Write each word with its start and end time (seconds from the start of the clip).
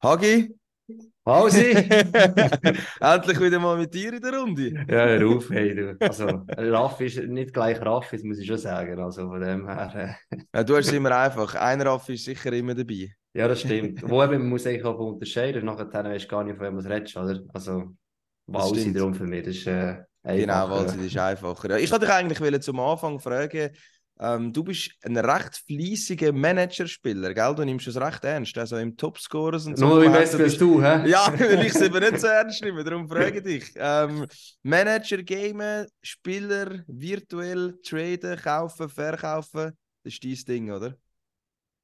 Hagi? 0.00 0.54
Hausi! 1.26 1.72
Endlich 3.00 3.40
wieder 3.40 3.58
mal 3.58 3.76
mit 3.76 3.92
dir 3.92 4.12
in 4.12 4.20
der 4.20 4.32
Runde. 4.32 4.70
Ja, 4.88 5.06
hör 5.06 5.26
auf, 5.28 5.50
hey, 5.50 5.74
du. 5.74 5.96
Also, 5.98 6.26
Raff 6.56 7.00
ist 7.00 7.18
nicht 7.18 7.52
gleich 7.52 7.80
Raff, 7.80 8.08
das 8.10 8.22
muss 8.22 8.38
ich 8.38 8.46
schon 8.46 8.58
sagen. 8.58 8.98
Also, 9.00 9.28
von 9.28 9.40
dem 9.40 9.68
her. 9.68 10.16
Äh... 10.30 10.36
Ja, 10.54 10.62
du 10.62 10.76
hast 10.76 10.92
immer 10.92 11.10
einfach. 11.10 11.54
Ein 11.56 11.82
Raff 11.82 12.08
ist 12.08 12.24
sicher 12.24 12.52
immer 12.52 12.74
dabei. 12.74 13.12
Ja, 13.34 13.48
das 13.48 13.60
stimmt. 13.60 14.08
Wo 14.08 14.22
eben, 14.22 14.38
man 14.38 14.48
muss 14.48 14.66
eigentlich 14.66 14.84
auch 14.84 14.98
unterscheiden. 14.98 15.64
Nachher 15.64 15.92
weißt 15.92 16.24
du 16.24 16.28
gar 16.28 16.44
nicht, 16.44 16.56
von 16.56 16.66
wem 16.66 16.78
du 16.78 16.88
redest, 16.88 17.16
oder? 17.16 17.40
Also, 17.52 17.94
Walsi 18.46 18.92
darum 18.92 19.14
für 19.14 19.24
mich, 19.24 19.44
das 19.44 19.56
ist 19.56 19.66
äh, 19.66 19.96
einfacher. 20.22 20.36
Genau, 20.36 20.70
Walsi, 20.70 20.96
das 20.96 21.06
ist 21.06 21.18
einfacher. 21.18 21.70
Ja, 21.70 21.76
ich 21.76 21.90
wollte 21.90 22.06
dich 22.06 22.14
eigentlich 22.14 22.60
zum 22.62 22.78
Anfang 22.78 23.18
fragen, 23.18 23.70
ähm, 24.20 24.52
du 24.52 24.64
bist 24.64 24.92
ein 25.02 25.16
recht 25.16 25.62
fleissiger 25.66 26.32
Managerspieler, 26.32 27.34
gell? 27.34 27.54
Du 27.54 27.64
nimmst 27.64 27.86
es 27.86 28.00
recht 28.00 28.24
ernst, 28.24 28.56
also 28.58 28.76
im 28.76 28.96
Topscorers 28.96 29.66
und 29.66 29.78
so. 29.78 29.86
Nur 29.86 30.02
wie 30.02 30.08
besser 30.08 30.38
bist 30.38 30.60
du, 30.60 30.82
hä? 30.82 31.02
Ja, 31.08 31.32
weil 31.38 31.64
ich 31.64 31.74
es 31.74 31.80
eben 31.80 32.00
nicht 32.00 32.20
so 32.20 32.26
ernst 32.26 32.62
nehme, 32.62 32.82
darum 32.82 33.08
frage 33.08 33.38
ich 33.38 33.44
dich. 33.44 33.72
Ähm, 33.76 34.26
Manager, 34.62 35.22
Gamen, 35.22 35.86
Spieler, 36.02 36.84
virtuell, 36.86 37.78
traden, 37.82 38.36
kaufen, 38.36 38.88
verkaufen, 38.88 39.72
das 40.04 40.14
ist 40.14 40.48
dein 40.48 40.54
Ding, 40.54 40.70
oder? 40.72 40.96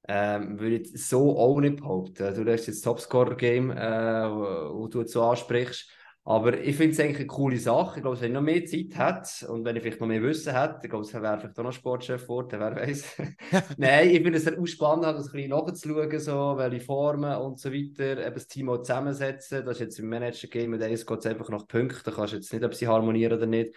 Ähm, 0.06 0.60
würde 0.60 0.76
ich 0.76 1.06
so 1.06 1.38
auch 1.38 1.60
nicht 1.60 1.76
behaupten. 1.76 2.44
Du 2.44 2.52
hast 2.52 2.66
jetzt 2.66 2.82
Topscorer-Game, 2.82 3.70
äh, 3.70 4.30
wo 4.30 4.86
du 4.88 5.06
so 5.06 5.22
ansprichst. 5.22 5.88
Aber 6.26 6.58
ich 6.58 6.74
finde 6.74 6.92
es 6.92 7.00
eigentlich 7.00 7.18
eine 7.18 7.26
coole 7.26 7.58
Sache. 7.58 7.98
Ich 7.98 8.02
glaube, 8.02 8.18
wenn 8.18 8.28
ich 8.28 8.34
noch 8.34 8.40
mehr 8.40 8.64
Zeit 8.64 8.96
hätte 8.96 9.52
und 9.52 9.62
wenn 9.64 9.76
ich 9.76 9.82
vielleicht 9.82 10.00
noch 10.00 10.08
mehr 10.08 10.22
Wissen 10.22 10.58
hätte, 10.58 10.80
ich 10.82 10.88
glaube, 10.88 11.04
es 11.04 11.12
wäre 11.12 11.38
vielleicht 11.38 11.58
auch 11.58 11.64
noch 11.64 11.72
Sportchef 11.72 12.22
geworden, 12.22 12.60
wer 12.60 12.74
weiß. 12.74 13.16
Nein, 13.76 14.08
ich 14.08 14.22
finde 14.22 14.38
es 14.38 14.44
sehr 14.44 14.66
spannend, 14.66 15.04
das 15.04 15.26
ein 15.26 15.32
bisschen 15.32 15.50
nachzuschauen, 15.50 16.18
so, 16.18 16.54
welche 16.56 16.80
Formen 16.80 17.36
und 17.36 17.60
so 17.60 17.70
weiter, 17.70 18.24
eben 18.26 18.34
das 18.34 18.46
Team 18.46 18.70
auch 18.70 18.78
zusammensetzen. 18.78 19.66
Das 19.66 19.74
ist 19.76 19.80
jetzt 19.80 19.98
im 19.98 20.08
Manager-Game, 20.08 20.78
da 20.78 20.88
geht 20.88 20.98
es 20.98 21.26
einfach 21.26 21.50
nach 21.50 21.68
Punkten, 21.68 22.00
da 22.04 22.10
kannst 22.10 22.32
du 22.32 22.36
jetzt 22.38 22.52
nicht, 22.54 22.64
ob 22.64 22.74
sie 22.74 22.88
harmonieren 22.88 23.36
oder 23.36 23.46
nicht. 23.46 23.74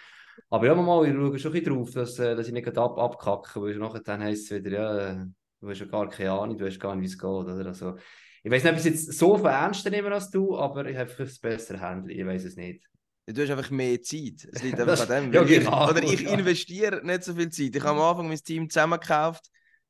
Aber 0.50 0.68
ja, 0.68 0.76
mal, 0.76 1.06
ich 1.06 1.14
schaue 1.14 1.40
schon 1.40 1.52
ein 1.52 1.60
bisschen 1.60 1.76
drauf, 1.76 1.92
dass, 1.92 2.18
äh, 2.20 2.34
dass 2.34 2.48
ich 2.48 2.54
nicht 2.54 2.78
ab, 2.78 2.98
abkacke, 2.98 3.62
weil 3.62 3.76
nachher 3.76 4.00
dann 4.00 4.24
heisst 4.24 4.52
es 4.52 4.64
wieder, 4.64 4.72
ja, 4.72 5.26
du 5.60 5.70
hast 5.70 5.80
ja 5.80 5.86
gar 5.86 6.08
keine 6.08 6.32
Ahnung, 6.32 6.58
du 6.58 6.66
weißt 6.66 6.80
gar 6.80 6.96
nicht, 6.96 7.04
wie 7.04 7.14
es 7.14 7.18
geht. 7.18 7.28
Oder? 7.28 7.66
Also, 7.66 7.96
ich 8.44 8.52
weiß 8.52 8.64
nicht, 8.64 8.72
ob 8.74 8.80
ich 8.80 8.86
es 8.86 9.08
jetzt 9.08 9.20
so 9.20 9.38
viel 9.38 9.48
ernster 9.48 9.90
nehme 9.90 10.12
als 10.12 10.30
du, 10.30 10.58
aber 10.58 10.86
ich 10.86 10.98
habe 10.98 11.10
einfach 11.10 11.26
ein 11.26 11.32
besseres 11.42 11.82
Handy. 11.82 12.14
Ich 12.14 12.26
weiß 12.26 12.46
es 12.46 12.56
nicht. 12.56 12.86
Du 13.26 13.42
hast 13.42 13.50
einfach 13.50 13.70
mehr 13.72 14.02
Zeit. 14.02 14.48
Es 14.52 14.64
liegt 14.64 14.80
einfach 14.80 15.10
an 15.10 15.32
dem. 15.32 15.34
ja, 15.34 15.44
genau. 15.44 15.86
ich, 15.86 15.90
oder 15.92 16.04
ich 16.04 16.26
investiere 16.26 17.06
nicht 17.06 17.24
so 17.24 17.36
viel 17.36 17.50
Zeit. 17.50 17.76
Ich 17.76 17.84
habe 17.84 18.00
am 18.00 18.02
Anfang 18.02 18.28
mein 18.28 18.38
Team 18.38 18.70
zusammengekauft 18.70 19.50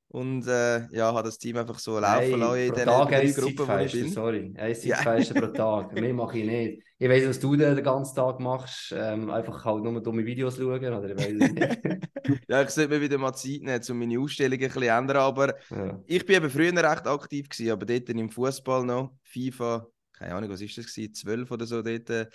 und 0.09 0.47
äh, 0.47 0.87
ja, 0.95 1.13
habe 1.13 1.23
das 1.23 1.37
Team 1.37 1.57
einfach 1.57 1.79
so 1.79 1.99
laufen 1.99 2.19
hey, 2.19 2.35
lassen 2.35 2.59
in 2.59 2.73
den 2.73 2.85
drei 2.85 3.31
Gruppen, 3.31 3.67
wo 3.67 3.77
ich 3.77 3.91
bin. 3.91 4.09
Sorry, 4.09 4.53
ein 4.55 4.73
Zeitfenster 4.73 5.35
ja. 5.35 5.41
pro 5.41 5.47
Tag. 5.47 5.93
Mehr 5.99 6.13
mache 6.13 6.39
ich 6.39 6.45
nicht. 6.45 6.83
Ich 6.97 7.09
weiß, 7.09 7.27
was 7.27 7.39
du 7.39 7.57
den 7.57 7.83
ganzen 7.83 8.15
Tag 8.15 8.39
machst. 8.39 8.93
Ähm, 8.97 9.29
einfach 9.29 9.65
halt 9.65 9.83
nur 9.83 10.01
dumme 10.01 10.25
Videos 10.25 10.55
schauen. 10.55 10.81
Oder 10.81 11.09
ich 11.17 11.33
nicht. 11.33 11.59
ja, 12.47 12.61
ich 12.61 12.69
sollte 12.69 12.95
mir 12.95 13.01
wieder 13.01 13.17
mal 13.17 13.33
Zeit 13.33 13.61
nehmen, 13.61 13.81
um 13.89 13.99
meine 13.99 14.19
Ausstellung 14.19 14.57
ein 14.57 14.65
bisschen 14.65 14.83
ändern. 14.83 15.17
Aber 15.17 15.53
ja. 15.69 16.01
ich 16.05 16.25
bin 16.25 16.37
eben 16.37 16.49
früher 16.49 16.73
recht 16.73 17.05
aktiv 17.05 17.49
gewesen, 17.49 17.71
aber 17.71 17.85
dort 17.85 18.09
im 18.09 18.29
Fußball 18.29 18.85
noch, 18.85 19.11
FIFA, 19.23 19.87
keine 20.13 20.35
Ahnung, 20.35 20.49
was 20.49 20.61
ist 20.61 20.77
das 20.77 20.87
gewesen, 20.87 21.13
12 21.13 21.51
oder 21.51 21.65
so, 21.65 21.81
dort 21.81 22.09
äh, 22.09 22.27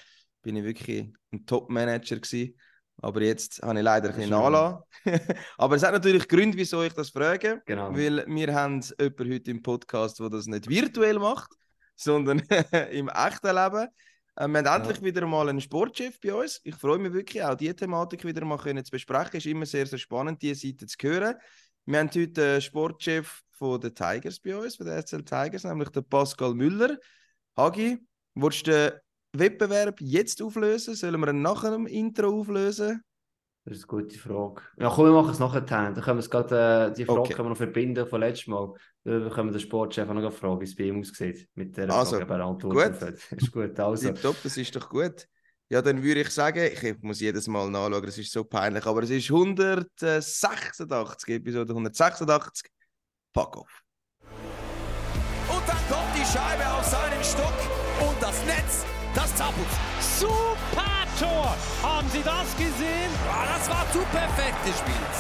bin 0.43 0.57
ich 0.57 0.65
wirklich 0.65 1.11
ein 1.33 1.47
Top-Manager 1.47 2.17
gewesen. 2.17 2.55
Aber 3.01 3.23
jetzt 3.23 3.63
habe 3.63 3.79
ich 3.79 3.85
leider 3.85 4.11
ein 4.11 4.15
bisschen 4.15 4.31
nachgelassen. 4.31 4.83
Aber 5.59 5.77
es 5.77 5.83
hat 5.83 5.93
natürlich 5.93 6.29
Gründe, 6.29 6.57
wieso 6.57 6.83
ich 6.83 6.93
das 6.93 7.11
frage. 7.11 7.63
Genau. 7.67 7.93
Weil 7.93 8.25
wir 8.27 8.55
haben 8.55 8.81
jemanden 8.81 9.33
heute 9.33 9.51
im 9.51 9.63
Podcast, 9.63 10.21
der 10.21 10.31
das 10.31 10.47
nicht 10.47 10.69
virtuell 10.69 11.19
macht, 11.19 11.53
sondern 11.97 12.41
im 12.91 13.09
echten 13.09 13.55
Leben. 13.55 13.89
Äh, 14.37 14.49
wir 14.49 14.59
haben 14.59 14.65
ja. 14.65 14.77
endlich 14.77 15.03
wieder 15.03 15.27
mal 15.27 15.49
einen 15.49 15.61
Sportchef 15.61 16.19
bei 16.21 16.35
uns. 16.35 16.61
Ich 16.65 16.75
freue 16.77 16.99
mich 16.99 17.13
wirklich, 17.13 17.43
auch 17.43 17.55
diese 17.55 17.77
Thematik 17.77 18.25
wieder 18.25 18.45
mal 18.45 18.59
können 18.59 18.85
zu 18.85 18.91
besprechen. 18.91 19.39
Es 19.39 19.47
ist 19.47 19.51
immer 19.51 19.67
sehr, 19.67 19.87
sehr 19.87 19.99
spannend, 19.99 20.41
diese 20.41 20.67
Seite 20.67 20.87
zu 20.87 20.97
hören. 21.03 21.35
Wir 21.85 21.99
haben 21.99 22.11
heute 22.15 22.53
einen 22.53 22.61
Sportchef 22.61 23.43
von 23.53 23.81
den 23.81 23.95
Tigers 23.95 24.39
bei 24.39 24.57
uns, 24.57 24.77
von 24.77 24.87
den 24.87 25.05
SL 25.05 25.25
Tigers, 25.25 25.65
nämlich 25.65 25.89
den 25.91 26.05
Pascal 26.09 26.55
Müller. 26.55 26.97
Hagi, 27.57 27.99
willst 28.35 28.67
du 28.67 29.03
Wettbewerb 29.33 30.01
jetzt 30.01 30.43
auflösen? 30.43 30.95
Sollen 30.95 31.21
wir 31.21 31.29
ihn 31.29 31.43
nach 31.43 31.63
dem 31.63 31.87
Intro 31.87 32.41
auflösen? 32.41 33.03
Das 33.65 33.79
ist 33.79 33.89
eine 33.89 34.03
gute 34.03 34.19
Frage. 34.19 34.61
Ja, 34.77 34.91
komm, 34.91 35.07
wir 35.07 35.13
machen 35.13 35.31
es 35.31 35.39
nachher. 35.39 35.61
Dann 35.61 35.95
können 35.95 36.19
wir 36.19 36.21
es 36.21 36.31
gerade, 36.31 36.91
äh, 36.91 36.93
die 36.93 37.05
Frage 37.05 37.21
okay. 37.21 37.35
können 37.35 37.47
wir 37.47 37.51
noch 37.51 37.57
verbinden 37.57 38.05
von 38.07 38.21
letztes 38.21 38.49
Mal. 38.49 38.75
Dann 39.05 39.31
können 39.31 39.49
wir 39.49 39.53
den 39.53 39.61
Sportchef 39.61 40.09
auch 40.09 40.15
noch 40.15 40.33
fragen, 40.33 40.61
wie 40.61 40.65
es 40.65 40.75
bei 40.75 40.85
ihm 40.85 41.01
aussieht. 41.01 41.49
Mit 41.55 41.77
der 41.77 41.89
also, 41.91 42.19
Frage, 42.19 42.43
Antwort. 42.43 43.01
Gut. 43.01 43.13
ist 43.37 43.53
gut. 43.53 43.79
Also. 43.79 44.13
Top, 44.15 44.35
das 44.43 44.57
ist 44.57 44.75
doch 44.75 44.89
gut. 44.89 45.29
Ja, 45.69 45.81
dann 45.81 46.03
würde 46.03 46.23
ich 46.23 46.31
sagen, 46.31 46.69
ich 46.73 47.01
muss 47.03 47.21
jedes 47.21 47.47
Mal 47.47 47.71
nachschauen, 47.71 48.05
es 48.05 48.19
ist 48.19 48.33
so 48.33 48.43
peinlich, 48.45 48.85
aber 48.85 49.05
es 49.05 49.11
ist 49.11 49.31
186, 49.31 51.37
Episode 51.37 51.71
186. 51.71 52.69
Fuck 53.33 53.57
off. 53.57 53.83
Und 55.49 55.63
dann 55.67 55.79
kommt 55.89 56.15
die 56.15 56.27
Scheibe 56.27 56.69
auf 56.69 56.85
seinen 56.85 57.25
Stock 57.25 57.55
und 58.07 58.21
das 58.21 58.45
Netz 58.45 58.85
das 59.15 59.35
zappelt. 59.37 59.67
Super 60.01 61.03
Tor! 61.19 61.55
Haben 61.83 62.09
Sie 62.09 62.23
das 62.23 62.57
gesehen? 62.57 63.11
Ja, 63.27 63.47
das 63.55 63.69
war 63.69 63.85
zu 63.93 63.99
perfekt 64.11 64.65
gespielt. 64.65 65.17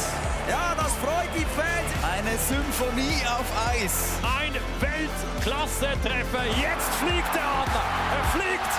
Ja, 0.48 0.74
das 0.74 0.92
freut 0.96 1.30
die 1.36 1.44
Fans. 1.44 1.90
Eine 2.02 2.36
Symphonie 2.38 3.22
auf 3.26 3.46
Eis. 3.68 4.18
Ein 4.22 4.54
Weltklasse-Treffer. 4.80 6.44
Jetzt 6.46 6.90
fliegt 6.96 7.34
der 7.34 7.44
Adler. 7.44 7.86
Er 8.16 8.24
fliegt. 8.32 8.72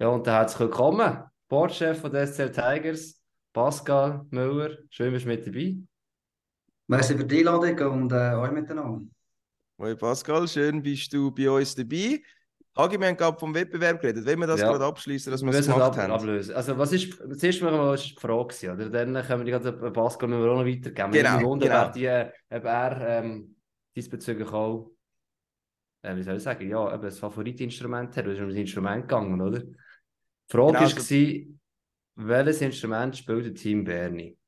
Ja, 0.00 0.08
und 0.08 0.26
herzlich 0.26 0.60
willkommen. 0.60 1.24
Sportchef 1.46 2.00
von 2.00 2.12
der 2.12 2.26
SCL 2.26 2.52
Tigers, 2.52 3.20
Pascal 3.52 4.26
Müller. 4.30 4.76
Schön, 4.90 5.14
dass 5.14 5.22
du 5.22 5.28
mit 5.28 5.46
dabei. 5.46 5.87
Merci 6.90 7.18
für 7.18 7.24
die 7.26 7.40
Einladung 7.40 7.78
und 7.92 8.12
äh, 8.12 8.34
euch 8.34 8.50
miteinander. 8.50 9.04
Hoi 9.78 9.94
Pascal, 9.94 10.48
schön 10.48 10.82
bist 10.82 11.12
du 11.12 11.30
bei 11.30 11.50
uns 11.50 11.74
dabei. 11.74 12.22
Hagi, 12.74 12.98
wir 12.98 13.08
haben 13.08 13.16
gerade 13.16 13.38
vom 13.38 13.54
Wettbewerb 13.54 14.00
geredet. 14.00 14.24
Wollen 14.24 14.40
wir 14.40 14.46
das 14.46 14.60
ja. 14.60 14.70
gerade 14.70 14.86
abschließen, 14.86 15.30
dass 15.30 15.42
wir 15.42 15.50
es 15.50 15.66
gemacht 15.66 15.82
ab 15.82 15.96
haben? 15.98 16.12
Ablösen. 16.12 16.54
Also, 16.54 16.78
was 16.78 16.92
ist, 16.92 17.12
zuerst 17.38 17.60
mal 17.60 17.78
was 17.78 18.00
ist 18.00 18.12
die 18.12 18.20
Frage, 18.20 18.72
oder? 18.72 18.88
Dann 18.88 19.12
können 19.22 19.40
wir 19.40 19.44
die 19.44 19.50
ganze 19.50 19.72
Pascal 19.72 20.32
auch 20.32 20.56
noch 20.56 20.64
weitergeben. 20.64 21.12
Genau, 21.12 21.42
Wunder, 21.42 21.66
genau. 21.66 21.92
Die, 21.92 22.56
ob 22.56 22.64
er 22.64 23.00
ähm, 23.06 23.56
diesbezüglich 23.94 24.48
auch, 24.50 24.90
äh, 26.00 26.16
wie 26.16 26.22
soll 26.22 26.36
ich 26.36 26.42
sagen, 26.42 26.70
ja, 26.70 26.94
eben 26.94 27.04
ein 27.04 27.12
Favoritinstrument 27.12 28.16
hat. 28.16 28.24
Du 28.24 28.30
bist 28.30 28.40
um 28.40 28.48
das 28.48 28.56
Instrument 28.56 29.02
gegangen, 29.02 29.38
oder? 29.42 29.60
Die 29.60 29.76
Frage 30.48 30.72
genau, 30.72 30.80
war, 30.80 30.86
also... 30.86 31.14
welches 32.14 32.60
Instrument 32.62 33.14
spielt 33.14 33.44
der 33.44 33.54
Team 33.54 33.84
Bernie? 33.84 34.38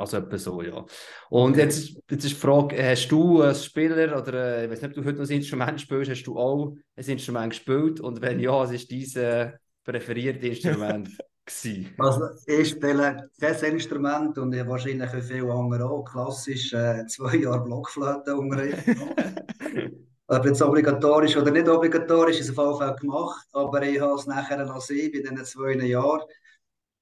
Also 0.00 0.16
etwa 0.16 0.38
so, 0.38 0.62
ja. 0.62 0.86
Und 1.28 1.58
jetzt, 1.58 1.94
jetzt 2.10 2.24
ist 2.24 2.30
die 2.30 2.40
Frage, 2.40 2.82
hast 2.82 3.08
du 3.08 3.42
als 3.42 3.66
Spieler 3.66 4.18
oder 4.18 4.32
äh, 4.32 4.64
ich 4.64 4.70
weiß 4.70 4.80
nicht, 4.80 4.96
ob 4.96 5.04
du 5.04 5.04
heute 5.04 5.18
noch 5.18 5.28
ein 5.28 5.36
Instrument 5.36 5.78
spielst, 5.78 6.10
hast 6.10 6.24
du 6.24 6.38
auch 6.38 6.74
ein 6.96 7.04
Instrument 7.04 7.50
gespielt? 7.50 8.00
Und 8.00 8.22
wenn 8.22 8.40
ja, 8.40 8.52
was 8.52 8.70
ist 8.70 8.90
dein 8.90 9.22
äh, 9.22 9.52
präferiertes 9.84 10.42
Instrument? 10.42 11.10
also 11.98 12.28
ich 12.46 12.70
spiele 12.70 13.28
kein 13.38 13.72
Instrument 13.74 14.38
und 14.38 14.54
ich 14.54 14.66
wahrscheinlich 14.66 15.12
wie 15.12 15.20
viele 15.20 15.52
andere 15.52 15.84
auch 15.84 16.04
klassisch 16.04 16.72
äh, 16.72 17.04
zwei 17.06 17.36
Jahre 17.36 17.62
Blockflöte 17.62 18.34
unterrichtet. 18.34 18.96
Ob 20.28 20.46
jetzt 20.46 20.62
obligatorisch 20.62 21.36
oder 21.36 21.50
nicht 21.50 21.68
obligatorisch, 21.68 22.38
ist 22.38 22.56
auf 22.56 22.64
jeden 22.64 22.78
Fall 22.78 22.96
gemacht, 22.96 23.48
aber 23.52 23.82
ich 23.82 24.00
habe 24.00 24.14
es 24.14 24.26
nachher 24.26 24.64
noch 24.64 24.80
sehen 24.80 25.10
bei 25.12 25.18
diesen 25.18 25.44
zwei 25.44 25.72
Jahren. 25.84 26.22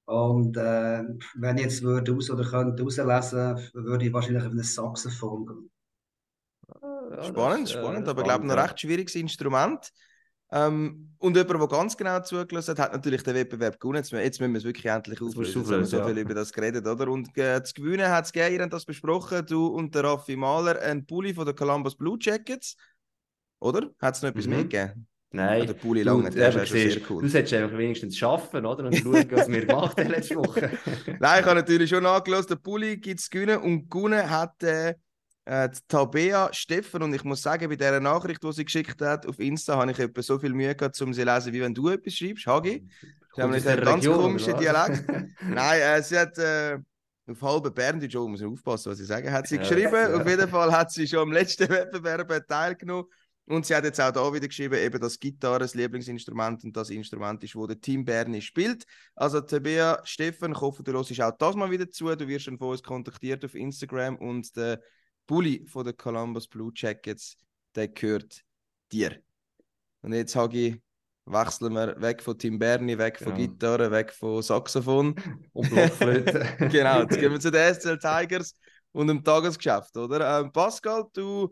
Und 0.09 0.57
äh, 0.57 1.03
wenn 1.35 1.57
ich 1.57 1.65
jetzt 1.65 1.83
würde 1.83 2.11
raus 2.11 2.31
oder 2.31 2.43
könnte 2.43 2.81
rauslesen, 2.81 3.69
würde 3.73 4.07
ich 4.07 4.11
wahrscheinlich 4.11 4.43
auf 4.43 4.51
eine 4.51 4.63
Saxophon 4.63 5.45
gehen. 5.45 5.71
Ja, 7.11 7.23
spannend, 7.25 7.67
das, 7.67 7.71
spannend, 7.73 8.07
äh, 8.07 8.09
aber 8.09 8.21
ich 8.21 8.27
glaube, 8.27 8.43
ein 8.43 8.51
recht 8.51 8.79
schwieriges 8.79 9.13
Instrument. 9.13 9.91
Ähm, 10.51 11.13
und 11.19 11.37
jemand, 11.37 11.61
der 11.61 11.67
ganz 11.67 11.95
genau 11.95 12.19
zugelassen 12.21 12.71
hat, 12.71 12.79
hat 12.79 12.93
natürlich 12.93 13.21
den 13.21 13.35
Wettbewerb 13.35 13.79
gewonnen. 13.79 13.97
Jetzt, 13.97 14.11
jetzt 14.11 14.39
müssen 14.39 14.53
wir 14.53 14.57
es 14.57 14.63
wirklich 14.63 14.87
endlich 14.87 15.21
auflösen. 15.21 15.69
Wir 15.69 15.77
haben 15.77 15.85
so 15.85 16.03
viel 16.03 16.17
über 16.17 16.33
das 16.33 16.51
geredet, 16.51 16.87
oder? 16.87 17.07
Und 17.07 17.37
äh, 17.37 17.63
zu 17.63 17.75
gewinnen 17.75 18.09
hat 18.09 18.25
es 18.25 18.31
gegeben, 18.31 18.55
ihr 18.55 18.61
habt 18.63 18.73
das 18.73 18.85
besprochen, 18.85 19.45
du 19.45 19.67
und 19.67 19.93
der 19.93 20.05
Raffi 20.05 20.35
Mahler, 20.35 20.81
ein 20.81 21.05
Pulli 21.05 21.35
von 21.35 21.45
den 21.45 21.55
Columbus 21.55 21.95
Blue 21.95 22.17
Jackets. 22.19 22.75
Oder? 23.59 23.91
Hat 24.01 24.15
es 24.15 24.23
noch 24.23 24.29
etwas 24.29 24.45
mhm. 24.45 24.51
mehr 24.53 24.63
gegeben? 24.63 25.07
Nein. 25.31 25.61
Oder 25.61 25.73
Puli 25.73 26.01
Lange, 26.01 26.29
der 26.31 26.49
ist 26.49 26.69
schon 26.69 26.77
sehr 26.77 27.01
cool. 27.09 27.21
Du 27.21 27.27
solltest 27.27 27.53
einfach 27.53 27.77
wenigstens 27.77 28.17
schaffen, 28.17 28.65
oder? 28.65 28.85
Und 28.85 28.95
schauen, 28.95 29.27
was 29.31 29.47
wir 29.47 29.65
gemacht 29.65 29.99
haben 29.99 30.09
letzte 30.09 30.35
Woche. 30.35 30.71
Nein, 31.19 31.39
ich 31.41 31.45
habe 31.45 31.55
natürlich 31.55 31.89
schon 31.89 32.03
nachgelassen, 32.03 32.47
der 32.47 32.55
Puli 32.55 32.97
gibt 32.97 33.19
es 33.19 33.29
gewinnen 33.29 33.59
und 33.59 33.89
gewonnen 33.91 34.27
hat 34.27 34.63
äh, 34.63 34.95
äh, 35.45 35.69
Tabea 35.87 36.49
Steffen 36.51 37.03
und 37.03 37.13
ich 37.13 37.23
muss 37.23 37.43
sagen, 37.43 37.69
bei 37.69 37.75
dieser 37.75 37.99
Nachricht, 37.99 38.43
die 38.43 38.51
sie 38.53 38.65
geschickt 38.65 39.01
hat 39.01 39.27
auf 39.27 39.39
Insta, 39.39 39.77
habe 39.77 39.91
ich 39.91 39.99
etwa 39.99 40.21
so 40.23 40.39
viel 40.39 40.53
Mühe 40.53 40.73
gehabt, 40.73 40.99
um 41.01 41.13
sie 41.13 41.21
zu 41.21 41.31
lesen, 41.31 41.53
wie 41.53 41.61
wenn 41.61 41.75
du 41.75 41.89
etwas 41.89 42.13
schreibst, 42.15 42.47
Hagi. 42.47 42.87
Sie 43.35 43.41
haben 43.41 43.53
einen 43.53 43.63
ganz 43.63 44.05
komischen 44.05 44.57
Dialekt. 44.57 45.03
Nein, 45.47 45.81
äh, 45.81 46.01
sie 46.01 46.17
hat... 46.17 46.37
Äh, 46.39 46.79
auf 47.29 47.41
halben 47.43 47.71
Berndeutsch, 47.71 48.15
oh, 48.15 48.27
muss 48.27 48.41
aufpassen, 48.41 48.91
was 48.91 48.99
ich 48.99 49.05
sage, 49.05 49.31
hat 49.31 49.47
sie 49.47 49.57
ja, 49.57 49.61
geschrieben. 49.61 49.93
Ja. 49.93 50.15
Auf 50.15 50.27
jeden 50.27 50.49
Fall 50.49 50.71
hat 50.71 50.91
sie 50.91 51.07
schon 51.07 51.19
am 51.19 51.31
letzten 51.31 51.69
Wettbewerb 51.69 52.47
teilgenommen. 52.47 53.05
Und 53.49 53.65
sie 53.65 53.75
hat 53.75 53.83
jetzt 53.83 53.99
auch 53.99 54.11
da 54.11 54.31
wieder 54.31 54.47
geschrieben, 54.47 54.75
eben, 54.75 55.01
dass 55.01 55.19
Gitarre 55.19 55.59
das 55.59 55.73
Lieblingsinstrument 55.73 56.63
und 56.65 56.77
das 56.77 56.91
Instrument 56.91 57.43
ist, 57.43 57.55
wo 57.55 57.65
der 57.65 57.81
Team 57.81 58.05
Berni 58.05 58.43
spielt. 58.43 58.85
Also 59.15 59.41
Tabea, 59.41 59.99
Steffen, 60.03 60.51
ich 60.51 60.61
hoffe, 60.61 60.83
du 60.83 60.93
hörst 60.93 61.19
auch 61.19 61.35
das 61.35 61.55
mal 61.55 61.71
wieder 61.71 61.89
zu. 61.89 62.15
Du 62.15 62.27
wirst 62.27 62.45
schon 62.45 62.59
von 62.59 62.69
uns 62.69 62.83
kontaktiert 62.83 63.43
auf 63.43 63.55
Instagram 63.55 64.17
und 64.17 64.55
der 64.55 64.79
Bully 65.25 65.65
von 65.65 65.83
der 65.83 65.93
Columbus 65.93 66.47
Blue 66.47 66.71
Jackets, 66.75 67.37
der 67.73 67.87
gehört 67.87 68.43
dir. 68.91 69.19
Und 70.01 70.13
jetzt, 70.13 70.35
Hagi, 70.35 70.79
wechseln 71.25 71.73
wir 71.73 71.99
weg 71.99 72.21
von 72.21 72.37
Tim 72.37 72.59
Berni, 72.59 72.99
weg 72.99 73.17
von 73.17 73.33
genau. 73.33 73.47
Gitarre, 73.47 73.89
weg 73.89 74.11
von 74.11 74.43
Saxophon. 74.43 75.15
Und 75.53 75.69
Blockflöte. 75.71 76.55
genau, 76.71 77.01
jetzt 77.01 77.19
gehen 77.19 77.31
wir 77.31 77.39
zu 77.39 77.49
den 77.49 77.73
SCL 77.73 77.97
Tigers 77.97 78.53
und 78.91 79.07
dem 79.07 79.23
Tagesgeschäft, 79.23 79.97
oder? 79.97 80.39
Ähm, 80.39 80.51
Pascal, 80.51 81.05
du 81.13 81.51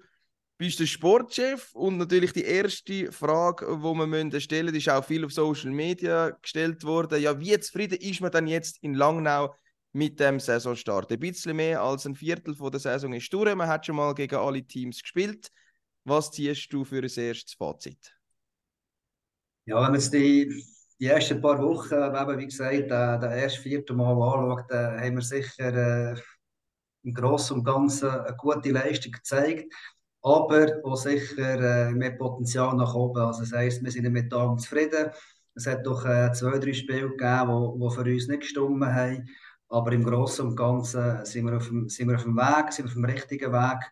bist 0.57 0.79
der 0.79 0.87
Sportchef 0.87 1.73
und 1.73 1.97
natürlich 1.97 2.33
die 2.33 2.43
erste 2.43 3.11
Frage, 3.11 3.65
die 3.65 3.83
wir 3.83 4.39
stellen 4.39 4.65
müssen, 4.65 4.77
ist 4.77 4.89
auch 4.89 5.05
viel 5.05 5.23
auf 5.23 5.31
Social 5.31 5.71
Media 5.71 6.31
gestellt 6.41 6.83
worden. 6.83 7.21
Ja, 7.21 7.39
wie 7.39 7.57
zufrieden 7.59 7.99
ist 7.99 8.21
man 8.21 8.31
dann 8.31 8.47
jetzt 8.47 8.77
in 8.81 8.95
Langnau 8.95 9.53
mit 9.93 10.19
dem 10.19 10.39
Saisonstart? 10.39 11.11
Ein 11.11 11.19
bisschen 11.19 11.55
mehr 11.55 11.81
als 11.81 12.05
ein 12.05 12.15
Viertel 12.15 12.55
von 12.55 12.71
der 12.71 12.79
Saison 12.79 13.13
ist 13.13 13.31
durch. 13.31 13.53
Man 13.53 13.67
hat 13.67 13.85
schon 13.85 13.97
mal 13.97 14.13
gegen 14.15 14.35
alle 14.35 14.63
Teams 14.63 15.01
gespielt. 15.01 15.49
Was 16.03 16.31
ziehst 16.31 16.71
du 16.73 16.83
für 16.83 17.03
ein 17.03 17.03
erstes 17.03 17.53
Fazit? 17.53 18.15
Ja, 19.65 19.75
wenn 19.75 19.91
man 19.91 19.95
jetzt 19.95 20.13
die, 20.13 20.63
die 20.99 21.05
ersten 21.05 21.41
paar 21.41 21.61
Wochen, 21.61 21.93
eben, 21.93 22.39
wie 22.39 22.45
gesagt, 22.45 22.73
äh, 22.73 22.87
das 22.87 23.33
erste 23.33 23.61
vierte 23.61 23.93
Mal 23.93 24.13
anschaut, 24.13 24.65
dann 24.69 24.99
haben 24.99 25.15
wir 25.15 25.21
sicher 25.21 26.13
äh, 26.13 26.15
im 27.03 27.13
Großen 27.13 27.57
und 27.57 27.63
Ganzen 27.63 28.09
eine 28.09 28.35
gute 28.37 28.71
Leistung 28.71 29.11
gezeigt, 29.11 29.73
aber 30.27 30.81
auch 30.83 30.97
sicher 30.97 31.87
äh, 31.87 31.91
mehr 31.91 32.11
Potenzial 32.11 32.75
nach 32.75 32.93
oben. 32.93 33.21
Also 33.21 33.41
das 33.41 33.53
heisst, 33.53 33.83
wir 33.83 33.91
sind 33.91 34.11
mit 34.11 34.33
allem 34.33 34.57
zufrieden. 34.57 35.11
Es 35.55 35.65
hat 35.65 35.85
doch 35.85 36.05
äh, 36.05 36.31
zwei, 36.33 36.59
drei 36.59 36.73
Spiele 36.73 37.09
gegeben, 37.09 37.79
die 37.79 37.95
für 37.95 38.01
uns 38.01 38.27
nicht 38.27 38.41
gestimmt 38.41 38.85
haben. 38.85 39.27
Aber 39.69 39.91
im 39.91 40.03
Großen 40.03 40.47
und 40.47 40.55
Ganzen 40.55 41.25
sind 41.25 41.45
wir, 41.45 41.57
auf 41.57 41.67
dem, 41.67 41.89
sind 41.89 42.09
wir 42.09 42.15
auf 42.15 42.23
dem 42.23 42.35
Weg, 42.35 42.71
sind 42.71 42.85
wir 42.85 42.89
auf 42.89 42.93
dem 42.93 43.05
richtigen 43.05 43.51
Weg. 43.51 43.91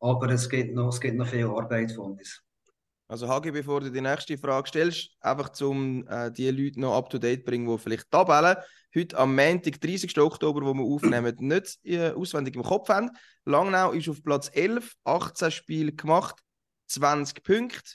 Aber 0.00 0.30
es 0.30 0.48
gibt 0.48 0.74
noch, 0.74 0.88
es 0.88 1.00
gibt 1.00 1.16
noch 1.16 1.26
viel 1.26 1.46
Arbeit 1.46 1.92
von 1.92 2.12
uns. 2.12 2.42
Also 3.10 3.26
Hagi, 3.26 3.50
bevor 3.50 3.80
du 3.80 3.90
die 3.90 4.00
nächste 4.00 4.38
Frage 4.38 4.68
stellst, 4.68 5.10
einfach 5.20 5.50
um 5.62 6.06
äh, 6.06 6.30
die 6.30 6.48
Leute 6.48 6.78
noch 6.78 6.96
up 6.96 7.10
to 7.10 7.18
date 7.18 7.44
bringen, 7.44 7.68
die 7.68 7.76
vielleicht 7.76 8.08
tabellen. 8.08 8.56
Heute 8.96 9.18
am 9.18 9.34
Montag, 9.34 9.80
30. 9.80 10.16
Oktober, 10.20 10.64
wo 10.64 10.72
wir 10.74 10.84
aufnehmen, 10.84 11.34
nicht 11.40 11.80
äh, 11.82 12.12
auswendig 12.12 12.54
im 12.54 12.62
Kopf 12.62 12.88
haben. 12.88 13.10
Langnau 13.44 13.90
ist 13.90 14.08
auf 14.08 14.22
Platz 14.22 14.48
11, 14.54 14.94
18 15.02 15.50
Spiele 15.50 15.90
gemacht, 15.90 16.36
20 16.86 17.42
Punkte. 17.42 17.94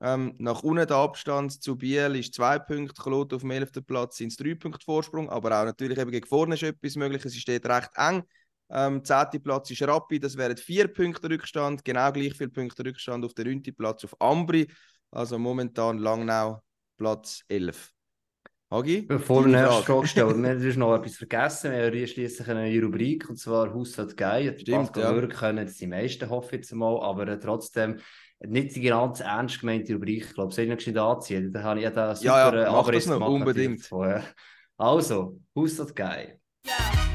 Ähm, 0.00 0.36
nach 0.38 0.62
unten 0.62 0.86
der 0.86 0.98
Abstand 0.98 1.60
zu 1.60 1.76
Biel 1.76 2.14
ist 2.14 2.34
2 2.34 2.60
Punkte, 2.60 3.02
Klot 3.02 3.32
auf 3.32 3.40
dem 3.40 3.50
11. 3.50 3.84
Platz 3.84 4.18
sind 4.18 4.28
es 4.28 4.36
3 4.36 4.54
Punkte 4.54 4.84
Vorsprung, 4.84 5.30
aber 5.30 5.60
auch 5.60 5.64
natürlich 5.64 5.98
eben 5.98 6.12
gegen 6.12 6.28
vorne 6.28 6.54
ist 6.54 6.62
etwas 6.62 6.94
möglich, 6.94 7.24
es 7.24 7.34
steht 7.34 7.66
recht 7.66 7.90
eng. 7.96 8.22
Ähm, 8.70 9.04
10. 9.04 9.42
Platz 9.42 9.70
ist 9.70 9.82
Rappi, 9.82 10.18
das 10.18 10.36
wären 10.36 10.56
4 10.56 10.88
Punkte 10.88 11.30
Rückstand, 11.30 11.84
genau 11.84 12.10
gleich 12.12 12.34
viele 12.34 12.50
Punkte 12.50 12.84
Rückstand 12.84 13.24
auf 13.24 13.34
der 13.34 13.46
9. 13.46 13.62
Platz 13.76 14.04
auf 14.04 14.20
Ambri. 14.20 14.68
Also 15.10 15.38
momentan 15.38 15.98
Langnau 15.98 16.60
Platz 16.96 17.44
11. 17.48 17.94
Hagi? 18.70 19.02
Bevor 19.02 19.44
wir 19.44 19.56
die 19.56 19.62
nächste 19.62 19.82
Frage 19.82 20.06
stellen, 20.06 20.42
wir 20.42 20.72
haben 20.72 20.78
noch 20.78 20.96
etwas 20.96 21.16
vergessen. 21.16 21.72
Wir 21.72 21.84
haben 21.84 22.06
schließlich 22.06 22.48
eine 22.48 22.62
neue 22.62 22.82
Rubrik, 22.82 23.28
und 23.28 23.36
zwar 23.36 23.72
Haushalt 23.72 24.16
geil. 24.16 24.56
Stimmt, 24.58 24.96
ja. 24.96 25.14
Wir 25.14 25.28
können 25.28 25.72
die 25.72 25.86
meisten 25.86 26.28
hoffen 26.28 26.56
jetzt 26.56 26.72
mal, 26.74 27.00
aber 27.00 27.28
äh, 27.28 27.38
trotzdem 27.38 28.00
nicht 28.40 28.74
die 28.74 28.82
ganz 28.82 29.20
ernst 29.20 29.60
gemeinte 29.60 29.94
Rubrik. 29.94 30.24
Ich 30.24 30.34
glaube, 30.34 30.52
soll 30.52 30.64
ich 30.64 30.70
noch 30.70 30.80
schnell 30.80 30.98
anziehen? 30.98 31.52
Da 31.52 31.62
habe 31.62 31.78
ich 31.78 31.84
ja 31.84 31.90
da 31.90 32.14
super 32.16 32.56
ja, 32.56 32.62
ja, 32.64 32.72
mach 32.72 32.90
das 32.90 33.06
noch, 33.06 33.28
unbedingt. 33.28 33.88
Also, 34.76 35.38
Haushalt 35.54 35.94
geil. 35.94 36.40
Yeah. 36.66 37.13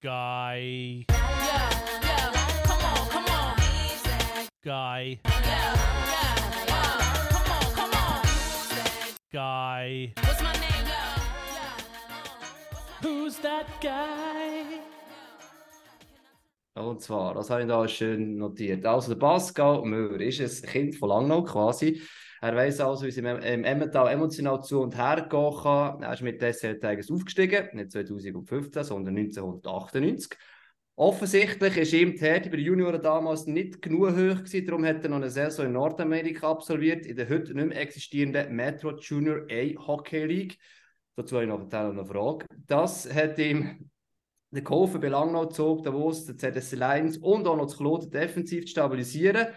Guy. 0.00 1.06
Yeah, 1.10 1.70
yeah. 2.02 2.30
Come 2.62 2.84
on, 2.84 3.08
come 3.08 3.24
on. 3.26 3.56
Guy. 4.64 5.18
Yeah, 5.24 5.74
yeah. 6.66 6.94
Come 7.32 7.50
on, 7.50 7.66
come 7.74 7.94
on. 7.94 8.22
Guy. 9.32 10.12
What's 10.22 10.40
my 10.40 10.52
name? 10.52 10.86
Yeah, 10.86 11.18
yeah. 11.52 11.82
Who's 13.02 13.38
that 13.38 13.66
guy? 13.80 14.78
Und 16.76 17.02
zwar, 17.02 17.34
das 17.34 17.50
habe 17.50 17.62
ich 17.62 17.66
da 17.66 17.88
schön 17.88 18.38
notiert. 18.38 18.86
Also, 18.86 19.14
der 19.14 19.18
Pascal 19.18 19.82
Müller 19.82 20.20
ist 20.20 20.64
ein 20.64 20.70
Kind 20.70 20.94
von 20.94 21.08
Langnau 21.08 21.42
quasi. 21.42 22.00
Er 22.40 22.54
weiß 22.54 22.80
also, 22.80 23.04
wie 23.04 23.08
es 23.08 23.16
im, 23.16 23.26
im 23.26 23.64
Emmental 23.64 24.12
emotional 24.12 24.62
zu 24.62 24.80
und 24.80 24.96
her 24.96 25.26
gehen 25.28 25.54
kann. 25.62 26.02
Er 26.02 26.12
ist 26.12 26.22
mit 26.22 26.40
SL 26.40 26.78
Tigers 26.78 27.10
aufgestiegen, 27.10 27.68
nicht 27.72 27.90
2015, 27.90 28.84
sondern 28.84 29.16
1998. 29.16 30.38
Offensichtlich 30.94 31.76
ist 31.76 31.92
ihm 31.92 32.14
die 32.14 32.20
Härte 32.20 32.50
bei 32.50 32.56
den 32.56 32.66
Junioren 32.66 33.00
damals 33.00 33.46
nicht 33.46 33.80
genug 33.82 34.10
hoch 34.10 34.14
gewesen, 34.14 34.66
darum 34.66 34.84
hat 34.84 35.04
er 35.04 35.10
noch 35.10 35.18
eine 35.18 35.30
Saison 35.30 35.66
in 35.66 35.72
Nordamerika 35.72 36.50
absolviert, 36.50 37.06
in 37.06 37.14
der 37.14 37.28
heute 37.28 37.54
nicht 37.54 37.68
mehr 37.68 37.80
existierenden 37.80 38.54
Metro 38.54 38.96
Junior 38.96 39.46
A 39.48 39.86
Hockey 39.86 40.24
League. 40.24 40.58
Dazu 41.14 41.36
habe 41.36 41.44
ich 41.44 41.50
noch 41.50 41.72
eine 41.72 42.04
Frage. 42.04 42.46
Das 42.66 43.12
hat 43.12 43.38
ihm 43.38 43.90
den 44.50 44.64
geholfen, 44.64 45.00
bei 45.00 45.08
gezogen, 45.08 45.84
Davos, 45.84 46.24
der 46.24 46.36
ZSC 46.36 46.76
Lions 46.76 47.18
und 47.18 47.46
auch 47.46 47.56
noch 47.56 47.66
das 47.66 47.76
Kloten 47.76 48.10
defensiv 48.10 48.64
zu 48.64 48.70
stabilisieren 48.70 49.48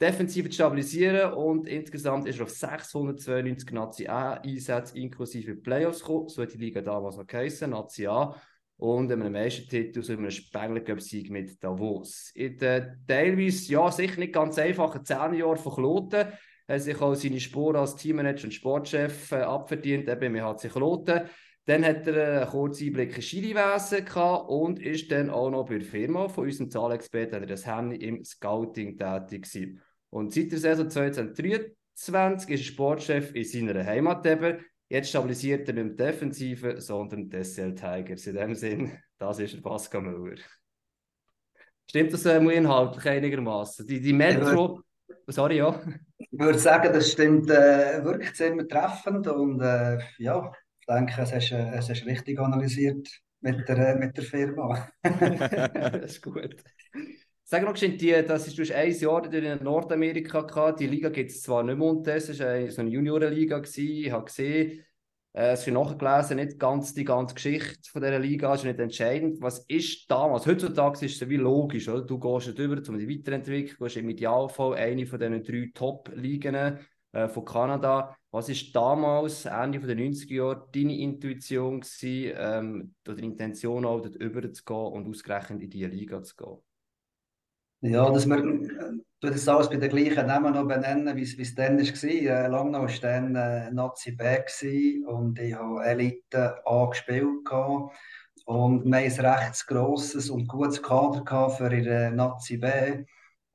defensiv 0.00 0.46
zu 0.46 0.52
stabilisieren 0.52 1.32
und 1.34 1.68
insgesamt 1.68 2.26
ist 2.26 2.38
er 2.38 2.44
auf 2.44 2.50
692 2.50 3.70
Nazi 3.72 4.06
A-Einsätze 4.06 4.98
inklusive 4.98 5.56
Playoffs 5.56 6.00
gekommen. 6.00 6.28
So 6.28 6.42
hat 6.42 6.52
die 6.52 6.58
Liga 6.58 6.80
damals 6.80 7.16
noch 7.16 7.26
geheißen, 7.26 7.70
Nazi 7.70 8.06
A. 8.06 8.34
Und 8.76 9.12
einem 9.12 9.32
Meistertitel 9.32 10.00
aus 10.00 10.10
einem 10.10 10.30
Spengler 10.30 11.00
Sieg 11.00 11.30
mit 11.30 11.62
Davos. 11.62 12.32
In 12.34 12.58
den 12.58 13.04
teilweise, 13.06 13.72
ja, 13.72 13.90
sicher 13.90 14.18
nicht 14.18 14.32
ganz 14.32 14.58
einfachen 14.58 15.04
10 15.04 15.34
Jahren 15.34 15.56
von 15.56 15.74
Kloten 15.74 16.26
hat 16.66 16.80
sich 16.80 17.00
auch 17.00 17.14
seine 17.14 17.40
Spur 17.40 17.74
als 17.74 17.96
Teammanager 17.96 18.44
und 18.44 18.54
Sportchef 18.54 19.32
äh, 19.32 19.42
abverdient, 19.42 20.08
eben 20.08 20.34
im 20.34 20.42
HC 20.42 20.68
Kloten. 20.68 21.28
Dann 21.66 21.84
hat 21.84 22.06
er 22.06 22.42
einen 22.42 22.50
kurzen 22.50 22.88
Einblick 22.88 23.16
in 23.16 23.22
Skiliwesen 23.22 24.06
und 24.48 24.78
ist 24.80 25.10
dann 25.10 25.30
auch 25.30 25.50
noch 25.50 25.66
bei 25.66 25.78
der 25.78 25.86
Firma 25.86 26.28
von 26.28 26.44
unserem 26.44 26.70
Zahlexperten, 26.70 27.46
das 27.46 27.66
Handy 27.66 27.96
im 27.96 28.22
Scouting 28.22 28.98
tätig 28.98 29.50
gewesen. 29.50 29.80
Und 30.10 30.32
seit 30.34 30.52
der 30.52 30.58
Saison 30.58 30.90
2023 30.90 32.50
ist 32.50 32.60
er 32.60 32.64
Sportchef 32.64 33.34
in 33.34 33.44
seiner 33.44 33.84
Heimat 33.84 34.26
eben. 34.26 34.58
Jetzt 34.88 35.08
stabilisiert 35.08 35.66
er 35.68 35.74
nicht 35.74 35.98
mehr 35.98 36.12
Defensive, 36.12 36.80
sondern 36.80 37.30
die 37.30 37.42
SL 37.42 37.74
Tigers. 37.74 38.26
In 38.26 38.36
dem 38.36 38.54
Sinn, 38.54 38.98
das 39.18 39.38
ist 39.38 39.54
der 39.54 39.62
Pascal 39.62 40.02
Müller. 40.02 40.42
Stimmt 41.88 42.12
das 42.12 42.26
äh, 42.26 42.38
inhaltlich 42.38 43.06
einigermaßen? 43.06 43.86
Die, 43.86 44.00
die 44.00 44.12
Metro. 44.12 44.80
Sorry, 45.26 45.58
ja. 45.58 45.80
Ich 46.18 46.28
würde 46.38 46.58
sagen, 46.58 46.92
das 46.92 47.10
stimmt 47.10 47.50
äh, 47.50 48.04
wirklich 48.04 48.34
ziemlich 48.34 48.68
treffend 48.68 49.26
und 49.28 49.60
äh, 49.60 49.98
ja, 50.18 50.52
ich 50.86 50.94
denke, 50.94 51.22
es 51.22 51.32
hast, 51.32 51.52
äh, 51.52 51.70
es 51.76 51.88
hast 51.88 52.04
richtig 52.04 52.38
analysiert 52.38 53.08
mit 53.40 53.66
der, 53.68 53.96
mit 53.96 54.16
der 54.16 54.24
Firma. 54.24 54.88
das 55.02 56.16
ist 56.16 56.22
gut. 56.22 56.56
Sag 57.42 57.62
noch, 57.62 57.74
die, 57.74 58.24
das 58.26 58.46
ist, 58.46 58.58
du 58.58 58.62
hast 58.62 58.72
ein 58.72 58.92
Jahr 58.92 59.32
in 59.32 59.62
Nordamerika 59.62 60.42
gehabt. 60.42 60.80
Die 60.80 60.86
Liga 60.86 61.08
gibt 61.08 61.30
es 61.30 61.42
zwar 61.42 61.62
nicht 61.62 61.78
mehr 61.78 61.86
unter, 61.86 62.14
es 62.14 62.38
war 62.38 62.48
eine, 62.48 62.70
so 62.70 62.82
eine 62.82 62.90
Juniorenliga. 62.90 63.62
Ich 63.62 64.10
habe 64.10 64.24
gesehen, 64.24 64.84
äh, 65.32 65.52
es 65.52 65.66
ist 65.66 65.72
nachgelesen, 65.72 66.36
nicht 66.36 66.58
ganz 66.58 66.94
die 66.94 67.04
ganze 67.04 67.34
Geschichte 67.34 67.90
von 67.90 68.02
dieser 68.02 68.18
Liga 68.18 68.54
ist 68.54 68.64
nicht 68.64 68.78
entscheidend. 68.78 69.40
Was 69.40 69.60
ist 69.68 70.10
damals? 70.10 70.46
Heutzutage 70.46 71.04
ist 71.04 71.20
es 71.20 71.28
wie 71.28 71.36
logisch, 71.36 71.88
oder? 71.88 72.02
du 72.02 72.18
gehst 72.18 72.48
nicht 72.48 72.58
über, 72.58 72.76
um 72.88 72.98
die 72.98 73.08
weiterentwickeln, 73.08 73.76
du 73.78 73.84
gehst 73.84 73.96
im 73.96 74.08
Idealfall 74.10 74.74
eine 74.74 75.06
von 75.06 75.18
diesen 75.18 75.42
drei 75.42 75.70
Top-Ligen 75.74 76.78
äh, 77.14 77.28
von 77.28 77.44
Kanada. 77.44 78.16
Was 78.30 78.48
ist 78.48 78.74
damals, 78.74 79.44
Ende 79.44 79.78
der 79.78 79.96
90er 79.96 80.34
Jahre, 80.34 80.68
deine 80.74 80.98
Intuition 80.98 81.80
gewesen, 81.80 82.34
ähm, 82.36 82.94
oder 83.08 83.22
Intention 83.22 83.84
auch, 83.86 84.00
dort 84.00 84.16
über 84.16 84.52
zu 84.52 84.64
gehen 84.64 84.76
und 84.76 85.08
ausgerechnet 85.08 85.62
in 85.62 85.70
diese 85.70 85.86
Liga 85.86 86.22
zu 86.22 86.34
gehen? 86.36 86.58
Ja, 87.92 88.10
dass 88.10 88.26
wir 88.26 88.38
äh, 88.38 88.98
das 89.20 89.46
alles 89.46 89.68
bei 89.68 89.76
den 89.76 89.90
gleichen 89.90 90.26
Namen 90.26 90.54
noch 90.54 90.66
benennen, 90.66 91.16
wie 91.16 91.22
es 91.22 91.54
dann 91.54 91.78
war. 91.78 92.10
Äh, 92.10 92.48
Langnau 92.48 92.82
war 92.82 93.00
dann 93.00 93.36
äh, 93.36 93.70
Nazi 93.70 94.12
B 94.12 95.04
und 95.06 95.38
ich 95.38 95.54
habe 95.54 95.84
Elite 95.84 96.66
A 96.66 96.86
gespielt. 96.86 97.48
Und 98.46 98.84
wir 98.84 98.96
hatten 98.96 99.24
ein 99.24 99.26
recht 99.26 99.66
grosses 99.66 100.28
und 100.28 100.48
gutes 100.48 100.82
Kader 100.82 101.50
für 101.50 101.72
ihre 101.72 102.10
Nazi 102.10 102.56
B. 102.56 103.04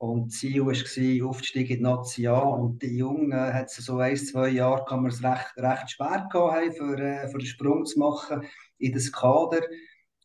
Und 0.00 0.28
das 0.28 0.38
Ziel 0.38 0.64
war, 0.64 1.28
aufzusteigen 1.28 1.72
in 1.72 1.76
die 1.76 1.82
Nazi. 1.82 2.26
Und 2.26 2.80
die 2.80 2.96
Jungen 2.96 3.38
hat 3.38 3.66
es 3.66 3.84
so 3.84 3.98
ein, 3.98 4.16
zwei 4.16 4.48
Jahre, 4.48 4.86
kann 4.86 5.02
man 5.02 5.10
es 5.10 5.22
recht, 5.22 5.52
recht 5.58 5.90
schwer 5.90 6.26
gehabt 6.32 6.74
für, 6.74 6.98
äh, 6.98 7.28
für 7.28 7.36
den 7.36 7.46
Sprung 7.46 7.84
zu 7.84 7.98
machen 7.98 8.42
in 8.78 8.94
das 8.94 9.12
Kader. 9.12 9.60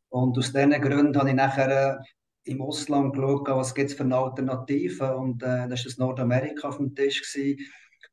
Und 0.07 0.37
aus 0.37 0.53
diesen 0.53 0.71
Gründen 0.71 1.19
habe 1.19 1.29
ich 1.29 1.35
nachher 1.35 1.99
äh, 1.99 2.49
im 2.49 2.61
Ausland 2.61 3.13
geschaut, 3.15 3.49
was 3.49 3.75
gibt 3.75 3.89
es 3.91 3.97
für 3.97 4.05
Alternativen. 4.05 5.09
Und 5.13 5.43
äh, 5.43 5.67
das 5.67 5.81
war 5.81 5.83
das 5.83 5.97
Nordamerika 5.97 6.69
auf 6.69 6.77
dem 6.77 6.95
Tisch. 6.95 7.21
Gewesen. 7.21 7.59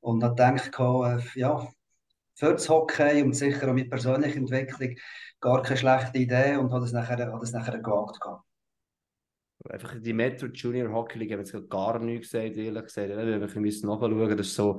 Und 0.01 0.19
dachte 0.19 0.57
ich, 0.57 0.79
äh, 0.81 1.41
ja, 1.41 1.69
für 2.35 2.53
das 2.55 2.69
Hockey 2.69 3.23
und 3.23 3.35
sicher 3.35 3.69
auch 3.69 3.75
mit 3.75 3.89
persönlicher 3.89 4.39
Entwicklung 4.39 4.97
gar 5.41 5.63
keine 5.63 5.77
schlechte 5.77 6.19
Idee 6.19 6.57
und 6.57 6.73
habe 6.73 6.81
das 6.81 6.93
nachher, 6.93 7.25
habe 7.25 7.39
das 7.39 7.53
nachher 7.53 7.79
gewagt. 7.79 8.21
Gehabt. 8.21 8.52
Einfach 9.69 9.95
die 10.01 10.13
Metro 10.13 10.47
Junior 10.47 10.93
Hockey 10.93 11.19
League 11.19 11.33
haben 11.33 11.41
jetzt 11.41 11.71
gar 11.71 11.99
nichts 11.99 12.31
gesagt, 12.31 12.57
ehrlich 12.57 12.83
gesagt. 12.83 13.09
Wir 13.11 13.61
müssen 13.61 13.87
nachschauen, 13.87 14.37
das 14.37 14.47
ist 14.49 14.55
so, 14.55 14.77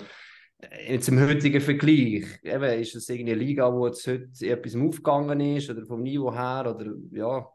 äh, 0.60 0.94
jetzt 0.94 1.08
im 1.08 1.20
heutigen 1.20 1.62
Vergleich, 1.62 2.25
eben, 2.44 2.82
ist 2.82 2.96
das 2.96 3.10
irgendeine 3.10 3.40
Liga, 3.40 3.74
wo 3.74 3.88
jetzt 3.88 4.06
heute 4.08 4.30
etwas 4.42 4.75
aufgegangen 4.75 5.40
ist 5.40 5.70
oder 5.70 5.86
vom 5.86 6.02
Niveau 6.02 6.34
her 6.34 6.74
oder 6.75 6.94
ja? 7.12 7.48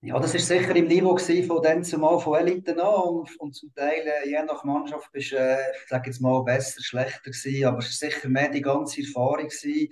Ja, 0.00 0.18
das 0.18 0.34
ist 0.34 0.48
sicher 0.48 0.76
im 0.76 0.86
Niveau 0.86 1.16
von 1.16 1.62
dann 1.62 1.82
zumal 1.82 2.18
von 2.20 2.38
Elite 2.38 2.72
an 2.72 3.02
und, 3.04 3.40
und 3.40 3.54
zum 3.54 3.72
Teil 3.74 4.02
äh, 4.04 4.28
je 4.28 4.42
nach 4.44 4.62
Mannschaft 4.64 5.10
bist 5.12 5.32
äh, 5.32 5.56
ich 5.82 5.88
sage 5.88 6.10
jetzt 6.10 6.20
mal, 6.20 6.42
besser, 6.42 6.82
schlechter 6.82 7.30
gewesen, 7.30 7.64
aber 7.64 7.78
es 7.78 8.02
war 8.02 8.10
sicher 8.10 8.28
mehr 8.28 8.50
die 8.50 8.60
ganze 8.60 9.00
Erfahrung 9.00 9.48
gewesen, 9.48 9.88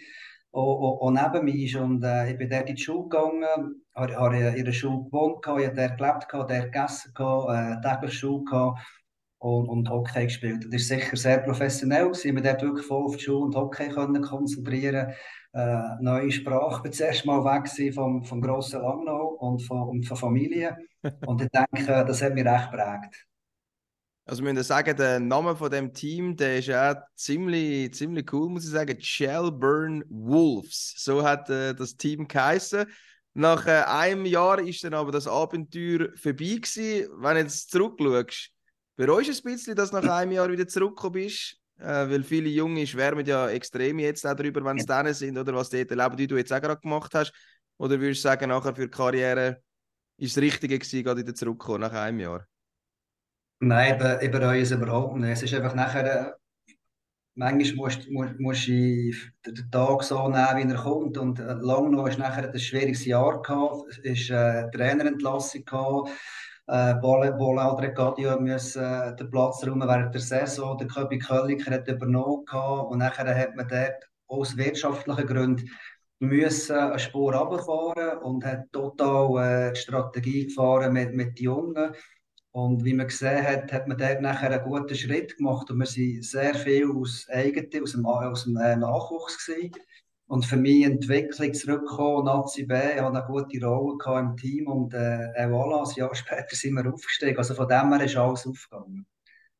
auch, 0.52 1.11
neben 1.11 1.44
mir 1.44 1.64
ist. 1.64 1.76
Und 1.76 2.04
äh, 2.04 2.30
ich 2.30 2.37
bin 2.37 2.50
dort 2.50 2.68
in 2.68 2.76
die 2.76 2.82
Schule 2.82 3.08
gegangen, 3.08 3.81
habe, 3.94 4.16
habe 4.16 4.37
in 4.37 4.64
der 4.64 4.72
Schule 4.72 5.04
gewohnt, 5.04 5.44
ich 5.44 5.66
habe 5.66 5.75
dort 5.75 5.99
gelebt, 5.99 6.26
dort 6.30 6.49
gegessen, 6.49 7.12
äh, 7.16 7.80
täglich 7.80 8.18
Schule 8.18 8.44
gehabt 8.44 8.80
und, 9.38 9.68
und 9.68 9.90
Hockey 9.90 10.25
gespielt. 10.25 10.64
Das 10.70 10.90
war 10.90 10.99
sicher 10.99 11.16
sehr 11.16 11.38
professionell, 11.38 12.06
gewesen. 12.06 12.37
wir 12.37 12.42
dort 12.42 12.62
wirklich 12.62 12.87
voll 12.87 13.04
auf 13.04 13.16
die 13.16 13.25
Schule 13.25 13.46
und 13.46 13.56
Hockey 13.56 13.88
können 13.88 14.22
konzentrieren 14.22 15.12
äh, 15.52 15.82
neue 16.00 16.30
Sprache. 16.30 16.76
Ich 16.76 16.82
bin 16.82 16.92
zuerst 16.92 17.26
mal 17.26 17.44
weg 17.44 17.94
vom, 17.94 18.25
vom 18.25 18.40
grossen 18.40 18.80
Langnau 18.80 19.37
und 19.40 19.61
von, 19.61 19.88
und 19.88 20.06
von 20.06 20.16
Familie. 20.16 20.76
Und 21.26 21.42
ich 21.42 21.49
denke, 21.49 22.04
das 22.04 22.22
hat 22.22 22.32
mich 22.32 22.44
recht 22.44 22.70
geprägt. 22.70 23.26
Also 24.25 24.44
wir 24.44 24.52
müssen 24.52 24.64
sagen, 24.64 24.96
der 24.96 25.18
Name 25.18 25.56
von 25.56 25.68
dem 25.68 25.92
Team, 25.92 26.37
der 26.37 26.58
ist 26.58 26.70
auch 26.70 26.94
ziemlich, 27.16 27.92
ziemlich 27.92 28.32
cool, 28.32 28.49
muss 28.49 28.64
ich 28.64 28.70
sagen. 28.70 28.96
Shelburne 29.00 30.04
Wolves. 30.08 30.94
So 30.99 31.25
hat 31.25 31.50
äh, 31.50 31.75
das 31.75 31.96
Team 31.96 32.28
geheißen. 32.28 32.87
Nach 33.34 33.66
äh, 33.66 33.82
einem 33.86 34.26
Jahr 34.26 34.60
ist 34.60 34.84
dann 34.84 34.94
aber 34.94 35.10
das 35.10 35.26
Abenteuer 35.26 36.08
vorbei 36.16 36.58
gewesen. 36.60 37.08
Wenn 37.16 37.34
du 37.34 37.40
jetzt 37.40 37.70
zurückschaust, 37.70 38.50
bereust 38.96 39.28
du 39.28 39.48
ein 39.48 39.54
bisschen, 39.54 39.74
dass 39.74 39.90
du 39.90 40.00
nach 40.00 40.16
einem 40.18 40.32
Jahr 40.32 40.50
wieder 40.50 40.68
zurückgekommen 40.68 41.12
bist? 41.12 41.56
Äh, 41.78 42.10
weil 42.10 42.22
viele 42.22 42.48
Junge 42.50 42.86
schwärmen 42.86 43.24
ja 43.24 43.48
extrem 43.48 43.98
jetzt 43.98 44.26
auch 44.26 44.34
darüber, 44.34 44.64
wenn 44.64 44.78
sie 44.78 44.86
denen 44.86 45.14
sind 45.14 45.38
oder 45.38 45.54
was 45.54 45.70
dort 45.70 45.90
erleben, 45.90 46.18
wie 46.18 46.26
du 46.26 46.36
jetzt 46.36 46.52
auch 46.52 46.60
gerade 46.60 46.80
gemacht 46.80 47.14
hast. 47.14 47.32
Oder 47.78 47.98
würdest 47.98 48.22
du 48.22 48.28
sagen, 48.28 48.50
nachher 48.50 48.74
für 48.74 48.82
die 48.82 48.90
Karriere 48.90 49.62
ist 50.18 50.36
das 50.36 50.42
Richtige 50.42 50.78
gewesen, 50.78 51.02
gerade 51.02 51.20
wieder 51.20 51.34
zurückzukommen 51.34 51.80
nach 51.80 51.92
einem 51.92 52.20
Jahr? 52.20 52.46
Nein, 53.60 54.20
ich 54.20 54.30
bereue 54.30 54.60
es 54.60 54.70
überhaupt 54.70 55.16
nicht. 55.16 55.30
Es 55.30 55.42
ist 55.42 55.54
einfach 55.54 55.74
nachher, 55.74 56.28
äh, 56.28 56.32
manchmal 57.34 57.76
musst, 57.76 58.10
musst, 58.10 58.38
musst 58.38 58.68
du 58.68 59.12
den 59.46 59.70
Tag 59.70 60.02
so 60.02 60.28
nehmen, 60.28 60.68
wie 60.68 60.72
er 60.72 60.82
kommt. 60.82 61.18
Und 61.18 61.38
äh, 61.40 61.54
lang 61.54 61.90
noch 61.90 62.06
ist 62.06 62.18
nachher 62.18 62.50
ein 62.50 62.58
schwieriges 62.58 63.04
Jahr 63.04 63.42
gehabt. 63.42 63.98
Ist 64.02 64.30
äh, 64.30 64.70
Trainerentlassung 64.70 65.64
gehabt. 65.64 66.10
Äh, 66.68 66.94
Bola 66.94 67.70
Adregadio 67.70 68.40
müssen 68.40 68.82
äh, 68.82 69.16
den 69.16 69.30
Platz 69.30 69.64
räumen 69.66 69.88
während 69.88 70.14
der 70.14 70.20
Saison. 70.20 70.78
Der 70.78 70.86
Köbi 70.86 71.18
Kölliker 71.18 71.72
hat 71.72 71.88
übernommen 71.88 72.44
gehabt. 72.44 72.90
Und 72.90 72.98
nachher 72.98 73.34
hat 73.34 73.56
man 73.56 73.68
dort 73.68 74.08
aus 74.28 74.56
wirtschaftlichen 74.56 75.26
Gründen 75.26 75.70
müssen 76.22 76.76
eine 76.76 76.98
Spur 77.00 77.34
runterfahren 77.34 78.18
und 78.18 78.44
hat 78.44 78.70
total 78.72 79.70
äh, 79.70 79.72
die 79.72 79.80
Strategie 79.80 80.46
gefahren 80.46 80.92
mit, 80.92 81.14
mit 81.14 81.38
den 81.38 81.44
Jungen. 81.44 81.94
Und 82.52 82.85
wie 82.85 82.92
man 82.92 83.06
gesehen 83.06 83.42
hat, 83.42 83.73
hat 83.73 83.88
man 83.88 83.97
dort 83.97 84.21
nachher 84.21 84.50
einen 84.50 84.62
guten 84.62 84.94
Schritt 84.94 85.38
gemacht 85.38 85.71
und 85.71 85.78
wir 85.78 85.87
sind 85.87 86.23
sehr 86.23 86.54
viel 86.54 86.90
aus 86.90 87.26
eigenen, 87.30 87.82
aus 87.82 87.92
dem, 87.92 88.06
aus 88.06 88.44
dem 88.44 88.56
äh, 88.59 88.76
Nachwuchs 88.76 89.47
gewesen. 89.47 89.73
Und 90.26 90.44
für 90.44 90.56
mich 90.56 90.85
Entwicklung 90.85 91.52
zurückgekommen, 91.54 92.26
Nazi 92.26 92.64
B, 92.64 92.75
ich 92.75 93.00
hatte 93.00 93.18
eine 93.18 93.26
gute 93.26 93.66
Rolle 93.66 94.21
im 94.21 94.37
Team 94.37 94.66
und 94.66 94.92
äh, 94.94 95.47
voilà, 95.47 95.88
ein 95.88 95.94
Jahr 95.97 96.14
später 96.14 96.54
sind 96.54 96.75
wir 96.75 96.92
aufgestiegen. 96.92 97.38
Also 97.38 97.54
von 97.54 97.68
dem 97.68 97.92
her 97.92 98.04
ist 98.04 98.16
alles 98.16 98.47
aufgegangen. 98.47 99.06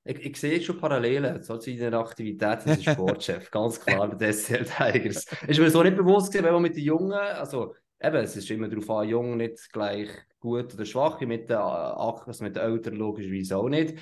Ich, 0.05 0.27
ich 0.27 0.37
sehe 0.37 0.61
schon 0.61 0.79
Parallelen 0.79 1.43
zu 1.43 1.57
deiner 1.57 1.99
Aktivität 1.99 2.67
als 2.67 2.83
Sportchef, 2.91 3.51
ganz 3.51 3.81
klar 3.81 4.09
bei 4.09 4.17
der 4.17 4.33
SL 4.33 4.65
Tigers. 4.65 5.27
Ist 5.47 5.61
mir 5.61 5.71
so 5.71 5.83
nicht 5.83 5.97
bewusst 5.97 6.33
gewesen, 6.33 6.45
wenn 6.45 6.55
man 6.55 6.63
mit 6.63 6.77
den 6.77 6.85
Jungen, 6.85 7.13
also 7.13 7.75
eben, 8.01 8.17
es 8.17 8.37
ist 8.37 8.51
immer 8.51 8.69
darauf 8.69 8.91
an, 8.91 9.09
jung 9.09 9.37
nicht 9.37 9.73
gleich 9.73 10.09
gut 10.43 10.75
oder 10.75 10.85
schwach, 10.85 11.21
mit 11.21 11.49
den, 11.49 11.57
also 11.57 12.45
mit 12.45 12.57
den 12.57 12.63
Eltern 12.63 12.97
logischerweise 12.97 13.57
auch 13.57 13.69
nicht. 13.69 13.95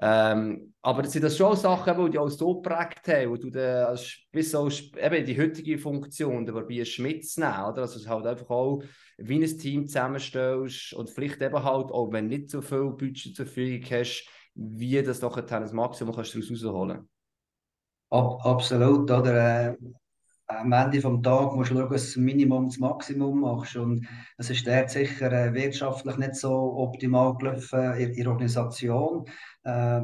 Ähm, 0.00 0.74
aber 0.80 1.04
sind 1.04 1.24
das 1.24 1.36
schon 1.36 1.56
Sachen, 1.56 2.04
die 2.04 2.10
dich 2.12 2.20
auch 2.20 2.28
so 2.28 2.60
geprägt 2.60 3.08
haben, 3.08 3.30
wo 3.30 3.36
du 3.36 3.50
dann 3.50 3.98
bis 4.30 4.52
so, 4.52 4.68
eben 4.68 5.26
die 5.26 5.36
heutige 5.36 5.76
Funktion, 5.76 6.46
der 6.46 6.52
Barbier 6.52 6.84
Schmitz 6.84 7.36
nehmen, 7.36 7.64
oder? 7.64 7.82
Also, 7.82 8.08
halt 8.08 8.26
einfach 8.26 8.48
auch 8.48 8.84
wie 9.16 9.42
ein 9.42 9.58
Team 9.58 9.88
zusammenstellst 9.88 10.92
und 10.92 11.10
vielleicht 11.10 11.42
eben 11.42 11.64
halt, 11.64 11.90
auch 11.90 12.12
wenn 12.12 12.28
nicht 12.28 12.50
so 12.50 12.60
viel 12.62 12.90
Budget 12.90 13.34
zur 13.34 13.46
Verfügung 13.46 13.90
hast, 13.90 14.28
wie 14.54 15.02
das 15.02 15.18
doch 15.18 15.36
ein 15.36 15.74
Maximum 15.74 16.14
kannst 16.14 16.34
du 16.34 16.40
daraus 16.40 16.64
rausholen. 16.64 17.08
Ab, 18.10 18.46
absolut, 18.46 19.10
oder? 19.10 19.76
Am 20.48 20.72
Ende 20.72 20.98
des 20.98 21.22
Tages 21.22 21.54
musst 21.54 21.70
du 21.70 21.74
schauen, 21.74 21.90
dass 21.90 22.02
du 22.02 22.06
das 22.06 22.16
Minimum 22.16 22.68
das 22.68 22.78
Maximum 22.78 23.40
machst. 23.40 23.76
Und 23.76 24.06
es 24.38 24.48
ist 24.50 24.66
dort 24.66 24.90
sicher 24.90 25.30
äh, 25.30 25.52
wirtschaftlich 25.52 26.16
nicht 26.16 26.36
so 26.36 26.50
optimal 26.78 27.36
gelaufen 27.36 27.94
in, 27.94 28.14
der 28.14 28.28
Organisation. 28.28 29.26
Äh, 29.64 30.00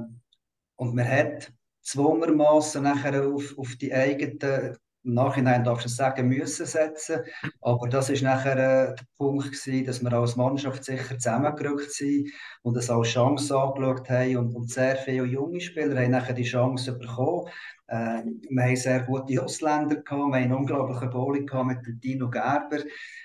und 0.77 0.95
man 0.95 1.09
hat 1.09 1.53
zwungermaßen 1.83 2.83
nachher 2.83 3.27
auf, 3.27 3.57
auf 3.57 3.75
die 3.77 3.93
eigenen 3.95 4.77
im 5.05 5.15
Nachhinein 5.15 5.65
darfst 5.65 5.85
du 5.85 5.91
sagen, 5.91 6.29
müssen 6.29 6.65
setzen. 6.65 7.21
Aber 7.61 7.89
das 7.89 8.09
ist 8.09 8.23
nachher 8.23 8.57
äh, 8.57 8.95
der 8.95 9.05
Punkt 9.19 9.45
gewesen, 9.45 9.85
dass 9.85 10.03
wir 10.03 10.13
als 10.15 10.37
Mannschaft 10.37 10.85
sicher 10.85 11.19
zusammengerückt 11.19 11.93
sind 11.93 12.31
und 12.63 12.77
es 12.77 12.89
als 12.89 13.09
Chance 13.09 13.55
angeschaut 13.55 14.09
haben. 14.09 14.37
Und, 14.39 14.55
und 14.55 14.71
sehr 14.71 14.97
viele 14.97 15.27
junge 15.27 15.61
Spieler 15.61 16.01
haben 16.01 16.11
nachher 16.11 16.33
die 16.33 16.45
Chance 16.45 16.99
bekommen. 16.99 17.51
Äh, 17.87 18.23
wir 18.49 18.63
haben 18.63 18.77
sehr 18.77 19.03
gute 19.03 19.43
Ausländer 19.43 19.97
gehabt, 19.97 20.11
wir 20.11 20.23
haben 20.25 20.35
einen 20.35 20.53
unglaublichen 20.55 21.11
Bowling 21.11 21.47
gehabt 21.47 21.87
mit 21.87 22.03
Dino 22.03 22.31
Gerber. 22.31 22.79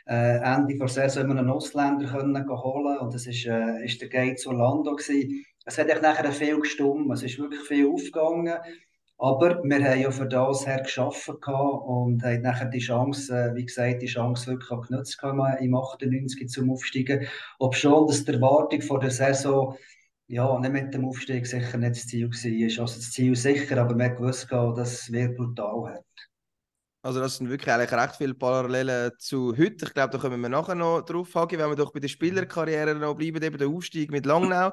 Äh, 0.06 0.38
Ende 0.38 0.78
der 0.78 0.88
Saison 0.88 1.24
haben 1.24 1.34
wir 1.34 1.40
einen 1.40 1.50
Ausländer 1.50 2.10
können 2.10 2.50
holen 2.50 2.98
und 2.98 3.14
das 3.14 3.26
ist, 3.28 3.46
äh, 3.46 3.86
der 3.86 4.10
Gates 4.10 4.46
Orlando 4.46 4.96
gewesen. 4.96 5.46
Es 5.66 5.78
hat 5.78 5.90
echt 5.90 6.02
nachher 6.02 6.32
viel 6.32 6.60
gestummt, 6.60 7.12
es 7.14 7.24
ist 7.24 7.40
wirklich 7.40 7.62
viel 7.62 7.88
aufgegangen. 7.88 8.58
Aber 9.22 9.62
wir 9.64 9.84
haben 9.84 10.00
ja 10.00 10.12
für 10.12 10.28
das 10.28 10.66
her 10.66 10.82
geschaffen 10.82 11.36
und 11.36 12.24
haben 12.24 12.42
nachher 12.42 12.70
die 12.70 12.80
Chance, 12.80 13.34
äh, 13.34 13.54
wie 13.54 13.66
gesagt, 13.66 14.02
die 14.02 14.08
Chance 14.08 14.48
wirklich 14.52 14.72
auch 14.72 14.88
genutzt 14.88 15.22
im 15.60 15.76
98 15.76 16.48
zum 16.50 16.72
Aufsteigen. 16.72 17.28
Ob 17.60 17.76
schon, 17.76 18.08
dass 18.08 18.24
die 18.24 18.32
Erwartung 18.32 18.82
vor 18.82 19.00
der 19.00 19.12
Saison 19.12 19.76
ja, 20.30 20.60
nicht 20.60 20.72
mit 20.72 20.94
dem 20.94 21.06
Aufstieg 21.06 21.46
sicher 21.48 21.78
nicht 21.78 21.96
das 21.96 22.06
Ziel 22.06 22.30
war. 22.30 22.84
Also 22.84 22.96
das 22.96 23.12
Ziel 23.12 23.36
sicher, 23.36 23.78
aber 23.78 23.96
wussten, 24.20 24.76
dass 24.76 24.94
es 24.94 25.12
wird 25.12 25.36
brutal 25.36 25.96
hat. 25.96 26.06
Also 27.02 27.20
das 27.20 27.38
sind 27.38 27.50
wirklich 27.50 27.74
eigentlich 27.74 27.92
recht 27.92 28.16
viele 28.16 28.36
Parallelen 28.36 29.12
zu 29.18 29.58
heute. 29.58 29.86
Ich 29.86 29.94
glaube, 29.94 30.12
da 30.12 30.18
kommen 30.20 30.40
wir 30.40 30.50
nachher 30.50 30.76
noch 30.76 31.02
drauf 31.02 31.34
haken, 31.34 31.58
wenn 31.58 31.70
wir 31.70 31.76
doch 31.76 31.92
bei 31.92 32.00
der 32.00 32.10
Spielerkarriere 32.10 32.94
noch 32.94 33.16
bleiben, 33.16 33.42
eben 33.42 33.58
der 33.58 33.70
Aufstieg 33.70 34.12
mit 34.12 34.28
Langnau. 34.28 34.72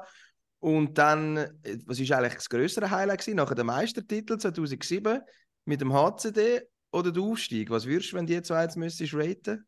Und 0.59 0.97
dann, 0.97 1.59
was 1.85 1.99
ist 1.99 2.11
eigentlich 2.11 2.35
das 2.35 2.49
größere 2.49 2.91
Highlight 2.91 3.21
gewesen? 3.21 3.37
Nachher 3.37 3.55
der 3.55 3.63
Meistertitel 3.63 4.37
2007 4.37 5.21
mit 5.65 5.81
dem 5.81 5.93
HCD 5.93 6.61
oder 6.91 7.11
der 7.11 7.23
Aufstieg? 7.23 7.71
Was 7.71 7.87
würdest 7.87 8.11
du, 8.11 8.17
wenn 8.17 8.27
die 8.27 8.41
zwei 8.43 8.63
jetzt 8.63 8.77
müsstest 8.77 9.15
raten? 9.15 9.65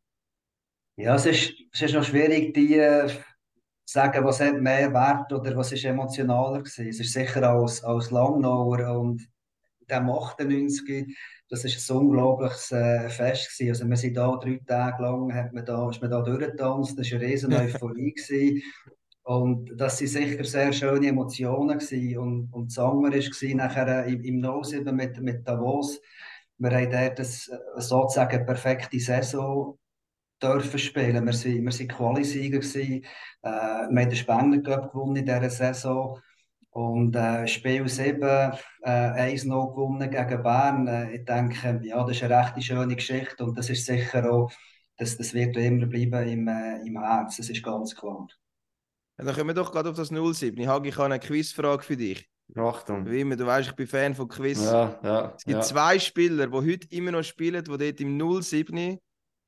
Ja, 0.96 1.16
es 1.16 1.26
ist, 1.26 1.54
es 1.72 1.82
ist 1.82 1.94
noch 1.94 2.04
schwierig, 2.04 2.52
die 2.54 2.76
äh, 2.76 3.10
sagen, 3.92 4.24
was 4.24 4.40
hat 4.40 4.60
mehr 4.60 4.92
Wert 4.92 5.32
oder 5.32 5.56
was 5.56 5.72
ist 5.72 5.84
emotionaler 5.84 6.58
gewesen. 6.58 6.88
Es 6.88 7.00
ist 7.00 7.12
sicher 7.12 7.42
als, 7.48 7.82
als 7.82 8.10
Langnauer 8.10 8.98
und 8.98 9.28
der 9.88 10.02
98 10.02 11.16
das 11.50 11.64
ist 11.64 11.90
ein 11.90 11.96
unglaubliches 11.96 12.70
äh, 12.70 13.08
Fest 13.08 13.50
gewesen. 13.50 13.70
Also 13.70 13.88
wir 13.88 13.96
sind 13.96 14.16
da 14.16 14.36
drei 14.36 14.60
Tage 14.64 15.02
lang, 15.02 15.34
hat 15.34 15.52
man 15.52 15.64
da, 15.64 15.90
ist 15.90 16.00
man 16.00 16.10
da 16.10 16.22
durchgetanzt, 16.22 16.96
das 16.96 17.10
war 17.10 17.18
eine 17.18 17.28
riesen 17.28 17.52
Euphorie 17.54 18.14
gewesen. 18.14 18.62
Und 19.24 19.70
das 19.76 20.00
waren 20.00 20.08
sicher 20.08 20.44
sehr 20.44 20.72
schöne 20.72 21.08
Emotionen 21.08 21.78
gewesen. 21.78 22.18
Und, 22.18 22.52
und 22.52 22.70
das 22.70 22.78
andere 22.78 23.18
war 23.18 23.54
nachher 23.56 24.04
im, 24.06 24.22
im 24.22 24.40
No 24.40 24.62
mit, 24.92 25.20
mit 25.20 25.46
Davos. 25.46 26.00
Wir 26.58 26.70
haben 26.70 26.90
dort 26.90 27.18
das, 27.18 27.48
äh, 27.48 27.58
sozusagen 27.80 28.36
eine 28.36 28.44
perfekte 28.44 29.00
Saison 29.00 29.76
dürfen 30.42 30.78
spielen. 30.78 31.26
Wir 31.26 31.32
waren 31.32 31.64
wir 31.64 31.72
sind 31.72 31.92
Quali-Sieger. 31.92 32.58
Äh, 32.58 33.02
wir 33.42 33.52
haben 33.88 33.96
den 33.96 34.16
Spengler 34.16 34.62
Cup 34.62 34.92
gewonnen 34.92 35.16
in 35.16 35.26
dieser 35.26 35.50
Saison. 35.50 36.18
Und 36.72 37.16
äh, 37.16 37.48
Spiel 37.48 37.88
7, 37.88 38.22
äh, 38.22 38.52
1-0 38.84 39.74
gewonnen 39.74 40.10
gegen 40.10 40.42
Bern. 40.42 40.86
Äh, 40.86 41.16
ich 41.16 41.24
denke, 41.24 41.80
ja, 41.82 42.04
das 42.04 42.16
ist 42.16 42.22
eine 42.22 42.36
recht 42.36 42.64
schöne 42.64 42.94
Geschichte 42.94 43.44
und 43.44 43.58
das 43.58 43.70
ist 43.70 43.84
sicher 43.84 44.30
auch, 44.30 44.50
das, 44.96 45.16
das 45.16 45.34
wird 45.34 45.56
immer 45.56 45.86
bleiben 45.86 46.28
im, 46.28 46.46
äh, 46.46 46.86
im 46.86 47.00
Herz, 47.02 47.38
das 47.38 47.50
ist 47.50 47.62
ganz 47.62 47.96
klar. 47.96 48.28
Ja, 49.18 49.24
dann 49.24 49.34
kommen 49.34 49.48
wir 49.48 49.54
doch 49.54 49.72
gerade 49.72 49.90
auf 49.90 49.96
das 49.96 50.08
07. 50.08 50.68
Hagi, 50.68 50.90
ich 50.90 50.96
habe 50.96 51.06
eine 51.06 51.18
Quizfrage 51.18 51.82
für 51.82 51.96
dich. 51.96 52.28
Achtung. 52.56 53.06
Wie 53.06 53.20
immer, 53.20 53.36
du 53.36 53.46
weißt, 53.46 53.70
ich 53.70 53.76
bin 53.76 53.86
Fan 53.86 54.14
von 54.14 54.28
Quiz. 54.28 54.62
Ja, 54.62 54.98
ja, 55.02 55.34
es 55.36 55.44
gibt 55.44 55.58
ja. 55.58 55.62
zwei 55.62 55.98
Spieler, 55.98 56.46
die 56.46 56.52
heute 56.52 56.86
immer 56.90 57.12
noch 57.12 57.22
spielen, 57.22 57.64
die 57.64 57.78
dort 57.78 58.00
im 58.00 58.42
07 58.42 58.98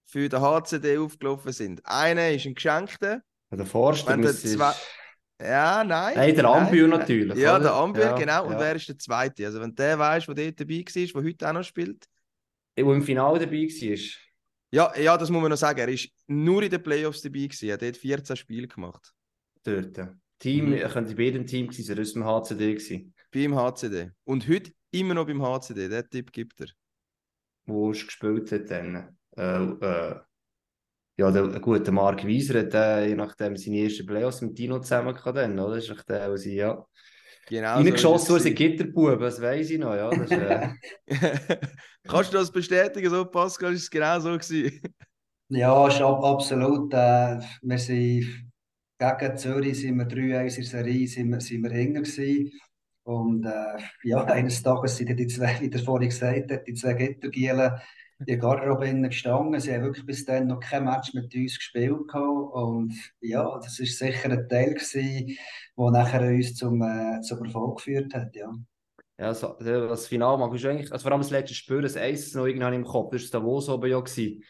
für 0.04 0.28
den 0.28 0.40
HCD 0.40 0.98
aufgelaufen 0.98 1.52
sind. 1.52 1.80
Einer 1.84 2.30
ist 2.30 2.46
ein 2.46 2.54
Geschenkter. 2.54 3.22
Der 3.50 3.66
Forster 3.66 4.16
der 4.16 4.32
zwei... 4.32 4.72
Ja, 5.40 5.82
nein. 5.82 6.14
Nein, 6.14 6.34
der 6.34 6.44
nein. 6.44 6.88
natürlich, 6.90 7.36
Ja, 7.38 7.56
oder? 7.56 7.64
der 7.64 7.74
Ambür, 7.74 8.04
Ja, 8.04 8.14
genau. 8.16 8.46
Und 8.46 8.52
ja. 8.52 8.60
wer 8.60 8.76
ist 8.76 8.88
der 8.88 8.98
Zweite? 8.98 9.44
Also 9.44 9.60
wenn 9.60 9.74
der 9.74 9.98
weißt, 9.98 10.28
der 10.28 10.34
dort 10.36 10.60
dabei 10.60 10.84
war, 10.84 11.22
der 11.22 11.22
heute 11.30 11.48
auch 11.48 11.52
noch 11.52 11.64
spielt. 11.64 12.06
Der 12.76 12.84
im 12.86 13.02
Finale 13.02 13.40
dabei 13.40 13.62
war. 13.62 13.98
Ja, 14.70 14.96
ja, 14.98 15.18
das 15.18 15.30
muss 15.30 15.42
man 15.42 15.50
noch 15.50 15.56
sagen. 15.58 15.80
Er 15.80 15.88
ist 15.88 16.08
nur 16.28 16.62
in 16.62 16.70
den 16.70 16.82
Playoffs 16.82 17.22
dabei 17.22 17.40
gewesen. 17.40 17.66
Er 17.68 17.74
hat 17.74 17.82
dort 17.82 17.96
14 17.96 18.36
Spiele 18.36 18.68
gemacht. 18.68 19.12
Dort. 19.64 19.98
Team, 20.38 20.70
Mhm. 20.70 20.78
könnte 20.88 21.14
bei 21.14 21.22
jedem 21.24 21.46
Team 21.46 21.68
gewesen 21.68 21.84
sein, 21.84 22.00
aus 22.00 22.12
dem 22.14 22.24
HCD 22.24 22.74
gewesen, 22.74 23.14
Beim 23.32 23.54
HCD. 23.54 24.10
Und 24.24 24.48
heute 24.48 24.72
immer 24.90 25.14
noch 25.14 25.26
beim 25.26 25.42
HCD. 25.42 25.88
Der 25.88 26.08
Tipp 26.08 26.32
gibt 26.32 26.60
er. 26.60 26.68
wo 27.66 27.90
er 27.90 27.92
gespielt 27.92 28.50
hat 28.52 28.70
dann. 28.70 29.16
Äh, 29.36 29.64
äh, 29.64 30.20
ja, 31.18 31.30
der, 31.30 31.60
gut, 31.60 31.86
der 31.86 31.92
Marc 31.92 32.24
Wieser 32.26 32.60
hat 32.60 32.74
äh, 32.74 33.08
je 33.08 33.14
nachdem 33.14 33.56
seine 33.56 33.84
ersten 33.84 34.06
Playoffs 34.06 34.40
mit 34.40 34.58
Dino 34.58 34.78
zusammen 34.80 35.14
gehabt, 35.14 35.36
dann, 35.36 35.58
oder? 35.58 35.76
Das 35.76 35.84
ist 35.84 35.90
echt 35.90 36.08
der, 36.08 36.30
wo 36.30 36.36
sie, 36.36 36.56
ja. 36.56 36.84
Genau. 37.48 37.74
Reingeschossen 37.74 38.26
so 38.28 38.36
es 38.36 38.54
Gitterbuben, 38.54 39.20
das 39.20 39.40
weiß 39.40 39.70
ich 39.70 39.78
noch, 39.78 39.94
ja. 39.94 40.10
Das 40.10 40.30
ist, 40.30 40.32
äh. 40.32 40.68
Kannst 42.08 42.32
du 42.32 42.38
das 42.38 42.50
bestätigen, 42.50 43.10
so 43.10 43.24
Pascal? 43.24 43.72
Ist 43.74 43.82
es 43.82 43.90
genau 43.90 44.18
so 44.20 44.30
gewesen? 44.30 44.80
Ja, 45.48 45.86
ist 45.86 46.00
ab, 46.00 46.24
absolut. 46.24 46.92
Äh, 46.94 47.40
wir 47.62 47.78
sind 47.78 48.52
gegen 48.98 49.36
Zürich 49.36 49.80
sind 49.80 49.96
wir 49.96 50.06
3-1 50.06 50.14
in 50.16 50.54
der 50.54 50.64
Serie 50.64 51.08
sind 51.08 51.30
wir, 51.30 51.40
sind 51.40 51.62
wir 51.62 51.70
hinten 51.70 52.04
gewesen. 52.04 52.52
Und 53.04 53.44
äh, 53.44 53.82
ja, 54.04 54.24
eines 54.24 54.62
Tages 54.62 54.96
sind 54.96 55.18
die 55.18 55.26
zwei, 55.26 55.60
wie 55.60 55.68
der 55.68 55.80
vorhin 55.80 56.08
gesagt 56.08 56.52
hat, 56.52 56.66
die 56.66 56.74
zwei 56.74 56.94
Gittergielen 56.94 57.72
der 58.26 58.36
Garderobe 58.38 58.92
gestanden. 59.08 59.60
Sie 59.60 59.72
haben 59.72 59.82
wirklich 59.82 60.06
bis 60.06 60.24
dann 60.24 60.46
noch 60.46 60.60
kein 60.60 60.84
Match 60.84 61.14
mit 61.14 61.34
uns 61.34 61.56
gespielt 61.56 62.08
gehabt. 62.08 62.54
Und 62.54 62.94
ja, 63.20 63.58
das 63.62 63.78
ist 63.78 63.98
sicher 63.98 64.30
ein 64.30 64.48
Teil 64.48 64.74
gewesen, 64.74 65.36
der 65.76 65.90
nachher 65.90 66.22
uns 66.22 66.54
zum, 66.54 66.82
äh, 66.82 67.20
zum 67.22 67.44
Erfolg 67.44 67.78
geführt 67.78 68.14
hat. 68.14 68.34
Ja. 68.34 68.52
ja, 69.18 69.34
so, 69.34 69.56
das 69.58 70.06
Finale 70.06 70.38
mag 70.38 70.54
ich 70.54 70.66
eigentlich, 70.66 70.92
also 70.92 71.02
vor 71.02 71.12
allem 71.12 71.20
das 71.20 71.30
letzte 71.30 71.54
Spiel, 71.54 71.82
das 71.82 71.96
Eis 71.96 72.34
noch 72.34 72.46
irgendwann 72.46 72.74
im 72.74 72.84
Kopf, 72.84 73.12
das 73.12 73.32
war 73.32 73.40
Davos 73.40 73.68
oben 73.68 73.90
ja 73.90 74.00
gewesen. 74.00 74.42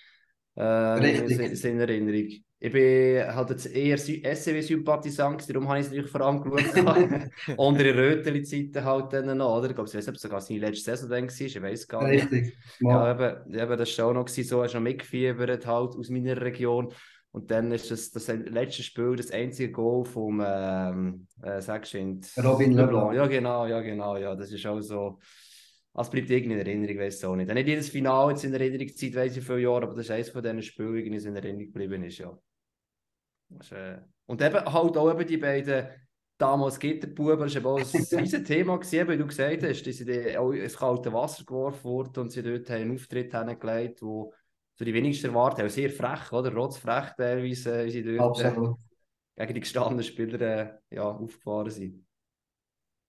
Äh, 0.55 0.63
Richtig. 0.63 1.65
in 1.65 1.81
Erinnerung. 1.81 2.29
Ich 2.65 2.71
bin 2.71 3.27
halt 3.27 3.51
jetzt 3.51 3.67
eher 3.75 3.99
SCW-Sympathisant, 3.99 5.51
darum 5.51 5.69
habe 5.69 5.81
ich 5.81 5.87
es 5.87 5.91
natürlich 5.91 6.13
vor 6.13 6.21
allem 6.21 6.43
geschaut. 6.45 7.09
Unter 7.57 7.83
den 7.83 7.99
Röteli-Zeiten 7.99 8.85
halt 8.85 9.13
dann 9.13 9.37
noch, 9.37 9.59
oder? 9.59 9.71
Ich 9.71 9.75
glaube, 9.75 9.89
ich 9.89 9.97
weiß 9.97 10.07
nicht, 10.07 10.09
ob 10.11 10.15
es 10.15 10.23
sogar 10.23 10.41
seine 10.41 10.61
letzte 10.61 10.97
Saison 10.97 11.11
dann 11.11 11.29
war, 11.29 11.41
ich 11.41 11.61
weiß 11.61 11.89
gar 11.89 12.07
nicht. 12.07 12.31
Richtig. 12.31 12.57
Ja, 12.79 13.11
eben, 13.11 13.53
eben, 13.53 13.77
das 13.77 13.99
war 13.99 14.07
auch 14.07 14.13
noch 14.13 14.29
so, 14.29 14.63
hast 14.63 14.75
du 14.75 14.79
noch 14.79 14.85
mitgefiebert, 14.85 15.67
halt 15.67 15.97
aus 15.97 16.09
meiner 16.09 16.41
Region. 16.41 16.95
Und 17.33 17.51
dann 17.51 17.73
ist 17.73 17.91
das, 17.91 18.13
das 18.13 18.29
letzte 18.29 18.85
Spiel 18.85 19.17
das 19.17 19.33
einzige 19.33 19.73
Goal 19.73 20.05
vom, 20.05 20.41
ähm, 20.47 21.27
äh, 21.43 21.61
sagst 21.61 21.95
du, 21.95 22.21
Robin 22.45 22.75
Leblanc. 22.75 23.17
Ja, 23.17 23.27
genau, 23.27 23.67
ja, 23.67 23.81
genau, 23.81 24.17
ja, 24.17 24.37
das 24.37 24.53
ist 24.53 24.65
auch 24.67 24.81
so. 24.81 25.19
Also 25.95 26.13
bleibt 26.13 26.31
irgendwie 26.31 26.55
in 26.55 26.61
Erinnerung, 26.61 26.99
weiß 27.01 27.19
ich 27.19 27.25
auch 27.25 27.35
nicht. 27.35 27.53
Nicht 27.53 27.67
jedes 27.67 27.89
Finale 27.89 28.31
jetzt 28.31 28.45
in 28.45 28.55
Erinnerungszeit, 28.55 29.17
weiß 29.17 29.37
ich 29.37 29.45
viele 29.45 29.59
Jahre, 29.59 29.83
aber 29.83 29.95
das 29.97 30.05
ist 30.07 30.11
eines 30.13 30.29
von 30.29 30.43
diesen 30.45 30.63
Spielen, 30.63 30.95
die 30.95 31.27
in 31.27 31.35
Erinnerung 31.35 31.67
geblieben 31.67 32.05
ist, 32.05 32.19
ja. 32.19 32.39
Äh... 33.71 33.99
Und 34.27 34.43
eben 34.43 34.65
halt 34.65 34.97
auch 34.97 35.11
eben 35.11 35.27
die 35.27 35.37
beiden 35.37 35.89
damals 36.39 36.79
Gitterbuben, 36.79 37.41
das 37.41 37.63
war 37.63 37.73
auch 37.73 37.79
ein 37.79 37.85
riesen 38.21 38.45
Thema, 38.45 38.79
gewesen, 38.79 39.09
wie 39.09 39.17
du 39.17 39.27
gesagt 39.27 39.63
hast, 39.63 39.83
die 39.83 39.93
sind 39.93 40.09
dann 40.09 40.37
auch 40.37 40.51
ins 40.53 40.77
kalte 40.77 41.13
Wasser 41.13 41.45
geworfen 41.45 41.85
worden 41.85 42.21
und 42.21 42.33
sie 42.33 42.43
dort 42.43 42.71
einen 42.71 42.95
Auftritt 42.95 43.33
hingelegt, 43.33 44.03
wo 44.03 44.33
so 44.75 44.85
die 44.85 44.95
wenigsten 44.95 45.29
erwartet 45.29 45.61
haben. 45.61 45.69
Sehr 45.69 45.91
frech, 45.91 46.33
oder? 46.33 46.53
Rotzfrech 46.53 47.11
teilweise, 47.17 47.83
äh, 47.83 47.87
wie 47.87 47.91
sie 47.91 48.03
dort 48.03 48.41
äh, 48.41 48.47
Absolut. 48.47 48.79
gegen 49.37 49.55
die 49.55 49.61
gestandenen 49.61 50.03
Spieler 50.03 50.41
äh, 50.41 50.79
ja, 50.91 51.05
aufgefahren 51.05 51.71
sind. 51.71 52.05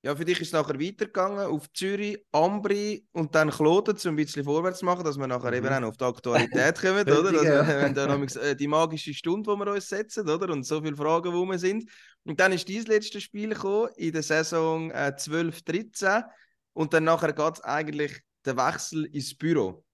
Ja, 0.06 0.14
für 0.18 0.26
dich 0.26 0.42
ist 0.42 0.48
es 0.48 0.54
nachher 0.54 0.78
weitergegangen 0.78 1.46
auf 1.46 1.72
Zürich, 1.72 2.18
Ambri 2.34 3.06
und 3.14 3.34
dann 3.36 3.50
Kloten, 3.50 3.96
um 4.04 4.10
ein 4.14 4.16
bisschen 4.18 4.44
vorwärts 4.44 4.80
zu 4.80 4.86
machen, 4.86 5.06
dass 5.06 5.18
wir 5.18 5.28
nachher 5.28 5.52
Mhm. 5.52 5.66
eben 5.66 5.84
auch 5.86 5.88
auf 5.88 5.98
die 5.98 6.04
Aktualität 6.04 6.76
kommen, 6.82 7.04
oder? 7.04 7.32
Dass 7.32 7.42
wir, 7.42 7.44
ja. 7.44 7.68
wir 7.68 7.82
haben 7.84 7.94
da 7.94 8.08
noch 8.08 8.36
äh, 8.36 8.54
die 8.54 8.68
magische 8.68 9.14
Stunde, 9.14 9.50
die 9.50 9.58
wir 9.58 9.72
uns 9.72 9.88
setzen, 9.88 10.28
oder? 10.28 10.52
Und 10.52 10.66
so 10.66 10.82
viele 10.82 10.98
Fragen, 10.98 11.32
wo 11.32 11.46
wir 11.46 11.58
sind. 11.58 11.90
Und 12.26 12.38
dann 12.42 12.52
ist 12.52 12.68
dein 12.68 12.84
letztes 12.84 13.24
Spiel 13.24 13.50
gekommen 13.50 13.90
in 13.96 14.12
der 14.12 14.24
Saison 14.24 14.92
äh, 14.92 15.14
12-13 15.16 16.26
und 16.74 16.94
dann 16.94 17.06
nachher 17.06 17.32
geht 17.32 17.54
es 17.54 17.62
eigentlich 17.62 18.20
der 18.46 18.58
Wechsel 18.58 19.06
ins 19.06 19.38
Büro. 19.38 19.86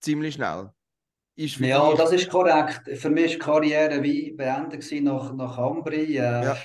Ziemlich 0.00 0.34
schnell. 0.34 0.70
Ist 1.36 1.58
Ja, 1.58 1.94
das 1.94 2.10
ist 2.10 2.28
korrekt. 2.28 2.98
Für 2.98 3.10
mich 3.10 3.38
war 3.46 3.60
die 3.60 3.68
Karriere 3.70 4.02
wie 4.02 4.32
beendet 4.32 4.90
nach, 5.02 5.32
nach 5.34 5.56
Ambri. 5.56 6.16
Äh, 6.16 6.18
Ja. 6.18 6.56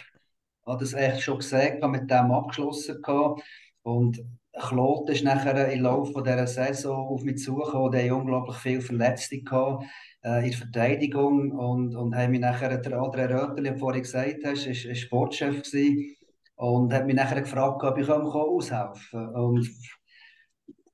Habe 0.72 0.84
das 0.84 0.94
echt 0.94 1.22
schon 1.22 1.40
gesagt, 1.40 1.86
mit 1.88 2.10
dem 2.10 2.32
abgeschlossen 2.32 3.02
gehabt. 3.02 3.44
Und 3.84 4.24
Klot 4.60 5.10
ist 5.10 5.24
nachher 5.24 5.72
im 5.72 5.84
Laufe 5.84 6.22
dieser 6.22 6.48
Saison 6.48 7.08
auf 7.08 7.24
mich 7.24 7.38
zugekommen. 7.38 7.92
Der 7.92 8.04
hat 8.04 8.12
unglaublich 8.12 8.58
viele 8.58 8.82
Verletzte 8.82 9.42
gehabt, 9.42 9.86
äh, 10.24 10.44
in 10.44 10.52
der 10.52 10.58
Verteidigung. 10.58 11.52
Und, 11.52 11.96
und 11.96 12.16
haben 12.16 12.32
mich 12.32 12.42
nachher, 12.42 12.78
der 12.78 13.00
André 13.00 13.30
Röteli, 13.30 13.70
der 13.70 13.78
vorhin 13.78 14.04
gesagt 14.04 14.44
hast, 14.44 14.66
ist, 14.68 14.86
ist 14.86 15.00
Sportchef 15.00 15.64
gewesen. 15.64 16.16
Und 16.56 16.94
hat 16.94 17.06
mich 17.06 17.16
nachher 17.16 17.42
gefragt, 17.42 17.84
ob 17.84 17.98
ich 17.98 18.08
ihm 18.08 18.12
aushelfen 18.12 19.02
kann. 19.12 19.36
Und 19.36 19.70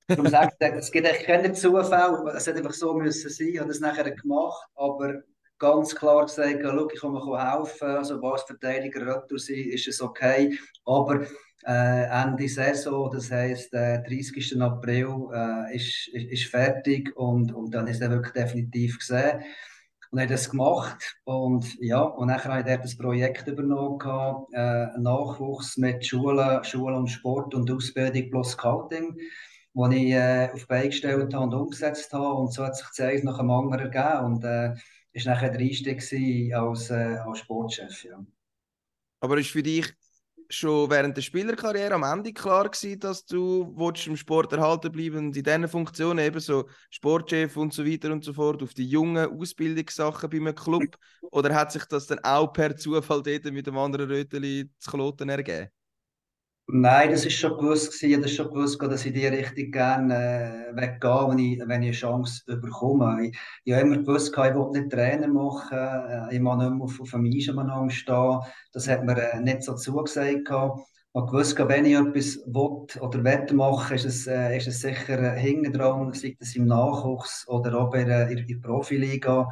Darum 0.08 0.26
ich, 0.26 0.34
es 0.60 0.92
gibt 0.92 1.06
echt 1.06 1.26
keinen 1.26 1.54
Zufall, 1.54 2.34
es 2.36 2.48
hätte 2.48 2.60
einfach 2.60 2.74
so 2.74 2.94
müssen 2.94 3.30
sein, 3.30 3.48
ich 3.48 3.60
habe 3.60 3.68
das 3.68 3.82
nachher 3.82 4.10
gemacht, 4.10 4.70
aber 4.76 5.22
ganz 5.60 5.96
klar 5.96 6.26
gesagt, 6.26 6.60
schau, 6.62 6.89
ich 6.89 7.00
kann 7.00 7.12
mir 7.12 7.54
helfen, 7.54 7.88
also 7.88 8.22
als 8.22 8.43
Verteidiger 8.43 9.06
Retour 9.06 9.39
sein, 9.39 9.56
ist 9.56 9.88
es 9.88 10.02
okay, 10.02 10.58
aber 10.86 11.26
äh, 11.65 12.04
Ende 12.24 12.48
Saison, 12.48 13.12
das 13.12 13.32
heisst, 13.32 13.74
äh, 13.74 14.02
30. 14.04 14.62
April 14.62 15.28
äh, 15.34 15.76
ist, 15.76 16.08
ist, 16.10 16.46
fertig 16.46 17.15
und, 17.15 17.54
und 17.54 17.72
dann 17.74 17.88
ist 17.88 18.02
er 18.02 18.12
wirklich 18.12 18.34
definitiv 18.34 19.00
gesehen. 19.00 19.41
Und 20.10 20.22
habe 20.22 20.32
das 20.32 20.50
gemacht 20.50 21.17
und 21.26 21.65
ja, 21.82 22.00
und 22.02 22.28
nachher 22.30 22.60
ich 22.60 22.65
dort 22.65 22.86
das 22.86 22.96
Projekt 22.96 23.46
übernommen, 23.48 24.46
äh, 24.54 24.98
Nachwuchs 24.98 25.76
mit 25.76 26.06
Schule, 26.06 26.62
Schule 26.63 26.96
und 26.96 27.08
Sport 27.08 27.54
und 27.54 27.70
Ausbildung 27.70 28.30
plus 28.30 28.52
Scouting 28.52 29.17
wo 29.78 29.86
ich 29.89 30.10
äh, 30.10 30.50
auf 30.52 30.62
die 30.62 30.65
Beine 30.65 30.89
gestellt 30.89 31.36
habe 31.36 31.43
und 31.43 31.54
umgesetzt 31.54 32.12
habe. 32.12 32.34
Und 32.34 32.52
so 32.52 32.65
hat 32.65 32.76
sich 32.76 32.88
das 32.98 33.24
nach 33.24 33.38
dem 33.38 33.52
anderen 33.52 33.91
ergeben. 33.91 34.26
Und 34.26 34.43
äh, 34.43 34.74
ist 35.17 35.25
nachher 35.25 35.49
der 35.49 35.60
Einstieg 35.60 36.01
als, 36.53 36.89
äh, 36.89 37.17
als 37.25 37.39
Sportchef. 37.39 38.03
Ja. 38.03 38.23
aber 39.19 39.39
ist 39.39 39.49
für 39.49 39.63
dich 39.63 39.91
schon 40.49 40.89
während 40.89 41.17
der 41.17 41.23
Spielerkarriere 41.23 41.95
am 41.95 42.03
Ende 42.03 42.32
klar 42.32 42.69
gewesen, 42.69 42.99
dass 42.99 43.25
du 43.25 43.75
im 44.06 44.15
Sport 44.15 44.53
erhalten 44.53 44.91
bleiben 44.91 45.17
und 45.17 45.36
in 45.36 45.43
diesen 45.43 45.67
Funktionen 45.67 46.19
eben 46.19 46.39
so 46.39 46.69
Sportchef 46.89 47.58
und 47.58 47.73
so 47.73 47.86
weiter 47.86 48.12
und 48.13 48.23
so 48.23 48.32
fort 48.32 48.63
auf 48.63 48.73
die 48.73 48.88
jungen 48.88 49.27
Ausbildungssachen 49.27 50.30
bei 50.30 50.38
einem 50.38 50.56
Club? 50.56 50.95
Oder 51.32 51.53
hat 51.53 51.71
sich 51.71 51.84
das 51.86 52.08
dann 52.08 52.19
auch 52.19 52.53
per 52.53 52.77
Zufall 52.77 53.23
mit 53.51 53.67
dem 53.67 53.77
anderen 53.77 54.10
Röteli 54.10 54.69
zu 54.77 54.91
Kloten 54.91 55.30
ergeben? 55.30 55.69
Nein, 56.69 57.12
das 57.12 57.25
ist 57.25 57.36
schon 57.36 57.58
gewusst 57.58 57.93
gewesen. 57.93 58.21
Das 58.21 58.32
schon 58.32 58.49
gewusst, 58.49 58.82
dass 58.82 59.06
ich 59.06 59.13
in 59.15 59.21
die 59.21 59.27
Richtung 59.27 59.71
gerne 59.71 60.69
äh, 60.69 60.75
weggehe, 60.75 61.27
wenn 61.30 61.39
ich, 61.39 61.60
wenn 61.60 61.82
ich 61.82 61.88
eine 61.88 61.91
Chance 61.91 62.43
bekomme. 62.45 63.27
Ich, 63.27 63.38
ich 63.63 63.73
habe 63.73 63.84
immer 63.84 63.97
gewusst, 63.99 64.34
ich 64.38 64.38
will 64.38 64.69
nicht 64.71 64.91
Trainer 64.91 65.30
machen, 65.30 65.77
äh, 65.77 66.36
ich 66.36 66.41
muss 66.41 66.58
nicht 66.58 66.71
mehr 66.71 66.84
auf, 66.84 66.99
auf 66.99 67.13
einem 67.13 67.32
Eisenbahn 67.34 67.89
stehen. 67.89 68.39
Das 68.73 68.88
hat 68.89 69.06
mir 69.06 69.17
äh, 69.17 69.39
nicht 69.39 69.63
so 69.63 69.75
zugesagt. 69.75 70.43
gehabt. 70.45 70.82
Habe 71.15 71.25
gewusst, 71.27 71.58
wenn 71.58 71.86
ich 71.86 71.93
etwas 71.95 72.38
will 72.45 73.01
oder 73.01 73.23
wette 73.23 73.56
machen, 73.56 73.95
ist 73.95 74.06
es, 74.06 74.27
äh, 74.27 74.58
ist 74.58 74.67
es 74.67 74.82
sicher 74.82 75.19
äh, 75.36 75.39
hinten 75.39 75.71
dran, 75.71 76.13
sei 76.13 76.36
das 76.38 76.56
im 76.58 76.65
Nachwuchs 76.65 77.47
oder 77.47 77.80
auch 77.80 77.93
in 77.93 78.08
der, 78.08 78.27
in 78.30 78.45
der 78.45 78.56
Profiliga. 78.58 79.49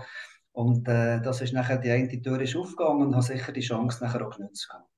Und 0.51 0.87
äh, 0.89 1.21
das 1.21 1.41
ist 1.41 1.53
nachher 1.53 1.77
die 1.77 1.91
eine 1.91 2.21
Tür 2.21 2.41
ist 2.41 2.57
aufgegangen 2.57 3.07
und 3.07 3.15
habe 3.15 3.23
sicher 3.23 3.53
die 3.53 3.61
Chance 3.61 4.03
nachher 4.03 4.27
auch 4.27 4.35
genutzt. 4.35 4.67
gehabt. 4.69 4.94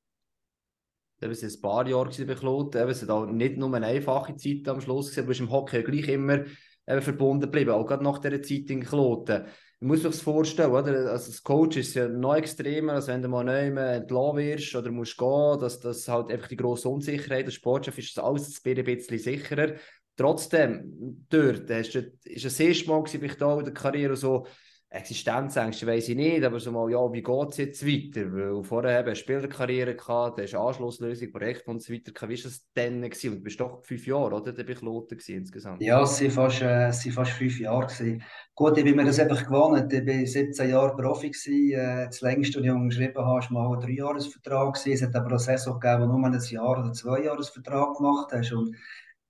Eben, 1.22 1.34
waren 1.34 1.50
ein 1.50 1.62
paar 1.62 1.88
Jahre 1.88 2.06
gewesen 2.06 2.28
bei 2.28 2.36
Kloten. 2.36 2.90
Es 2.90 3.10
auch 3.10 3.26
nicht 3.26 3.58
nur 3.58 3.74
eine 3.74 3.88
einfache 3.88 4.36
Zeit 4.36 4.68
am 4.68 4.82
Schluss 4.82 5.12
gewesen, 5.12 5.20
aber 5.20 5.26
du 5.26 5.28
bist 5.28 5.40
im 5.40 5.52
Hockey 5.52 5.84
gleich 5.84 6.08
immer 6.10 6.44
eben 6.88 7.02
verbunden 7.02 7.42
geblieben, 7.42 7.72
auch 7.72 7.86
gerade 7.86 8.04
nach 8.04 8.20
dieser 8.20 8.42
Zeit 8.42 8.70
in 8.70 8.84
Kloten. 8.84 9.46
Man 9.80 9.90
muss 9.90 10.02
sich 10.02 10.08
das 10.08 10.22
vorstellen, 10.22 10.72
oder? 10.72 11.12
Also 11.12 11.12
als 11.12 11.44
Coach 11.44 11.78
ist 11.78 11.90
es 11.90 11.94
ja 11.94 12.08
noch 12.08 12.36
extremer, 12.36 12.94
als 12.94 13.08
wenn 13.08 13.22
du 13.22 13.28
mal 13.28 13.44
neu 13.44 13.68
entlassen 13.68 14.38
wirst 14.38 14.76
oder 14.76 14.90
musst 14.92 15.18
gehen, 15.18 15.60
dass 15.60 15.80
das 15.80 16.08
halt 16.08 16.32
einfach 16.32 16.48
die 16.48 16.58
grosse 16.58 16.90
Unsicherheit, 16.90 17.46
der 17.46 17.52
Sportchef 17.52 17.98
ist 17.98 18.18
alles 18.18 18.60
ein 18.66 18.84
bisschen 18.84 19.20
sicherer. 19.20 19.74
Trotzdem, 20.16 21.26
dort 21.30 21.70
hast 21.70 21.94
du, 21.94 22.00
ist 22.24 22.46
es 22.46 22.58
das 22.58 22.60
erste 22.60 22.90
Mal 22.90 23.06
vielleicht 23.06 23.44
auch 23.44 23.60
in 23.60 23.66
der 23.66 23.74
Karriere 23.74 24.16
so, 24.16 24.48
Existenzängste 24.90 25.86
weiß 25.86 26.08
ich 26.08 26.16
nicht, 26.16 26.46
aber 26.46 26.62
so 26.62 26.72
mal, 26.72 26.90
ja, 26.90 27.12
wie 27.12 27.22
geht 27.22 27.50
es 27.50 27.58
jetzt 27.58 27.86
weiter? 27.86 28.32
Weil 28.32 28.64
vorher 28.64 29.00
eben 29.00 29.08
eine 29.08 29.16
Spielerkarriere 29.18 29.96
gehabt, 29.96 30.40
da 30.40 30.44
hast 30.44 30.56
Anschlusslösung, 30.56 31.30
Projekt 31.34 31.68
und 31.68 31.84
so 31.84 31.92
weiter. 31.92 32.14
Wie 32.30 32.38
war 32.38 32.44
das 32.44 32.66
denn? 32.74 33.02
Gewesen? 33.02 33.32
Und 33.32 33.40
du 33.40 33.44
bist 33.44 33.60
doch 33.60 33.84
fünf 33.84 34.08
Jahre, 34.08 34.36
oder? 34.36 34.54
Da 34.54 34.64
ich 34.64 34.82
Lothar 34.82 35.18
insgesamt. 35.28 35.82
Ja, 35.82 36.02
es 36.02 36.22
waren 36.22 36.32
fast, 36.32 36.62
äh, 36.62 37.12
fast 37.12 37.32
fünf 37.32 37.60
Jahre. 37.60 37.88
Gewesen. 37.88 38.24
Gut, 38.56 38.78
ich 38.78 38.86
bin 38.86 38.96
mir 38.96 39.04
das 39.04 39.20
einfach 39.20 39.44
gewohnt. 39.44 39.92
Ich 39.92 40.08
war 40.08 40.26
17 40.26 40.70
Jahre 40.70 40.96
Profi. 40.96 41.32
Gewesen. 41.32 41.72
Äh, 41.74 42.06
das 42.06 42.22
längste, 42.22 42.60
was 42.60 42.66
ich 42.66 42.72
unterschrieben 42.72 43.26
habe, 43.26 43.46
war 43.46 43.52
mal 43.52 43.76
ein 43.76 43.82
Dreijahresvertrag. 43.82 44.78
Es 44.88 45.02
hat 45.02 45.16
aber 45.16 45.28
eine 45.28 45.40
Saison 45.40 45.78
gegeben, 45.82 46.04
wo 46.04 46.18
nur 46.18 46.28
ein 46.28 46.40
Jahr 46.50 46.80
oder 46.80 46.94
zwei 46.94 47.24
Jahresvertrag 47.24 47.98
gemacht 47.98 48.32
hast. 48.32 48.54
Und 48.54 48.74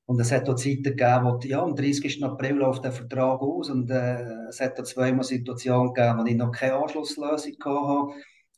und 0.07 0.21
es 0.21 0.31
hat 0.31 0.47
auch 0.49 0.55
Zeiten 0.55 0.83
gegeben, 0.83 1.25
wo, 1.25 1.37
ja, 1.43 1.61
am 1.61 1.75
30. 1.75 2.23
April 2.23 2.55
läuft 2.55 2.85
der 2.85 2.93
Vertrag 2.93 3.41
aus 3.41 3.69
und 3.69 3.91
äh, 3.91 4.47
es 4.47 4.61
hat 4.61 4.79
auch 4.79 4.83
zweimal 4.85 5.25
Situationen 5.25 5.93
gegeben, 5.93 6.19
wo 6.19 6.25
ich 6.25 6.35
noch 6.35 6.51
keine 6.53 6.75
Anschlusslösung 6.75 7.53
hatte. 7.59 8.13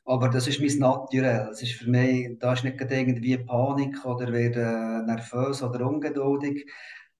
Aber 0.05 0.29
das 0.29 0.47
ist 0.47 0.59
mein 0.61 0.77
Naturell. 0.77 1.49
Es 1.51 1.63
ist 1.63 1.73
für 1.73 1.89
mich, 1.89 2.37
da 2.39 2.53
ist 2.53 2.63
nicht 2.63 2.79
irgendwie 2.79 3.37
Panik 3.39 4.05
oder 4.05 4.31
werde 4.31 5.03
nervös 5.07 5.63
oder 5.63 5.87
ungeduldig. 5.87 6.69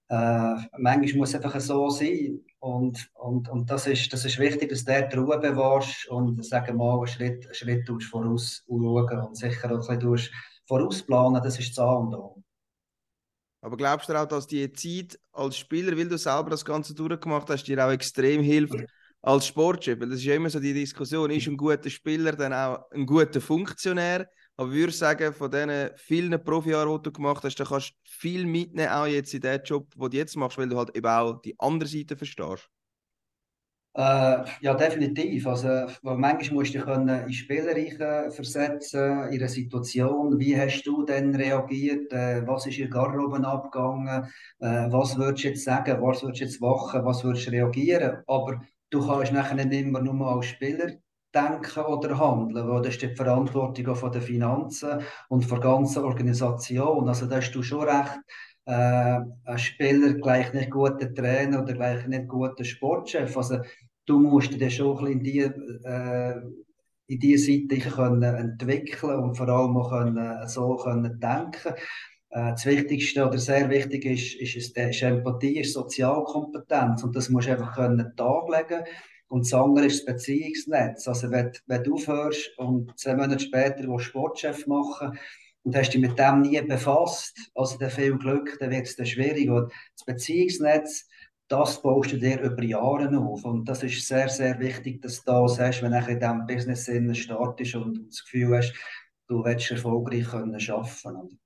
Äh, 0.08 0.54
manchmal 0.78 1.14
muss 1.16 1.30
es 1.30 1.34
einfach 1.34 1.60
so 1.60 1.90
sein. 1.90 2.40
Und, 2.60 3.10
und, 3.14 3.48
und 3.48 3.68
das, 3.68 3.88
ist, 3.88 4.12
das 4.12 4.24
ist 4.24 4.38
wichtig, 4.38 4.68
dass 4.70 4.84
du 4.84 5.08
die 5.08 5.16
Ruhe 5.16 5.38
bewahrst 5.38 6.08
und 6.08 6.44
sagen 6.44 6.76
mal, 6.76 6.98
einen 6.98 7.06
Schritt, 7.08 7.46
einen 7.46 7.54
Schritt 7.54 7.88
voraus 8.04 8.64
schauen 8.68 9.20
und 9.22 9.36
sicher 9.36 9.72
auch 9.72 9.88
ein 9.88 9.98
bisschen 9.98 10.32
vorausplanen. 10.68 11.42
Das 11.42 11.58
ist 11.58 11.70
das 11.70 11.84
A 11.84 11.92
und 11.94 12.14
O. 12.14 12.42
Aber 13.60 13.76
glaubst 13.76 14.08
du 14.08 14.14
auch, 14.14 14.26
dass 14.26 14.46
die 14.46 14.72
Zeit 14.72 15.18
als 15.32 15.58
Spieler, 15.58 15.96
weil 15.96 16.08
du 16.08 16.16
selber 16.16 16.50
das 16.50 16.64
Ganze 16.64 16.94
durchgemacht 16.94 17.48
hast, 17.50 17.64
dir 17.64 17.84
auch 17.84 17.90
extrem 17.90 18.42
hilft 18.42 18.74
als 19.22 19.46
Sportchef? 19.46 20.00
Weil 20.00 20.08
das 20.08 20.20
ist 20.20 20.24
ja 20.24 20.34
immer 20.34 20.48
so 20.48 20.60
die 20.60 20.72
Diskussion, 20.72 21.30
ist 21.30 21.46
ein 21.46 21.56
guter 21.56 21.90
Spieler 21.90 22.32
dann 22.32 22.54
auch 22.54 22.90
ein 22.90 23.04
guter 23.04 23.40
Funktionär? 23.40 24.28
Aber 24.56 24.70
ich 24.70 24.78
würde 24.78 24.92
sagen, 24.92 25.32
von 25.32 25.50
diesen 25.50 25.90
vielen 25.96 26.42
Profijahren, 26.42 26.98
die 26.98 27.02
du 27.02 27.12
gemacht 27.12 27.44
hast, 27.44 27.56
da 27.56 27.64
kannst 27.64 27.90
du 27.90 27.94
viel 28.04 28.46
mitnehmen, 28.46 28.90
auch 28.90 29.06
jetzt 29.06 29.32
in 29.34 29.40
dem 29.40 29.62
Job, 29.62 29.90
den 29.94 30.10
du 30.10 30.16
jetzt 30.16 30.36
machst, 30.36 30.58
weil 30.58 30.68
du 30.68 30.76
halt 30.76 30.94
eben 30.96 31.06
auch 31.06 31.40
die 31.40 31.54
andere 31.58 31.88
Seite 31.88 32.16
verstehst. 32.16 32.68
Äh, 33.94 34.44
ja, 34.60 34.74
definitiv. 34.74 35.46
Also, 35.46 35.68
weil 36.02 36.16
manchmal 36.16 36.60
musst 36.60 36.74
du 36.74 36.78
dich 36.78 36.86
in 36.86 37.32
Spielreiche 37.32 38.30
versetzen, 38.30 39.24
in 39.30 39.40
einer 39.40 39.48
Situation. 39.48 40.38
Wie 40.38 40.56
hast 40.58 40.84
du 40.84 41.04
denn 41.04 41.34
reagiert? 41.34 42.12
Äh, 42.12 42.46
was 42.46 42.66
ist 42.66 42.78
in 42.78 42.84
der 42.84 42.90
Garderobe 42.90 43.44
abgegangen? 43.46 44.24
Äh, 44.60 44.92
was 44.92 45.16
würdest 45.18 45.44
du 45.44 45.48
jetzt 45.48 45.64
sagen? 45.64 46.00
Was 46.02 46.22
würdest 46.22 46.40
du 46.40 46.44
jetzt 46.44 46.60
machen? 46.60 47.04
Was 47.04 47.24
würdest 47.24 47.46
du 47.48 47.50
reagieren? 47.50 48.18
Aber 48.28 48.60
du 48.90 49.06
kannst 49.06 49.32
nachher 49.32 49.56
nicht 49.56 49.72
immer 49.72 50.00
nur 50.00 50.36
als 50.36 50.46
Spieler 50.46 50.92
denken 51.34 51.80
oder 51.84 52.18
handeln, 52.18 52.68
weil 52.68 52.82
das 52.82 52.94
ist 52.94 53.02
die 53.02 53.14
Verantwortung 53.14 53.94
von 53.94 54.10
den 54.12 54.22
Finanzen 54.22 55.00
und 55.28 55.44
von 55.44 55.60
der 55.60 55.70
ganzen 55.70 56.04
Organisation. 56.04 57.08
Also 57.08 57.26
da 57.26 57.36
hast 57.36 57.52
du 57.52 57.62
schon 57.62 57.88
recht, 57.88 58.18
äh, 58.70 59.20
ein 59.44 59.58
Spieler 59.58 60.14
gleich 60.14 60.52
nicht 60.52 60.70
guter 60.70 61.12
Trainer 61.12 61.62
oder 61.62 61.72
gleich 61.72 62.06
nicht 62.06 62.28
guter 62.28 62.64
Sportchef. 62.64 63.36
Also 63.36 63.58
du 64.06 64.20
musst 64.20 64.52
dich 64.52 64.76
schon 64.76 64.98
ein 64.98 65.12
in 65.12 65.24
die, 65.24 65.40
äh, 65.40 66.40
in 67.08 67.18
die 67.18 67.36
Seite 67.36 67.90
können 67.90 68.22
entwickeln 68.22 69.18
und 69.18 69.34
vor 69.36 69.48
allem 69.48 69.76
auch 69.76 69.90
können, 69.90 70.48
so 70.48 70.76
können 70.76 71.18
denken. 71.18 71.74
Äh, 72.30 72.52
das 72.52 72.64
Wichtigste 72.64 73.26
oder 73.26 73.38
sehr 73.38 73.68
wichtig 73.70 74.04
ist, 74.04 74.40
ist, 74.40 74.76
ist, 74.76 75.02
Empathie, 75.02 75.58
ist 75.58 75.74
Sozialkompetenz 75.74 77.02
und 77.02 77.16
das 77.16 77.28
musst 77.28 77.48
du 77.48 77.52
einfach 77.52 77.74
können 77.74 78.12
darlegen 78.14 78.84
und 79.26 79.46
das 79.46 79.52
andere 79.52 79.86
ist 79.86 80.06
das 80.06 80.14
Beziehungsnetz. 80.14 81.08
Also 81.08 81.28
wenn, 81.30 81.50
wenn 81.66 81.82
du 81.82 81.94
aufhörst 81.94 82.56
und 82.56 82.96
zehn 82.96 83.16
Monate 83.16 83.40
später 83.40 83.88
willst 83.88 84.06
Sportchef 84.06 84.66
machen 84.68 85.18
und 85.62 85.76
hast 85.76 85.90
dich 85.90 86.00
mit 86.00 86.18
dem 86.18 86.42
nie 86.42 86.60
befasst, 86.62 87.50
also 87.54 87.78
dann 87.78 87.90
viel 87.90 88.16
Glück, 88.16 88.56
dann 88.58 88.70
wird 88.70 88.86
es 88.86 89.08
schwierig. 89.08 89.50
Und 89.50 89.72
das 89.96 90.04
Beziehungsnetz, 90.06 91.06
das 91.48 91.82
baust 91.82 92.12
du 92.12 92.18
dir 92.18 92.40
über 92.40 92.62
Jahre 92.62 93.16
auf. 93.18 93.44
Und 93.44 93.68
das 93.68 93.82
ist 93.82 94.06
sehr, 94.06 94.28
sehr 94.28 94.58
wichtig, 94.60 95.02
dass 95.02 95.22
du 95.22 95.32
das 95.32 95.58
hast, 95.58 95.82
wenn 95.82 95.92
du 95.92 95.98
in 95.98 96.20
diesem 96.20 96.46
Business 96.46 97.18
startest 97.18 97.74
und 97.74 98.08
das 98.08 98.24
Gefühl 98.24 98.56
hast, 98.56 98.72
du 99.28 99.44
willst 99.44 99.70
erfolgreich 99.70 100.26
können 100.28 100.54
arbeiten 100.54 101.38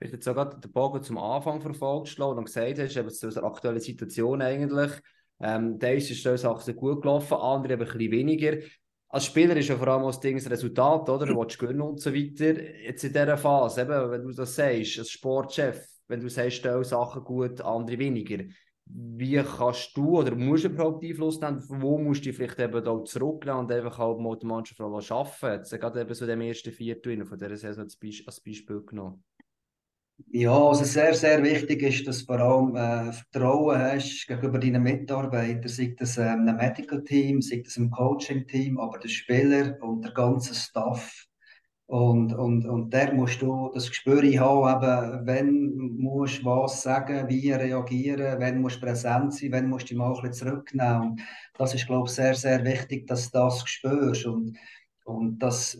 Du 0.00 0.06
hast 0.06 0.12
jetzt 0.12 0.24
sogar 0.24 0.58
den 0.58 0.72
Bogen 0.72 1.02
zum 1.02 1.18
Anfang 1.18 1.60
verfolgt 1.60 2.18
und 2.18 2.44
gesagt 2.46 2.78
hast, 2.78 2.96
eben 2.96 3.10
zu 3.10 3.28
der 3.28 3.44
aktuellen 3.44 3.80
Situation 3.80 4.40
eigentlich, 4.40 4.92
ähm, 5.40 5.78
da 5.78 5.88
ist 5.88 6.10
es 6.10 6.40
Sachen 6.40 6.76
gut 6.76 7.02
gelaufen, 7.02 7.34
andere 7.34 7.74
eben 7.74 7.82
ein 7.82 7.88
bisschen 7.88 8.10
weniger 8.10 8.56
als 9.12 9.26
Spieler 9.26 9.56
ist 9.56 9.68
ja 9.68 9.76
vor 9.76 9.88
allem 9.88 10.04
das 10.04 10.20
Ding 10.20 10.36
das 10.36 10.48
Resultat, 10.48 11.08
oder? 11.08 11.26
Du 11.26 11.36
willst 11.36 11.58
gewinnen 11.58 11.80
und 11.80 12.00
so 12.00 12.14
weiter. 12.14 12.62
Jetzt 12.62 13.02
in 13.02 13.12
dieser 13.12 13.36
Phase, 13.36 13.82
eben, 13.82 14.10
wenn 14.10 14.22
du 14.22 14.32
das 14.32 14.54
sagst, 14.54 15.00
als 15.00 15.10
Sportchef, 15.10 15.84
wenn 16.06 16.20
du 16.20 16.28
sagst, 16.28 16.58
stell 16.58 16.84
Sachen 16.84 17.24
gut, 17.24 17.60
andere 17.60 17.98
weniger. 17.98 18.44
Wie 18.86 19.42
kannst 19.42 19.96
du 19.96 20.18
oder 20.18 20.34
musst 20.34 20.64
du 20.64 20.68
überhaupt 20.68 21.04
Einfluss 21.04 21.40
nehmen? 21.40 21.62
Wo 21.68 21.98
musst 21.98 22.24
du 22.24 22.32
vielleicht 22.32 22.60
eben 22.60 22.84
da 22.84 23.04
zurücknehmen 23.04 23.60
und 23.60 23.72
einfach 23.72 23.98
halt 23.98 24.18
mal 24.18 24.36
die 24.36 24.46
Mannschaft 24.46 24.80
arbeiten? 24.80 25.60
Jetzt 25.60 25.70
gerade 25.70 26.00
eben 26.00 26.14
so 26.14 26.26
dem 26.26 26.40
ersten 26.40 26.72
Viertel 26.72 27.24
von 27.24 27.38
dieser 27.38 27.56
Saison 27.56 27.84
als 27.84 28.40
Beispiel 28.40 28.82
genommen. 28.82 29.24
Ja, 30.28 30.52
also 30.52 30.84
sehr, 30.84 31.14
sehr 31.14 31.42
wichtig 31.42 31.82
ist, 31.82 32.06
dass 32.06 32.20
du 32.20 32.26
vor 32.26 32.40
allem 32.40 32.76
äh, 32.76 33.12
Vertrauen 33.12 33.78
hast 33.78 34.26
gegenüber 34.26 34.58
deinen 34.58 34.82
Mitarbeitern, 34.82 35.68
sei 35.68 35.94
das 35.98 36.18
äh, 36.18 36.22
einem 36.22 36.56
Medical 36.56 37.02
Team, 37.04 37.40
sei 37.40 37.62
das 37.64 37.76
einem 37.76 37.90
Coaching 37.90 38.46
Team, 38.46 38.78
aber 38.78 38.98
der 38.98 39.08
Spieler 39.08 39.76
und 39.80 40.02
der 40.02 40.12
ganze 40.12 40.54
Staff. 40.54 41.26
Und, 41.86 42.32
und, 42.32 42.66
und 42.66 42.92
der 42.92 43.12
musst 43.14 43.42
du 43.42 43.70
das 43.74 43.88
Gespür 43.88 44.22
haben, 44.40 44.84
eben, 44.84 45.26
wenn 45.26 45.96
musst 45.98 46.42
du 46.42 46.44
was 46.44 46.82
sagen, 46.82 47.28
wie 47.28 47.50
reagieren, 47.50 48.38
wenn 48.38 48.60
musst 48.60 48.76
du 48.76 48.86
präsent 48.86 49.34
sein, 49.34 49.50
wenn 49.52 49.68
musst 49.68 49.86
du 49.86 49.88
dich 49.88 49.98
mal 49.98 50.14
ein 50.14 50.22
bisschen 50.22 50.32
zurücknehmen. 50.32 51.02
Und 51.02 51.20
das 51.58 51.74
ist, 51.74 51.86
glaube 51.86 52.08
ich, 52.08 52.14
sehr, 52.14 52.34
sehr 52.34 52.64
wichtig, 52.64 53.08
dass 53.08 53.30
du 53.30 53.38
das 53.38 53.68
spürst. 53.68 54.26
Und, 54.26 54.56
und 55.04 55.40
das 55.40 55.78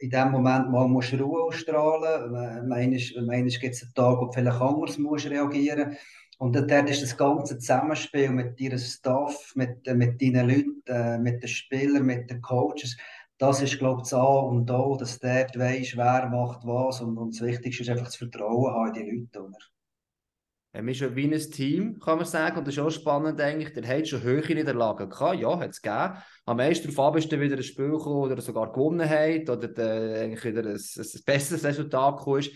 in 0.00 0.10
dem 0.10 0.30
Moment 0.30 0.70
mal 0.70 0.88
musst 0.88 1.12
du 1.12 1.16
Ruhe 1.16 1.42
ausstrahlen. 1.44 2.32
Manchmal 2.68 3.42
gibt 3.42 3.74
es 3.74 3.82
einen 3.82 3.94
Tag, 3.94 4.18
wo 4.18 4.26
du 4.26 4.32
vielleicht 4.32 4.60
anders 4.60 4.98
musst 4.98 5.28
reagieren 5.28 5.96
Und 6.38 6.56
dort 6.56 6.88
ist 6.88 7.02
das 7.02 7.16
ganze 7.16 7.58
Zusammenspiel 7.58 8.30
mit 8.30 8.58
deinem 8.58 8.78
Staff, 8.78 9.52
mit, 9.54 9.86
mit 9.94 10.20
deinen 10.20 10.48
Leuten, 10.48 10.82
äh, 10.86 11.18
mit 11.18 11.42
den 11.42 11.48
Spielern, 11.48 12.06
mit 12.06 12.30
den 12.30 12.40
Coaches, 12.40 12.96
das 13.40 13.62
ist, 13.62 13.78
glaube 13.78 14.02
ich, 14.02 14.10
das 14.10 14.12
A 14.12 14.22
und 14.22 14.70
O, 14.70 14.96
dass 14.96 15.18
du 15.18 15.26
dort 15.26 15.58
weißt, 15.58 15.96
wer 15.96 16.28
macht 16.28 16.66
was. 16.66 17.00
Und, 17.00 17.16
und 17.16 17.34
das 17.34 17.40
Wichtigste 17.40 17.82
ist 17.82 17.88
einfach 17.88 18.04
das 18.04 18.16
Vertrauen 18.16 18.74
haben 18.74 18.94
in 18.94 19.06
die 19.06 19.10
Leute. 19.16 19.48
Oder? 19.48 19.58
Ähm, 20.72 20.88
ist 20.88 21.00
ja 21.00 21.14
wie 21.16 21.24
ein 21.24 21.38
Team, 21.38 21.98
kann 21.98 22.18
man 22.18 22.26
sagen. 22.26 22.58
Und 22.58 22.66
das 22.66 22.74
ist 22.74 22.80
auch 22.80 22.90
spannend 22.90 23.40
eigentlich. 23.40 23.72
Der 23.72 23.86
hat 23.86 24.06
schon 24.06 24.22
höhere 24.22 24.54
Niederlagen 24.54 25.10
gehabt. 25.10 25.40
Ja, 25.40 25.58
hat 25.58 25.70
es 25.70 25.82
gegeben. 25.82 26.14
Am 26.46 26.56
meisten 26.56 26.88
darauf 26.88 27.08
ab 27.08 27.16
ist 27.16 27.30
wieder 27.30 27.56
ein 27.56 27.62
Spiel 27.62 27.90
gekommen, 27.90 28.30
oder 28.30 28.40
sogar 28.40 28.72
gewonnen 28.72 29.08
hat, 29.08 29.50
oder 29.50 29.68
der, 29.68 30.22
eigentlich 30.22 30.44
wieder 30.44 30.62
ein, 30.62 30.76
ein 30.76 31.20
besseres 31.26 31.64
Resultat 31.64 32.18
gekommen 32.18 32.40
ist. 32.40 32.52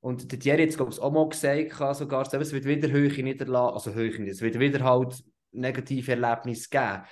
Und 0.00 0.32
der 0.32 0.38
Thierry 0.38 0.62
hat 0.62 0.88
es, 0.88 0.98
auch 0.98 1.12
mal 1.12 1.28
gesagt, 1.28 1.96
sogar, 1.96 2.22
es 2.22 2.52
wird 2.52 2.64
wieder 2.64 2.90
höhere 2.90 3.22
Niederlagen, 3.22 3.74
also 3.74 3.92
höhere, 3.92 4.22
es 4.22 4.40
wird 4.40 4.58
wieder 4.58 4.82
halt 4.82 5.22
negative 5.52 6.12
Erlebnisse 6.12 6.70
geben 6.70 7.02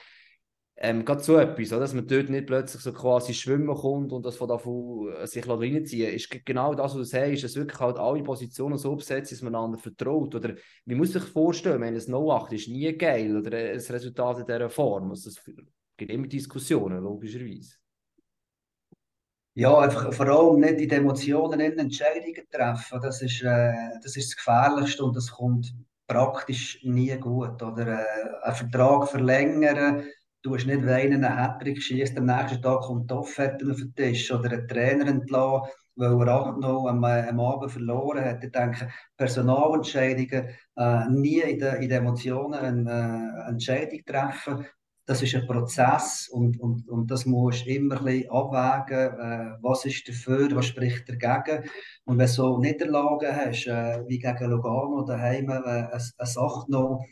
ähm, 0.80 1.04
gerade 1.04 1.22
so 1.22 1.36
etwas, 1.36 1.70
dass 1.70 1.92
man 1.92 2.06
dort 2.06 2.28
nicht 2.28 2.46
plötzlich 2.46 2.80
so 2.80 2.92
quasi 2.92 3.34
schwimmen 3.34 3.74
kommt 3.74 4.12
und 4.12 4.24
das 4.24 4.36
von 4.36 4.48
davon 4.48 5.12
äh, 5.12 5.26
sich 5.26 5.48
reinziehen 5.48 6.14
ist 6.14 6.30
genau 6.44 6.72
das, 6.72 6.92
was 6.92 6.98
du 6.98 7.02
sagst, 7.02 7.42
dass 7.42 7.56
wirklich 7.56 7.80
halt 7.80 7.96
alle 7.96 8.22
Positionen 8.22 8.78
so 8.78 8.94
besetzt 8.94 9.32
dass 9.32 9.42
man 9.42 9.56
einander 9.56 9.78
vertraut. 9.78 10.36
Oder 10.36 10.54
wie 10.84 10.94
muss 10.94 11.12
sich 11.12 11.24
vorstellen, 11.24 11.80
wenn 11.80 11.96
es 11.96 12.06
No 12.06 12.30
8 12.30 12.52
ist 12.52 12.68
nie 12.68 12.96
geil 12.96 13.36
oder 13.36 13.58
ein 13.58 13.80
Resultat 13.80 14.38
in 14.38 14.46
dieser 14.46 14.70
Form. 14.70 15.10
Also 15.10 15.30
es 15.30 15.42
gibt 15.96 16.12
immer 16.12 16.28
Diskussionen, 16.28 17.02
logischerweise. 17.02 17.74
Ja, 19.54 19.76
einfach 19.80 20.12
vor 20.12 20.28
allem 20.28 20.60
nicht 20.60 20.80
in 20.80 20.88
den 20.88 21.00
Emotionen 21.00 21.58
in 21.58 21.76
Entscheidungen 21.76 22.46
treffen. 22.48 23.00
Das 23.02 23.20
ist, 23.20 23.42
äh, 23.42 23.72
das 24.00 24.16
ist 24.16 24.30
das 24.30 24.36
Gefährlichste 24.36 25.04
und 25.04 25.16
das 25.16 25.28
kommt 25.32 25.74
praktisch 26.06 26.84
nie 26.84 27.16
gut. 27.18 27.60
Oder 27.60 28.00
äh, 28.00 28.44
einen 28.44 28.54
Vertrag 28.54 29.08
verlängern 29.08 30.04
Du 30.48 30.54
hast 30.54 30.66
nicht, 30.66 30.80
wenn 30.82 31.12
einer 31.12 31.28
einen 31.28 31.36
Hattrick 31.36 31.82
schießt, 31.82 32.16
am 32.16 32.24
nächsten 32.24 32.62
Tag 32.62 32.80
kommt 32.80 33.10
die 33.10 33.14
Offerte 33.14 33.70
auf 33.70 33.76
den 33.76 33.94
Tisch 33.94 34.32
oder 34.32 34.50
ein 34.50 34.66
Trainer 34.66 35.06
entlassen, 35.06 35.68
weil 35.96 36.26
er 36.26 36.34
8 36.34 36.64
am, 36.64 37.04
am 37.04 37.40
Abend 37.40 37.70
verloren 37.70 38.24
hat. 38.24 38.42
Ich 38.42 38.50
denke, 38.50 38.88
Personalentscheidungen, 39.18 40.48
äh, 40.76 41.08
nie 41.10 41.40
in 41.40 41.58
den, 41.58 41.80
den 41.82 41.90
Emotionen 41.90 42.54
eine 42.54 43.44
äh, 43.46 43.50
Entscheidung 43.50 44.00
treffen, 44.06 44.64
das 45.04 45.22
ist 45.22 45.34
ein 45.34 45.46
Prozess 45.46 46.30
und, 46.30 46.58
und, 46.60 46.88
und 46.88 47.10
das 47.10 47.26
musst 47.26 47.66
du 47.66 47.70
immer 47.70 48.06
ein 48.06 48.24
abwägen, 48.30 49.18
äh, 49.20 49.56
was 49.60 49.84
ist 49.84 50.08
dafür, 50.08 50.48
was 50.56 50.64
spricht 50.64 51.10
dagegen. 51.10 51.68
Und 52.06 52.16
wenn 52.16 52.26
du 52.26 52.32
so 52.32 52.56
Niederlagen 52.56 53.36
hast, 53.36 53.66
äh, 53.66 54.02
wie 54.06 54.18
gegen 54.18 54.50
Lugano 54.50 55.02
daheim, 55.02 55.50
äh, 55.50 55.52
eine, 55.52 55.92
eine 55.92 56.26
Sache 56.26 56.64
noch, 56.68 57.04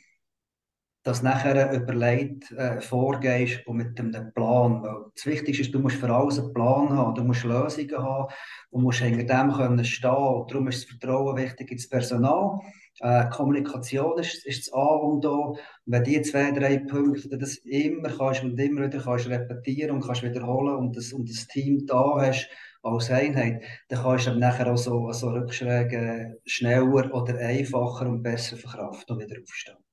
dass 1.06 1.22
nachher 1.22 1.72
überlegt 1.72 2.50
äh, 2.50 2.80
vorgehst 2.80 3.64
und 3.68 3.76
mit 3.76 3.98
einem 4.00 4.32
Plan. 4.34 4.82
Weil 4.82 5.04
das 5.14 5.24
Wichtigste 5.24 5.62
ist, 5.62 5.72
du 5.72 5.78
musst 5.78 5.98
für 5.98 6.12
alles 6.12 6.40
einen 6.40 6.52
Plan 6.52 6.90
haben, 6.90 7.14
du 7.14 7.22
musst 7.22 7.44
Lösungen 7.44 7.96
haben 7.96 8.26
und 8.70 8.82
musst 8.82 8.98
hinter 8.98 9.22
dem 9.22 9.52
können 9.52 9.84
stehen. 9.84 10.10
Und 10.10 10.50
darum 10.50 10.66
ist 10.66 10.82
das 10.82 10.90
Vertrauen 10.90 11.36
wichtig 11.36 11.70
ins 11.70 11.88
Personal. 11.88 12.58
Äh, 12.98 13.28
Kommunikation 13.28 14.18
ist, 14.18 14.44
ist 14.46 14.66
das 14.66 14.74
A 14.74 14.84
und 14.84 15.24
O. 15.24 15.56
wenn 15.84 16.02
die 16.02 16.20
zwei, 16.22 16.50
drei 16.50 16.78
Punkte 16.78 17.38
das 17.38 17.54
immer 17.58 18.08
kannst 18.08 18.42
und 18.42 18.58
immer 18.58 18.86
wieder 18.86 18.98
kannst 18.98 19.28
repetieren 19.28 19.92
und 19.92 20.04
kannst 20.04 20.24
wiederholen 20.24 20.74
und 20.74 20.96
das, 20.96 21.12
und 21.12 21.30
das 21.30 21.46
Team 21.46 21.86
da 21.86 22.16
hast 22.16 22.48
als 22.82 23.10
Einheit, 23.12 23.62
dann 23.88 24.02
kannst 24.02 24.26
du 24.26 24.34
nachher 24.34 24.72
auch 24.72 24.76
so, 24.76 25.12
so 25.12 25.28
Rückschläge 25.28 26.40
schneller 26.44 27.14
oder 27.14 27.38
einfacher 27.38 28.08
und 28.08 28.24
besser 28.24 28.56
verkraften 28.56 29.14
und 29.14 29.22
wieder 29.22 29.40
aufstehen. 29.40 29.85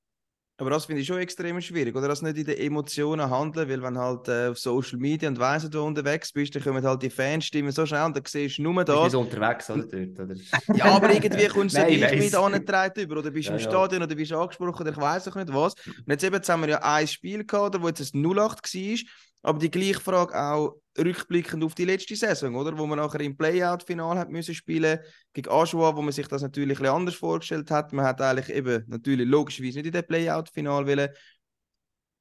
Aber 0.56 0.70
das 0.70 0.84
finde 0.84 1.00
ich 1.00 1.08
schon 1.08 1.18
extrem 1.18 1.60
schwierig, 1.60 1.96
oder? 1.96 2.06
Dass 2.06 2.22
nicht 2.22 2.36
in 2.36 2.44
den 2.44 2.56
Emotionen 2.56 3.28
handeln, 3.28 3.68
weil 3.68 3.82
wenn 3.82 3.98
halt 3.98 4.28
äh, 4.28 4.48
auf 4.48 4.58
Social 4.58 4.98
Media 4.98 5.28
und 5.28 5.38
weiss 5.40 5.68
du 5.68 5.82
unterwegs 5.82 6.32
bist, 6.32 6.54
dann 6.54 6.62
kommen 6.62 6.84
halt 6.84 7.02
die 7.02 7.10
Fanstimmen 7.10 7.72
so 7.72 7.84
schnell 7.84 8.04
und 8.04 8.16
dann 8.16 8.22
siehst 8.24 8.58
du 8.58 8.62
nur 8.62 8.84
das. 8.84 8.94
Du 8.94 9.02
bist 9.02 9.14
unterwegs, 9.16 9.68
oder? 9.68 9.82
Dort, 9.82 10.20
oder? 10.20 10.34
ja, 10.76 10.84
aber 10.84 11.12
irgendwie 11.12 11.46
kommst 11.48 11.76
du 11.76 11.80
ja 11.80 11.86
gleich 11.88 12.20
mit 12.20 12.34
angetragen 12.36 13.00
über, 13.00 13.18
oder 13.18 13.32
bist 13.32 13.48
ja, 13.48 13.54
im 13.54 13.60
ja. 13.60 13.68
Stadion, 13.68 14.02
oder 14.04 14.14
bist 14.14 14.32
angesprochen, 14.32 14.80
oder 14.82 14.90
ich 14.92 14.96
weiß 14.96 15.26
auch 15.26 15.34
nicht 15.34 15.52
was. 15.52 15.74
Und 15.86 16.08
jetzt 16.08 16.22
eben, 16.22 16.34
jetzt 16.36 16.48
haben 16.48 16.62
wir 16.62 16.68
ja 16.68 16.82
ein 16.82 17.08
Spiel 17.08 17.44
gehabt, 17.44 17.82
wo 17.82 17.88
jetzt 17.88 18.14
ein 18.14 18.24
08 18.24 18.74
war, 18.74 18.98
aber 19.44 19.58
die 19.58 19.70
gleiche 19.70 20.00
Frage 20.00 20.34
auch 20.40 20.80
rückblickend 20.98 21.62
auf 21.64 21.74
die 21.74 21.84
letzte 21.84 22.16
Saison, 22.16 22.54
oder? 22.56 22.78
Wo 22.78 22.86
man 22.86 22.98
nachher 22.98 23.20
im 23.20 23.36
Playout-Final 23.36 24.16
hat 24.18 24.30
müssen 24.30 24.54
spielen 24.54 25.00
gegen 25.34 25.50
Aschua, 25.50 25.94
wo 25.94 26.00
man 26.00 26.12
sich 26.12 26.26
das 26.26 26.40
natürlich 26.40 26.80
ein 26.80 26.86
anders 26.86 27.14
vorgestellt 27.14 27.70
hat. 27.70 27.92
Man 27.92 28.06
hat 28.06 28.22
eigentlich 28.22 28.56
eben 28.56 28.84
natürlich 28.86 29.28
logischerweise 29.28 29.78
nicht 29.78 29.86
in 29.86 29.92
dem 29.92 30.06
Playout-Final 30.06 30.86
wollen. 30.86 31.10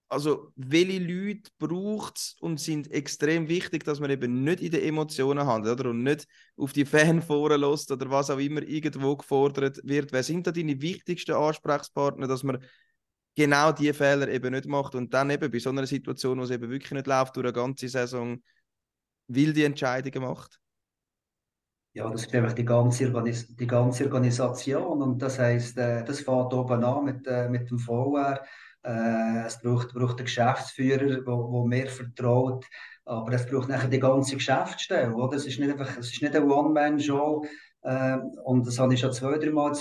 Also, 0.09 0.51
welche 0.57 0.99
Leute 0.99 1.49
braucht 1.57 2.17
es 2.17 2.35
und 2.41 2.59
sind 2.59 2.91
extrem 2.91 3.47
wichtig, 3.47 3.85
dass 3.85 4.01
man 4.01 4.11
eben 4.11 4.43
nicht 4.43 4.61
in 4.61 4.71
den 4.71 4.83
Emotionen 4.83 5.47
handelt 5.47 5.79
oder? 5.79 5.89
und 5.91 6.03
nicht 6.03 6.27
auf 6.57 6.73
die 6.73 6.85
Fanforen 6.85 7.61
lässt 7.61 7.89
oder 7.89 8.09
was 8.11 8.29
auch 8.29 8.37
immer 8.37 8.61
irgendwo 8.63 9.15
gefordert 9.15 9.79
wird. 9.83 10.11
Wer 10.11 10.23
sind 10.23 10.45
da 10.45 10.51
deine 10.51 10.79
wichtigsten 10.81 11.33
Ansprechpartner, 11.33 12.27
dass 12.27 12.43
man 12.43 12.63
genau 13.35 13.71
diese 13.71 13.93
Fehler 13.93 14.27
eben 14.27 14.53
nicht 14.53 14.67
macht 14.67 14.95
und 14.95 15.13
dann 15.13 15.29
eben 15.29 15.51
bei 15.51 15.59
so 15.59 15.69
einer 15.69 15.85
Situation, 15.85 16.39
wo 16.39 16.43
es 16.43 16.51
eben 16.51 16.69
wirklich 16.69 16.91
nicht 16.91 17.07
läuft, 17.07 17.35
durch 17.35 17.45
eine 17.45 17.53
ganze 17.53 17.87
Saison 17.87 18.41
wilde 19.27 19.65
Entscheidungen 19.65 20.27
macht? 20.27 20.59
Ja, 21.95 22.09
das 22.09 22.23
ist 22.25 22.33
einfach 22.33 22.53
die 22.53 22.65
ganze, 22.65 23.05
Organis 23.05 23.55
die 23.55 23.67
ganze 23.67 24.05
Organisation 24.05 25.01
und 25.01 25.21
das 25.21 25.37
heißt, 25.37 25.77
äh, 25.77 26.03
das 26.03 26.21
fängt 26.21 26.51
oben 26.53 26.83
an 26.83 27.05
mit, 27.05 27.27
äh, 27.27 27.47
mit 27.47 27.69
dem 27.69 27.77
VR. 27.77 28.41
Äh, 28.83 29.45
es 29.45 29.61
braucht, 29.61 29.93
braucht 29.93 30.17
einen 30.17 30.25
Geschäftsführer, 30.25 31.19
wo, 31.25 31.51
wo 31.51 31.67
mehr 31.67 31.87
vertraut, 31.87 32.65
aber 33.05 33.33
es 33.33 33.45
braucht 33.45 33.69
nachher 33.69 33.89
die 33.89 33.99
ganze 33.99 34.35
Geschäftsstelle, 34.35 35.13
oder? 35.13 35.37
Es 35.37 35.45
ist 35.45 35.59
nicht 35.59 35.71
einfach, 35.71 35.97
es 35.97 36.11
ist 36.11 36.21
nicht 36.21 36.35
eine 36.35 36.45
One-Man-Show 36.45 37.45
und 38.45 38.65
das 38.65 38.79
habe 38.79 38.93
ich 38.93 39.01
schon 39.01 39.11
zwei, 39.11 39.37
drei 39.37 39.49
Mal 39.49 39.75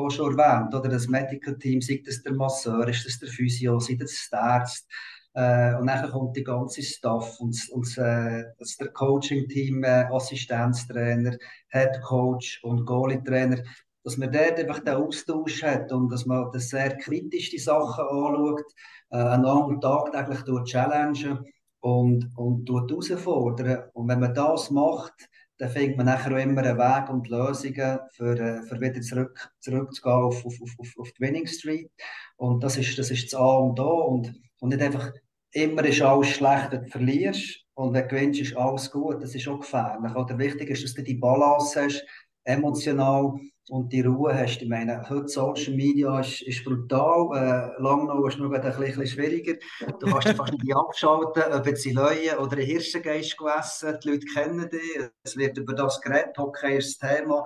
auch 0.00 0.10
schon 0.10 0.38
erwähnt, 0.38 0.74
oder? 0.74 0.88
Das 0.88 1.08
Medical 1.08 1.56
Team, 1.58 1.80
sei 1.80 2.02
das 2.04 2.22
der 2.22 2.34
Masseur, 2.34 2.86
ist 2.88 3.06
das 3.06 3.18
der 3.18 3.28
Physio, 3.28 3.78
sei 3.78 3.96
das 3.98 4.28
der 4.30 4.42
Arzt, 4.42 4.86
äh, 5.34 5.74
und 5.76 5.86
dann 5.86 6.10
kommt 6.10 6.36
die 6.36 6.44
ganze 6.44 6.82
Staff 6.82 7.38
und, 7.38 7.56
und 7.70 7.98
äh, 7.98 8.44
das 8.58 8.76
der 8.76 8.88
Coaching-Team, 8.88 9.84
äh, 9.84 10.06
Assistenztrainer, 10.10 11.36
Head 11.68 12.00
Coach 12.02 12.60
und 12.64 12.84
Goalie-Trainer, 12.84 13.62
dass 14.02 14.16
man 14.16 14.32
dort 14.32 14.58
einfach 14.58 14.80
den 14.80 14.94
Austausch 14.94 15.62
hat 15.62 15.92
und 15.92 16.10
dass 16.10 16.26
man 16.26 16.50
das 16.52 16.70
sehr 16.70 16.96
kritisch 16.96 17.50
die 17.50 17.58
Sachen 17.58 18.04
anschaut, 18.04 18.64
äh, 19.10 19.16
einander 19.16 19.78
tagtäglich 19.80 20.42
durch 20.42 20.64
challengen 20.70 21.44
und, 21.80 22.28
und 22.36 22.68
herausfordern. 22.68 23.84
Und 23.92 24.08
wenn 24.08 24.20
man 24.20 24.34
das 24.34 24.70
macht, 24.70 25.29
dann 25.60 25.70
findet 25.70 25.96
man 25.96 26.06
nachher 26.06 26.32
auch 26.34 26.40
immer 26.40 26.62
einen 26.62 26.78
Weg 26.78 27.10
und 27.10 27.28
Lösungen 27.28 27.98
für, 28.12 28.38
äh, 28.38 28.62
für 28.62 28.80
wieder 28.80 29.00
zurück, 29.00 29.50
zurückzugehen 29.60 30.14
auf, 30.14 30.44
auf, 30.46 30.54
auf, 30.60 30.94
auf 30.98 31.12
die 31.12 31.20
Winning 31.20 31.46
Street. 31.46 31.90
Und 32.36 32.64
das 32.64 32.76
ist 32.76 32.98
das, 32.98 33.10
ist 33.10 33.32
das 33.32 33.38
A 33.38 33.58
und 33.58 33.78
O. 33.78 34.04
Und 34.04 34.40
und 34.60 34.68
nicht 34.70 34.82
einfach 34.82 35.12
immer 35.52 35.84
ist 35.84 36.02
alles 36.02 36.28
schlecht, 36.28 36.70
wenn 36.70 36.84
du 36.84 36.90
verlierst 36.90 37.64
und 37.74 37.92
wenn 37.92 38.02
du 38.02 38.08
gewinnst, 38.08 38.40
ist 38.40 38.56
alles 38.56 38.90
gut. 38.90 39.22
Das 39.22 39.34
ist 39.34 39.48
auch 39.48 39.58
gefährlich. 39.58 40.14
Oder 40.14 40.38
wichtig 40.38 40.70
ist, 40.70 40.84
dass 40.84 40.94
du 40.94 41.02
die 41.02 41.14
Balance 41.14 41.82
hast, 41.82 42.04
emotional 42.44 43.34
und 43.68 43.92
die 43.92 44.00
Ruhe 44.00 44.34
hast. 44.34 44.62
Ich 44.62 44.68
meine, 44.68 45.08
heute 45.08 45.28
Social 45.28 45.74
Media 45.74 46.20
ist, 46.20 46.42
ist 46.42 46.64
brutal. 46.64 47.28
Äh, 47.36 47.82
lang 47.82 48.06
noch 48.06 48.26
ist 48.26 48.34
es 48.34 48.40
noch 48.40 48.50
ein 48.50 48.60
bisschen, 48.60 49.06
schwieriger. 49.06 49.54
Du 50.00 50.06
kannst 50.06 50.28
fast 50.28 50.52
nicht 50.52 50.76
abschalten, 50.76 51.52
ob 51.52 51.66
jetzt 51.66 51.86
in 51.86 51.94
Leuen 51.94 52.38
oder 52.38 52.58
in 52.58 52.66
Hirschengeist 52.66 53.36
gegessen. 53.36 53.98
Die 54.02 54.10
Leute 54.10 54.26
kennen 54.26 54.68
dich. 54.68 55.10
Es 55.22 55.36
wird 55.36 55.58
über 55.58 55.74
das 55.74 56.00
geredet. 56.00 56.36
Hockey 56.36 56.78
ist 56.78 57.00
das 57.00 57.10
Thema. 57.10 57.44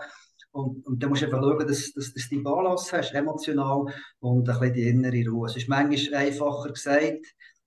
Und, 0.53 0.87
und 0.87 1.03
dann 1.03 1.11
musst 1.11 1.23
du 1.23 1.27
einfach 1.27 1.43
schauen, 1.43 1.67
dass, 1.67 1.93
dass, 1.93 2.15
dass 2.15 2.29
du 2.29 2.37
die 2.37 2.43
Balance 2.43 2.97
hast, 2.97 3.13
emotional 3.13 3.87
und 4.21 4.49
ein 4.49 4.61
bisschen 4.61 4.75
die 4.75 4.89
innere 4.89 5.31
Ruhe. 5.31 5.49
Es 5.49 5.57
ist 5.57 5.69
manchmal 5.69 6.23
einfacher 6.23 6.71
gesagt. 6.71 7.27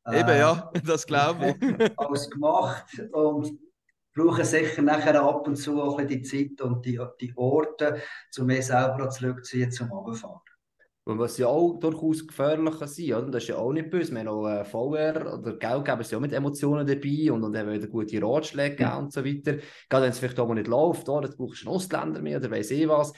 Eben, 0.10 0.30
äh, 0.30 0.40
ja, 0.40 0.72
das 0.86 1.06
glaube 1.06 1.58
ich. 1.60 1.92
als 1.98 2.30
gemacht. 2.30 2.86
Und 3.12 3.60
brauchen 4.18 4.44
sicher 4.44 4.82
nachher 4.82 5.22
ab 5.22 5.48
und 5.48 5.56
zu 5.56 5.82
auch 5.82 6.02
die 6.02 6.22
Zeit 6.22 6.60
und 6.62 6.86
die, 6.86 7.00
die 7.22 7.34
Orte, 7.36 8.02
um 8.40 8.46
mich 8.48 8.66
selber 8.66 9.10
zurückzuziehen 9.10 9.72
zum 9.72 9.94
Abfahren. 9.94 10.42
Und 11.08 11.20
was 11.20 11.38
ja 11.38 11.48
auch 11.48 11.80
durchaus 11.80 12.28
gefährlich 12.28 12.80
kann 12.80 12.88
sein 12.90 13.10
kann, 13.12 13.32
das 13.32 13.44
ist 13.44 13.50
ja 13.50 13.56
auch 13.56 13.72
nicht 13.72 13.90
böse. 13.90 14.12
Wir 14.12 14.20
haben 14.20 14.28
auch 14.28 14.46
äh, 14.46 14.66
VR 14.66 15.40
oder 15.40 15.56
Geld 15.56 15.86
geben 15.86 16.04
sie 16.04 16.16
auch 16.18 16.20
mit 16.20 16.34
Emotionen 16.34 16.86
dabei 16.86 17.32
und, 17.32 17.46
und 17.46 17.56
haben 17.56 17.72
wieder 17.72 17.88
gute 17.88 18.22
Ratschläge 18.22 18.86
mhm. 18.86 18.98
und 18.98 19.14
so 19.14 19.24
weiter. 19.24 19.56
Gerade 19.88 20.04
wenn 20.04 20.12
es 20.12 20.20
vielleicht 20.20 20.38
auch 20.38 20.50
mal 20.50 20.56
nicht 20.56 20.68
läuft, 20.68 21.08
oder, 21.08 21.28
jetzt 21.28 21.38
brauchst 21.38 21.64
du 21.64 21.68
einen 21.68 21.76
Ausländer 21.78 22.22
mehr 22.22 22.40
oder 22.40 22.52
weiss 22.52 22.72
eh 22.72 22.90
was. 22.90 23.14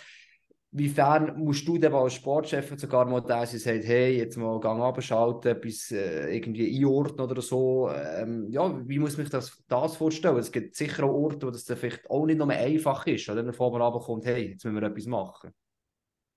Wiefern 0.72 1.40
musst 1.40 1.68
du 1.68 1.80
denn 1.80 1.94
als 1.94 2.14
Sportchef 2.14 2.72
sogar 2.78 3.06
mal 3.06 3.22
da 3.22 3.44
sein, 3.44 3.60
sagt, 3.60 3.86
hey, 3.86 4.18
jetzt 4.18 4.38
mal 4.38 4.60
Gang 4.60 4.80
abschalten, 4.82 5.60
bis 5.60 5.90
äh, 5.90 6.36
irgendwie 6.36 6.78
einordnen 6.78 7.28
oder 7.28 7.42
so. 7.42 7.90
Ähm, 7.90 8.48
ja, 8.52 8.80
wie 8.88 9.00
muss 9.00 9.18
mich 9.18 9.32
das, 9.32 9.64
das 9.68 9.98
vorstellen? 9.98 10.38
Es 10.38 10.52
gibt 10.52 10.76
sicher 10.76 11.06
auch 11.06 11.14
Orte, 11.14 11.48
wo 11.48 11.52
das 11.52 11.64
vielleicht 11.64 12.08
auch 12.08 12.26
nicht 12.28 12.38
nur 12.38 12.50
einfach 12.50 13.08
ist, 13.08 13.28
oder? 13.30 13.38
Wenn 13.38 13.56
man 13.58 13.94
kommt, 13.94 14.26
hey, 14.26 14.52
jetzt 14.52 14.64
müssen 14.64 14.80
wir 14.80 14.88
etwas 14.88 15.08
machen. 15.08 15.52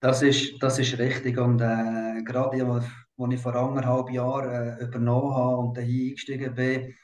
Das 0.00 0.22
ist, 0.22 0.62
das 0.62 0.78
ist 0.78 0.98
richtig. 0.98 1.36
Und 1.38 1.60
äh, 1.60 2.22
gerade 2.24 2.66
als 2.66 3.32
ich 3.34 3.40
vor 3.40 3.54
anderthalb 3.54 4.10
Jahren 4.10 4.78
äh, 4.78 4.84
übernommen 4.84 5.34
habe 5.34 5.56
und 5.58 5.78
hier 5.78 6.08
eingestiegen 6.08 6.54
bin, 6.54 6.94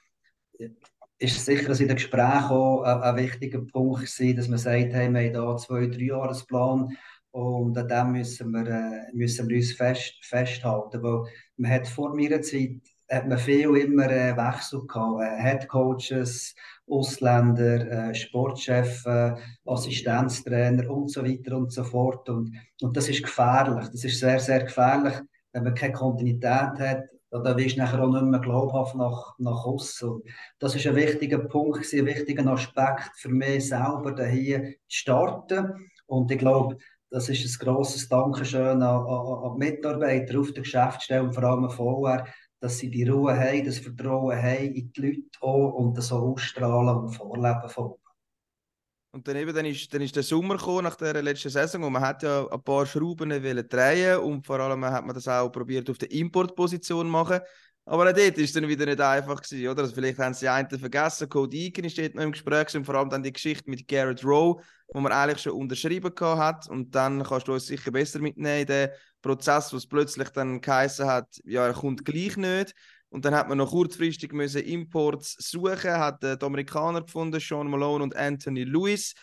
ist 1.18 1.44
sicher 1.44 1.78
in 1.78 1.88
den 1.88 1.96
Gesprächen 1.96 2.50
auch 2.50 2.82
ein, 2.84 3.02
ein 3.02 3.16
wichtiger 3.16 3.60
Punkt 3.60 4.00
gewesen, 4.00 4.36
dass 4.36 4.48
man 4.48 4.58
sagt, 4.58 4.92
hey, 4.94 5.12
wir 5.12 5.20
haben 5.20 5.32
hier 5.32 5.56
zwei, 5.58 5.86
drei 5.86 6.04
Jahresplan 6.04 6.96
und 7.30 7.76
an 7.76 7.88
dem 7.88 8.12
müssen 8.12 8.50
wir, 8.52 8.66
äh, 8.66 9.12
müssen 9.12 9.48
wir 9.48 9.56
uns 9.56 9.72
fest, 9.72 10.14
festhalten. 10.22 11.02
Weil 11.02 11.24
man 11.56 11.70
hat 11.70 11.86
vor 11.86 12.14
meiner 12.14 12.42
Zeit 12.42 12.80
hat 13.10 13.26
man 13.26 13.38
viel 13.38 13.74
immer 13.76 14.10
äh, 14.10 14.36
Wechsel 14.36 14.86
gehabt, 14.86 15.22
äh, 15.22 15.42
Head 15.42 15.68
Coaches, 15.68 16.54
Ausländer, 16.86 18.10
äh, 18.10 18.14
Sportchefs, 18.14 19.04
äh, 19.06 19.34
Assistenztrainer 19.66 20.88
und 20.90 21.10
so 21.10 21.24
weiter 21.24 21.56
und 21.56 21.72
so 21.72 21.84
fort. 21.84 22.28
Und, 22.28 22.52
und 22.82 22.96
das 22.96 23.08
ist 23.08 23.22
gefährlich. 23.22 23.88
Das 23.88 24.04
ist 24.04 24.20
sehr, 24.20 24.40
sehr 24.40 24.64
gefährlich, 24.64 25.14
wenn 25.52 25.64
man 25.64 25.74
keine 25.74 25.92
Kontinuität 25.92 26.78
hat. 26.78 27.04
Da 27.30 27.56
wirst 27.56 27.76
du 27.76 27.80
nachher 27.80 28.02
auch 28.02 28.12
nicht 28.12 28.24
mehr 28.24 28.40
glaubhaft 28.40 28.94
nach, 28.94 29.34
nach 29.38 29.64
außen. 29.66 30.22
Das 30.58 30.74
ist 30.74 30.86
ein 30.86 30.96
wichtiger 30.96 31.38
Punkt, 31.38 31.86
ein 31.92 32.06
wichtiger 32.06 32.46
Aspekt 32.46 33.10
für 33.16 33.28
mich 33.28 33.68
selber, 33.68 34.24
hier 34.26 34.62
zu 34.62 34.74
starten. 34.88 35.90
Und 36.06 36.30
ich 36.30 36.38
glaube, 36.38 36.78
das 37.10 37.28
ist 37.28 37.44
ein 37.44 37.66
grosses 37.66 38.08
Dankeschön 38.08 38.82
an, 38.82 38.82
an, 38.82 39.06
an 39.06 39.58
die 39.58 39.70
Mitarbeiter 39.70 40.40
auf 40.40 40.52
der 40.52 40.62
Geschäftsstelle 40.62 41.22
und 41.22 41.34
vor 41.34 41.44
allem 41.44 41.70
vorher, 41.70 42.26
dass 42.60 42.78
sie 42.78 42.90
die 42.90 43.08
Ruhe 43.08 43.38
haben, 43.38 43.64
das 43.64 43.78
Vertrauen 43.78 44.36
haben 44.36 44.74
in 44.74 44.92
die 44.92 45.00
Leute 45.00 45.22
auch 45.40 45.74
und 45.74 45.96
das 45.96 46.08
so 46.08 46.16
ausstrahlen 46.16 47.04
und 47.04 47.10
vorleben 47.10 47.68
von. 47.68 47.94
Und 49.10 49.26
dann, 49.26 49.36
eben, 49.36 49.54
dann, 49.54 49.64
ist, 49.64 49.92
dann 49.92 50.02
ist 50.02 50.14
der 50.14 50.22
Sommer 50.22 50.58
gekommen, 50.58 50.84
nach 50.84 50.96
der 50.96 51.22
letzten 51.22 51.48
Saison 51.48 51.82
und 51.82 51.92
man 51.92 52.02
hat 52.02 52.22
ja 52.22 52.46
ein 52.46 52.62
paar 52.62 52.84
Schrauben 52.84 53.30
drehen 53.30 54.18
und 54.18 54.46
vor 54.46 54.60
allem 54.60 54.84
hat 54.84 55.06
man 55.06 55.14
das 55.14 55.26
auch 55.26 55.50
probiert 55.50 55.88
auf 55.88 55.96
der 55.96 56.10
Importposition 56.12 57.08
machen. 57.08 57.40
Aber 57.90 58.10
auch 58.10 58.12
dort 58.12 58.36
war 58.36 58.44
es 58.44 58.52
dann 58.52 58.68
wieder 58.68 58.84
nicht 58.84 59.00
einfach, 59.00 59.40
gewesen, 59.40 59.66
oder? 59.66 59.80
Also 59.80 59.94
vielleicht 59.94 60.18
haben 60.18 60.34
sie 60.34 60.40
die 60.40 60.48
einen 60.50 60.78
vergessen. 60.78 61.26
Code 61.26 61.56
Egan 61.56 61.86
ist 61.86 61.96
dort 61.96 62.14
noch 62.14 62.22
im 62.22 62.32
Gespräch 62.32 62.76
und 62.76 62.84
vor 62.84 62.96
allem 62.96 63.08
dann 63.08 63.22
die 63.22 63.32
Geschichte 63.32 63.70
mit 63.70 63.88
Garrett 63.88 64.22
Rowe, 64.22 64.62
wo 64.88 65.00
man 65.00 65.10
eigentlich 65.10 65.40
schon 65.40 65.54
unterschrieben 65.54 66.12
hat. 66.20 66.68
Und 66.68 66.94
dann 66.94 67.22
kannst 67.22 67.48
du 67.48 67.54
uns 67.54 67.66
sicher 67.66 67.90
besser 67.90 68.18
mitnehmen 68.18 68.60
in 68.60 68.66
den 68.66 68.90
Prozess, 69.22 69.72
wo 69.72 69.78
es 69.78 69.86
plötzlich 69.86 70.28
dann 70.28 70.60
geheißen 70.60 71.06
hat, 71.06 71.28
ja, 71.44 71.66
er 71.66 71.72
kommt 71.72 72.04
gleich 72.04 72.36
nicht. 72.36 72.74
Und 73.08 73.24
dann 73.24 73.34
hat 73.34 73.48
man 73.48 73.56
noch 73.56 73.70
kurzfristig 73.70 74.34
müssen 74.34 74.62
Imports 74.64 75.36
suchen, 75.38 75.92
hat 75.92 76.22
die 76.22 76.36
Amerikaner 76.44 77.00
gefunden, 77.00 77.40
Sean 77.40 77.70
Malone 77.70 78.04
und 78.04 78.14
Anthony 78.14 78.64
Lewis. 78.64 79.14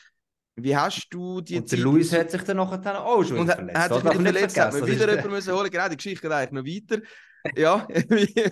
Wie 0.55 0.75
hast 0.75 1.07
du 1.11 1.39
die 1.41 1.57
Und 1.57 1.71
der 1.71 1.79
Luis 1.79 2.11
hat 2.13 2.31
sich 2.31 2.41
dann 2.41 2.57
nachher 2.57 3.05
auch 3.05 3.23
schon 3.23 3.39
und 3.39 3.51
verletzt. 3.51 3.77
hat 3.77 3.93
sich 3.93 4.03
Darf 4.03 4.15
verletzt, 4.15 4.55
nicht 4.55 4.65
hat 4.65 4.73
man 4.73 4.87
wieder 4.87 5.09
jemanden 5.09 5.31
müssen 5.31 5.53
holen. 5.53 5.69
Genau, 5.69 5.89
die 5.89 5.97
Geschichte 5.97 6.21
geht 6.21 6.31
eigentlich 6.31 6.87
noch 6.89 6.95
weiter. 6.95 7.07
Ja, 7.57 7.87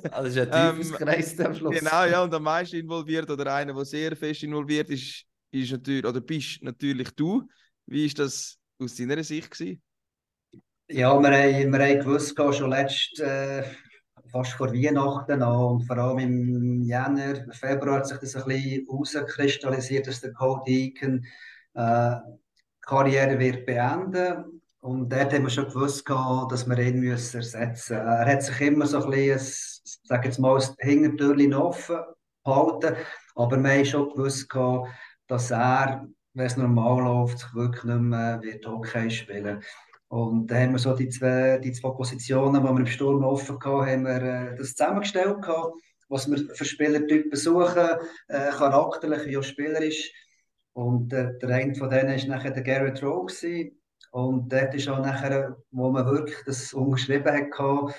Also 0.09 0.27
ist 0.29 0.37
ein 0.47 0.51
Ähm, 0.51 0.75
Teufelskreis 0.75 1.39
am 1.39 1.55
Schluss. 1.55 1.81
genau, 1.81 2.05
ja, 2.05 2.23
und 2.23 2.33
am 2.33 2.43
meisten 2.43 2.77
involviert 2.77 3.29
oder 3.29 3.53
einer, 3.55 3.73
der 3.73 3.85
sehr 3.85 4.15
fest 4.15 4.43
involviert 4.43 4.89
ist, 4.89 5.25
ist 5.51 5.71
natürlich, 5.71 6.05
oder 6.05 6.21
bist 6.21 6.63
natürlich 6.63 7.09
du. 7.15 7.47
Wie 7.87 8.05
ist 8.05 8.19
das 8.19 8.57
aus 8.79 8.95
deiner 8.95 9.23
Sicht 9.23 9.51
gewesen? 9.51 9.81
Ja, 10.89 11.17
wir 11.19 11.29
haben, 11.31 11.71
wir 11.73 11.79
haben 11.79 11.99
gewusst, 11.99 12.35
schon 12.57 12.69
letzt, 12.69 13.19
äh, 13.19 13.63
fast 14.31 14.53
vor 14.53 14.71
Weihnachten 14.73 15.41
an, 15.41 15.55
und 15.65 15.83
vor 15.87 15.97
allem 15.97 16.19
im 16.19 16.81
Jänner, 16.83 17.45
Februar 17.53 17.97
hat 17.99 18.07
sich 18.07 18.17
das 18.19 18.35
ein 18.35 18.45
bisschen 18.45 18.85
herauskristallisiert, 18.87 20.07
dass 20.07 20.21
der 20.21 20.33
Code 20.33 20.69
Eakin 20.69 21.25
äh, 21.73 22.15
Karriere 22.81 23.39
wird 23.39 23.65
beenden 23.65 24.61
und 24.83 25.09
dort 25.09 25.33
haben 25.33 25.43
wir 25.43 25.49
schon 25.49 25.67
gewusst, 25.67 26.07
dass 26.07 26.67
wir 26.67 26.77
ihn 26.77 27.03
ersetzen 27.03 27.69
müssen. 27.69 27.95
Er 27.95 28.25
hat 28.25 28.43
sich 28.43 28.59
immer 28.61 28.85
so 28.85 29.03
ein 29.03 29.09
bisschen, 29.09 29.39
ein, 29.39 29.99
sag 30.03 30.25
jetzt 30.25 30.39
mal, 30.39 30.55
das 30.55 30.75
Hintertürchen 30.79 31.53
offen 31.53 31.99
gehalten, 32.43 32.95
aber 33.35 33.57
wir 33.57 33.71
haben 33.71 33.85
schon 33.85 34.09
gewusst, 34.09 34.53
dass 35.27 35.51
er, 35.51 36.07
wenn 36.33 36.45
es 36.45 36.57
normal 36.57 37.03
läuft, 37.03 37.39
sich 37.39 37.53
wirklich 37.53 37.83
nicht 37.85 38.01
mehr 38.01 38.41
wird 38.41 38.67
Hockey 38.67 39.09
spielen 39.09 39.63
und 40.09 40.45
da 40.45 40.57
haben 40.57 40.73
wir 40.73 40.79
so 40.79 40.93
die 40.95 41.09
zwei, 41.09 41.57
die 41.57 41.71
zwei 41.71 41.89
Positionen, 41.89 42.61
die 42.61 42.69
wir 42.69 42.79
im 42.79 42.85
Sturm 42.85 43.23
offen 43.23 43.55
hatten, 43.55 43.87
haben 43.87 44.03
wir 44.03 44.21
äh, 44.21 44.55
das 44.55 44.75
zusammengestellt 44.75 45.41
gehabt, 45.41 45.73
was 46.07 46.29
wir 46.29 46.37
für 46.53 46.65
Spielertypen 46.65 47.35
suchen, 47.35 47.97
äh, 48.27 48.51
charakterlich 48.51 49.35
auch 49.35 49.41
spielerisch. 49.41 50.13
Und 50.73 51.13
äh, 51.13 51.35
der 51.39 51.49
eine 51.49 51.73
von 51.73 51.89
denen 51.89 52.15
war 52.15 52.27
nachher 52.27 52.51
der 52.51 52.61
Garrett 52.61 53.01
Rowe. 53.01 53.25
Gewesen. 53.25 53.82
Und 54.13 54.53
dort 54.53 54.75
ist 54.75 54.87
auch 54.87 54.99
nachher, 54.99 55.57
wo 55.71 55.89
man 55.89 56.05
wirklich 56.05 56.37
das 56.45 56.71
unterschrieben 56.71 57.33
hat, 57.33 57.95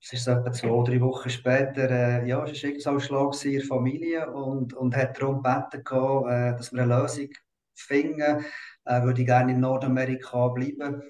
es 0.00 0.12
ist 0.12 0.28
etwa 0.28 0.52
zwei, 0.52 0.84
drei 0.84 1.00
Wochen 1.00 1.28
später, 1.28 1.90
äh, 1.90 2.28
ja, 2.28 2.36
es 2.36 2.42
war 2.42 2.46
ein 2.46 2.54
Schicksalsschlag 2.54 3.44
in 3.44 3.52
der 3.54 3.62
Familie 3.62 4.30
und, 4.30 4.74
und 4.74 4.94
hat 4.94 5.20
darum 5.20 5.42
gebeten, 5.42 5.80
äh, 5.80 6.56
dass 6.56 6.72
wir 6.72 6.82
eine 6.82 6.94
Lösung 6.94 7.30
finden. 7.74 8.44
Er 8.84 9.02
würde 9.02 9.24
gerne 9.24 9.52
in 9.52 9.58
Nordamerika 9.58 10.46
bleiben. 10.48 11.02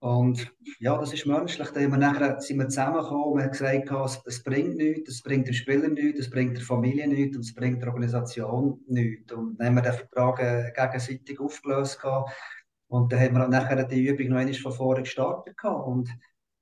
Und 0.00 0.52
ja, 0.80 0.98
das 0.98 1.14
ist 1.14 1.24
menschlich. 1.24 1.70
Da 1.70 1.80
haben 1.80 1.92
wir 1.92 1.96
nachher, 1.96 2.38
sind 2.42 2.58
wir 2.58 2.68
zusammengekommen 2.68 3.24
und 3.24 3.42
haben 3.42 3.52
gesagt, 3.52 4.26
es, 4.26 4.42
bringt 4.44 4.76
nichts, 4.76 5.12
es 5.12 5.22
bringt 5.22 5.46
den 5.46 5.54
Spieler 5.54 5.88
nichts, 5.88 6.20
es 6.20 6.30
bringt 6.30 6.58
der 6.58 6.64
Familie 6.64 7.08
nichts 7.08 7.38
und 7.38 7.42
es 7.46 7.54
bringt 7.54 7.80
der 7.80 7.88
Organisation 7.88 8.84
nichts. 8.86 9.32
Und 9.32 9.56
dann 9.56 9.68
haben 9.68 9.76
wir 9.76 9.82
den 9.82 9.94
Vertrag 9.94 10.40
äh, 10.40 10.72
gegenseitig 10.76 11.40
aufgelöst. 11.40 12.02
Gehabt. 12.02 12.30
Und 12.94 13.12
dann 13.12 13.18
haben 13.18 13.34
wir 13.34 13.48
nachher 13.48 13.82
die 13.82 14.06
Übung 14.06 14.28
noch 14.28 14.36
einmal 14.36 14.54
von 14.54 14.72
vorne 14.72 15.02
gestartet. 15.02 15.56
Und 15.64 16.08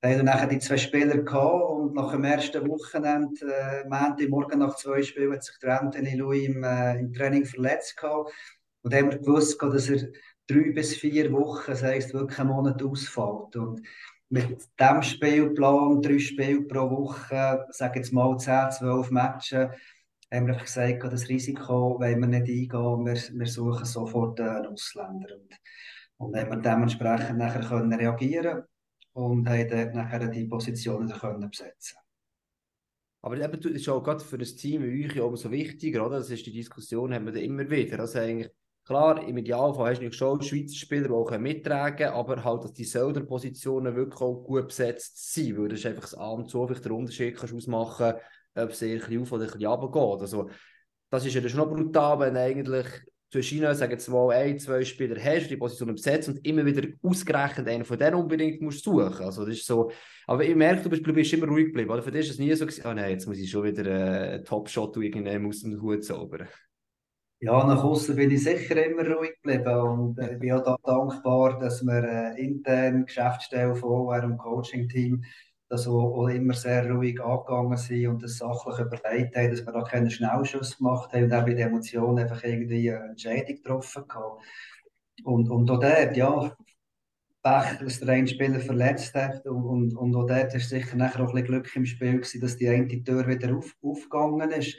dann 0.01 0.33
haben 0.33 0.41
wir 0.41 0.57
die 0.57 0.61
zwei 0.61 0.79
Spieler 0.79 1.19
gehabt 1.19 1.71
und 1.71 1.95
nach 1.95 2.13
dem 2.13 2.25
ersten 2.25 2.67
Wochenende, 2.71 3.55
äh, 3.55 3.85
Montag, 3.87 4.31
morgen 4.31 4.61
nach 4.61 4.75
zwei 4.77 5.03
Spielen, 5.03 5.35
hat 5.35 5.45
sich 5.45 5.59
der 5.59 5.83
Anthony 5.83 6.15
Louis 6.15 6.47
im, 6.47 6.65
äh, 6.65 6.99
im 7.01 7.13
Training 7.13 7.45
verletzt 7.45 7.99
gehabt. 7.99 8.33
Und 8.81 8.95
dann 8.95 9.03
haben 9.03 9.11
wir 9.13 9.19
gewusst, 9.19 9.59
gehabt, 9.59 9.77
dass 9.77 9.91
er 9.91 10.09
drei 10.47 10.73
bis 10.73 10.97
vier 10.97 11.31
Wochen, 11.35 11.71
das 11.71 11.83
heisst 11.83 12.15
wirklich 12.15 12.39
einen 12.39 12.49
Monat 12.49 12.83
ausfällt. 12.83 13.55
Und 13.55 13.87
mit 14.31 14.57
diesem 14.81 15.03
Spielplan, 15.03 16.01
drei 16.01 16.19
Spiele 16.19 16.63
pro 16.63 16.91
Woche, 16.91 17.67
sage 17.69 17.99
jetzt 17.99 18.13
mal 18.15 18.39
10, 18.39 18.71
12 18.71 19.11
Matches, 19.11 19.69
haben 20.33 20.47
wir 20.47 20.55
gesagt, 20.55 21.05
das 21.05 21.29
Risiko 21.29 22.01
wollen 22.01 22.21
wir 22.21 22.27
nicht 22.27 22.73
eingehen, 22.73 23.05
wir, 23.05 23.39
wir 23.39 23.47
suchen 23.47 23.85
sofort 23.85 24.41
einen 24.41 24.69
Ausländer. 24.69 25.37
Und, 25.37 25.59
und 26.19 26.37
haben 26.37 26.51
wir 26.51 26.57
dementsprechend 26.57 27.39
nachher 27.39 27.61
können 27.61 27.93
reagieren 27.93 28.65
und 29.13 29.49
haben 29.49 29.69
dort 29.69 29.95
nachher 29.95 30.29
die 30.29 30.47
Positionen 30.47 31.11
können 31.11 31.51
besetzen 31.51 31.99
Aber 33.21 33.37
eben, 33.39 33.61
das 33.61 33.73
ist 33.73 33.89
auch 33.89 34.03
gerade 34.03 34.25
für 34.25 34.37
ein 34.37 34.45
Team 34.45 34.83
wie 34.83 35.07
euch 35.07 35.21
umso 35.21 35.51
wichtiger, 35.51 36.07
oder? 36.07 36.19
Das 36.19 36.31
ist 36.31 36.47
die 36.47 36.53
Diskussion, 36.53 37.13
haben 37.15 37.27
wir 37.27 37.33
dann 37.33 37.43
immer 37.43 37.69
wieder. 37.69 38.01
Also 38.01 38.19
eigentlich, 38.19 38.51
klar, 38.85 39.27
im 39.27 39.37
Idealfall 39.37 39.93
hast 39.93 40.03
du 40.03 40.13
schon 40.13 40.43
Schweizer 40.43 40.77
Spieler, 40.77 41.09
die 41.09 41.15
auch 41.15 41.39
mittragen 41.39 41.97
können, 41.97 42.15
aber 42.15 42.43
halt, 42.43 42.65
dass 42.65 42.73
die 42.73 42.85
Söldner-Positionen 42.85 43.95
wirklich 43.95 44.21
auch 44.21 44.43
gut 44.43 44.69
besetzt 44.69 45.33
sind, 45.33 45.59
weil 45.59 45.69
das 45.69 45.81
ist 45.81 45.87
einfach 45.87 46.03
das 46.03 46.15
An 46.15 46.41
und 46.41 46.51
zu, 46.51 46.67
der 46.67 46.93
Unterschied 46.93 47.37
kannst 47.37 47.55
ausmachen, 47.55 48.15
ob 48.55 48.71
es 48.71 48.83
eher 48.83 48.95
ein 48.95 48.99
bisschen 49.01 49.23
auf 49.23 49.33
oder 49.33 49.45
ein 49.45 49.51
bisschen 49.51 49.67
runter 49.67 49.89
geht. 49.93 50.21
Also, 50.23 50.51
das 51.11 51.27
ist 51.27 51.35
ja 51.35 51.41
dann 51.41 51.51
schon 51.51 51.69
brutal, 51.69 52.19
wenn 52.21 52.37
eigentlich 52.37 52.87
zwischen 53.33 53.59
ihnen, 53.59 53.75
sagen 53.75 53.93
jetzt 53.93 54.09
mal, 54.09 54.31
ein, 54.31 54.59
zwei 54.59 54.85
Spieler 54.85 55.19
hast, 55.19 55.49
die 55.49 55.57
Positionen 55.57 55.95
besetzt 55.95 56.29
und 56.29 56.47
immer 56.47 56.67
wieder 56.67 56.87
ausgerechnet 57.03 57.67
einen 57.67 57.85
von 57.85 57.99
denen 57.99 58.17
unbedingt 58.17 58.61
musst 58.61 58.85
suchen. 58.85 59.25
Also 59.25 59.47
das 59.47 59.57
ist 59.57 59.67
so, 59.67 59.91
aber 60.27 60.45
ich 60.45 60.55
merke, 60.55 60.83
du 60.83 60.91
bist, 60.91 61.07
du 61.07 61.15
bist 61.15 61.33
immer 61.33 61.47
ruhig 61.47 61.67
geblieben. 61.67 61.91
Oder 61.91 62.03
für 62.03 62.11
dich 62.11 62.27
ist 62.27 62.33
es 62.33 62.39
nie 62.39 62.55
so 62.55 62.67
gewesen, 62.67 62.85
oh 62.87 62.93
nein, 62.93 63.13
jetzt 63.13 63.27
muss 63.27 63.39
ich 63.39 63.51
schon 63.51 63.65
wieder 63.65 63.87
äh, 63.87 64.35
einen 64.35 64.45
Top-Shot 64.45 64.99
irgendeinem 64.99 65.49
aus 65.49 65.63
dem 65.63 65.81
Hut 65.81 66.05
zaubern. 66.05 66.47
Ja, 67.41 67.67
nach 67.67 67.83
außen 67.83 68.15
bin 68.15 68.31
ich 68.31 68.45
sicher 68.45 68.85
immer 68.85 69.17
ruhig 69.17 69.33
geblieben 69.43 69.81
und 69.81 70.19
äh, 70.19 70.37
bin 70.39 70.53
auch 70.53 70.63
da 70.63 70.77
dankbar, 70.85 71.59
dass 71.59 71.83
wir 71.83 72.05
äh, 72.37 72.45
intern 72.45 73.07
Geschäftsstelle 73.07 73.75
von 73.75 73.89
OR 73.89 74.25
und 74.25 74.37
Coaching-Team 74.37 75.25
das 75.73 75.89
auch, 75.89 76.19
auch, 76.19 76.29
immer 76.29 76.53
sehr 76.53 76.91
ruhig 76.91 77.19
angegangen 77.23 77.79
sind 77.79 78.07
und 78.07 78.23
das 78.23 78.37
sachlich 78.37 78.79
überlegt 78.79 79.35
haben, 79.35 79.51
dass 79.51 79.65
wir 79.65 79.73
da 79.73 79.83
keine 79.83 80.11
Schnellschuss 80.11 80.77
gemacht 80.77 81.15
haben 81.15 81.25
und 81.25 81.33
auch 81.33 81.47
bei 81.47 81.55
den 81.55 81.69
Emotionen 81.69 82.19
einfach 82.19 82.45
irgendwie 82.45 82.93
eine 82.93 83.11
Entscheidung 83.11 83.57
getroffen 83.57 84.05
haben. 84.11 84.43
Und, 85.25 85.49
und 85.49 85.71
auch 85.71 85.81
dort, 85.81 86.15
ja, 86.15 86.55
Pech, 87.43 87.79
dass 87.81 88.01
der 88.01 88.11
eine 88.11 88.29
Spieler 88.29 88.61
verletzt 88.61 89.15
hat 89.15 89.47
und, 89.47 89.65
und, 89.65 89.97
und 89.97 90.15
auch 90.15 90.27
dort 90.27 90.55
ist 90.55 90.69
sicher 90.69 90.95
nachher 90.97 91.23
auch 91.23 91.29
ein 91.29 91.43
bisschen 91.43 91.47
Glück 91.47 91.75
im 91.75 91.87
Spiel 91.87 92.13
gewesen, 92.13 92.41
dass 92.43 92.59
die 92.59 92.69
eine 92.69 93.03
Tür 93.03 93.27
wieder 93.27 93.57
auf, 93.57 93.75
aufgegangen 93.83 94.51
ist. 94.51 94.77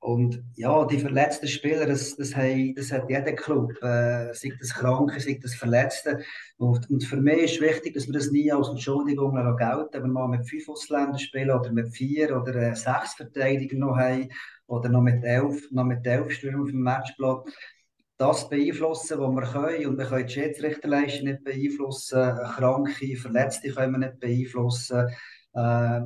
Und 0.00 0.44
ja, 0.54 0.84
die 0.84 1.00
verletzten 1.00 1.48
Spieler, 1.48 1.84
das, 1.84 2.14
das, 2.14 2.36
haben, 2.36 2.74
das 2.76 2.92
hat 2.92 3.10
jeder 3.10 3.32
Club, 3.32 3.72
äh, 3.82 4.32
sei 4.32 4.52
das 4.58 4.72
Kranke, 4.72 5.18
sei 5.18 5.40
das 5.42 5.56
Verletzte. 5.56 6.20
Und, 6.56 6.88
und 6.88 7.02
für 7.02 7.16
mich 7.16 7.38
ist 7.38 7.60
wichtig, 7.60 7.94
dass 7.94 8.06
wir 8.06 8.12
das 8.12 8.30
nie 8.30 8.50
als 8.52 8.68
Entschuldigung 8.68 9.34
gelten, 9.34 9.88
wenn 9.92 10.02
wir 10.02 10.08
mal 10.08 10.28
mit 10.28 10.48
fünf 10.48 10.68
Ausländern 10.68 11.18
spielen 11.18 11.50
oder 11.50 11.72
mit 11.72 11.88
vier 11.88 12.40
oder 12.40 12.54
äh, 12.54 12.76
sechs 12.76 13.14
Verteidiger 13.14 13.76
noch 13.76 13.96
haben 13.96 14.28
oder 14.68 14.88
noch 14.88 15.02
mit 15.02 15.24
elf, 15.24 15.68
noch 15.72 15.84
mit 15.84 16.06
elf 16.06 16.30
Stürmen 16.30 16.62
auf 16.62 16.70
dem 16.70 16.82
Matchblatt. 16.82 17.48
Das 18.18 18.48
beeinflussen, 18.48 19.18
was 19.18 19.34
wir 19.34 19.52
können. 19.52 19.86
Und 19.86 19.98
wir 19.98 20.06
können 20.06 20.26
die 20.26 20.32
Schiedsrichterleistung 20.32 21.28
nicht 21.28 21.44
beeinflussen, 21.44 22.36
Kranke, 22.56 23.16
Verletzte 23.16 23.70
können 23.70 23.92
wir 23.92 23.98
nicht 23.98 24.20
beeinflussen. 24.20 25.08
Äh, 25.54 26.00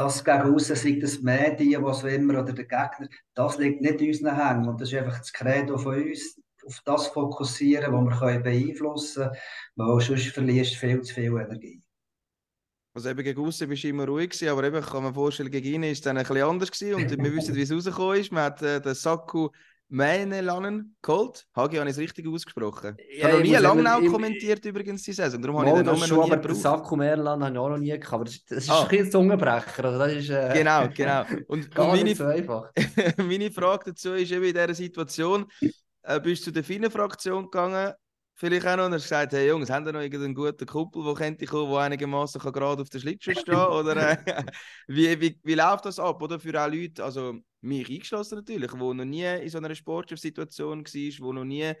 das 0.00 0.24
gegen 0.24 0.54
außen, 0.54 0.76
sei 0.76 0.98
das 1.00 1.20
Medien, 1.20 1.84
was 1.84 2.04
immer, 2.04 2.40
oder 2.40 2.52
der 2.52 2.64
Gegner, 2.64 3.08
das 3.34 3.58
liegt 3.58 3.82
nicht 3.82 4.00
in 4.00 4.08
unseren 4.08 4.36
Händen. 4.36 4.68
Und 4.68 4.80
das 4.80 4.90
ist 4.90 4.98
einfach 4.98 5.18
das 5.18 5.32
Credo 5.32 5.76
von 5.76 6.02
uns, 6.02 6.40
auf 6.66 6.80
das 6.84 7.06
fokussieren, 7.08 7.92
was 7.92 8.20
wir 8.20 8.40
beeinflussen 8.40 9.24
können, 9.24 9.36
weil 9.76 10.00
sonst 10.00 10.28
verlierst 10.28 10.74
du 10.74 10.78
viel 10.78 11.00
zu 11.02 11.14
viel 11.14 11.32
Energie. 11.32 11.82
Also 12.92 13.08
eben 13.08 13.22
gegen 13.22 13.44
außen 13.44 13.68
bist 13.68 13.84
du 13.84 13.88
immer 13.88 14.06
ruhig 14.06 14.30
gewesen, 14.30 14.48
aber 14.48 14.64
eben, 14.64 14.82
kann 14.82 15.04
mir 15.04 15.14
vorstellen, 15.14 15.50
gegen 15.50 15.74
ihn 15.74 15.82
ist 15.84 15.98
es 15.98 16.00
dann 16.02 16.16
ein 16.16 16.24
bisschen 16.24 16.42
anders 16.42 16.70
gewesen 16.70 16.94
und 16.96 17.24
wir 17.24 17.32
wissen, 17.32 17.54
wie 17.54 17.62
es 17.62 17.72
rausgekommen 17.72 18.20
ist. 18.20 18.32
Man 18.32 18.44
hat 18.44 18.62
äh, 18.62 18.80
den 18.80 18.94
Saku 18.94 19.50
Mähnelanen 19.90 20.96
geholt. 21.02 21.46
Hagi, 21.54 21.76
habe 21.76 21.88
ich 21.90 21.96
es 21.96 22.00
richtig 22.00 22.26
ausgesprochen? 22.28 22.96
Ich 23.10 23.22
habe 23.24 23.34
noch 23.34 23.42
nie 23.42 23.54
Langnau 23.56 24.00
kommentiert 24.10 24.64
übrigens 24.64 25.02
die 25.02 25.12
Saison, 25.12 25.42
darum 25.42 25.58
habe 25.58 25.68
ich 25.68 25.74
den 25.74 25.86
Namen 25.86 25.98
schon, 25.98 26.16
noch 26.18 26.26
nie 26.26 26.32
aber 26.32 26.40
gebraucht. 26.40 26.60
Saku 26.62 26.96
Mähnelanen 26.96 27.44
habe 27.44 27.52
ich 27.54 27.58
auch 27.58 27.68
noch 27.70 27.78
nie 27.78 27.90
gehabt, 27.90 28.12
aber 28.12 28.24
das, 28.24 28.44
das 28.44 28.58
ist 28.64 28.70
Ah. 28.70 28.82
ein 28.82 28.88
bisschen 28.88 29.10
Zungenbrecher, 29.10 29.84
also 29.84 29.98
das 29.98 30.12
ist 30.12 30.30
äh, 30.30 30.50
Genau, 30.54 30.88
genau. 30.94 31.22
Und, 31.48 31.66
und 31.66 31.74
gar 31.74 31.88
meine, 31.88 32.04
nicht 32.04 32.16
so 32.18 32.24
einfach. 32.24 32.70
meine 33.18 33.50
Frage 33.50 33.90
dazu 33.90 34.12
ist 34.14 34.30
eben 34.30 34.44
in 34.44 34.54
dieser 34.54 34.74
Situation, 34.74 35.46
äh, 36.02 36.20
bist 36.20 36.42
du 36.42 36.44
zu 36.46 36.52
der 36.52 36.64
Finnen-Fraktion 36.64 37.44
gegangen, 37.44 37.92
vielleicht 38.40 38.66
auch 38.66 38.76
noch, 38.76 38.86
und 38.86 38.94
hast 38.94 39.02
gesagt, 39.02 39.32
hey 39.34 39.48
Jungs, 39.48 39.68
haben 39.68 39.86
ihr 39.86 39.92
noch 39.92 40.00
irgendeinen 40.00 40.34
guten 40.34 40.66
Kumpel, 40.66 41.04
der 41.04 41.14
könnte 41.14 41.44
kommen, 41.44 41.70
der 41.70 41.80
einigermaßen 41.80 42.40
gerade 42.40 42.82
auf 42.82 42.88
der 42.88 42.98
Schlittschuh 42.98 43.32
stehen 43.32 43.54
Oder 43.54 44.12
äh, 44.12 44.44
wie, 44.88 45.20
wie, 45.20 45.38
wie 45.44 45.54
läuft 45.54 45.84
das 45.84 45.98
ab, 45.98 46.22
oder? 46.22 46.40
Für 46.40 46.64
auch 46.64 46.72
Leute, 46.72 47.04
also 47.04 47.34
mich 47.60 47.88
eingeschlossen 47.88 48.36
natürlich, 48.36 48.70
die 48.72 48.78
noch 48.78 49.04
nie 49.04 49.24
in 49.24 49.48
so 49.50 49.58
einer 49.58 49.74
Sportsituation 49.74 50.84
war, 50.84 51.26
wo 51.26 51.32
noch 51.34 51.44
nie 51.44 51.72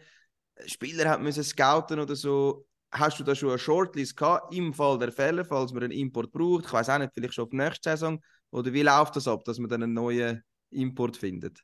Spieler 0.66 1.08
hat 1.08 1.22
müssen 1.22 1.42
scouten 1.42 1.98
oder 1.98 2.14
so. 2.14 2.66
Hast 2.92 3.18
du 3.18 3.24
da 3.24 3.34
schon 3.34 3.50
eine 3.50 3.58
Shortlist 3.58 4.16
gehabt, 4.16 4.54
im 4.54 4.74
Fall 4.74 4.98
der 4.98 5.12
Fälle, 5.12 5.44
falls 5.44 5.72
man 5.72 5.84
einen 5.84 5.92
Import 5.92 6.30
braucht? 6.30 6.66
Ich 6.66 6.72
weiß 6.72 6.90
auch 6.90 6.98
nicht, 6.98 7.14
vielleicht 7.14 7.34
schon 7.34 7.44
auf 7.44 7.50
die 7.50 7.56
nächste 7.56 7.90
Saison. 7.90 8.20
Oder 8.50 8.72
wie 8.72 8.82
läuft 8.82 9.16
das 9.16 9.28
ab, 9.28 9.44
dass 9.44 9.58
man 9.58 9.70
dann 9.70 9.84
einen 9.84 9.94
neuen 9.94 10.42
Import 10.70 11.16
findet? 11.16 11.62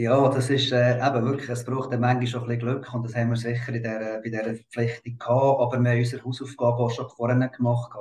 Ja, 0.00 0.30
das 0.30 0.48
ist 0.48 0.72
äh, 0.72 0.96
eben 0.96 1.26
wirklich, 1.26 1.50
es 1.50 1.62
braucht 1.62 1.92
dann 1.92 2.00
manchmal 2.00 2.26
schon 2.26 2.40
ein 2.44 2.46
bisschen 2.48 2.60
Glück 2.60 2.94
und 2.94 3.04
das 3.04 3.14
haben 3.14 3.28
wir 3.28 3.36
sicher 3.36 3.74
in 3.74 3.82
der, 3.82 4.18
bei 4.22 4.30
dieser 4.30 4.54
Verpflichtung 4.54 5.18
gehabt, 5.18 5.60
aber 5.60 5.78
wir 5.78 5.90
haben 5.90 5.98
unsere 5.98 6.24
Hausaufgaben 6.24 6.78
auch 6.78 6.90
schon 6.90 7.10
vorher 7.10 7.48
gemacht. 7.48 7.92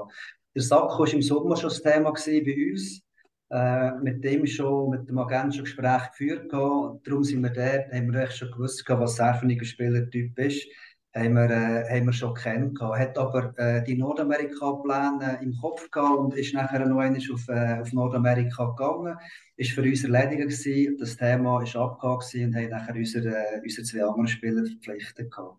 Der 0.55 0.61
Sakko 0.61 0.99
war 0.99 1.13
im 1.13 1.21
Sommer 1.21 1.57
schon 1.57 1.69
das 1.69 1.81
Thema 1.81 2.13
bei 2.13 2.71
uns. 2.71 3.01
Äh, 3.49 3.91
mit 4.01 4.23
dem 4.23 4.47
schon, 4.47 4.91
mit 4.91 5.09
dem 5.09 5.17
Agent 5.17 5.55
schon 5.55 5.65
Gespräche 5.65 6.09
geführt. 6.11 6.53
Darum 6.53 7.23
sind 7.25 7.43
wir 7.43 7.49
dort, 7.49 7.91
haben 7.91 8.13
wir 8.13 8.31
schon 8.31 8.51
gewusst, 8.51 8.81
was 8.87 9.19
er 9.19 9.33
für 9.33 9.47
ein 9.47 9.65
Spielertyp 9.65 10.39
ist 10.39 10.67
haben 11.15 11.33
wir, 11.33 11.49
äh, 11.49 11.89
haben 11.89 12.05
wir 12.05 12.13
schon 12.13 12.33
kennen. 12.35 12.77
Hat 12.79 13.17
aber 13.17 13.57
äh, 13.57 13.83
die 13.83 13.95
Nordamerika-Pläne 13.95 15.39
im 15.41 15.55
Kopf 15.57 15.89
gehabt 15.89 16.19
und 16.19 16.35
ist 16.35 16.53
nachher 16.53 16.85
noch 16.85 16.99
einmal 16.99 17.21
auf, 17.33 17.47
äh, 17.49 17.81
auf 17.81 17.91
Nordamerika 17.93 18.65
gegangen. 18.65 19.17
Ist 19.55 19.71
für 19.71 19.81
uns 19.81 20.03
erledigt 20.03 20.41
gewesen. 20.41 20.97
Das 20.99 21.17
Thema 21.17 21.61
ist 21.63 21.75
abgehakt 21.75 22.33
und 22.35 22.55
haben 22.55 22.69
nachher 22.69 22.95
unsere, 22.95 23.29
äh, 23.29 23.61
unsere 23.61 23.85
zwei 23.85 24.03
anderen 24.03 24.27
Spieler 24.27 24.65
verpflichtet 24.65 25.31
gehabt. 25.31 25.57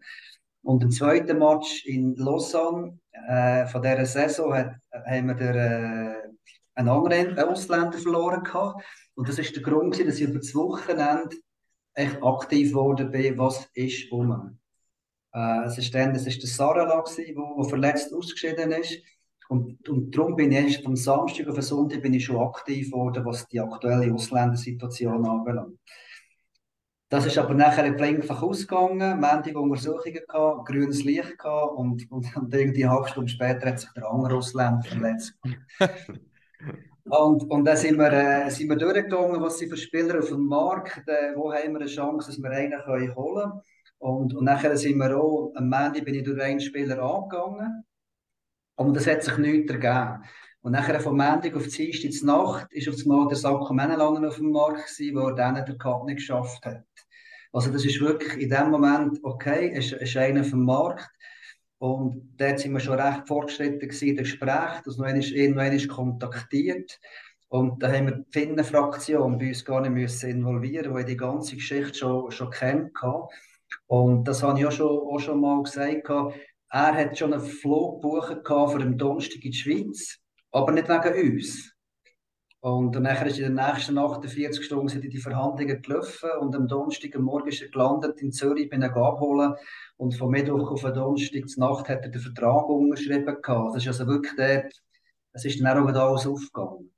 Und 0.63 0.83
im 0.83 0.91
zweiten 0.91 1.39
Match 1.39 1.87
in 1.87 2.15
Lausanne 2.17 2.99
äh, 3.29 3.67
von 3.67 3.83
dieser 3.83 4.07
Saison 4.07 4.55
hat, 4.55 4.77
haben 5.07 5.29
wir 5.29 5.35
der, 5.35 5.55
äh, 5.55 6.31
einen 6.75 6.89
anderen 6.89 7.39
Ausländer 7.39 7.99
verloren 7.99 8.45
gehabt. 8.45 8.85
Und 9.15 9.29
das 9.29 9.39
ist 9.39 9.55
der 9.55 9.63
Grund, 9.63 9.93
gewesen, 9.93 10.07
dass 10.07 10.21
ich 10.21 10.29
über 10.29 10.39
das 10.39 10.55
Wochenende 10.55 11.37
echt 11.95 12.23
aktiv 12.23 12.69
geworden 12.71 13.11
bin, 13.11 13.37
was 13.39 13.69
ist 13.75 14.11
um. 14.13 14.60
Äh, 15.33 15.65
es 15.65 15.79
ist 15.79 15.95
dann, 15.95 16.13
das 16.13 16.27
ist 16.27 16.43
der 16.43 16.51
Sarala 16.51 17.03
der 17.03 17.37
wo, 17.37 17.63
verletzt 17.65 18.13
ausgeschieden 18.13 18.73
ist. 18.73 18.99
Und, 19.49 19.89
und 19.89 20.17
darum 20.17 20.37
bin 20.37 20.53
ich 20.53 20.83
vom 20.83 20.95
Samstag 20.95 21.49
auf 21.49 21.55
den 21.55 21.63
Sonntag 21.63 22.03
bin 22.03 22.15
ich 22.15 22.25
schon 22.25 22.39
aktiv 22.39 22.91
geworden, 22.91 23.25
was 23.25 23.49
die 23.49 23.61
aktuelle 23.61 24.15
Ausländersituation 24.15 25.27
anbelangt. 25.27 25.77
Das 27.09 27.27
ist 27.27 27.37
aber 27.39 27.55
nachher 27.55 27.83
einfach 27.83 28.41
ausgegangen, 28.41 29.19
Montag 29.19 29.57
Untersuchungen 29.57 30.21
gehabt, 30.29 30.69
grünes 30.69 31.03
Licht 31.03 31.37
gehabt 31.37 31.73
und, 31.75 32.09
und, 32.13 32.37
und 32.37 32.55
irgendwie 32.55 32.85
eine 32.85 32.93
halbe 32.95 33.09
Stunde 33.09 33.29
später 33.29 33.67
hat 33.67 33.81
sich 33.81 33.91
der 33.91 34.09
andere 34.09 34.37
Ausländer 34.37 34.85
verletzt. 34.89 35.35
und, 37.05 37.51
und 37.51 37.65
dann 37.65 37.77
sind 37.77 37.99
wir, 37.99 38.13
äh, 38.13 38.49
sind 38.51 38.69
wir 38.69 38.77
durchgegangen, 38.77 39.43
was 39.43 39.59
sind 39.59 39.71
für 39.71 39.77
Spieler 39.77 40.21
auf 40.21 40.29
dem 40.29 40.47
Markt, 40.47 41.03
äh, 41.09 41.35
wo 41.35 41.53
haben 41.53 41.73
wir 41.73 41.81
eine 41.81 41.91
Chance, 41.91 42.29
dass 42.29 42.41
wir 42.41 42.51
einen 42.53 42.81
können 42.81 43.17
holen 43.17 43.51
können. 43.51 43.63
Und, 44.01 44.35
und 44.35 44.45
nachher 44.45 44.77
sind 44.79 44.97
wir 44.97 45.17
auch, 45.17 45.53
am 45.55 45.73
Ende 45.73 46.01
bin 46.03 46.15
ich 46.15 46.25
durch 46.25 46.41
einen 46.41 46.59
Spieler 46.59 47.03
angegangen. 47.03 47.85
Und 48.77 48.95
das 48.95 49.07
hat 49.07 49.23
sich 49.23 49.37
nichts 49.37 49.71
ergeben. 49.71 50.25
Und 50.63 50.73
nachher 50.73 51.01
vom 51.01 51.19
Montag 51.19 51.55
auf 51.55 51.69
die 51.69 51.91
Dienstag 51.91 52.27
Nacht 52.27 52.73
ist 52.73 52.89
auf 52.89 52.97
einmal 52.99 53.29
der 53.29 53.37
Sakko 53.37 53.75
Menelanen 53.75 54.25
auf 54.25 54.37
dem 54.37 54.53
Markt 54.53 54.87
gewesen, 54.87 55.17
wo 55.17 55.29
er 55.29 55.35
dann 55.35 55.65
den 55.65 55.79
Cut 55.79 56.07
nicht 56.07 56.17
geschafft 56.17 56.65
hat. 56.65 56.85
Also 57.53 57.71
das 57.71 57.85
ist 57.85 58.01
wirklich 58.01 58.43
in 58.43 58.49
dem 58.49 58.71
Moment, 58.71 59.19
okay, 59.23 59.71
es 59.75 59.93
ist 59.93 60.17
einer 60.17 60.41
auf 60.41 60.51
dem 60.51 60.65
Markt. 60.65 61.11
Und 61.79 62.35
dort 62.39 62.59
sind 62.59 62.73
wir 62.73 62.81
schon 62.81 62.99
recht 62.99 63.29
fortgeschritten 63.29 63.81
gewesen, 63.81 64.09
in 64.09 64.17
Gespräch, 64.17 64.81
dass 64.85 64.97
noch 64.97 65.07
einmal, 65.07 65.77
noch 65.77 65.89
kontaktiert. 65.89 66.99
Und 67.49 67.83
da 67.83 67.93
haben 67.93 68.07
wir 68.07 68.17
die 68.17 68.31
Finnen-Fraktion 68.31 69.39
bei 69.39 69.49
uns 69.49 69.65
gar 69.65 69.81
nicht 69.81 69.93
müssen 69.93 70.31
involvieren, 70.31 70.95
weil 70.95 71.05
die 71.05 71.17
ganze 71.17 71.57
Geschichte 71.57 71.95
schon, 71.95 72.31
schon 72.31 72.51
kennt. 72.51 72.93
Und 73.87 74.25
das 74.25 74.43
habe 74.43 74.59
ich 74.59 74.67
auch 74.67 74.73
schon, 74.73 74.87
auch 74.87 75.19
schon 75.19 75.41
mal 75.41 75.63
gesagt. 75.63 76.09
Er 76.73 76.95
hat 76.95 77.19
schon 77.19 77.33
einen 77.33 77.43
Flug 77.43 78.01
gebucht 78.01 78.41
für 78.47 78.79
den 78.79 78.97
Donnerstag 78.97 79.45
in 79.45 79.51
die 79.51 79.57
Schweiz, 79.57 80.19
aber 80.53 80.73
nicht 80.73 80.89
wegen 80.89 81.37
uns. 81.37 81.75
Und 82.63 82.95
dann 82.95 83.07
ist 83.07 83.39
in 83.39 83.45
den 83.45 83.55
nächsten 83.55 83.97
48 83.97 84.63
Stunden 84.63 84.89
sind 84.89 85.03
die 85.03 85.17
Verhandlungen 85.17 85.81
gelaufen 85.81 86.29
und 86.41 86.55
am 86.55 86.69
Donnerstag 86.69 87.17
am 87.17 87.23
Morgen 87.23 87.49
ist 87.49 87.63
er 87.63 87.71
gelandet 87.71 88.21
in 88.21 88.33
Zürich, 88.33 88.69
bin 88.69 88.83
ihn 88.83 88.91
abholen 88.91 89.55
und 89.97 90.15
von 90.15 90.31
Mittwoch 90.31 90.71
auf 90.71 90.83
Donnerstag 90.83 91.49
zur 91.49 91.67
Nacht 91.67 91.89
hat 91.89 92.03
er 92.03 92.11
den 92.11 92.21
Vertrag 92.21 92.69
unterschrieben 92.69 93.25
gehabt. 93.41 93.75
Das 93.75 93.83
ist 93.83 93.89
also 93.89 94.07
wirklich 94.07 94.35
dort, 94.37 94.75
es 95.33 95.45
ist 95.47 95.59
dann 95.59 95.79
auch 95.79 95.89
wieder 95.89 96.03
alles 96.03 96.27
aufgegangen. 96.27 96.93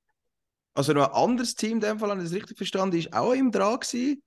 Also 0.75 0.95
noch 0.95 1.09
ein 1.09 1.14
anderes 1.14 1.55
Team, 1.55 1.75
in 1.75 1.81
dem 1.81 1.99
Fall, 1.99 2.11
habe 2.11 2.20
ich 2.20 2.29
das 2.29 2.37
richtig 2.37 2.57
verstanden, 2.57 2.97
ist 2.97 3.12
auch 3.12 3.33
im 3.33 3.53
gewesen? 3.53 4.20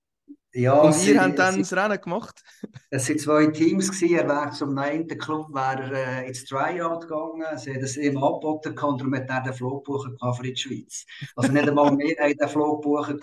Ja, 0.57 0.75
und 0.75 1.05
ihr 1.05 1.21
habt 1.21 1.37
dann 1.37 1.59
das 1.59 1.73
Rennen 1.73 1.99
gemacht? 1.99 2.41
Es 2.89 3.09
waren 3.09 3.19
zwei 3.19 3.47
Teams. 3.47 3.91
Gewesen. 3.91 4.15
Er 4.15 4.25
wäre 4.25 4.51
zum 4.51 4.77
einen 4.77 5.05
Club 5.05 5.49
wäre, 5.53 5.91
äh, 5.93 6.27
ins 6.27 6.45
Tryout 6.45 7.01
gegangen. 7.01 7.57
Sie 7.57 7.73
haben 7.73 7.83
es 7.83 7.97
ihm 7.97 8.17
angeboten 8.17 8.69
und 8.69 9.01
darum 9.01 9.15
hat 9.15 9.29
er 9.29 9.41
den 9.41 9.53
Flug 9.53 9.83
buchen 9.83 10.17
für 10.17 10.43
die 10.43 10.55
Schweiz. 10.55 11.05
Also 11.35 11.51
nicht 11.51 11.67
einmal 11.67 11.91
mehr 11.97 12.15
haben 12.21 12.37
den 12.37 12.47
Flug 12.47 12.81
buchen 12.81 13.19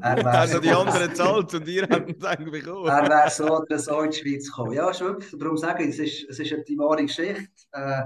Er 0.00 0.16
wäre 0.16 0.30
also 0.30 0.58
die 0.58 0.70
anderen 0.70 1.14
zahlt 1.14 1.52
und 1.52 1.68
ihr 1.68 1.86
habt 1.90 2.16
es 2.16 2.24
eigentlich 2.24 2.64
bekommen. 2.64 2.88
Er 2.88 3.06
wäre 3.06 3.30
so 3.30 3.58
oder 3.58 3.78
so 3.78 4.00
in 4.00 4.10
die 4.10 4.16
Schweiz 4.16 4.46
gekommen. 4.46 4.72
Ja, 4.72 4.88
ist 4.88 5.00
wirklich. 5.02 5.38
Darum 5.38 5.58
sage 5.58 5.84
ich, 5.84 5.90
es 5.90 5.98
ist, 5.98 6.30
es 6.30 6.38
ist 6.38 6.68
die 6.68 6.78
wahre 6.78 7.02
Geschichte. 7.02 7.48
Äh, 7.72 8.02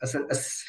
es, 0.00 0.14
es, 0.14 0.64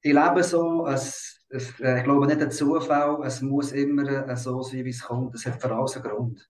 ich 0.00 0.12
lebe 0.14 0.42
so, 0.42 0.86
es, 0.86 1.35
es, 1.48 1.78
äh, 1.80 1.98
ich 1.98 2.04
glaube 2.04 2.26
nicht 2.26 2.40
ein 2.40 2.50
Zufall, 2.50 3.18
es 3.24 3.40
muss 3.40 3.72
immer 3.72 4.28
äh, 4.28 4.36
so 4.36 4.62
sein, 4.62 4.84
wie 4.84 4.90
es 4.90 5.02
kommt. 5.02 5.34
Es 5.34 5.46
hat 5.46 5.60
für 5.60 5.74
alles 5.74 5.96
einen 5.96 6.04
Grund. 6.04 6.48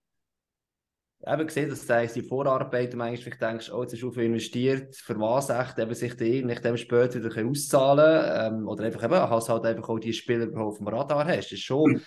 Eben 1.27 1.47
gesehen, 1.47 1.71
dass 1.71 1.87
das 1.87 2.13
die 2.13 2.23
Vorarbeit 2.23 2.93
und 2.93 2.99
manchmal 2.99 3.37
denkst, 3.37 3.73
oh, 3.73 3.83
jetzt 3.83 3.95
ist 3.95 4.01
viel 4.01 4.25
investiert, 4.25 4.95
für 4.95 5.19
was 5.19 5.51
echt, 5.51 5.79
eben 5.79 5.95
sich 5.95 6.17
die 6.17 6.45
nicht 6.45 6.65
dem 6.65 6.77
später 6.77 7.23
wieder 7.25 7.45
auszahlen 7.45 8.55
ähm, 8.59 8.69
oder 8.69 8.85
einfach 8.85 9.03
eben, 9.03 9.15
hast 9.15 9.49
halt 9.49 9.65
einfach 9.65 9.89
auch 9.89 9.99
die 9.99 10.13
Spieler 10.13 10.49
auf 10.61 10.77
dem 10.77 10.89
Radar 10.89 11.27
hast. 11.27 11.47
Das 11.47 11.53
ist 11.53 11.63
schon, 11.63 12.01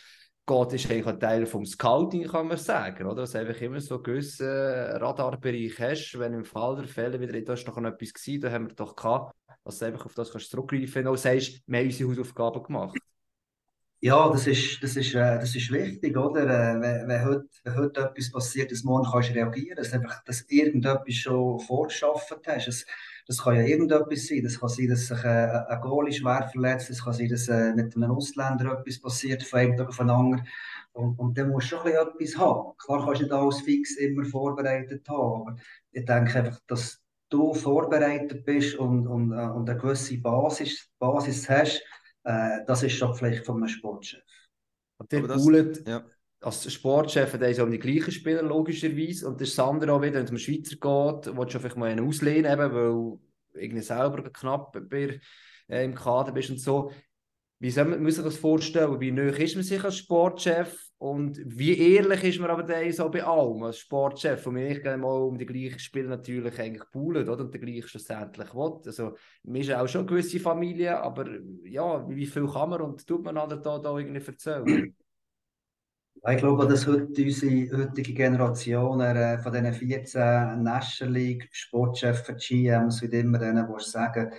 Gott 0.46 0.74
ist 0.74 0.90
eigentlich 0.90 1.08
ein 1.08 1.20
Teil 1.20 1.46
vom 1.48 1.66
Scouting, 1.66 2.28
kann 2.28 2.48
man 2.48 2.58
sagen, 2.58 3.08
oder? 3.08 3.22
Dass 3.22 3.32
du 3.32 3.40
einfach 3.40 3.60
immer 3.62 3.82
so 3.82 3.96
einen 3.96 4.04
gewissen 4.04 4.48
Radarbereich 4.48 5.80
hast, 5.80 6.18
wenn 6.18 6.34
im 6.34 6.46
Fall 6.46 6.78
der 6.78 6.88
Fälle 6.88 7.20
wieder, 7.20 7.42
da 7.42 7.54
ist 7.54 7.68
noch 7.68 7.78
etwas 7.78 8.14
gewesen, 8.14 8.42
da 8.42 8.52
haben 8.52 8.68
wir 8.68 8.76
doch 8.76 8.96
gehabt, 8.96 9.36
dass 9.70 9.80
du 9.80 9.86
einfach 9.86 10.06
auf 10.06 10.14
das 10.14 10.32
kannst 10.32 10.50
zurückgreifen 10.50 11.04
kannst 11.04 11.26
und 11.26 11.32
sagst, 11.32 11.62
wir 11.66 11.80
haben 11.80 11.86
unsere 11.86 12.10
Hausaufgaben 12.10 12.64
gemacht. 12.64 13.00
Ja, 14.02 14.30
das 14.30 14.48
ist, 14.48 14.82
das 14.82 14.96
ist, 14.96 15.14
äh, 15.14 15.40
das 15.40 15.54
ist 15.54 15.70
wichtig, 15.72 16.16
oder? 16.16 16.44
Äh, 16.44 16.80
wenn, 16.80 17.08
wenn, 17.10 17.26
heute, 17.26 17.50
wenn 17.66 17.76
heute 17.76 18.00
etwas 18.00 18.32
passiert, 18.32 18.72
dass 18.72 18.84
morgen 18.84 19.06
kannst 19.12 19.30
du 19.30 19.34
reagieren, 19.34 19.76
dass, 19.76 19.92
einfach, 19.92 20.24
dass 20.24 20.42
irgendetwas 20.48 21.16
schon 21.16 21.60
vorgeschafft 21.60 22.34
hast. 22.48 22.68
Das, 22.68 22.86
das 23.28 23.44
kann 23.44 23.58
ja 23.58 23.64
irgendetwas 23.64 24.26
sein. 24.28 24.42
Das 24.42 24.58
kann 24.58 24.70
sein, 24.70 24.88
dass 24.88 25.08
sich 25.08 25.22
äh, 25.26 25.50
ein 25.68 25.82
Goalie 25.82 26.14
schwer 26.14 26.48
verletzt, 26.50 26.90
es 26.90 27.04
kann 27.04 27.12
sein, 27.12 27.28
dass 27.28 27.50
äh, 27.50 27.74
mit 27.74 27.94
einem 27.94 28.12
Ausländer 28.12 28.80
etwas 28.80 29.02
passiert, 29.02 29.44
von 29.44 29.60
einem 29.60 29.86
auf 29.86 29.98
den 29.98 30.10
anderen. 30.10 30.48
Und, 30.94 31.20
und 31.20 31.38
dann 31.38 31.50
musst 31.50 31.70
du 31.70 31.76
schon 31.76 31.88
etwas 31.88 32.38
haben. 32.38 32.78
Klar 32.78 33.06
kannst 33.06 33.20
du 33.20 33.26
nicht 33.26 33.34
alles 33.34 33.60
fix 33.62 33.98
immer 33.98 34.24
vorbereitet 34.24 35.08
haben, 35.10 35.42
aber 35.42 35.56
ich 35.92 36.06
denke 36.06 36.40
einfach, 36.40 36.60
dass 36.68 37.02
du 37.30 37.54
vorbereitet 37.54 38.46
bist 38.46 38.76
und, 38.76 39.08
und, 39.08 39.32
äh, 39.32 39.36
und 39.36 39.70
eine 39.70 39.80
gewisse 39.80 40.18
Basis, 40.20 40.90
Basis 40.98 41.50
hast, 41.50 41.82
äh, 42.24 42.60
das 42.66 42.84
ist 42.84 42.94
schon 42.94 43.16
Pflicht 43.16 43.46
von 43.46 43.58
einem 43.58 43.68
Sportchef. 43.68 44.22
Und 44.98 45.12
der 45.12 45.22
Bullet, 45.22 45.74
ja. 45.88 46.06
als 46.42 46.72
Sportchef 46.72 47.34
hat 47.34 47.42
er 47.42 47.64
um 47.64 47.72
die 47.72 47.80
gleichen 47.80 48.12
Spieler, 48.12 48.42
logischerweise. 48.42 49.28
Und 49.28 49.40
das 49.40 49.58
andere 49.60 49.94
auch 49.94 50.02
wieder, 50.02 50.16
wenn 50.16 50.26
es 50.26 50.32
um 50.32 50.38
Schweizer 50.38 50.76
geht, 50.76 51.38
willst 51.38 51.54
du 51.54 51.58
einfach 51.60 51.76
mal 51.76 51.90
einen 51.90 52.06
auslehnen, 52.06 52.52
eben, 52.52 52.74
weil 52.74 53.20
irgendwie 53.62 53.84
selber 53.84 54.24
knapp 54.30 54.78
bei, 54.90 55.20
äh, 55.70 55.86
im 55.86 55.96
Kader 55.96 56.32
bist 56.32 56.50
und 56.50 56.60
so. 56.60 56.92
Wie 57.62 57.72
soll 57.72 57.86
man, 57.86 58.02
muss 58.02 58.16
sich 58.16 58.24
das 58.24 58.38
vorstellen? 58.38 59.02
Wie 59.02 59.12
nöch 59.12 59.38
ist 59.40 59.56
man 59.56 59.66
sich 59.66 59.84
als 59.84 59.98
Sportchef? 59.98 60.90
Und 60.98 61.40
wie 61.46 61.78
ehrlich 61.96 62.24
ist 62.24 62.40
man 62.40 62.50
aber 62.50 62.64
dann 62.64 62.92
so 62.92 63.10
bei 63.10 63.22
allem 63.24 63.64
als 63.64 63.80
Sportchef? 63.80 64.48
Und 64.48 64.58
ich 64.58 64.82
gehe 64.82 64.98
mal 64.98 65.22
um 65.22 65.38
die 65.38 65.46
gleichen 65.46 65.80
Spiele 65.80 66.08
natürlich 66.08 66.58
eigentlich 66.58 66.90
poolen, 66.90 67.28
oder? 67.28 67.44
Und 67.44 67.54
der 67.54 67.60
gleiche 67.60 67.88
schlussendlich 67.88 68.54
will. 68.54 68.80
Also, 68.86 69.16
mir 69.44 69.62
ist 69.62 69.74
auch 69.74 69.88
schon 69.88 70.02
eine 70.02 70.10
gewisse 70.10 70.40
Familie, 70.40 71.02
aber 71.02 71.28
ja, 71.64 72.08
wie 72.10 72.26
viel 72.26 72.48
kann 72.48 72.70
man 72.70 72.82
und 72.82 73.06
tut 73.06 73.24
man 73.24 73.36
da, 73.36 73.48
da 73.48 73.98
irgendwie 73.98 74.26
erzählen? 74.26 74.96
Ich 76.28 76.38
glaube, 76.38 76.68
dass 76.68 76.86
heute 76.86 77.24
unsere 77.24 77.78
heutige 77.78 78.14
Generation 78.14 79.00
äh, 79.00 79.40
von 79.40 79.54
diesen 79.54 79.74
14 79.74 80.64
National 80.64 81.14
League 81.14 81.48
Sportchefs 81.52 82.30
GMs, 82.46 83.02
wie 83.02 83.06
immer 83.18 83.38
denen, 83.38 83.68
wo 83.70 83.80
sagen, 83.80 84.30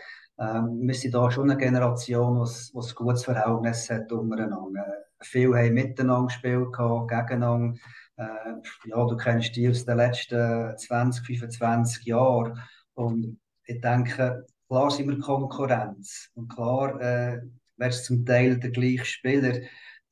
ähm, 0.41 0.89
wir 0.89 0.95
sind 0.95 1.13
da 1.13 1.31
schon 1.31 1.51
eine 1.51 1.59
Generation, 1.59 2.43
die 2.43 2.79
ein 2.79 2.95
gutes 2.95 3.25
Verhältnis 3.25 3.91
hat 3.91 4.11
untereinander. 4.11 4.87
Viele 5.21 5.59
haben 5.59 5.75
miteinander 5.75 6.29
gespielt, 6.29 6.73
gegeneinander. 6.73 7.79
Äh, 8.17 8.55
ja, 8.87 9.05
du 9.05 9.17
kennst 9.19 9.55
die 9.55 9.69
aus 9.69 9.85
den 9.85 9.99
letzten 9.99 10.77
20, 10.79 11.27
25 11.27 12.07
Jahren. 12.07 12.59
Und 12.95 13.39
ich 13.67 13.83
denke, 13.83 14.47
klar 14.67 14.91
sind 14.91 15.11
wir 15.11 15.19
Konkurrenz. 15.19 16.31
Und 16.35 16.49
klar 16.49 16.99
äh, 17.03 17.43
wärst 17.77 18.07
zum 18.07 18.25
Teil 18.25 18.59
der 18.59 18.71
gleiche 18.71 19.05
Spieler. 19.05 19.61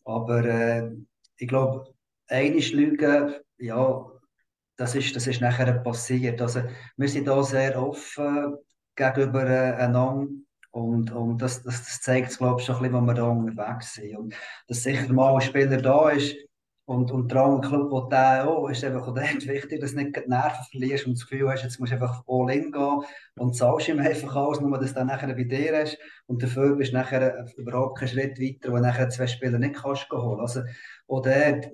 Aber 0.05 0.45
äh, 0.45 0.91
ich 1.39 1.49
glaube, 1.49 1.95
eine 2.27 2.59
Lüge, 2.59 3.43
ja, 3.57 4.07
das 4.77 4.95
ist, 4.95 5.17
das 5.17 5.27
ist 5.27 5.41
nachher 5.41 5.73
passiert. 5.79 6.43
Also, 6.43 6.63
wir 6.99 7.09
sind 7.09 7.27
da 7.27 7.43
sehr 7.43 7.83
offen 7.83 8.59
gegenüber 8.99 9.47
äh, 9.49 9.75
einander. 9.75 10.29
Und, 10.71 11.11
und 11.13 11.39
das, 11.41 11.63
das, 11.63 11.85
das 11.85 12.01
zeigt, 12.03 12.37
glaube 12.37 12.61
ich, 12.61 12.67
schon 12.67 12.77
ein 12.77 12.83
bisschen, 12.83 13.03
wo 13.03 13.07
wir 13.07 13.15
da 13.15 13.25
unterwegs 13.25 13.95
sind. 13.95 14.17
Und 14.17 14.35
dass 14.69 14.83
sicher 14.83 15.13
mal 15.13 15.35
ein 15.35 15.41
Spieler 15.41 15.79
da 15.79 16.11
ist, 16.11 16.37
und, 16.89 17.11
und 17.11 17.31
der 17.31 17.43
andere 17.43 17.69
Club, 17.69 17.91
wo 17.91 18.01
der 18.09 18.49
auch, 18.49 18.67
ist 18.71 18.83
einfach 18.83 19.09
auch 19.09 19.15
wichtig, 19.15 19.79
dass 19.79 19.91
du 19.91 19.99
nicht 19.99 20.17
die 20.17 20.27
Nerven 20.27 20.65
verlierst 20.71 21.07
und 21.07 21.19
das 21.19 21.27
Gefühl 21.27 21.51
hast, 21.51 21.63
jetzt 21.63 21.79
musst 21.79 21.93
du 21.93 21.97
einfach 21.97 22.25
all 22.27 22.51
in 22.51 22.73
gehen 22.73 23.03
und 23.37 23.55
zahlst 23.55 23.89
ihm 23.89 23.99
einfach 23.99 24.35
alles, 24.35 24.61
nur 24.63 24.79
dass 24.79 24.95
du 24.95 24.95
dann 24.95 25.09
nachher 25.09 25.35
bei 25.35 25.45
dir 25.45 25.79
hast 25.79 25.99
und 26.29 26.43
dafür 26.43 26.77
bist 26.77 26.93
du 26.93 26.97
nachher 26.97 27.45
überhaupt 27.59 27.99
keinen 27.99 28.09
Schritt 28.09 28.41
weiter, 28.41 28.73
wo 28.73 28.77
du 28.77 28.83
nachher 28.83 29.11
zwei 29.11 29.27
Spieler 29.27 29.59
nicht 29.59 29.75
kannst 29.75 30.11
holen. 30.11 30.41
Also 30.41 30.63
auch 31.09 31.21
dort 31.21 31.71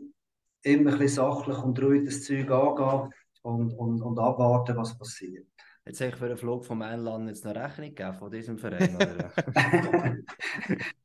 immer 0.63 0.91
ein 0.91 0.99
bisschen 0.99 1.25
sachlich 1.25 1.59
und 1.59 1.81
ruhig 1.81 2.05
das 2.07 2.25
Zeug 2.25 2.51
angehen 2.51 3.13
und, 3.43 3.73
und, 3.75 4.03
und 4.03 4.19
abwarten, 4.19 4.77
was 4.77 4.99
passiert. 4.99 5.47
Jetzt 5.87 6.01
habe 6.01 6.11
ich 6.11 6.17
für 6.17 6.29
den 6.29 6.39
Flug 6.39 6.65
vom 6.65 6.79
Mainland 6.79 7.29
jetzt 7.29 7.45
eine 7.45 7.63
Rechnung 7.63 7.89
gegeben 7.95 8.15
von 8.15 8.31
diesem 8.31 8.57
Verein, 8.57 8.97
oder? 8.97 9.33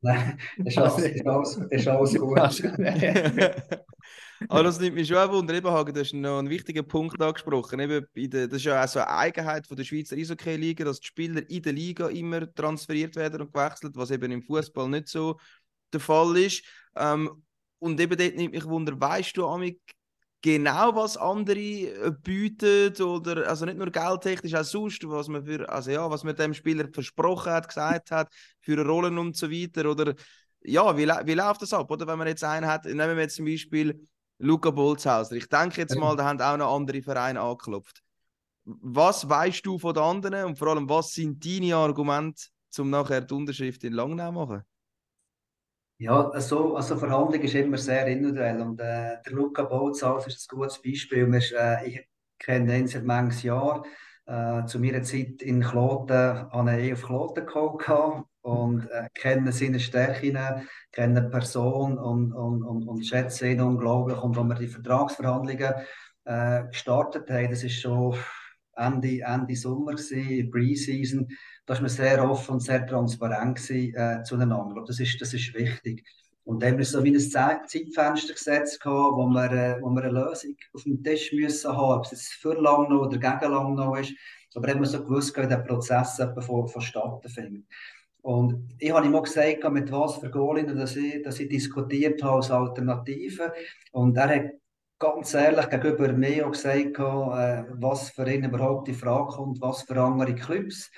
Nein, 0.00 0.38
ist 0.64 0.78
alles, 0.78 0.98
ist 0.98 1.26
alles, 1.26 1.56
ist 1.70 1.88
alles 1.88 2.18
gut. 2.18 2.38
Aber 4.48 4.62
das 4.62 4.80
nimmt 4.80 4.94
mich 4.94 5.06
schon 5.06 5.18
auch 5.18 5.30
wunder. 5.30 5.52
Eben, 5.52 5.70
Hagen, 5.70 5.92
du 5.92 6.00
hast 6.00 6.14
noch 6.14 6.38
einen 6.38 6.48
wichtigen 6.48 6.88
Punkt 6.88 7.20
angesprochen. 7.20 7.78
Eben 7.78 8.06
der, 8.16 8.48
das 8.48 8.56
ist 8.56 8.64
ja 8.64 8.82
auch 8.82 8.88
so 8.88 9.00
eine 9.00 9.10
Eigenheit 9.10 9.66
von 9.66 9.76
der 9.76 9.84
Schweizer 9.84 10.16
Eishockey-Liga, 10.16 10.84
dass 10.84 11.00
die 11.00 11.08
Spieler 11.08 11.42
in 11.50 11.62
der 11.62 11.74
Liga 11.74 12.08
immer 12.08 12.50
transferiert 12.54 13.16
werden 13.16 13.42
und 13.42 13.52
gewechselt, 13.52 13.96
was 13.96 14.10
eben 14.10 14.32
im 14.32 14.42
Fußball 14.42 14.88
nicht 14.88 15.08
so 15.08 15.38
der 15.92 16.00
Fall 16.00 16.38
ist. 16.38 16.64
Ähm, 16.96 17.42
und 17.80 18.00
eben 18.00 18.16
dort 18.16 18.36
nimmt 18.36 18.54
mich 18.54 18.64
wunder, 18.64 18.98
weißt 18.98 19.36
du, 19.36 19.46
Amik, 19.46 19.80
genau, 20.42 20.94
was 20.94 21.16
andere 21.16 21.58
äh, 21.60 22.12
bieten 22.22 23.00
oder 23.02 23.48
also 23.48 23.64
nicht 23.64 23.78
nur 23.78 23.90
geldtechnisch, 23.90 24.54
auch 24.54 24.64
sonst, 24.64 25.06
was 25.08 25.28
man 25.28 25.44
für, 25.44 25.68
also 25.68 25.90
ja, 25.90 26.10
was 26.10 26.24
man 26.24 26.36
dem 26.36 26.54
Spieler 26.54 26.88
versprochen 26.92 27.52
hat, 27.52 27.68
gesagt 27.68 28.10
hat, 28.10 28.32
für 28.60 28.84
Rollen 28.84 29.18
und 29.18 29.36
so 29.36 29.50
weiter 29.50 29.90
oder 29.90 30.14
ja, 30.62 30.96
wie, 30.96 31.06
wie 31.06 31.34
läuft 31.34 31.62
das 31.62 31.72
ab, 31.72 31.90
oder 31.90 32.06
wenn 32.06 32.18
man 32.18 32.28
jetzt 32.28 32.44
einen 32.44 32.66
hat, 32.66 32.84
nehmen 32.84 33.16
wir 33.16 33.22
jetzt 33.22 33.36
zum 33.36 33.46
Beispiel 33.46 34.06
Luca 34.38 34.70
Bolzhauser, 34.70 35.36
ich 35.36 35.48
denke 35.48 35.80
jetzt 35.80 35.96
mal, 35.96 36.16
da 36.16 36.24
haben 36.24 36.40
auch 36.40 36.56
noch 36.56 36.74
andere 36.74 37.02
Vereine 37.02 37.40
angeklopft. 37.40 38.02
Was 38.64 39.28
weißt 39.28 39.64
du 39.64 39.78
von 39.78 39.94
den 39.94 40.02
anderen 40.02 40.44
und 40.44 40.58
vor 40.58 40.68
allem, 40.68 40.88
was 40.88 41.12
sind 41.12 41.44
deine 41.44 41.76
Argumente, 41.76 42.44
um 42.78 42.90
nachher 42.90 43.22
die 43.22 43.34
Unterschrift 43.34 43.84
in 43.84 43.94
Langnau 43.94 44.26
zu 44.26 44.32
machen? 44.32 44.62
Ja, 46.00 46.30
also, 46.30 46.76
also 46.76 46.96
Verhandlung 46.96 47.42
ist 47.42 47.54
immer 47.54 47.76
sehr 47.76 48.06
individuell 48.06 48.62
und 48.62 48.80
äh, 48.80 49.20
der 49.22 49.32
Luca 49.32 49.64
Bozals 49.64 50.26
ist 50.28 50.50
ein 50.50 50.56
gutes 50.56 50.80
Beispiel. 50.80 51.30
Wir, 51.30 51.42
äh, 51.60 51.88
ich 51.88 52.08
kenne 52.38 52.78
ihn 52.78 52.86
seit 52.86 53.04
manches 53.04 53.42
Jahr. 53.42 53.84
Äh, 54.24 54.64
zu 54.64 54.78
meiner 54.78 55.02
Zeit 55.02 55.42
in 55.42 55.60
Kloten 55.60 56.50
habe 56.50 56.80
ich 56.80 56.94
auf 56.94 57.02
Kloten 57.02 57.44
geholt 57.44 58.24
und 58.40 58.90
äh, 58.90 59.10
kenne 59.12 59.52
seine 59.52 59.78
Stärken, 59.78 60.38
kenne 60.90 61.20
die 61.20 61.28
Person 61.28 61.98
und, 61.98 62.32
und, 62.32 62.62
und, 62.62 62.88
und 62.88 63.04
schätze 63.04 63.50
ihn 63.50 63.60
unglaublich. 63.60 64.16
Und 64.22 64.38
als 64.38 64.48
wir 64.48 64.54
die 64.54 64.68
Vertragsverhandlungen 64.68 65.74
äh, 66.24 66.62
gestartet 66.68 67.28
haben, 67.28 67.50
das 67.50 67.62
ist 67.62 67.78
schon 67.78 68.16
Ende, 68.74 69.20
Ende 69.20 69.54
Sommer, 69.54 69.96
Pre-Season, 69.96 71.28
da 71.70 71.76
war 71.76 71.82
man 71.82 71.88
sehr 71.88 72.28
offen 72.28 72.54
und 72.54 72.60
sehr 72.60 72.84
transparent 72.84 73.56
gewesen, 73.56 73.94
äh, 73.94 74.24
zueinander. 74.24 74.82
Das 74.84 74.98
ist, 74.98 75.20
das 75.20 75.32
ist 75.34 75.54
wichtig. 75.54 76.04
Und 76.42 76.60
dann 76.60 76.72
haben 76.72 76.78
wir 76.78 76.84
so 76.84 77.04
wie 77.04 77.14
ein 77.14 77.20
Zeitfenster 77.20 78.32
gesetzt, 78.32 78.80
wo 78.84 79.24
wir, 79.28 79.52
äh, 79.52 79.80
wo 79.80 79.88
wir 79.90 80.02
eine 80.02 80.10
Lösung 80.10 80.56
auf 80.74 80.82
dem 80.82 81.00
Tisch 81.00 81.32
müssen 81.32 81.70
haben, 81.70 81.98
ob 82.00 82.06
es 82.06 82.10
jetzt 82.10 82.32
für 82.32 82.60
lang 82.60 82.88
noch 82.88 83.06
oder 83.06 83.18
gegen 83.18 83.52
lang 83.52 83.76
noch 83.76 83.96
ist. 83.96 84.12
Aber 84.56 84.68
haben 84.68 84.80
wir 84.80 84.88
so 84.88 85.00
gewusst, 85.00 85.36
wie 85.36 85.46
der 85.46 85.58
Prozess 85.58 86.20
von, 86.40 86.66
vonstatten 86.66 87.28
findet. 87.28 87.64
Und 88.22 88.74
ich 88.80 88.92
habe 88.92 89.06
ihm 89.06 89.14
auch 89.14 89.22
gesagt, 89.22 89.70
mit 89.70 89.92
was 89.92 90.16
für 90.16 90.28
Goalinnen 90.28 90.76
dass 90.76 90.96
ich, 90.96 91.22
dass 91.22 91.38
ich 91.38 91.48
diskutiert 91.48 92.20
habe 92.24 92.38
als 92.38 92.50
Alternative. 92.50 93.52
Und 93.92 94.16
er 94.16 94.28
hat 94.28 94.50
ganz 94.98 95.34
ehrlich 95.34 95.70
gegenüber 95.70 96.12
mir 96.14 96.48
auch 96.48 96.50
gesagt, 96.50 96.98
äh, 96.98 97.64
was 97.78 98.10
für 98.10 98.28
ihn 98.28 98.42
überhaupt 98.42 98.88
die 98.88 98.92
Frage 98.92 99.36
kommt, 99.36 99.60
was 99.60 99.82
für 99.82 100.02
andere 100.02 100.34
Clubs. 100.34 100.90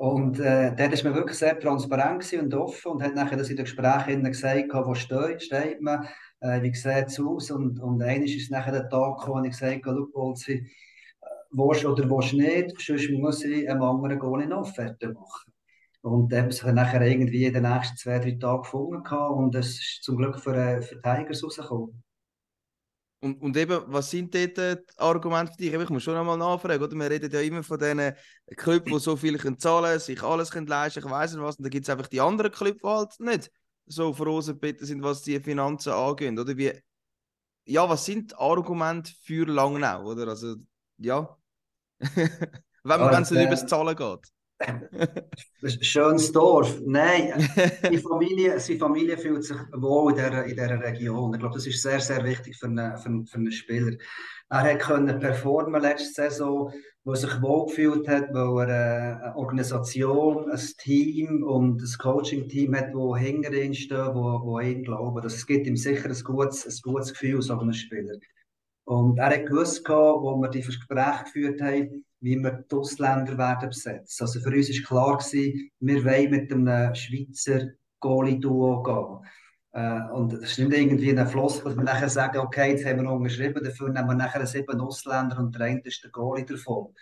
Und 0.00 0.40
äh, 0.40 0.74
dort 0.74 0.94
ist 0.94 1.04
man 1.04 1.14
wirklich 1.14 1.36
sehr 1.36 1.60
transparent 1.60 2.32
und 2.32 2.54
offen 2.54 2.92
und 2.92 3.02
hat 3.02 3.14
nachher 3.14 3.36
das 3.36 3.50
in 3.50 3.56
den 3.56 3.66
Gesprächen 3.66 4.24
gesagt, 4.24 4.72
wo 4.72 4.94
steht, 4.94 5.42
steht 5.42 5.82
man, 5.82 6.08
äh, 6.40 6.62
wie 6.62 6.72
sieht 6.72 7.08
es 7.08 7.20
aus. 7.20 7.50
Und, 7.50 7.78
und 7.80 8.02
eines 8.02 8.34
ist 8.34 8.50
nachher 8.50 8.72
der 8.72 8.88
Tag 8.88 9.18
gekommen, 9.18 9.42
wo 9.42 9.46
ich 9.46 9.50
gesagt 9.50 9.84
habe, 9.84 10.06
Bolzi, 10.06 10.66
willst 11.50 11.84
oder 11.84 12.08
willst 12.08 12.32
nicht, 12.32 12.80
sonst 12.80 13.10
muss 13.10 13.44
ich 13.44 13.68
einem 13.68 13.82
anderen 13.82 14.18
Goal 14.18 14.42
in 14.42 14.54
Offerte 14.54 15.08
machen. 15.08 15.52
Und 16.00 16.32
dann 16.32 16.44
haben 16.44 16.50
sich 16.50 16.64
nachher 16.64 17.02
irgendwie 17.02 17.44
in 17.44 17.52
den 17.52 17.64
nächsten 17.64 17.98
zwei, 17.98 18.20
drei 18.20 18.38
Tagen 18.40 18.62
gefunden 18.62 19.14
und 19.14 19.54
es 19.54 19.78
ist 19.78 20.02
zum 20.02 20.16
Glück 20.16 20.40
für, 20.40 20.56
äh, 20.56 20.80
für 20.80 20.98
Tigers 21.02 21.44
rausgekommen. 21.44 22.02
Und, 23.22 23.42
und 23.42 23.56
eben, 23.56 23.82
was 23.86 24.10
sind 24.10 24.34
dort 24.34 24.56
die 24.56 24.76
Argumente 24.96 25.52
für 25.52 25.58
dich? 25.58 25.72
Ich 25.74 25.90
muss 25.90 26.02
schon 26.02 26.16
einmal 26.16 26.38
nachfragen, 26.38 26.82
oder? 26.82 26.96
Wir 26.96 27.10
reden 27.10 27.30
ja 27.30 27.40
immer 27.40 27.62
von 27.62 27.78
diesen 27.78 28.14
Clubs, 28.56 28.90
die 28.90 28.98
so 28.98 29.14
viel 29.14 29.36
können 29.36 29.58
zahlen 29.58 30.00
sich 30.00 30.22
alles 30.22 30.50
können 30.50 30.66
leisten 30.66 31.00
ich 31.00 31.10
weiß 31.10 31.34
nicht 31.34 31.42
was. 31.42 31.56
Und 31.56 31.64
dann 31.64 31.70
gibt 31.70 31.84
es 31.86 31.90
einfach 31.90 32.06
die 32.06 32.20
anderen 32.20 32.50
Clubs, 32.50 32.80
die 32.82 32.88
halt 32.88 33.20
nicht 33.20 33.50
so 33.84 34.14
vorausgebeten 34.14 34.86
sind, 34.86 35.02
was 35.02 35.22
die 35.22 35.38
Finanzen 35.38 35.92
angeht. 35.92 36.38
Oder 36.38 36.56
wie, 36.56 36.72
ja, 37.64 37.88
was 37.88 38.06
sind 38.06 38.30
die 38.30 38.36
Argumente 38.36 39.12
für 39.22 39.46
Langnau, 39.46 40.04
oder? 40.04 40.28
Also, 40.28 40.56
ja. 40.96 41.36
wenn 42.00 43.00
ja, 43.00 43.20
es 43.20 43.30
nicht 43.30 43.42
über 43.42 43.50
das 43.50 43.66
Zahlen 43.66 43.96
geht. 43.96 44.32
Schönes 45.80 46.32
Dorf. 46.32 46.80
Nein, 46.84 47.48
die 47.90 47.98
Familie, 47.98 48.58
die 48.58 48.78
Familie 48.78 49.16
fühlt 49.16 49.44
sich 49.44 49.56
wohl 49.72 50.12
in 50.12 50.16
dieser, 50.16 50.44
in 50.44 50.50
dieser 50.50 50.80
Region. 50.80 51.32
Ich 51.34 51.40
glaube, 51.40 51.54
das 51.54 51.66
ist 51.66 51.82
sehr, 51.82 52.00
sehr 52.00 52.22
wichtig 52.24 52.56
für 52.56 52.66
einen, 52.66 52.96
für, 52.98 53.24
für 53.26 53.38
einen 53.38 53.52
Spieler. 53.52 53.96
Er 54.50 54.78
konnte 54.78 55.14
performen 55.14 55.80
letzte 55.80 56.12
Saison, 56.12 56.72
wo 57.04 57.12
er 57.12 57.16
sich 57.16 57.40
wohl 57.40 57.66
gefühlt 57.66 58.08
hat, 58.08 58.34
weil 58.34 58.68
er 58.68 59.22
eine 59.22 59.36
Organisation, 59.36 60.50
ein 60.50 60.60
Team 60.78 61.42
und 61.44 61.80
ein 61.80 61.98
Coaching-Team 61.98 62.76
hat, 62.76 62.92
wo 62.92 63.16
hinter 63.16 63.52
ihm 63.52 63.72
stehen, 63.72 64.14
wo, 64.14 64.40
wo 64.42 64.60
ihn 64.60 64.82
glauben. 64.82 65.22
Das 65.22 65.46
gibt 65.46 65.66
ihm 65.66 65.76
sicher 65.76 66.08
ein 66.08 66.24
gutes, 66.24 66.66
ein 66.66 66.78
gutes 66.82 67.12
Gefühl, 67.12 67.40
so 67.40 67.58
einem 67.58 67.72
Spieler. 67.72 68.16
Und 68.84 69.18
er 69.18 69.30
hat 69.30 69.46
gewusst, 69.46 69.88
wo 69.88 70.36
wir 70.40 70.48
die 70.48 70.62
Gespräche 70.62 71.24
geführt 71.24 71.62
haben, 71.62 72.04
wie 72.20 72.36
wir 72.36 72.64
die 72.70 72.74
Ausländer 72.74 73.36
werden 73.36 73.70
besetzen. 73.70 74.22
Also 74.22 74.40
für 74.40 74.50
uns 74.50 74.68
war 74.68 74.86
klar, 74.86 75.18
gewesen, 75.18 75.70
wir 75.80 76.04
wollen 76.04 76.30
mit 76.30 76.52
einem 76.52 76.94
Schweizer 76.94 77.70
Goalie-Duo 78.00 78.82
gehen. 78.82 79.28
Äh, 79.72 80.10
und 80.12 80.32
es 80.32 80.52
ist 80.52 80.58
nicht 80.58 80.72
irgendwie 80.72 81.16
ein 81.16 81.26
Floss, 81.28 81.62
dass 81.62 81.76
wir 81.76 81.84
nachher 81.84 82.08
sagen, 82.08 82.38
okay, 82.38 82.72
jetzt 82.72 82.84
haben 82.84 83.02
wir 83.02 83.10
unterschrieben, 83.10 83.62
dafür 83.62 83.88
nehmen 83.88 84.08
wir 84.08 84.14
nachher 84.14 84.44
sieben 84.46 84.80
Ausländer 84.80 85.38
und 85.38 85.54
der 85.54 85.66
eine 85.66 85.80
ist 85.82 86.02
der 86.02 86.10
Goalie 86.10 86.44
davon. 86.44 86.94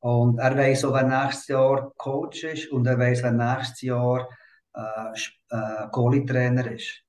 Und 0.00 0.38
er 0.38 0.56
weiß 0.56 0.84
auch, 0.84 0.94
wer 0.94 1.06
nächstes 1.06 1.48
Jahr 1.48 1.92
Coach 1.96 2.44
ist 2.44 2.70
und 2.70 2.86
er 2.86 2.98
weiß, 2.98 3.22
wer 3.22 3.32
nächstes 3.32 3.82
Jahr 3.82 4.28
äh, 4.74 5.12
äh, 5.50 5.88
Goalie-Trainer 5.90 6.70
ist. 6.72 7.03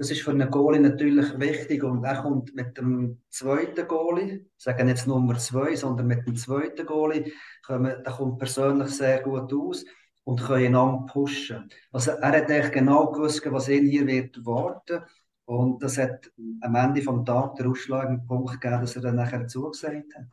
Das 0.00 0.10
ist 0.10 0.22
für 0.22 0.30
einen 0.30 0.50
Goalie 0.50 0.80
natürlich 0.80 1.38
wichtig 1.38 1.84
und 1.84 2.02
er 2.04 2.22
kommt 2.22 2.54
mit 2.54 2.78
dem 2.78 3.20
zweiten 3.28 3.86
Goalie, 3.86 4.46
sagen 4.56 4.88
jetzt 4.88 5.06
Nummer 5.06 5.36
zwei, 5.36 5.76
sondern 5.76 6.06
mit 6.06 6.26
dem 6.26 6.36
zweiten 6.36 6.86
Goalie, 6.86 7.30
kommt, 7.62 7.86
der 7.86 8.12
kommt 8.14 8.38
persönlich 8.38 8.88
sehr 8.92 9.20
gut 9.20 9.52
aus 9.52 9.84
und 10.24 10.40
kann 10.40 10.56
einander 10.56 11.04
pushen. 11.04 11.68
Also 11.92 12.12
er 12.12 12.28
hat 12.28 12.50
eigentlich 12.50 12.72
genau 12.72 13.10
gewusst, 13.10 13.42
was 13.52 13.68
ihn 13.68 13.90
hier 13.90 14.06
wird 14.06 14.42
warten 14.46 15.02
und 15.44 15.82
das 15.82 15.98
hat 15.98 16.32
am 16.62 16.74
Ende 16.76 17.02
des 17.02 17.24
Tages 17.26 17.58
den 17.58 17.66
ausschlagenden 17.66 18.26
Punkt 18.26 18.58
gegeben, 18.58 18.80
dass 18.80 18.96
er 18.96 19.02
dann 19.02 19.16
nachher 19.16 19.46
zugesagt 19.48 20.14
hat. 20.16 20.24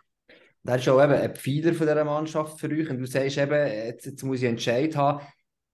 Das 0.63 0.79
ist 0.79 0.87
auch 0.87 1.03
eben 1.03 1.11
ein 1.11 1.35
Pfeiler 1.35 1.73
von 1.73 1.87
dieser 1.87 2.05
Mannschaft 2.05 2.57
für 2.57 2.69
euch. 2.69 2.89
Und 2.89 2.99
du 2.99 3.05
sagst 3.05 3.37
eben, 3.37 3.67
jetzt, 3.67 4.05
jetzt 4.05 4.23
muss 4.23 4.37
ich 4.37 4.45
Entscheid 4.45 4.95
haben. 4.95 5.25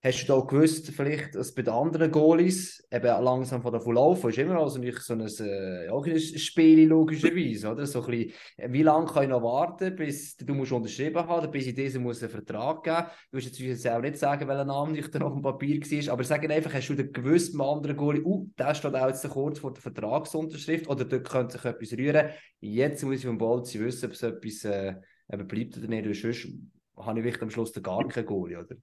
Hast 0.05 0.23
du 0.23 0.33
da 0.33 0.39
gewusst, 0.41 0.91
vielleicht, 0.91 1.33
dass 1.33 1.53
bei 1.53 1.61
den 1.61 1.73
anderen 1.73 2.11
Goalies 2.11 2.85
eben 2.91 3.23
langsam 3.23 3.61
von 3.61 3.71
der 3.71 3.79
Verlauf 3.79 4.21
ist 4.25 4.37
immer 4.37 4.59
also 4.59 4.77
nicht 4.77 4.99
so 4.99 5.13
ein, 5.13 5.21
äh, 5.21 5.87
auch 5.87 6.05
ein 6.05 6.19
Spiel 6.19 6.89
logischerweise, 6.89 7.71
oder? 7.71 7.85
So 7.85 8.03
ein 8.03 8.11
bisschen, 8.11 8.73
wie 8.73 8.83
lange 8.83 9.05
kann 9.05 9.23
ich 9.23 9.29
noch 9.29 9.41
warten, 9.41 9.95
bis 9.95 10.35
du 10.35 10.53
musst 10.55 10.73
unterschrieben 10.73 11.25
haben, 11.25 11.49
bis 11.49 11.67
ich 11.67 11.73
diesen 11.73 12.03
muss 12.03 12.21
einen 12.21 12.31
Vertrag 12.31 12.83
geben. 12.83 13.05
Du 13.31 13.37
musst 13.37 13.57
jetzt 13.57 13.87
auch 13.87 14.01
nicht 14.01 14.17
sagen, 14.17 14.45
welcher 14.45 14.65
Name 14.65 14.91
nicht 14.91 15.13
noch 15.13 15.27
auf 15.27 15.33
dem 15.35 15.41
Papier 15.41 15.79
war, 15.79 16.13
aber 16.13 16.23
sag 16.25 16.49
einfach, 16.49 16.73
hast 16.73 16.89
du 16.89 16.95
gewusst, 16.97 17.57
beim 17.57 17.65
anderen 17.65 17.95
Goalie, 17.95 18.23
uh, 18.25 18.45
der 18.59 18.75
steht 18.75 18.95
auch 18.95 19.07
jetzt 19.07 19.25
kurz 19.29 19.59
vor 19.59 19.71
der 19.71 19.83
Vertragsunterschrift 19.83 20.89
oder 20.89 21.05
dort 21.05 21.29
könnte 21.29 21.53
sich 21.53 21.63
etwas 21.63 21.93
rühren. 21.93 22.29
Jetzt 22.59 23.05
muss 23.05 23.19
ich 23.19 23.25
vom 23.25 23.37
Bolzi 23.37 23.79
wissen, 23.79 24.07
ob 24.07 24.11
es 24.11 24.21
etwas 24.21 24.65
äh, 24.65 24.95
bleibt 25.29 25.77
oder 25.77 25.87
nicht, 25.87 26.21
sonst 26.21 26.49
habe 26.97 27.21
ich 27.21 27.41
am 27.41 27.49
Schluss 27.49 27.71
gar 27.81 28.05
keinen 28.09 28.25
Goalie, 28.25 28.59
oder? 28.59 28.75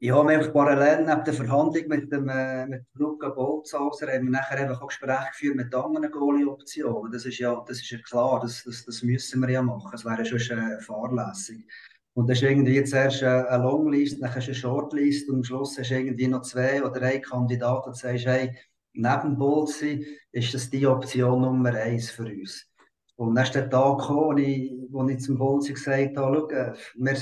Ich 0.00 0.12
habe 0.12 0.36
mich 0.36 0.52
parallel 0.52 1.04
neben 1.04 1.24
der 1.24 1.34
Verhandlung 1.34 1.88
mit 1.88 2.12
dem 2.12 2.28
äh, 2.28 2.66
mit 2.66 2.84
Luca 2.94 3.30
Bolzhauser 3.30 4.06
haben 4.06 4.26
wir 4.26 4.30
nachher 4.30 4.60
eben 4.62 4.72
auch 4.72 4.86
Gespräche 4.86 5.30
geführt 5.32 5.56
mit 5.56 5.74
anderen 5.74 6.08
Goalie-Optionen. 6.12 7.10
Das 7.10 7.26
ist 7.26 7.38
ja, 7.38 7.60
das 7.66 7.78
ist 7.78 7.90
ja 7.90 7.98
klar, 7.98 8.38
das, 8.40 8.62
das, 8.62 8.84
das 8.84 9.02
müssen 9.02 9.40
wir 9.40 9.50
ja 9.50 9.60
machen. 9.60 9.88
Das 9.90 10.04
wäre 10.04 10.24
schon 10.24 10.56
äh, 10.56 10.80
fahrlässig. 10.82 11.66
Und 12.14 12.28
das 12.30 12.38
ist 12.38 12.44
irgendwie 12.44 12.82
zuerst 12.84 13.24
eine 13.24 13.62
Longlist, 13.62 14.22
dann 14.22 14.32
hast 14.32 14.46
du 14.46 14.52
eine 14.52 14.54
Shortlist 14.54 15.28
und 15.30 15.36
am 15.36 15.44
Schluss 15.44 15.76
hast 15.76 15.90
du 15.90 15.96
irgendwie 15.96 16.28
noch 16.28 16.42
zwei 16.42 16.80
oder 16.80 17.00
drei 17.00 17.18
Kandidaten 17.18 17.88
und 17.88 17.96
sagst, 17.96 18.26
hey, 18.26 18.56
neben 18.92 19.36
Bolzi 19.36 20.06
ist 20.30 20.54
das 20.54 20.70
die 20.70 20.86
Option 20.86 21.42
Nummer 21.42 21.74
eins 21.74 22.10
für 22.10 22.26
uns. 22.26 22.68
Und 23.16 23.34
dann 23.34 23.44
ist 23.44 23.54
der 23.56 23.68
Tag 23.68 23.98
gekommen, 23.98 24.36
wo 24.36 24.36
ich, 24.36 24.72
wo 24.90 25.08
ich 25.08 25.18
zum 25.18 25.38
Bolzi 25.38 25.72
gesagt 25.72 26.16
habe, 26.16 26.46
schau, 26.50 26.72
wir, 26.96 27.16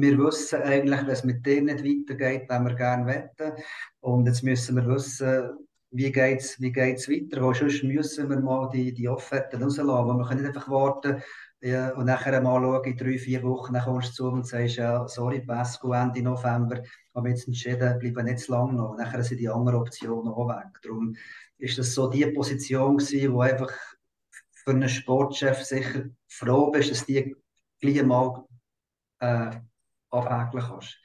wir 0.00 0.18
wissen 0.18 0.62
eigentlich, 0.62 1.00
wenn 1.00 1.08
es 1.08 1.24
mit 1.24 1.46
dir 1.46 1.62
nicht 1.62 1.84
weitergeht, 1.84 2.48
wenn 2.48 2.64
wir 2.64 2.74
gerne 2.74 3.06
wetten. 3.06 3.52
Und 4.00 4.26
jetzt 4.26 4.42
müssen 4.42 4.76
wir 4.76 4.86
wissen, 4.86 5.50
wie 5.90 6.10
geht 6.10 6.40
es 6.40 6.60
wie 6.60 6.72
geht's 6.72 7.08
weiter, 7.08 7.40
weil 7.40 7.54
sonst 7.54 7.84
müssen 7.84 8.28
wir 8.28 8.40
mal 8.40 8.68
die, 8.70 8.92
die 8.92 9.08
Offerten 9.08 9.62
rauslassen. 9.62 10.18
Wir 10.18 10.26
können 10.26 10.42
nicht 10.42 10.48
einfach 10.48 10.68
warten, 10.68 11.22
ja, 11.60 11.94
und 11.94 12.06
nachher 12.06 12.40
mal 12.42 12.60
schauen, 12.60 12.84
in 12.84 12.96
drei, 12.96 13.16
vier 13.16 13.42
Wochen, 13.44 13.72
dann 13.72 13.84
kommst 13.84 14.10
du 14.10 14.24
zu 14.24 14.28
und 14.28 14.46
sagst, 14.46 14.76
ja, 14.76 15.06
sorry, 15.08 15.40
Pasco, 15.40 15.92
Ende 15.92 16.20
November, 16.20 16.82
haben 17.14 17.24
wir 17.24 17.30
jetzt 17.30 17.46
entschieden, 17.46 17.98
bleiben 17.98 18.24
nicht 18.26 18.40
zu 18.40 18.52
lange 18.52 18.74
noch. 18.74 18.90
Und 18.90 18.98
nachher 18.98 19.22
sind 19.22 19.38
die 19.38 19.48
anderen 19.48 19.78
Optionen 19.80 20.28
auch 20.28 20.48
weg. 20.48 20.78
Darum 20.82 21.16
ist 21.56 21.78
das 21.78 21.94
so 21.94 22.10
die 22.10 22.26
Position 22.26 22.98
gewesen, 22.98 23.32
wo 23.32 23.40
einfach 23.40 23.72
für 24.52 24.72
einen 24.72 24.88
Sportchef 24.88 25.62
sicher 25.62 26.04
froh 26.26 26.70
bist, 26.70 26.90
dass 26.90 27.06
die 27.06 27.34
gleich 27.80 28.02
mal 28.02 28.44
äh, 29.20 29.52
abhäkeln 30.14 30.64
kannst. 30.64 30.98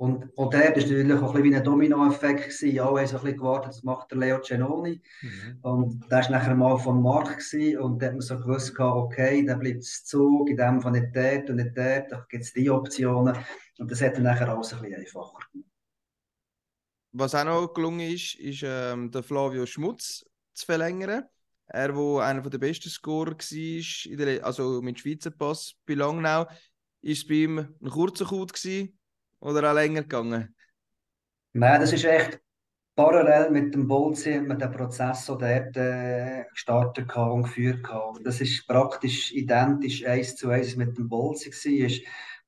Und 0.00 0.30
auch 0.38 0.48
der 0.48 0.60
war 0.60 0.76
natürlich 0.76 1.12
auch 1.12 1.34
ein 1.34 1.42
bisschen 1.42 1.44
wie 1.44 1.56
ein 1.56 1.64
Domino-Effekt. 1.64 2.62
Ja, 2.62 2.84
haben 2.84 3.04
so 3.04 3.16
ein 3.16 3.22
bisschen 3.24 3.36
gewartet, 3.36 3.72
das 3.72 3.82
macht 3.82 4.12
der 4.12 4.18
Leo 4.18 4.38
Cenoni. 4.38 5.02
Mhm. 5.22 5.58
Und 5.62 6.08
der 6.08 6.22
war 6.22 6.30
nachher 6.30 6.54
mal 6.54 6.78
vom 6.78 7.02
Markt 7.02 7.38
gewesen, 7.38 7.80
und 7.80 8.00
da 8.00 8.06
hat 8.06 8.12
man 8.12 8.20
so 8.20 8.38
gewusst, 8.38 8.78
okay, 8.78 9.44
dann 9.44 9.58
bleibt 9.58 9.82
es 9.82 10.04
Zug, 10.04 10.48
in 10.50 10.56
dem 10.56 10.80
Fall 10.80 10.92
nicht 10.92 11.08
dort 11.16 11.50
und 11.50 11.56
nicht 11.56 11.76
dort, 11.76 12.12
da 12.12 12.24
gibt 12.28 12.44
es 12.44 12.52
die 12.52 12.70
Optionen. 12.70 13.36
Und 13.78 13.90
das 13.90 14.00
hat 14.00 14.14
dann 14.14 14.22
nachher 14.22 14.48
alles 14.48 14.72
ein 14.72 14.82
bisschen 14.82 15.00
einfacher 15.00 15.38
gemacht. 15.52 15.68
Was 17.10 17.34
auch 17.34 17.44
noch 17.44 17.74
gelungen 17.74 18.00
ist, 18.00 18.36
ist 18.36 18.62
ähm, 18.64 19.10
der 19.10 19.24
Flavio 19.24 19.66
Schmutz 19.66 20.24
zu 20.54 20.64
verlängern. 20.64 21.24
Er, 21.66 21.92
der 21.92 22.22
einer 22.22 22.48
der 22.48 22.58
besten 22.58 22.88
Scorer 22.88 23.32
war, 23.32 24.44
also 24.46 24.80
mit 24.80 25.00
Schweizer 25.00 25.32
Pass 25.32 25.74
bei 25.84 25.94
Langnau, 25.94 26.46
ist 27.02 27.28
bei 27.28 27.34
ihm 27.34 27.58
ein 27.58 27.90
kurzer 27.90 28.24
gewesen 28.24 28.98
oder 29.40 29.70
auch 29.70 29.74
länger 29.74 30.02
gegangen? 30.02 30.54
Nein, 31.52 31.80
das 31.80 31.92
ist 31.92 32.04
echt 32.04 32.40
parallel 32.94 33.50
mit 33.50 33.74
dem 33.74 33.86
Bolzi 33.86 34.40
mit 34.40 34.60
dem 34.60 34.72
Prozess, 34.72 35.26
der 35.40 35.76
äh, 35.76 36.44
gestartet 36.50 37.14
und 37.16 37.44
geführt 37.44 37.88
hat. 37.88 38.18
Das 38.24 38.40
ist 38.40 38.66
praktisch 38.66 39.32
identisch 39.32 40.04
eins 40.04 40.34
zu 40.34 40.50
eins 40.50 40.74
mit 40.74 40.98
dem 40.98 41.08
Bolzi. 41.08 41.52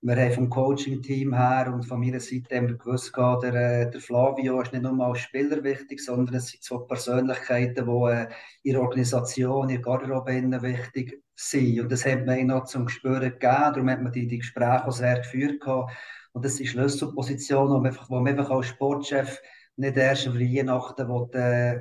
Wir 0.03 0.16
haben 0.16 0.32
vom 0.32 0.48
Coaching-Team 0.48 1.34
her 1.34 1.70
und 1.74 1.82
von 1.84 2.01
meiner 2.01 2.20
Seite 2.20 2.57
haben 2.57 2.68
wir 2.68 2.78
gewusst, 2.78 3.12
der, 3.14 3.55
äh, 3.55 3.90
der 3.90 4.01
Flavio 4.01 4.62
ist 4.62 4.72
nicht 4.72 4.82
nur 4.82 5.05
als 5.05 5.18
Spieler 5.18 5.62
wichtig, 5.62 6.01
sondern 6.01 6.36
es 6.36 6.48
sind 6.48 6.62
zwei 6.62 6.78
Persönlichkeiten, 6.86 7.84
die 7.84 8.11
äh, 8.11 8.28
in 8.62 8.72
der 8.72 8.80
Organisation, 8.80 9.68
in 9.68 9.74
der 9.74 9.82
Garderobe 9.82 10.32
wichtig 10.62 11.22
sind. 11.34 11.80
Und 11.80 11.92
das 11.92 12.07
hat 12.07 12.24
man 12.24 12.46
noch 12.46 12.64
zum 12.64 12.86
Gespüren 12.86 13.30
gegeben. 13.30 13.72
Darum 13.74 13.90
hat 13.90 14.01
man 14.01 14.12
die, 14.12 14.26
die 14.26 14.38
Gespräche 14.38 14.86
auch 14.86 14.92
sehr 14.92 15.18
geführt. 15.18 15.61
Gehabt. 15.61 15.92
Und 16.32 16.46
das 16.46 16.59
ist 16.59 16.70
Schlüsselposition, 16.70 17.68
wo 17.68 17.74
man 17.74 17.86
einfach, 17.88 18.09
wo 18.09 18.20
man 18.20 18.38
als 18.38 18.68
Sportchef 18.68 19.38
nicht 19.76 19.98
erst 19.98 20.26
am 20.26 20.38
Weihnachten 20.38 21.09
will, 21.09 21.28
äh, 21.38 21.80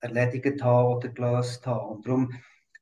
erledigt 0.00 0.62
haben 0.62 0.94
oder 0.94 1.08
gelöst 1.08 1.66
haben. 1.66 1.88
Und 1.88 2.06
darum 2.06 2.32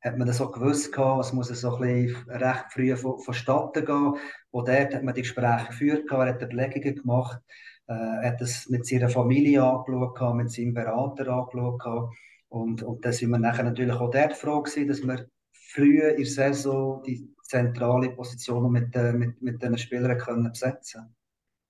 hat 0.03 0.18
man 0.18 0.26
das 0.26 0.40
auch 0.40 0.53
gewusst 0.53 0.92
gehabt, 0.92 1.24
es 1.24 1.32
muss 1.32 1.49
so 1.49 1.76
ein 1.76 2.05
bisschen 2.05 2.30
recht 2.30 2.64
früh 2.70 2.97
von, 2.97 3.18
vonstatten 3.20 3.84
gehen. 3.84 4.14
Und 4.51 4.68
dort 4.68 4.94
hat 4.94 5.03
man 5.03 5.14
die 5.14 5.22
Gespräche 5.22 5.66
geführt, 5.68 6.11
er 6.11 6.26
hat 6.26 6.42
Überlegungen 6.42 6.97
gemacht, 6.97 7.40
äh, 7.88 7.94
hat 7.94 8.40
das 8.40 8.68
mit 8.68 8.86
seiner 8.86 9.09
Familie 9.09 9.64
angeschaut, 9.64 10.34
mit 10.34 10.51
seinem 10.51 10.74
Berater 10.74 11.28
angeschaut. 11.28 12.14
Und, 12.49 12.82
und 12.82 13.05
dann 13.05 13.12
sind 13.12 13.30
wir 13.30 13.38
nachher 13.38 13.64
natürlich 13.64 13.97
auch 13.97 14.11
dort 14.11 14.34
froh 14.34 14.62
gewesen, 14.62 14.88
dass 14.88 15.03
wir 15.03 15.26
früh 15.53 16.01
in 16.01 16.16
der 16.16 16.26
Saison 16.26 17.03
die 17.03 17.28
zentrale 17.42 18.11
Positionen 18.11 18.70
mit, 18.70 18.94
äh, 18.94 19.12
mit, 19.12 19.40
mit 19.42 19.62
diesen 19.62 19.78
Spielern 19.78 20.18
können 20.18 20.51
besetzen 20.51 21.14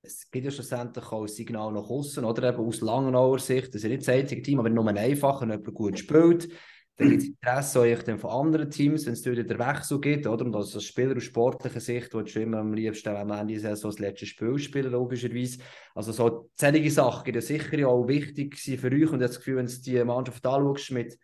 es 0.06 0.30
gibt 0.30 0.44
ja 0.44 0.50
schlussendlich 0.50 1.04
auch 1.06 1.22
ein 1.22 1.28
Signal 1.28 1.72
nach 1.72 1.90
außen, 1.90 2.24
oder 2.24 2.48
eben 2.48 2.64
aus 2.64 2.80
Langenauer 2.80 3.38
Sicht, 3.38 3.74
das 3.74 3.82
ist 3.82 3.88
nicht 3.88 4.02
das 4.02 4.08
einzige 4.08 4.42
Team, 4.42 4.60
aber 4.60 4.70
nur 4.70 4.86
ein 4.86 4.96
einfacher, 4.96 5.42
wenn 5.42 5.50
jemand 5.50 5.74
gut 5.74 5.98
spielt, 5.98 6.48
dann 6.96 7.10
gibt 7.10 7.22
es 7.22 7.28
Interesse 7.28 7.80
auch 7.80 8.18
von 8.18 8.30
anderen 8.30 8.70
Teams, 8.70 9.04
wenn 9.04 9.12
es 9.12 9.22
dort 9.22 9.36
den 9.36 9.58
Wechsel 9.58 10.00
gibt, 10.00 10.26
oder? 10.26 10.44
Und 10.44 10.56
als 10.56 10.82
Spieler 10.82 11.16
aus 11.16 11.24
sportlicher 11.24 11.80
Sicht 11.80 12.14
willst 12.14 12.34
du 12.34 12.40
immer 12.40 12.58
am 12.58 12.72
liebsten 12.72 13.14
am 13.14 13.30
Ende 13.30 13.60
der 13.60 13.76
das 13.76 13.98
letzte 13.98 14.24
Spiel 14.24 14.58
spielen, 14.58 14.92
logischerweise. 14.92 15.58
Also 15.94 16.12
so 16.12 16.50
zählige 16.54 16.90
Sachen 16.90 17.24
sind 17.24 17.34
ja 17.34 17.40
sicher 17.42 17.88
auch 17.88 18.08
wichtig 18.08 18.56
für 18.58 18.90
euch 18.90 19.10
und 19.10 19.20
ich 19.20 19.26
das 19.26 19.38
Gefühl, 19.38 19.56
wenn 19.56 19.66
du 19.66 19.82
die 19.84 20.04
Mannschaft 20.04 20.46
anschaust 20.46 20.90
mit 20.90 21.18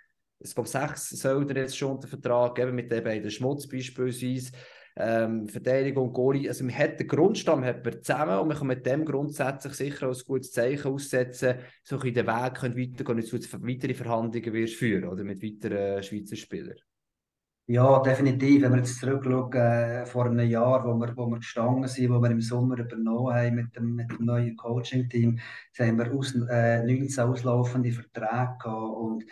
ich 0.44 0.54
glaube, 0.54 0.68
sechs 0.68 1.10
Söldner 1.10 1.56
jetzt 1.56 1.78
schon 1.78 2.00
den 2.00 2.08
Vertrag 2.08 2.54
geben, 2.56 2.74
mit 2.74 2.90
den 2.90 3.04
beiden 3.04 3.30
Schmutz 3.30 3.68
beispielsweise. 3.68 4.52
Ähm, 4.96 5.48
Verteidigung, 5.48 6.12
Goalie. 6.12 6.48
Also, 6.48 6.64
man 6.64 6.76
hat 6.76 7.00
den 7.00 7.08
Grundstamm 7.08 7.64
hat 7.64 7.84
man 7.84 8.02
zusammen 8.02 8.38
und 8.38 8.48
man 8.48 8.56
kann 8.56 8.66
mit 8.66 8.84
dem 8.84 9.04
grundsätzlich 9.04 9.74
sicher 9.74 10.08
auch 10.08 10.14
ein 10.14 10.22
gutes 10.26 10.52
Zeichen 10.52 10.92
aussetzen, 10.92 11.56
so 11.82 11.98
in 12.00 12.14
den 12.14 12.26
Weg 12.26 12.54
können 12.54 12.76
weitergehen 12.76 13.18
und 13.18 13.26
zu 13.26 13.62
weitere 13.66 13.94
Verhandlungen 13.94 14.52
wirst 14.52 14.74
führen 14.74 15.04
oder 15.04 15.24
mit 15.24 15.42
weiteren 15.42 16.02
Schweizer 16.02 16.36
Spielern. 16.36 16.76
Ja, 17.68 18.00
definitiv. 18.00 18.62
Wenn 18.62 18.72
wir 18.72 18.78
jetzt 18.78 18.98
zurückschauen, 18.98 19.52
äh, 19.54 20.04
vor 20.04 20.26
einem 20.26 20.48
Jahr, 20.48 20.84
wo 20.84 20.94
wir, 20.94 21.16
wo 21.16 21.26
wir 21.28 21.38
gestanden 21.38 21.88
sind, 21.88 22.10
wo 22.10 22.20
wir 22.20 22.30
im 22.30 22.40
Sommer 22.40 22.76
übernommen 22.78 23.34
haben 23.34 23.54
mit 23.54 23.76
dem, 23.76 23.94
mit 23.94 24.10
dem 24.10 24.26
neuen 24.26 24.56
Coaching-Team, 24.56 25.38
haben 25.78 25.98
wir 25.98 26.12
aus, 26.12 26.34
äh, 26.50 26.82
19 26.82 27.24
auslaufende 27.24 27.92
Verträge 27.92 28.56
gehabt. 28.60 28.64
Und 28.64 29.24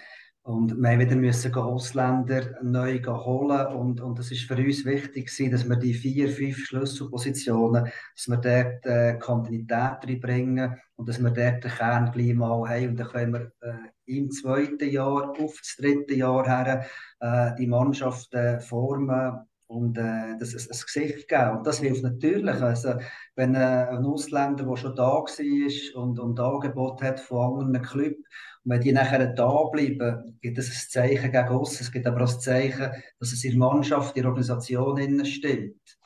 und 0.51 0.77
wir 0.77 0.99
wieder 0.99 1.15
müssen 1.15 1.55
Ausländer 1.55 2.59
neu 2.61 3.01
holen 3.05 3.67
und, 3.69 4.01
und 4.01 4.19
das 4.19 4.33
ist 4.33 4.49
für 4.49 4.57
uns 4.57 4.85
wichtig 4.85 5.31
dass 5.51 5.69
wir 5.69 5.77
die 5.77 5.95
vier, 5.95 6.29
fünf 6.29 6.59
Schlüsselpositionen, 6.67 7.85
dass 7.85 8.29
wir 8.29 8.37
dort 8.37 8.85
äh, 8.85 9.17
Kontinuität 9.19 10.05
reinbringen 10.05 10.77
und 10.97 11.09
dass 11.09 11.23
wir 11.23 11.31
dort 11.31 11.63
den 11.63 11.71
Kern 11.71 12.11
gleich 12.11 12.35
mal 12.35 12.69
haben 12.69 12.89
und 12.89 12.97
dann 12.97 13.09
können 13.09 13.33
wir 13.33 13.53
äh, 13.61 14.17
im 14.19 14.31
zweiten 14.33 14.91
Jahr 14.91 15.31
auf 15.31 15.57
das 15.61 15.77
dritte 15.79 16.15
Jahr 16.15 16.45
her 16.45 16.85
äh, 17.21 17.55
die 17.57 17.69
Mannschaft 17.69 18.35
äh, 18.35 18.59
formen 18.59 19.47
und 19.69 19.97
äh, 19.99 20.37
das 20.41 20.53
ein, 20.53 20.63
ein 20.63 20.81
Gesicht 20.85 21.29
geben. 21.29 21.59
Und 21.59 21.67
das 21.67 21.79
hilft 21.79 22.03
natürlich. 22.03 22.61
Also, 22.61 22.95
wenn 23.37 23.55
äh, 23.55 23.87
ein 23.89 24.05
Ausländer, 24.05 24.65
der 24.65 24.77
schon 24.77 24.97
da 24.97 25.13
war 25.13 26.03
und, 26.03 26.19
und 26.19 26.41
Angebot 26.41 27.01
hat 27.03 27.21
von 27.21 27.63
anderen 27.63 27.87
Clubs, 27.87 28.19
und 28.65 28.73
wenn 28.73 28.81
die 28.81 28.93
nachher 28.93 29.27
da 29.27 29.65
bleiben, 29.65 30.39
gibt 30.41 30.59
es 30.59 30.69
ein 30.69 30.91
Zeichen 30.91 31.33
gegen 31.33 31.49
uns. 31.49 31.81
Es 31.81 31.91
gibt 31.91 32.07
aber 32.07 32.25
auch 32.25 32.33
ein 32.33 32.41
Zeichen, 32.41 32.91
dass 33.19 33.33
es 33.33 33.45
in 33.45 33.53
der 33.53 33.59
Mannschaft, 33.59 34.17
in 34.17 34.23
der 34.23 34.31
Organisation 34.31 35.25
stimmt. 35.25 35.99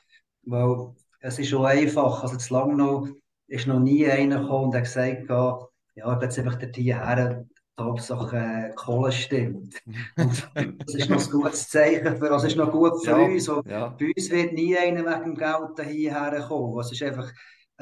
Weil 0.44 0.94
es 1.20 1.38
ist 1.38 1.48
schon 1.48 1.66
einfach. 1.66 2.22
Also, 2.22 2.36
zu 2.36 2.54
lange 2.54 2.76
noch 2.76 3.08
ist 3.48 3.66
noch 3.66 3.80
nie 3.80 4.08
einer 4.08 4.40
gekommen 4.40 4.66
und 4.66 4.74
hat 4.74 4.84
gesagt, 4.84 5.28
ja, 5.28 5.58
ich 5.96 6.02
bin 6.02 6.20
jetzt 6.22 6.38
einfach 6.38 6.58
dort 6.58 6.76
hierher, 6.76 7.44
die 7.78 7.82
Hauptsache 7.82 8.36
äh, 8.36 8.74
Kohle 8.74 9.12
stimmt. 9.12 9.74
Das 10.16 10.94
ist 10.94 11.10
noch 11.10 11.22
ein 11.22 11.30
gutes 11.30 11.68
Zeichen 11.68 12.16
für, 12.16 12.30
also 12.30 12.46
ist 12.46 12.56
noch 12.56 12.70
gut 12.70 13.04
für 13.04 13.10
ja, 13.10 13.16
uns. 13.16 13.46
Ja. 13.46 13.88
Bei 13.88 14.12
uns 14.16 14.30
wird 14.30 14.52
nie 14.52 14.76
einer 14.76 15.04
wegen 15.04 15.34
dem 15.34 15.34
Geld 15.34 15.88
hierher 15.88 16.40
kommen. 16.46 16.78
Es 16.80 16.92
ist 16.92 17.02
einfach, 17.02 17.30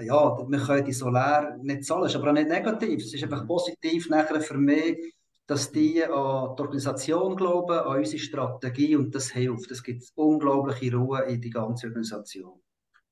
ja, 0.00 0.38
wir 0.48 0.58
können 0.58 0.84
die 0.84 0.92
Solar 0.92 1.56
nicht 1.58 1.84
zahlen, 1.84 2.06
ist 2.06 2.16
aber 2.16 2.30
auch 2.30 2.34
nicht 2.34 2.48
negativ. 2.48 3.02
Es 3.02 3.12
ist 3.12 3.22
einfach 3.22 3.46
positiv 3.46 4.08
nachher 4.08 4.40
für 4.40 4.56
mich, 4.56 5.14
dass 5.46 5.70
die 5.70 6.02
an 6.04 6.56
die 6.56 6.62
Organisation 6.62 7.36
glauben, 7.36 7.78
an 7.78 7.98
unsere 7.98 8.18
Strategie 8.18 8.96
und 8.96 9.14
das 9.14 9.30
hilft. 9.30 9.70
Es 9.70 9.82
gibt 9.82 10.04
unglaubliche 10.14 10.96
Ruhe 10.96 11.22
in 11.24 11.40
die 11.40 11.50
ganze 11.50 11.88
Organisation. 11.88 12.60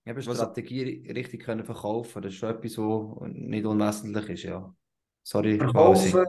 Eben 0.07 0.23
Strategie 0.23 1.07
richtig 1.15 1.45
können 1.45 1.65
verkaufen, 1.65 2.23
das 2.23 2.33
ist 2.33 2.39
schon 2.39 2.51
etwas, 2.51 2.79
was 2.79 3.29
nicht 3.33 3.67
unwesentlich 3.67 4.29
ist, 4.31 4.43
ja. 4.45 4.75
Sorry, 5.23 5.59
verkaufen, 5.59 6.25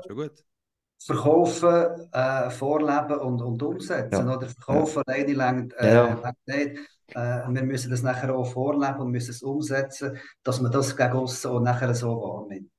verkaufen 0.99 2.10
äh, 2.12 2.49
vorleben 2.49 3.20
und, 3.20 3.41
und 3.41 3.64
umsetzen. 3.64 4.28
Ja. 4.28 4.36
Oder 4.36 4.47
verkaufen 4.49 5.04
ja. 5.08 5.14
alleine 5.14 5.34
längt 5.34 5.74
äh, 5.78 5.93
ja. 5.93 6.34
nicht. 6.45 6.80
Äh, 7.16 7.47
wir 7.47 7.64
müssen 7.64 7.89
das 7.89 8.01
nachher 8.01 8.34
auch 8.34 8.51
vorleben 8.51 8.99
und 8.99 9.12
müssen 9.12 9.32
es 9.32 9.43
umsetzen, 9.43 10.18
dass 10.43 10.62
man 10.62 10.72
das 10.72 10.95
gegen 10.95 11.14
uns 11.14 11.45
auch 11.45 11.59
nachher 11.59 11.93
so 11.93 12.09
wahrnimmt. 12.09 12.72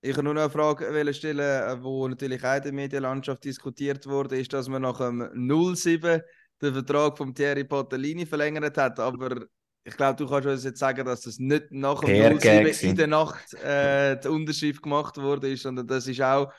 Ich 0.00 0.12
habe 0.12 0.22
nur 0.22 0.34
noch 0.34 0.42
eine 0.42 0.50
Frage 0.50 1.12
stellen, 1.12 1.38
die 1.82 2.08
natürlich 2.08 2.44
auch 2.44 2.56
in 2.56 2.62
der 2.62 2.72
Medienlandschaft 2.72 3.44
diskutiert 3.44 4.06
wurde, 4.06 4.38
ist, 4.38 4.52
dass 4.52 4.68
man 4.68 4.82
nach 4.82 4.98
dem 4.98 5.28
07 5.74 6.22
den 6.62 6.74
Vertrag 6.74 7.18
von 7.18 7.34
Thierry 7.34 7.64
Patellini 7.64 8.24
verlängert 8.24 8.76
hat, 8.78 9.00
aber 9.00 9.46
ich 9.84 9.96
glaube, 9.96 10.16
du 10.16 10.28
kannst 10.28 10.46
uns 10.46 10.64
jetzt 10.64 10.78
sagen, 10.78 11.04
dass 11.04 11.22
das 11.22 11.38
nicht 11.38 11.70
nach 11.70 12.00
dem 12.00 12.38
07 12.38 12.90
in 12.90 12.96
der 12.96 13.06
Nacht 13.06 13.54
äh, 13.54 14.20
die 14.20 14.28
Unterschrift 14.28 14.82
gemacht 14.82 15.16
wurde, 15.16 15.56
sondern 15.56 15.86
das 15.86 16.06
ist 16.06 16.20
auch 16.20 16.52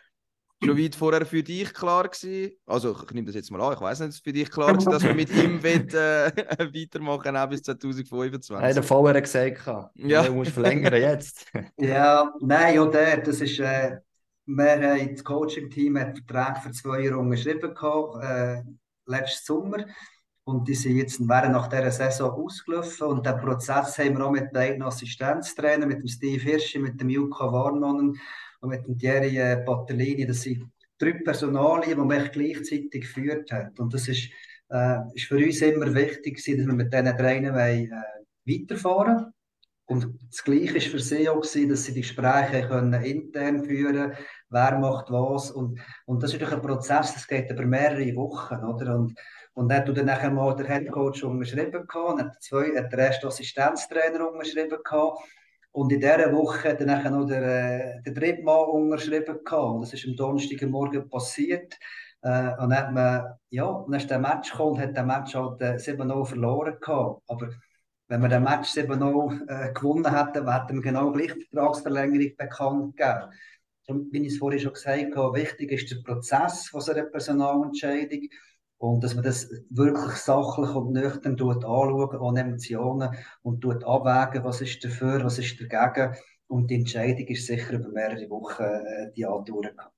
schon 0.64 0.78
weit 0.78 0.96
vorher 0.96 1.26
für 1.26 1.44
dich 1.44 1.74
klar 1.74 2.08
gewesen? 2.08 2.54
Also, 2.66 2.96
ich 3.04 3.12
nehme 3.12 3.28
das 3.28 3.36
jetzt 3.36 3.52
mal 3.52 3.62
an, 3.62 3.74
ich 3.74 3.82
weiß 3.82 4.00
nicht, 4.02 4.10
ist 4.10 4.24
für 4.24 4.34
dich 4.34 4.50
klar 4.50 4.76
war, 4.76 4.92
dass 4.92 5.04
wir 5.04 5.14
mit 5.14 5.30
ihm 5.32 5.62
will, 5.64 5.88
äh, 5.94 6.32
weitermachen 6.82 7.38
auch 7.38 7.50
bis 7.50 7.64
2025? 7.64 8.52
Nein, 8.52 8.74
der 8.74 8.84
VR 8.84 9.14
hat 9.14 9.24
gesagt, 9.24 9.94
ja. 9.96 10.24
du 10.24 10.34
musst 10.34 10.52
verlängern 10.52 10.94
jetzt. 10.94 11.46
ja, 11.78 12.34
nein, 12.40 12.76
ja, 12.76 12.86
der, 12.86 13.18
das 13.18 13.42
ist, 13.42 13.60
äh, 13.60 13.98
wir 14.46 14.72
haben 14.72 15.16
das 15.16 15.24
Coaching-Team 15.24 15.98
einen 15.98 16.16
Vertrag 16.16 16.64
für 16.64 16.72
zwei 16.72 17.02
Jahre 17.02 17.20
unterschrieben, 17.20 17.74
gehabt, 17.74 18.24
äh, 18.24 18.64
letzten 19.06 19.46
Sommer. 19.46 19.86
Und 20.44 20.68
die 20.68 20.74
sind 20.74 20.98
jetzt 20.98 21.20
während 21.20 21.54
nach 21.54 21.68
dieser 21.68 21.92
Saison 21.92 22.32
ausgelaufen. 22.32 23.08
Und 23.08 23.26
den 23.26 23.38
Prozess 23.38 24.00
haben 24.00 24.18
wir 24.18 24.26
auch 24.26 24.32
mit 24.32 24.52
beiden 24.52 24.82
Assistenztrainern, 24.82 25.88
mit 25.88 26.02
dem 26.02 26.08
Steve 26.08 26.42
Hirschi, 26.42 26.80
mit 26.80 27.00
dem 27.00 27.10
Juka 27.10 27.52
Warnonen 27.52 28.20
und 28.60 28.70
mit 28.70 28.86
dem 28.86 28.98
Thierry 28.98 29.38
äh, 29.38 29.64
Battellini. 29.66 30.26
Das 30.26 30.42
sind 30.42 30.70
drei 30.98 31.14
Personalien, 31.14 32.00
die 32.00 32.06
man 32.06 32.32
gleichzeitig 32.32 33.02
geführt 33.02 33.52
hat. 33.52 33.80
Und 33.80 33.94
das 33.94 34.08
ist, 34.08 34.30
äh, 34.70 34.98
ist 35.14 35.26
für 35.26 35.38
uns 35.38 35.62
immer 35.62 35.94
wichtig, 35.94 36.38
dass 36.38 36.48
wir 36.48 36.74
mit 36.74 36.94
diesen 36.94 37.18
Trainern 37.18 37.58
äh, 37.58 37.90
weiterfahren 38.46 39.34
und 39.90 40.08
das 40.30 40.44
Gleiche 40.44 40.76
war 40.76 40.82
für 40.82 41.00
sie 41.00 41.28
auch, 41.28 41.42
gewesen, 41.42 41.70
dass 41.70 41.84
sie 41.84 41.94
die 41.96 42.02
Gespräche 42.02 42.68
können 42.68 43.02
intern 43.04 43.64
führen 43.64 44.14
wer 44.50 44.78
macht 44.78 45.10
was. 45.10 45.50
Und, 45.50 45.80
und 46.06 46.22
das 46.22 46.32
ist 46.32 46.40
natürlich 46.40 46.62
ein 46.62 46.68
Prozess, 46.68 47.14
das 47.14 47.28
geht 47.28 47.50
über 47.50 47.66
mehrere 47.66 48.16
Wochen. 48.16 48.64
Oder? 48.64 48.96
Und, 48.96 49.20
und 49.54 49.70
dann 49.70 49.80
hat 49.80 49.98
dann 49.98 50.06
nachher 50.06 50.32
mal 50.32 50.56
der 50.56 50.68
Headcoach 50.68 51.24
unterschrieben, 51.24 51.88
gehabt, 51.88 52.22
hat, 52.22 52.42
zwei, 52.42 52.76
hat 52.78 52.92
der 52.92 53.00
erste 53.00 53.28
Assistenztrainer 53.28 54.32
unterschrieben. 54.32 54.78
Gehabt, 54.84 55.24
und 55.72 55.92
in 55.92 56.00
dieser 56.00 56.34
Woche 56.34 56.70
hat 56.70 56.82
dann 56.82 57.12
noch 57.12 57.28
der, 57.28 57.44
äh, 57.44 58.02
der 58.02 58.14
dritte 58.14 58.44
Mann 58.44 58.70
unterschrieben. 58.70 59.44
Gehabt. 59.44 59.76
Und 59.76 59.82
das 59.82 59.94
ist 59.94 60.08
am 60.08 60.16
Donnerstagmorgen 60.16 61.10
passiert. 61.10 61.78
Äh, 62.22 62.50
und 62.58 62.70
dann 62.70 62.76
hat 62.76 62.92
man, 62.92 63.34
ja, 63.50 63.86
dann 63.86 63.94
ist 63.94 64.10
der 64.10 64.20
Match 64.20 64.52
gekommen 64.52 64.72
und 64.78 64.82
hat 64.82 64.96
der 64.96 65.04
Match 65.04 65.36
halt 65.36 65.62
äh, 65.62 65.76
7-0 65.76 66.26
verloren. 66.26 66.78
Gehabt. 66.80 67.22
Aber 67.28 67.50
wenn 68.08 68.22
wir 68.22 68.30
den 68.30 68.44
Match 68.44 68.70
7-0 68.70 69.48
äh, 69.48 69.74
gewonnen 69.74 70.16
hätten, 70.16 70.52
hätten 70.52 70.76
wir 70.76 70.82
genau 70.82 71.12
gleich 71.12 71.34
die 71.34 71.48
Vertragsverlängerung 71.52 72.36
bekannt 72.36 72.98
gegeben. 72.98 73.32
Und 73.88 74.14
wie 74.14 74.26
ich 74.26 74.34
es 74.34 74.38
vorhin 74.40 74.60
schon 74.60 74.74
gesagt 74.74 75.16
habe, 75.16 75.38
wichtig 75.40 75.72
ist 75.72 75.92
der 75.92 76.04
Prozess 76.04 76.68
von 76.68 76.82
so 76.82 76.92
einer 76.92 77.04
Personalentscheidung 77.04 78.28
und 78.80 79.04
dass 79.04 79.14
man 79.14 79.26
das 79.26 79.50
wirklich 79.70 80.16
sachlich 80.16 80.74
und 80.74 80.94
nüchtern 80.94 81.34
anschaut, 81.34 82.16
ohne 82.16 82.40
Emotionen 82.40 83.14
und 83.44 83.66
abwägen, 83.66 84.44
was 84.46 84.62
ist 84.62 84.84
dafür, 84.84 85.24
was 85.24 85.38
ist 85.38 85.60
dagegen. 85.60 86.16
Und 86.48 86.72
die 86.72 86.76
Entscheidung 86.76 87.28
ist 87.28 87.46
sicher 87.46 87.74
über 87.74 87.90
mehrere 87.90 88.30
Wochen 88.30 88.64
äh, 88.64 89.12
die 89.16 89.26
andauern 89.26 89.76
kann. 89.76 89.92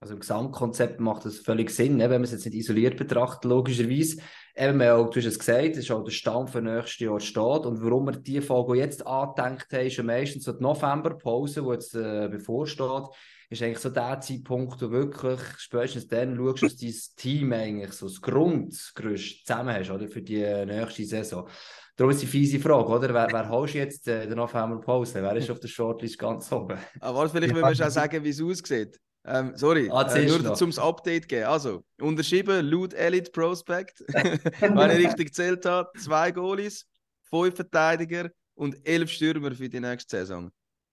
Also 0.00 0.14
im 0.14 0.20
Gesamtkonzept 0.20 1.00
macht 1.00 1.24
das 1.24 1.38
völlig 1.38 1.70
Sinn, 1.70 1.96
ne? 1.96 2.04
wenn 2.04 2.20
man 2.20 2.22
es 2.22 2.30
jetzt 2.30 2.44
nicht 2.46 2.54
isoliert 2.54 2.96
betrachtet, 2.96 3.44
logischerweise. 3.44 4.22
Eben, 4.54 4.80
auch, 4.82 5.10
du 5.10 5.18
hast 5.18 5.26
es 5.26 5.38
gesagt, 5.38 5.72
es 5.72 5.78
ist 5.78 5.90
auch 5.90 6.04
der 6.04 6.12
Stand 6.12 6.50
für 6.50 6.62
nächstes 6.62 7.00
Jahr 7.00 7.18
steht. 7.18 7.66
Und 7.66 7.82
warum 7.82 8.06
wir 8.06 8.12
die 8.12 8.40
Folge 8.40 8.76
jetzt 8.76 9.04
angedenkt 9.04 9.72
haben, 9.72 9.86
ist 9.86 9.96
ja 9.96 10.04
meistens 10.04 10.44
so 10.44 10.52
die 10.52 10.62
Novemberpause, 10.62 11.62
die 11.62 11.70
jetzt 11.70 11.94
äh, 11.96 12.28
bevorsteht, 12.28 13.08
ist 13.50 13.62
eigentlich 13.62 13.78
so 13.78 13.88
der 13.88 14.20
Zeitpunkt, 14.20 14.80
wo 14.82 14.90
wirklich 14.90 15.40
spätestens 15.58 16.06
dann 16.06 16.36
schaust, 16.36 16.62
dass 16.62 16.76
dein 16.76 16.94
Team 17.16 17.52
eigentlich 17.52 17.92
so 17.92 18.06
das 18.06 18.20
Grundgerüst 18.20 19.46
zusammen 19.46 19.74
hast, 19.74 19.90
oder, 19.90 20.06
für 20.08 20.22
die 20.22 20.42
nächste 20.66 21.04
Saison. 21.04 21.48
Darum 21.96 22.12
ist 22.12 22.22
die 22.22 22.26
fiese 22.26 22.60
Frage, 22.60 22.88
oder? 22.88 23.12
Wer, 23.12 23.28
wer 23.32 23.48
holst 23.48 23.74
du 23.74 23.78
jetzt 23.78 24.06
äh, 24.06 24.26
den 24.26 24.36
Novemberpause? 24.36 25.20
Wer 25.20 25.34
ist 25.34 25.50
auf 25.50 25.58
der 25.58 25.68
Shortlist 25.68 26.18
ganz 26.18 26.52
oben? 26.52 26.78
Aber 27.00 27.20
ah, 27.22 27.28
vielleicht 27.28 27.54
ja. 27.54 27.60
müssen 27.60 27.78
wir 27.78 27.86
auch 27.86 27.90
sagen, 27.90 28.22
wie 28.22 28.28
es 28.28 28.40
aussieht. 28.40 29.00
Ähm, 29.24 29.52
sorry, 29.56 29.90
ah, 29.90 30.02
äh, 30.14 30.26
nur 30.26 30.54
zum 30.54 30.72
Update 30.78 31.28
geben. 31.28 31.46
Also, 31.46 31.84
unterschrieben, 32.00 32.64
laut 32.70 32.94
Elite 32.94 33.30
Prospect, 33.30 34.04
wenn 34.08 34.90
ich 34.90 35.06
richtig 35.06 35.26
gezählt 35.26 35.66
habe, 35.66 35.90
zwei 35.98 36.30
Goalies, 36.30 36.86
fünf 37.28 37.56
Verteidiger 37.56 38.30
und 38.54 38.76
elf 38.86 39.10
Stürmer 39.10 39.50
für 39.52 39.68
die 39.68 39.80
nächste 39.80 40.18
Saison. 40.18 40.50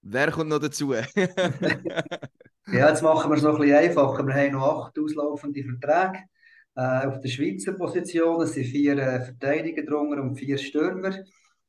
Wer 0.07 0.29
kommt 0.29 0.51
noch 0.51 0.59
dazu? 0.59 0.93
ja, 0.93 1.03
jetzt 2.67 3.01
machen 3.01 3.31
wir 3.31 3.37
es 3.37 3.41
noch 3.41 3.55
ein 3.55 3.61
bisschen 3.61 3.75
einfacher. 3.75 4.23
Wir 4.27 4.35
haben 4.35 4.51
noch 4.51 4.85
acht 4.85 4.99
auslaufende 4.99 5.63
Verträge. 5.63 6.25
Äh, 6.75 7.07
auf 7.07 7.19
der 7.21 7.29
Schweizer 7.29 7.73
Position 7.73 8.45
sind 8.45 8.65
vier 8.65 8.99
äh, 8.99 9.25
Verteidiger 9.25 9.83
drunter 9.83 10.21
und 10.21 10.35
vier 10.35 10.59
Stürmer. 10.59 11.15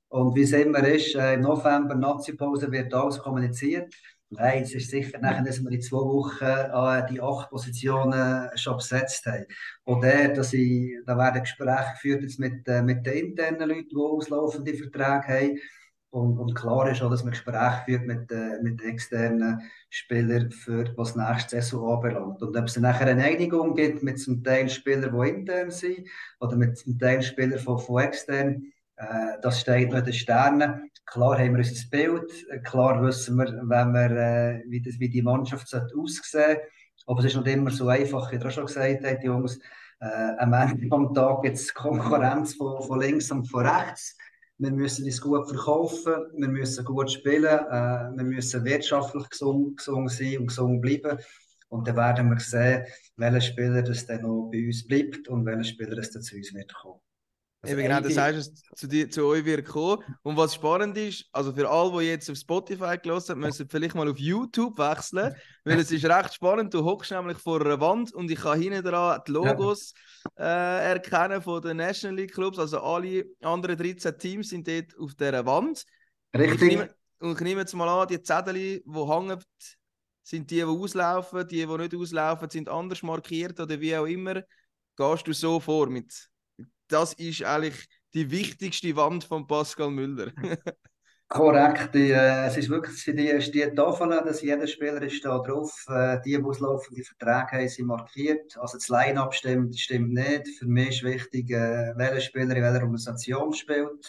Und 0.08 0.36
wie 0.36 0.42
es 0.42 0.52
immer 0.52 0.86
ist, 0.86 1.14
äh, 1.14 1.32
im 1.32 1.40
November, 1.40 1.94
Nazi-Pause, 1.94 2.70
wird 2.70 2.92
alles 2.92 3.18
kommuniziert. 3.18 3.94
Nein, 4.28 4.64
es 4.64 4.74
ist 4.74 4.90
sicher 4.90 5.18
nachher, 5.18 5.44
dass 5.44 5.62
wir 5.62 5.70
in 5.70 5.80
zwei 5.80 5.96
Wochen 5.96 6.44
äh, 6.44 7.06
die 7.10 7.22
acht 7.22 7.48
Positionen 7.48 8.50
schon 8.54 8.76
besetzt 8.76 9.24
haben. 9.24 9.46
Und 9.84 10.02
der, 10.02 10.34
dass 10.34 10.52
ich, 10.52 10.92
da 11.06 11.16
werden 11.16 11.40
Gespräche 11.40 11.92
geführt 11.92 12.20
jetzt 12.20 12.38
mit, 12.38 12.68
äh, 12.68 12.82
mit 12.82 13.06
den 13.06 13.28
internen 13.28 13.66
Leuten, 13.66 13.88
die 13.88 13.96
auslaufende 13.96 14.74
Verträge 14.74 15.26
haben. 15.26 15.58
Und, 16.16 16.38
und 16.38 16.54
klar 16.54 16.90
ist 16.90 17.02
auch, 17.02 17.10
dass 17.10 17.24
man 17.24 17.32
Gespräche 17.32 17.82
führt 17.84 18.06
mit, 18.06 18.32
äh, 18.32 18.58
mit 18.62 18.82
externen 18.82 19.60
Spielern, 19.90 20.50
für 20.50 20.90
was 20.96 21.14
nächste 21.14 21.60
Saison 21.60 21.94
anbelangt. 21.94 22.40
Und 22.40 22.56
ob 22.56 22.64
es 22.64 22.78
nachher 22.78 23.08
eine 23.08 23.22
Einigung 23.22 23.74
gibt 23.74 24.02
mit 24.02 24.18
zum 24.18 24.42
Teil 24.42 24.70
Spielern, 24.70 25.14
die 25.14 25.28
intern 25.28 25.70
sind, 25.70 26.08
oder 26.40 26.56
mit 26.56 26.78
zum 26.78 26.98
Teil 26.98 27.20
Spielern 27.20 27.58
von, 27.58 27.78
von 27.78 28.02
extern, 28.02 28.62
äh, 28.96 29.38
das 29.42 29.60
steht 29.60 29.92
in 29.92 30.04
den 30.04 30.12
Sternen. 30.14 30.90
Klar 31.04 31.38
haben 31.38 31.54
wir 31.54 31.58
unser 31.58 31.90
Bild, 31.90 32.64
klar 32.64 33.02
wissen 33.02 33.36
wir, 33.36 33.52
wenn 33.64 33.92
wir, 33.92 34.10
äh, 34.10 34.62
wie, 34.68 34.80
das, 34.80 34.98
wie 34.98 35.10
die 35.10 35.20
Mannschaft 35.20 35.66
aussehen 35.74 36.22
sollte. 36.22 36.62
Aber 37.04 37.20
es 37.20 37.26
ist 37.26 37.36
nicht 37.36 37.54
immer 37.54 37.70
so 37.70 37.88
einfach, 37.88 38.32
wie 38.32 38.42
auch 38.42 38.50
schon 38.50 38.64
gesagt 38.64 39.04
habt, 39.04 39.22
Jungs. 39.22 39.60
Äh, 40.00 40.32
am 40.38 40.54
Ende 40.54 40.88
des 40.88 41.12
Tages 41.14 41.42
gibt 41.42 41.56
es 41.56 41.74
Konkurrenz 41.74 42.54
von, 42.54 42.82
von 42.82 43.00
links 43.00 43.30
und 43.30 43.44
von 43.44 43.66
rechts. 43.66 44.16
Wir 44.58 44.70
müssen 44.70 45.04
uns 45.04 45.20
gut 45.20 45.48
verkaufen, 45.48 46.14
wir 46.34 46.48
müssen 46.48 46.84
gut 46.84 47.10
spielen, 47.10 47.44
äh, 47.44 48.16
wir 48.16 48.24
müssen 48.24 48.64
wirtschaftlich 48.64 49.28
gesund, 49.28 49.76
gesund 49.76 50.10
sein 50.10 50.38
und 50.38 50.46
gesund 50.46 50.80
bleiben. 50.80 51.18
Und 51.68 51.86
dann 51.86 51.96
werden 51.96 52.30
wir 52.30 52.40
sehen, 52.40 52.86
welcher 53.16 53.40
Spieler 53.40 53.82
das 53.82 54.06
dann 54.06 54.22
noch 54.22 54.48
bei 54.50 54.66
uns 54.66 54.86
bleibt 54.86 55.28
und 55.28 55.44
welcher 55.44 55.64
Spieler 55.64 55.96
das 55.96 56.10
dann 56.10 56.22
zu 56.22 56.36
uns 56.36 56.54
wird 56.54 56.72
kommen. 56.74 57.00
Also 57.66 57.80
Eben 57.80 57.88
genau, 57.88 58.00
das 58.00 58.16
heißt, 58.16 58.38
es 58.38 58.62
zu, 58.76 58.86
dir, 58.86 59.10
zu 59.10 59.26
euch 59.26 59.44
wird 59.44 59.66
kommen. 59.66 60.02
Und 60.22 60.36
was 60.36 60.54
spannend 60.54 60.96
ist, 60.96 61.26
also 61.32 61.52
für 61.52 61.68
alle, 61.68 61.98
die 61.98 62.06
jetzt 62.06 62.30
auf 62.30 62.36
Spotify 62.36 62.96
gelassen 62.96 63.32
haben, 63.32 63.40
müssen 63.40 63.68
vielleicht 63.68 63.94
mal 63.94 64.08
auf 64.08 64.18
YouTube 64.18 64.78
wechseln, 64.78 65.34
weil 65.64 65.80
es 65.80 65.90
ist 65.90 66.04
recht 66.04 66.34
spannend. 66.34 66.72
Du 66.72 66.84
hockst 66.84 67.10
nämlich 67.10 67.38
vor 67.38 67.60
einer 67.60 67.80
Wand 67.80 68.14
und 68.14 68.30
ich 68.30 68.38
kann 68.38 68.60
hinten 68.60 68.84
dran 68.84 69.20
die 69.26 69.32
Logos 69.32 69.94
äh, 70.38 70.92
erkennen 70.92 71.42
von 71.42 71.60
den 71.60 71.78
National 71.78 72.16
League 72.16 72.34
Clubs. 72.34 72.58
Also 72.58 72.80
alle 72.80 73.24
anderen 73.42 73.76
13 73.76 74.16
Teams 74.16 74.50
sind 74.50 74.68
dort 74.68 74.96
auf 74.98 75.14
dieser 75.14 75.44
Wand. 75.44 75.84
Richtig. 76.36 76.52
Und 76.52 76.62
ich 76.62 76.76
nehme, 76.76 76.94
und 77.18 77.32
ich 77.32 77.40
nehme 77.40 77.60
jetzt 77.62 77.74
mal 77.74 77.88
an, 77.88 78.06
die 78.08 78.22
Zettel, 78.22 78.54
die 78.54 78.82
hängen, 78.86 79.42
sind 80.22 80.50
die, 80.50 80.56
die 80.56 80.64
auslaufen, 80.64 81.46
die, 81.48 81.66
die 81.66 81.76
nicht 81.76 81.94
auslaufen, 81.94 82.48
sind 82.48 82.68
anders 82.68 83.02
markiert 83.02 83.58
oder 83.58 83.80
wie 83.80 83.96
auch 83.96 84.06
immer. 84.06 84.42
Gehst 84.96 85.26
du 85.26 85.32
so 85.32 85.60
vor 85.60 85.88
mit 85.88 86.30
das 86.88 87.12
ist 87.14 87.42
eigentlich 87.42 87.86
die 88.14 88.30
wichtigste 88.30 88.94
Wand 88.96 89.24
von 89.24 89.46
Pascal 89.46 89.90
Müller. 89.90 90.32
Korrekt, 91.28 91.96
äh, 91.96 92.46
es 92.46 92.56
ist 92.56 92.68
wirklich 92.68 93.02
die, 93.04 93.50
die 93.50 93.74
Tafel, 93.74 94.10
dass 94.10 94.42
jeder 94.42 94.66
Spieler 94.68 95.02
ist 95.02 95.24
da 95.24 95.38
drauf. 95.40 95.84
Äh, 95.88 96.20
die, 96.24 96.36
die 96.36 96.42
auslaufende 96.42 97.02
Verträge 97.02 97.62
haben, 97.62 97.68
sind 97.68 97.86
markiert. 97.86 98.56
Also 98.58 98.78
das 98.78 98.88
Line-Up 98.88 99.34
stimmt, 99.34 99.76
stimmt 99.76 100.12
nicht. 100.12 100.46
Für 100.56 100.66
mich 100.66 100.90
ist 100.90 101.02
wichtig, 101.02 101.50
äh, 101.50 101.92
welcher 101.96 102.20
Spieler 102.20 102.54
in 102.54 102.62
welcher 102.62 102.82
Organisation 102.82 103.52
spielt. 103.52 104.06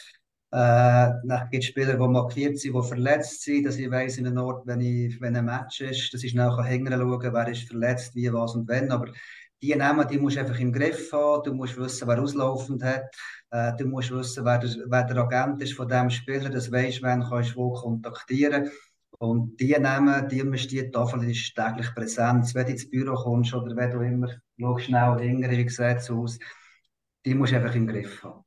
Äh, 0.51 1.09
dann 1.23 1.47
gibt 1.49 1.63
es 1.63 1.69
Spieler, 1.69 1.93
die 1.93 2.07
markiert 2.07 2.59
sind, 2.59 2.75
die 2.75 2.87
verletzt 2.87 3.41
sind, 3.41 3.65
dass 3.65 3.77
ich 3.77 3.89
weiss, 3.89 4.17
in 4.19 4.27
einem 4.27 4.37
Ort, 4.37 4.67
wenn, 4.67 4.79
ich, 4.79 5.19
wenn 5.19 5.35
ein 5.35 5.45
Match 5.45 5.81
ist, 5.81 6.13
dass 6.13 6.23
ich 6.23 6.35
nachher 6.35 6.63
hängen 6.63 6.93
schauen, 6.93 7.33
wer 7.33 7.47
ist 7.47 7.67
verletzt, 7.67 8.13
wie, 8.13 8.31
was 8.31 8.53
und 8.53 8.67
wenn. 8.67 8.91
Aber 8.91 9.11
die 9.61 9.75
Namen, 9.75 10.07
die 10.07 10.19
musst 10.19 10.35
du 10.35 10.41
einfach 10.41 10.59
im 10.59 10.71
Griff 10.71 11.11
haben. 11.11 11.43
Du 11.43 11.53
musst 11.53 11.77
wissen, 11.77 12.07
wer 12.07 12.21
auslaufend 12.21 12.83
hat. 12.83 13.05
Äh, 13.51 13.75
du 13.77 13.85
musst 13.85 14.11
wissen, 14.11 14.45
wer 14.45 14.59
der, 14.59 14.69
wer 14.87 15.03
der 15.03 15.17
Agent 15.17 15.61
ist 15.61 15.73
von 15.73 15.87
dem 15.87 16.09
Spieler. 16.09 16.49
Das 16.49 16.71
weisst, 16.71 17.01
wen 17.01 17.23
kannst 17.23 17.51
du 17.51 17.57
wo 17.57 17.73
kontaktieren. 17.73 18.69
Und 19.19 19.59
die 19.59 19.77
Namen, 19.79 20.27
die 20.29 20.43
müssen 20.43 20.69
die 20.69 20.91
Tafel 20.91 21.29
ist 21.29 21.55
täglich 21.55 21.93
präsent. 21.95 22.53
Wenn 22.53 22.65
du 22.65 22.71
ins 22.71 22.89
Büro 22.89 23.15
kommst 23.15 23.53
oder 23.53 23.75
wenn 23.75 23.91
du 23.91 24.01
immer 24.01 24.29
schnell 24.57 24.79
schnell 24.79 25.17
länger, 25.17 25.49
wie 25.49 25.69
sieht 25.69 25.97
es 25.97 26.11
aus, 26.11 26.37
die 27.25 27.33
musst 27.33 27.53
du 27.53 27.57
einfach 27.57 27.73
im 27.73 27.87
Griff 27.87 28.23
haben. 28.23 28.46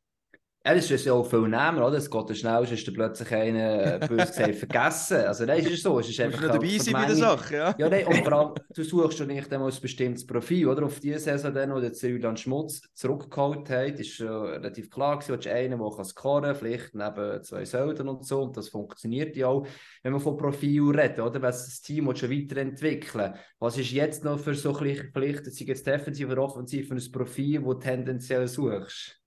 Das 0.76 0.90
ist 0.90 1.04
ja 1.04 1.12
auch 1.12 1.24
viel 1.24 1.48
näher, 1.48 1.76
oder? 1.76 1.96
Es 1.96 2.10
geht 2.10 2.28
ja 2.28 2.34
schnell, 2.34 2.64
ist 2.64 2.86
dann 2.86 2.94
plötzlich 2.94 3.32
einer, 3.32 3.94
äh, 4.02 4.06
bös 4.06 4.28
gesagt, 4.28 4.54
vergessen. 4.56 5.16
Also, 5.18 5.44
nein, 5.44 5.60
es 5.64 5.72
ist 5.72 5.82
so. 5.82 5.98
Es 5.98 6.08
ist 6.08 6.20
einfach 6.20 6.42
dabei 6.42 6.78
sein 6.78 6.92
bei 6.92 7.06
der 7.06 7.16
Sache, 7.16 7.54
ja. 7.56 7.74
Ja, 7.78 7.88
nein, 7.88 8.06
und 8.06 8.16
vor 8.18 8.32
allem, 8.32 8.54
du 8.74 8.82
suchst 8.82 9.18
schon 9.18 9.28
nicht 9.28 9.52
einmal 9.52 9.70
ein 9.70 9.80
bestimmtes 9.80 10.26
Profil, 10.26 10.68
oder? 10.68 10.84
Auf 10.84 11.00
diese 11.00 11.18
Saison, 11.18 11.52
dann, 11.52 11.72
wo 11.72 11.80
der 11.80 11.92
Julian 11.92 12.36
Schmutz 12.36 12.82
zurückgeholt 12.94 13.68
hat, 13.70 13.98
ist 14.00 14.14
schon 14.14 14.28
relativ 14.28 14.90
klar 14.90 15.18
gewesen, 15.18 15.40
du 15.40 15.52
einen, 15.52 15.78
der 15.78 16.04
scoren 16.04 16.42
kann, 16.44 16.54
vielleicht 16.54 16.94
neben 16.94 17.42
zwei 17.42 17.64
Säulen 17.64 18.08
und 18.08 18.26
so, 18.26 18.42
und 18.42 18.56
das 18.56 18.68
funktioniert 18.68 19.36
ja 19.36 19.48
auch, 19.48 19.66
wenn 20.02 20.12
man 20.12 20.20
von 20.20 20.36
Profil 20.36 20.90
redet, 20.90 21.18
oder? 21.20 21.34
Wenn 21.34 21.42
das 21.42 21.80
Team 21.80 22.14
schon 22.14 22.30
weiterentwickeln 22.30 23.34
Was 23.58 23.78
ist 23.78 23.92
jetzt 23.92 24.24
noch 24.24 24.38
für 24.38 24.54
so 24.54 24.76
ein 24.76 25.10
vielleicht, 25.12 25.44
sei 25.46 25.64
jetzt 25.64 25.86
defensiv 25.86 26.28
oder 26.28 26.42
offensiv, 26.42 26.90
ein 26.90 27.12
Profil, 27.12 27.60
das 27.60 27.64
du 27.64 27.74
tendenziell 27.74 28.48
suchst? 28.48 29.19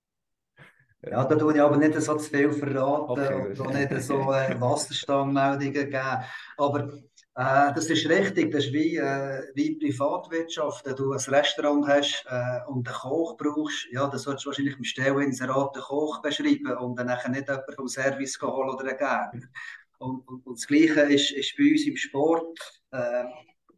Ja, 1.10 1.24
da 1.24 1.34
tue 1.36 1.54
ich 1.54 1.60
aber 1.60 1.76
nicht 1.76 2.00
so 2.00 2.16
zu 2.16 2.30
viel 2.30 2.52
verraten 2.52 3.10
Okay, 3.10 3.34
und 3.34 3.60
auch 3.60 3.72
nicht 3.72 4.02
so 4.02 4.14
äh, 4.32 4.58
Wasserstandmeldungen 4.60 5.72
geben. 5.72 6.24
Aber 6.56 6.80
äh, 7.36 7.74
das 7.74 7.90
ist 7.90 8.08
richtig, 8.08 8.52
das 8.52 8.66
ist 8.66 8.72
wie, 8.72 8.96
äh, 8.96 9.42
wie 9.54 9.76
Privatwirtschaft. 9.76 10.86
Wenn 10.86 10.96
du 10.96 11.12
ein 11.12 11.18
Restaurant 11.18 11.86
hast 11.88 12.24
äh, 12.28 12.70
und 12.70 12.86
einen 12.86 12.96
Koch 12.96 13.36
brauchst, 13.36 13.86
ja, 13.90 14.06
dann 14.06 14.18
solltest 14.18 14.46
du 14.46 14.50
wahrscheinlich 14.50 14.76
im 14.76 14.84
Stellinserat 14.84 15.74
den 15.74 15.82
Koch 15.82 16.22
beschreiben 16.22 16.76
und 16.78 16.98
dann 16.98 17.08
nachher 17.08 17.30
nicht 17.30 17.48
jemanden 17.48 17.74
vom 17.74 17.88
Service 17.88 18.40
holen 18.40 18.70
oder 18.70 18.88
einen 18.88 18.98
Gärtner. 18.98 19.48
Und, 19.98 20.26
und, 20.28 20.46
und 20.46 20.58
das 20.58 20.66
Gleiche 20.66 21.00
ist, 21.00 21.32
ist 21.32 21.56
bei 21.56 21.70
uns 21.70 21.86
im 21.86 21.96
Sport. 21.96 22.58
Äh, 22.92 23.24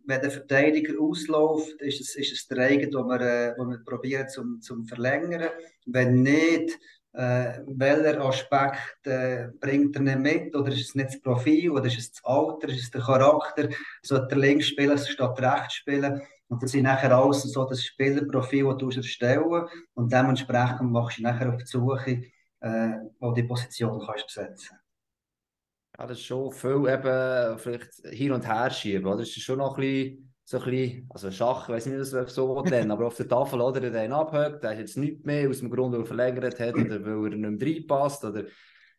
wenn 0.09 0.21
der 0.21 0.31
Verteidiger 0.31 1.01
ausläuft, 1.01 1.81
ist 1.81 2.01
es, 2.01 2.15
ist 2.15 2.33
es 2.33 2.47
der 2.47 2.59
eigene, 2.59 2.91
den 2.91 3.07
wir, 3.07 3.21
äh, 3.21 3.55
den 3.57 3.71
wir 3.71 3.79
probieren 3.85 4.29
zum, 4.29 4.61
zum 4.61 4.87
verlängern. 4.87 5.51
Wenn 5.87 6.23
nicht, 6.23 6.79
äh, 7.17 7.63
welcher 7.67 8.21
Aspekt 8.21 9.07
äh, 9.07 9.49
bringt 9.59 9.97
er 9.97 10.03
nicht 10.03 10.19
mit? 10.19 10.55
Oder 10.55 10.71
ist 10.71 10.89
es 10.89 10.95
nicht 10.95 11.09
das 11.09 11.21
Profil? 11.21 11.71
Oder 11.71 11.87
ist 11.87 11.99
es 11.99 12.13
das 12.13 12.25
Alter? 12.25 12.69
Ist 12.69 12.83
es 12.83 12.91
der 12.91 13.01
Charakter? 13.01 13.69
Sollte 14.03 14.35
er 14.35 14.39
links 14.39 14.67
spielen 14.67 14.99
statt 14.99 15.41
rechts 15.41 15.75
spielen? 15.75 16.21
Und 16.49 16.63
das 16.63 16.73
sind 16.73 16.83
nachher 16.83 17.17
alles 17.17 17.43
so 17.43 17.65
das 17.65 17.83
Spielerprofil, 17.83 18.65
das 18.65 18.77
du 18.77 18.91
erstellen 18.91 19.67
Und 19.95 20.13
dementsprechend 20.13 20.93
machst 20.93 21.19
du 21.19 21.23
nachher 21.23 21.49
auf 21.49 21.57
die 21.57 21.67
Suche, 21.67 22.23
äh, 22.61 22.91
die 23.35 23.43
Position 23.45 24.05
kannst 24.05 24.27
besetzen 24.27 24.79
Ja, 25.99 26.07
das 26.07 26.19
ist 26.19 26.27
schon 26.27 26.53
viel 26.53 26.87
eben 26.89 27.59
vielleicht 27.59 27.95
hin 28.11 28.33
und 28.33 28.47
her 28.47 28.71
schieben? 28.71 29.17
Das 29.17 29.29
ist 29.29 29.41
schon 29.41 29.59
noch 29.59 29.77
ein 29.79 29.81
bisschen, 29.81 30.26
so 30.49 30.59
ein 30.59 30.65
bisschen, 30.65 31.07
also 31.11 31.31
Schach, 31.33 31.69
ich 31.69 31.75
weiß 31.75 31.87
nicht, 31.87 31.99
was 31.99 32.13
man 32.13 32.29
so 32.29 32.63
nennen, 32.63 32.91
aber 32.93 33.07
auf 33.09 33.17
der 33.17 33.29
Tafel, 33.29 33.61
oder, 33.61 33.81
der 33.81 33.91
den 33.91 34.13
abhört, 34.13 34.63
der 34.63 34.71
hat 34.71 34.79
jetzt 34.79 34.97
nichts 34.97 35.25
mehr 35.25 35.51
aus 35.51 35.59
dem 35.59 35.71
Grund, 35.71 35.93
weil 35.93 36.03
er 36.03 36.07
verlängert 36.07 36.61
hat 36.61 36.75
oder 36.75 37.05
weil 37.05 37.33
er 37.33 37.37
nicht 37.37 37.61
mehr 37.61 37.75
reinpasst, 37.75 38.25
oder 38.25 38.45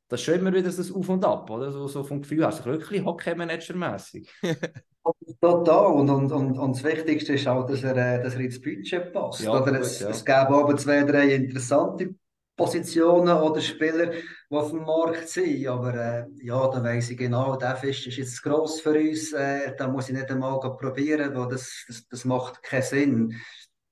das 0.09 0.19
ist 0.19 0.25
schon 0.25 0.35
immer 0.35 0.53
wieder 0.53 0.63
das 0.63 0.91
Auf 0.91 1.09
und 1.09 1.23
Ab, 1.23 1.49
oder? 1.49 1.71
So, 1.71 1.87
so 1.87 2.03
vom 2.03 2.21
Gefühl, 2.21 2.43
also 2.43 2.65
wirklich 2.65 3.03
Hockey-Manager-mässig. 3.03 4.29
Total. 5.41 5.85
Und, 5.93 6.09
und, 6.09 6.31
und, 6.31 6.57
und 6.57 6.75
das 6.75 6.83
Wichtigste 6.83 7.33
ist 7.33 7.47
auch, 7.47 7.65
dass 7.65 7.83
er, 7.83 7.95
äh, 7.95 8.23
dass 8.23 8.35
er 8.35 8.41
ins 8.41 8.61
Budget 8.61 9.13
passt. 9.13 9.41
Ja, 9.41 9.51
oder 9.51 9.71
gut, 9.71 9.81
es, 9.81 9.99
ja. 10.01 10.09
es 10.09 10.23
gäbe 10.23 10.49
aber 10.49 10.75
zwei, 10.75 11.03
drei 11.03 11.33
interessante 11.33 12.15
Positionen 12.57 13.37
oder 13.37 13.61
Spieler, 13.61 14.11
die 14.11 14.55
auf 14.55 14.71
dem 14.71 14.83
Markt 14.83 15.29
sind. 15.29 15.67
Aber 15.67 15.93
äh, 15.93 16.25
ja, 16.41 16.67
da 16.67 16.83
weiss 16.83 17.09
ich 17.11 17.17
genau, 17.17 17.55
der 17.55 17.77
Fisch 17.77 18.07
ist 18.07 18.17
jetzt 18.17 18.41
gross 18.41 18.81
für 18.81 18.99
uns. 18.99 19.31
Äh, 19.31 19.75
da 19.77 19.87
muss 19.87 20.09
ich 20.09 20.15
nicht 20.15 20.29
einmal 20.31 20.59
probieren, 20.59 21.35
weil 21.35 21.47
das, 21.47 21.85
das, 21.87 22.07
das 22.09 22.25
macht 22.25 22.63
keinen 22.63 22.81
Sinn. 22.81 23.35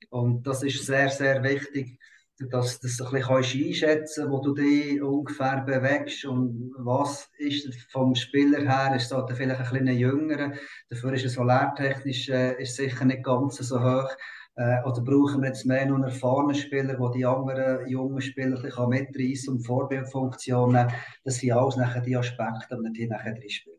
Und 0.09 0.47
das 0.47 0.63
ist 0.63 0.85
sehr, 0.85 1.09
sehr 1.09 1.43
wichtig, 1.43 1.99
dass 2.37 2.79
du 2.79 2.87
das 2.87 3.01
ein 3.01 3.11
bisschen 3.11 3.67
einschätzen 3.67 4.23
kannst, 4.23 4.31
wo 4.31 4.41
du 4.41 4.53
dich 4.53 5.01
ungefähr 5.01 5.61
bewegst 5.61 6.25
und 6.25 6.73
was 6.77 7.29
ist 7.37 7.73
vom 7.91 8.13
Spieler 8.13 8.59
her, 8.59 8.95
ist 8.95 9.09
so 9.09 9.25
vielleicht 9.27 9.59
ein 9.59 9.69
bisschen 9.69 9.97
jüngerer, 9.97 10.51
dafür 10.89 11.13
ist 11.13 11.25
es 11.25 11.33
so 11.33 11.43
lehrtechnisch 11.43 12.29
äh, 12.29 12.61
ist 12.61 12.75
sicher 12.75 13.05
nicht 13.05 13.23
ganz 13.23 13.57
so 13.57 13.81
hoch. 13.81 14.09
Äh, 14.57 14.81
oder 14.83 15.01
brauchen 15.01 15.41
wir 15.41 15.49
jetzt 15.49 15.65
mehr 15.65 15.81
einen 15.81 16.03
erfahrenen 16.03 16.55
Spieler, 16.55 16.95
der 16.95 17.09
die 17.11 17.25
anderen 17.25 17.87
jungen 17.89 18.21
Spieler 18.21 18.57
ein 18.63 18.89
mitreißen 18.89 19.53
und 19.53 19.65
Vorbildfunktion 19.65 20.71
nehmen 20.71 20.93
Das 21.25 21.35
sind 21.35 21.51
alles 21.51 21.75
nachher 21.75 22.01
die 22.01 22.15
Aspekte, 22.15 22.77
die 22.85 22.93
die 22.93 23.07
nachher 23.07 23.33
drin 23.33 23.49
spielen. 23.49 23.75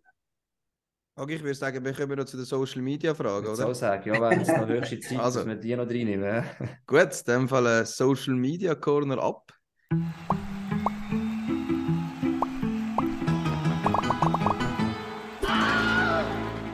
Okay, 1.19 1.37
ich 1.37 1.43
würde 1.43 1.55
sagen, 1.55 1.83
wir 1.83 1.95
kommen 1.95 2.19
noch 2.19 2.27
zu 2.27 2.37
den 2.37 2.45
Social 2.45 2.83
Media 2.83 3.15
Fragen, 3.15 3.47
oder? 3.47 3.57
so 3.57 3.73
sagen, 3.73 4.07
ja, 4.07 4.21
wäre 4.21 4.39
es 4.39 4.49
noch 4.49 4.69
höchste 4.69 5.01
Zeit, 5.01 5.19
Also. 5.19 5.39
dass 5.39 5.49
wir 5.49 5.57
die 5.57 5.75
noch 5.75 5.89
reinnehmen. 5.89 6.45
Gut, 6.87 7.23
in 7.27 7.33
dem 7.33 7.49
Fall 7.49 7.87
Social 7.87 8.35
Media 8.35 8.75
Corner 8.75 9.19
ab. 9.23 9.51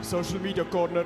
Social 0.00 0.40
Media 0.40 0.64
Corner. 0.64 1.04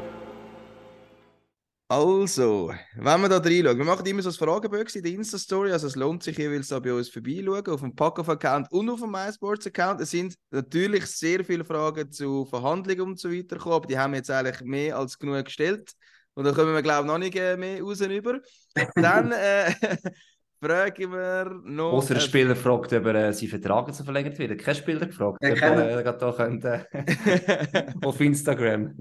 Also, 1.88 2.72
wenn 2.96 3.20
wir 3.20 3.28
da 3.28 3.38
reinschauen, 3.38 3.78
wir 3.78 3.84
machen 3.84 4.04
immer 4.06 4.20
so 4.20 4.30
ein 4.30 4.34
Frageböckchen 4.34 4.98
in 4.98 5.04
der 5.04 5.12
Insta-Story, 5.12 5.70
also 5.70 5.86
es 5.86 5.94
lohnt 5.94 6.20
sich 6.24 6.36
jeweils 6.36 6.66
da 6.66 6.80
bei 6.80 6.92
uns 6.92 7.08
vorbeischauen, 7.08 7.64
auf 7.68 7.80
dem 7.80 7.94
Packoff-Account 7.94 8.72
und 8.72 8.90
auf 8.90 9.00
dem 9.00 9.12
MySports-Account. 9.12 10.00
Es 10.00 10.10
sind 10.10 10.34
natürlich 10.50 11.06
sehr 11.06 11.44
viele 11.44 11.64
Fragen 11.64 12.10
zu 12.10 12.44
Verhandlungen 12.46 13.02
und 13.02 13.20
so 13.20 13.30
weiter 13.30 13.54
gekommen, 13.54 13.76
aber 13.76 13.86
die 13.86 13.96
haben 13.96 14.14
wir 14.14 14.16
jetzt 14.18 14.30
eigentlich 14.32 14.62
mehr 14.62 14.98
als 14.98 15.16
genug 15.16 15.44
gestellt. 15.44 15.92
Und 16.34 16.44
da 16.44 16.50
kommen 16.50 16.74
wir, 16.74 16.82
glaube 16.82 17.06
ich, 17.06 17.06
noch 17.06 17.18
nicht 17.18 17.36
äh, 17.36 17.56
mehr 17.56 17.80
raus 17.80 18.00
über. 18.00 18.40
Dann 18.96 19.30
äh, 19.30 19.72
fragen 20.66 21.12
wir 21.12 21.60
noch... 21.64 21.92
Außer 21.92 22.14
der 22.14 22.22
äh, 22.22 22.26
Spieler 22.26 22.56
fragt, 22.56 22.92
ob 22.92 23.06
er 23.06 23.14
äh, 23.28 23.32
sein 23.32 23.48
Vertrag 23.48 23.86
jetzt 23.88 24.02
verlängert 24.02 24.38
wird. 24.38 24.58
Kein 24.60 24.74
Spieler 24.74 25.06
gefragt, 25.06 25.38
Ja, 25.42 25.52
ob 25.52 25.58
keiner. 25.58 25.84
er 25.84 25.98
äh, 26.00 26.18
da 26.18 26.32
könnte, 26.32 26.86
auf 28.04 28.20
Instagram. 28.20 28.94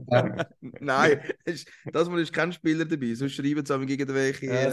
Nein, 0.80 1.20
ist- 1.46 1.68
das 1.92 2.10
Mal 2.10 2.20
ist 2.22 2.34
kein 2.34 2.52
Spieler 2.54 2.86
dabei. 2.86 3.14
Sonst 3.16 3.34
schreiben 3.34 3.66
sie 3.66 3.74
aber 3.74 3.86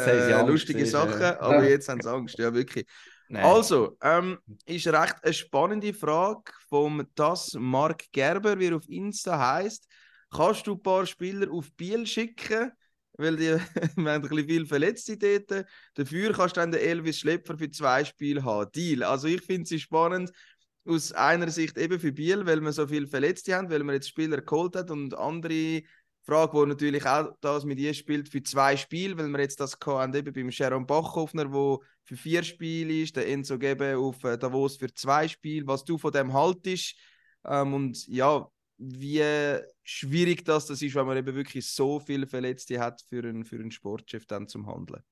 haben 0.06 0.20
sie 0.22 0.30
äh, 0.30 0.34
Angst, 0.34 0.48
lustige 0.50 0.80
du, 0.80 0.86
Sachen, 0.86 1.20
ja. 1.20 1.40
aber 1.40 1.68
jetzt 1.68 1.88
haben 1.88 2.00
sie 2.00 2.10
Angst, 2.10 2.38
ja 2.38 2.52
wirklich. 2.52 2.86
Nein. 3.28 3.44
Also, 3.44 3.96
ähm, 4.02 4.38
ist 4.66 4.86
recht 4.88 5.16
eine 5.22 5.32
spannende 5.32 5.94
Frage 5.94 6.52
vom 6.68 7.06
Das 7.14 7.54
Mark 7.58 8.04
Gerber, 8.12 8.58
wie 8.58 8.66
er 8.66 8.76
auf 8.76 8.88
Insta 8.88 9.38
heißt. 9.54 9.88
Kannst 10.30 10.66
du 10.66 10.74
ein 10.74 10.82
paar 10.82 11.06
Spieler 11.06 11.50
auf 11.50 11.72
Biel 11.74 12.06
schicken? 12.06 12.72
Weil 13.22 13.36
die, 13.36 13.44
wir 13.96 14.12
haben 14.12 14.22
ein 14.22 14.22
bisschen 14.22 14.46
viel 14.46 14.66
Verletzte 14.66 15.16
dort. 15.16 15.66
Dafür 15.94 16.32
kannst 16.32 16.56
du 16.56 16.60
dann 16.60 16.72
den 16.72 16.80
Elvis 16.80 17.20
Schlepper 17.20 17.56
für 17.56 17.70
zwei 17.70 18.04
Spiele 18.04 18.44
haben. 18.44 18.70
Deal. 18.72 19.02
Also 19.02 19.28
ich 19.28 19.42
finde 19.42 19.66
sie 19.66 19.78
spannend 19.78 20.32
aus 20.84 21.12
einer 21.12 21.50
Sicht 21.50 21.78
eben 21.78 21.98
für 22.00 22.12
Biel, 22.12 22.44
weil 22.44 22.60
wir 22.60 22.72
so 22.72 22.86
viele 22.86 23.06
Verletzte 23.06 23.54
haben, 23.54 23.70
weil 23.70 23.84
man 23.84 23.94
jetzt 23.94 24.08
Spieler 24.08 24.42
geholt 24.42 24.76
hat 24.76 24.90
und 24.90 25.14
andere 25.14 25.82
Frage, 26.24 26.52
wo 26.54 26.64
natürlich 26.64 27.04
auch 27.06 27.30
das 27.40 27.64
mit 27.64 27.78
ihr 27.78 27.94
spielt 27.94 28.28
für 28.28 28.42
zwei 28.42 28.76
Spiele, 28.76 29.16
weil 29.18 29.28
wir 29.28 29.40
jetzt 29.40 29.60
das 29.60 29.76
haben 29.84 30.14
eben 30.14 30.32
beim 30.32 30.50
Sharon 30.50 30.86
Bachhoffner, 30.86 31.52
wo 31.52 31.82
für 32.04 32.16
vier 32.16 32.42
Spiele 32.44 33.02
ist, 33.02 33.16
der 33.16 33.28
Enzo 33.28 33.58
Gebe 33.58 33.96
auf 33.96 34.22
äh, 34.24 34.38
Davos 34.38 34.76
für 34.76 34.92
zwei 34.92 35.26
Spiele, 35.26 35.66
was 35.66 35.84
du 35.84 35.98
von 35.98 36.12
dem 36.12 36.32
haltest 36.32 36.96
ähm, 37.44 37.74
und 37.74 38.06
ja, 38.06 38.48
wie 38.82 39.22
schwierig 39.82 40.44
das, 40.44 40.66
das 40.66 40.82
ist, 40.82 40.94
wenn 40.94 41.06
man 41.06 41.16
eben 41.16 41.34
wirklich 41.34 41.70
so 41.70 42.00
viele 42.00 42.26
Verletzte 42.26 42.80
hat 42.80 43.00
für 43.02 43.22
einen, 43.22 43.44
für 43.44 43.56
einen 43.56 43.70
Sportchef 43.70 44.26
dann 44.26 44.48
zum 44.48 44.66
Handeln. 44.66 45.02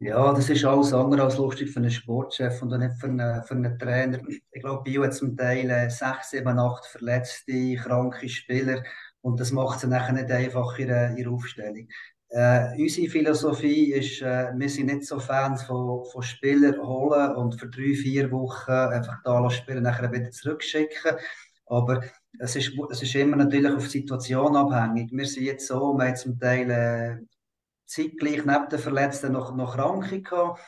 Ja, 0.00 0.32
das 0.32 0.48
ist 0.48 0.64
alles 0.64 0.92
andere 0.92 1.24
als 1.24 1.38
lustig 1.38 1.70
für 1.70 1.80
einen 1.80 1.90
Sportchef 1.90 2.62
und 2.62 2.72
auch 2.72 2.78
nicht 2.78 2.94
für 3.00 3.08
einen, 3.08 3.42
für 3.42 3.54
einen 3.54 3.76
Trainer. 3.80 4.20
Ich 4.52 4.62
glaube, 4.62 4.84
Bio 4.84 5.02
hat 5.02 5.14
zum 5.14 5.36
Teil 5.36 5.68
äh, 5.70 5.90
sechs, 5.90 6.30
sieben, 6.30 6.56
acht 6.56 6.86
verletzte, 6.86 7.74
kranke 7.74 8.28
Spieler 8.28 8.84
und 9.22 9.40
das 9.40 9.50
macht 9.50 9.78
es 9.78 9.90
nachher 9.90 10.12
nicht 10.12 10.30
einfach 10.30 10.78
in 10.78 10.88
ihrer, 10.88 11.16
ihrer 11.18 11.32
Aufstellung. 11.32 11.88
Äh, 12.28 12.80
unsere 12.80 13.08
Philosophie 13.08 13.92
ist, 13.92 14.22
äh, 14.22 14.52
wir 14.54 14.68
sind 14.68 14.86
nicht 14.86 15.04
so 15.04 15.18
Fans 15.18 15.64
von, 15.64 16.04
von 16.04 16.22
Spielern 16.22 16.80
holen 16.80 17.34
und 17.34 17.58
für 17.58 17.68
drei, 17.68 17.94
vier 17.94 18.30
Wochen 18.30 18.70
einfach 18.70 19.16
da 19.24 19.40
lassen 19.40 19.56
spielen, 19.56 19.82
nachher 19.82 20.12
wieder 20.12 20.30
zurückschicken. 20.30 21.16
Aber 21.66 22.02
es 22.38 22.56
ist, 22.56 22.72
es 22.90 23.02
ist 23.02 23.14
immer 23.14 23.36
natürlich 23.36 23.72
auf 23.72 23.84
die 23.84 23.98
Situation 23.98 24.56
abhängig. 24.56 25.10
Wir 25.12 25.26
sind 25.26 25.44
jetzt 25.44 25.66
so, 25.66 25.94
wir 25.94 26.06
haben 26.06 26.16
zum 26.16 26.38
Teil 26.38 26.70
äh, 26.70 27.16
zeitgleich 27.86 28.44
neben 28.44 28.68
den 28.70 28.78
Verletzten 28.78 29.32
noch, 29.32 29.54
noch 29.56 29.74
Kranke 29.74 30.22
gehabt. 30.22 30.60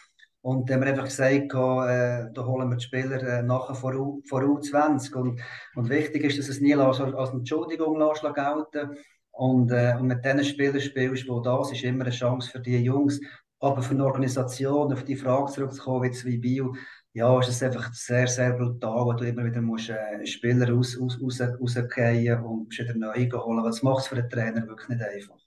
Und 0.42 0.68
dann 0.68 0.76
haben 0.76 0.84
wir 0.84 0.90
einfach 0.92 1.04
gesagt, 1.04 1.52
äh, 1.52 2.32
da 2.32 2.44
holen 2.44 2.70
wir 2.70 2.76
die 2.76 2.84
Spieler 2.84 3.22
äh, 3.22 3.42
nachher 3.42 3.74
vor, 3.74 3.94
U, 3.94 4.22
vor 4.26 4.40
U20. 4.40 5.14
Und, 5.14 5.40
und 5.74 5.88
wichtig 5.90 6.24
ist, 6.24 6.38
dass 6.38 6.48
es 6.48 6.60
nie 6.60 6.74
als, 6.74 7.00
als 7.00 7.30
Entschuldigung 7.30 7.98
gelten 7.98 8.96
und, 9.32 9.70
äh, 9.70 9.96
und 9.98 10.06
mit 10.06 10.24
diesen 10.24 10.44
Spielern 10.44 10.80
spielst, 10.80 11.24
die 11.24 11.40
da 11.44 11.62
sind, 11.62 11.76
ist 11.76 11.84
immer 11.84 12.04
eine 12.04 12.14
Chance 12.14 12.50
für 12.50 12.60
die 12.60 12.78
Jungs. 12.78 13.20
Aber 13.58 13.82
für 13.82 13.92
eine 13.92 14.06
Organisation, 14.06 14.92
auf 14.92 15.04
die 15.04 15.16
Frage 15.16 15.52
zurückzukommen, 15.52 16.10
wie 16.24 16.38
Bio, 16.38 16.74
ja, 17.12 17.40
ist 17.40 17.48
es 17.48 17.62
einfach 17.62 17.92
sehr, 17.92 18.28
sehr 18.28 18.52
brutal, 18.52 19.04
wo 19.04 19.12
du 19.12 19.26
immer 19.26 19.44
wieder 19.44 19.60
musst, 19.60 19.90
äh, 19.90 20.24
Spieler 20.26 20.70
raus, 20.70 20.96
raus, 21.00 21.18
raus, 21.20 21.40
rausgehen 21.40 22.44
und 22.44 22.78
wieder 22.78 22.94
neu 22.94 23.28
holen. 23.32 23.64
Das 23.64 23.82
macht 23.82 24.02
es 24.02 24.06
für 24.08 24.16
den 24.16 24.28
Trainer 24.28 24.66
wirklich 24.66 24.88
nicht 24.88 25.02
einfach. 25.02 25.38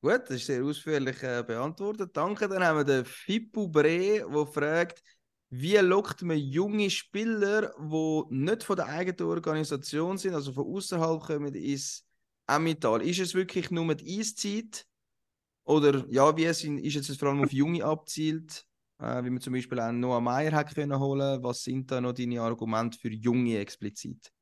Gut, 0.00 0.22
das 0.26 0.36
ist 0.36 0.46
sehr 0.46 0.62
ausführlich 0.64 1.22
äh, 1.22 1.42
beantwortet. 1.44 2.16
Danke. 2.16 2.48
Dann 2.48 2.62
haben 2.62 2.78
wir 2.78 2.84
den 2.84 3.04
Fippo 3.04 3.68
Bre, 3.68 4.24
der 4.32 4.46
fragt, 4.46 5.02
wie 5.50 5.76
lockt 5.76 6.22
man 6.22 6.38
junge 6.38 6.88
Spieler, 6.88 7.74
die 7.78 8.22
nicht 8.30 8.62
von 8.62 8.76
der 8.76 8.86
eigenen 8.86 9.28
Organisation 9.28 10.16
sind, 10.16 10.34
also 10.34 10.52
von 10.52 10.66
außerhalb 10.66 11.20
kommen, 11.20 11.54
ins 11.54 12.06
Emmental? 12.46 13.02
Ist 13.02 13.18
es 13.18 13.34
wirklich 13.34 13.70
nur 13.70 13.92
die 13.94 14.20
Eiszeit? 14.20 14.86
Oder 15.64 16.06
ja, 16.08 16.34
wie 16.36 16.44
ist, 16.44 16.64
ist 16.64 17.10
es 17.10 17.16
vor 17.16 17.30
allem 17.30 17.42
auf 17.42 17.52
Junge 17.52 17.84
abzielt? 17.84 18.67
Äh, 19.00 19.24
wie 19.24 19.30
man 19.30 19.40
zum 19.40 19.52
Beispiel 19.52 19.78
auch 19.80 19.92
Noah 19.92 20.20
Meyer 20.20 20.52
hat 20.52 20.74
können 20.74 20.98
holen. 20.98 21.42
Was 21.42 21.62
sind 21.62 21.90
da 21.90 22.00
noch 22.00 22.12
deine 22.12 22.42
Argumente 22.42 22.98
für 22.98 23.10
Junge 23.10 23.58
explizit? 23.58 24.32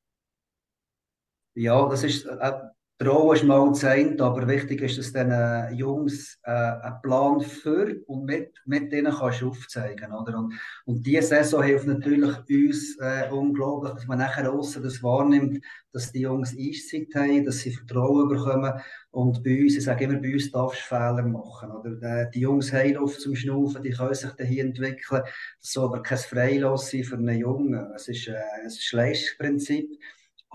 Ja, 1.55 1.89
das 1.89 2.05
ist 2.05 2.27
äh, 2.27 2.53
Trauen 2.99 3.37
ist 3.37 3.45
mal 3.45 3.69
das 3.69 3.85
aber 3.85 4.49
wichtig 4.49 4.81
ist, 4.81 4.97
dass 4.97 5.13
diesen 5.13 5.31
äh, 5.31 5.71
Jungs 5.75 6.39
äh, 6.45 6.51
einen 6.51 7.03
Plan 7.03 7.41
für 7.43 7.95
und 8.07 8.25
mit, 8.25 8.55
mit 8.65 8.91
denen 8.91 9.13
kannst 9.13 9.43
du 9.43 9.51
aufzeigen. 9.51 10.13
Oder? 10.13 10.39
Und, 10.39 10.55
und 10.87 11.07
diese 11.07 11.29
Saison 11.29 11.63
hilft 11.63 11.87
natürlich 11.87 12.35
uns 12.49 12.97
äh, 12.99 13.29
unglaublich, 13.31 13.93
dass 13.93 14.07
man 14.07 14.19
nachher 14.19 14.51
außen 14.51 14.83
das 14.83 15.03
wahrnimmt, 15.03 15.63
dass 15.93 16.11
die 16.11 16.21
Jungs 16.21 16.57
Eiszeit 16.59 17.15
haben, 17.15 17.45
dass 17.45 17.59
sie 17.59 17.73
Vertrauen 17.73 18.29
bekommen. 18.29 18.73
Und 19.11 19.45
bei 19.45 19.61
uns, 19.61 19.77
ich 19.77 19.85
sage 19.85 20.05
immer, 20.05 20.19
bei 20.19 20.33
uns 20.33 20.51
darfst 20.51 20.81
du 20.81 20.87
Fehler 20.87 21.23
machen. 21.23 21.73
Oder? 21.73 22.03
Äh, 22.03 22.31
die 22.31 22.41
Jungs 22.41 22.73
haben 22.73 22.95
Luft 22.95 23.21
zum 23.21 23.37
Schnaufen, 23.37 23.83
die 23.83 23.91
können 23.91 24.15
sich 24.15 24.31
hier 24.39 24.65
entwickeln. 24.65 25.23
Das 25.61 25.73
soll 25.73 25.85
aber 25.85 26.03
kein 26.03 26.17
Freilos 26.17 26.91
sein 26.91 27.05
für 27.05 27.17
einen 27.17 27.39
Jungen. 27.39 27.91
Es 27.95 28.09
ist, 28.09 28.27
äh, 28.29 28.37
es 28.65 28.79
ist 28.79 28.95
ein 28.95 29.01
Leistungsprinzip. 29.01 29.99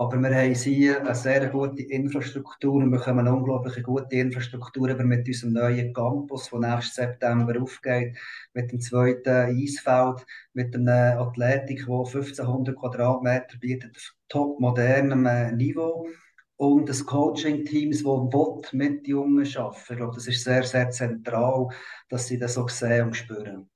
Aber 0.02 0.20
wir 0.20 0.34
haben 0.34 0.52
hier 0.52 1.00
eine 1.00 1.14
sehr 1.14 1.48
gute 1.48 1.80
Infrastruktur 1.80 2.74
und 2.74 2.90
wir 2.90 2.98
bekommen 2.98 3.20
eine 3.20 3.36
unglaublich 3.36 3.80
gute 3.84 4.16
Infrastruktur 4.16 4.88
über 4.88 5.04
mit 5.04 5.28
unserem 5.28 5.52
neuen 5.52 5.92
Campus, 5.92 6.50
der 6.50 6.58
nächsten 6.58 7.02
September 7.02 7.62
aufgeht, 7.62 8.18
mit 8.52 8.72
dem 8.72 8.80
zweiten 8.80 9.28
Eisfeld, 9.28 10.26
mit 10.54 10.74
einer 10.74 11.20
Athletik, 11.20 11.86
die 11.86 11.92
1500 11.92 12.76
Quadratmeter 12.76 13.56
bietet, 13.60 13.96
auf 13.96 14.12
top 14.28 14.58
modernem 14.58 15.24
äh, 15.24 15.52
Niveau 15.52 16.08
und 16.56 16.88
das 16.88 17.06
Coaching-Team, 17.06 17.92
das 17.92 18.72
mit 18.72 19.06
Jungen 19.06 19.56
arbeiten. 19.56 19.82
Ich 19.88 19.96
glaube, 19.96 20.16
das 20.16 20.26
ist 20.26 20.42
sehr, 20.42 20.64
sehr 20.64 20.90
zentral, 20.90 21.68
dass 22.08 22.26
sie 22.26 22.40
das 22.40 22.54
so 22.54 22.66
sehen 22.66 23.06
und 23.06 23.16
spüren. 23.16 23.70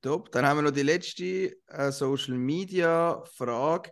Top. 0.00 0.30
Dann 0.30 0.46
haben 0.46 0.58
wir 0.58 0.62
noch 0.62 0.70
die 0.70 0.82
letzte 0.82 1.56
äh, 1.66 1.90
Social 1.90 2.34
Media 2.34 3.24
Frage. 3.34 3.90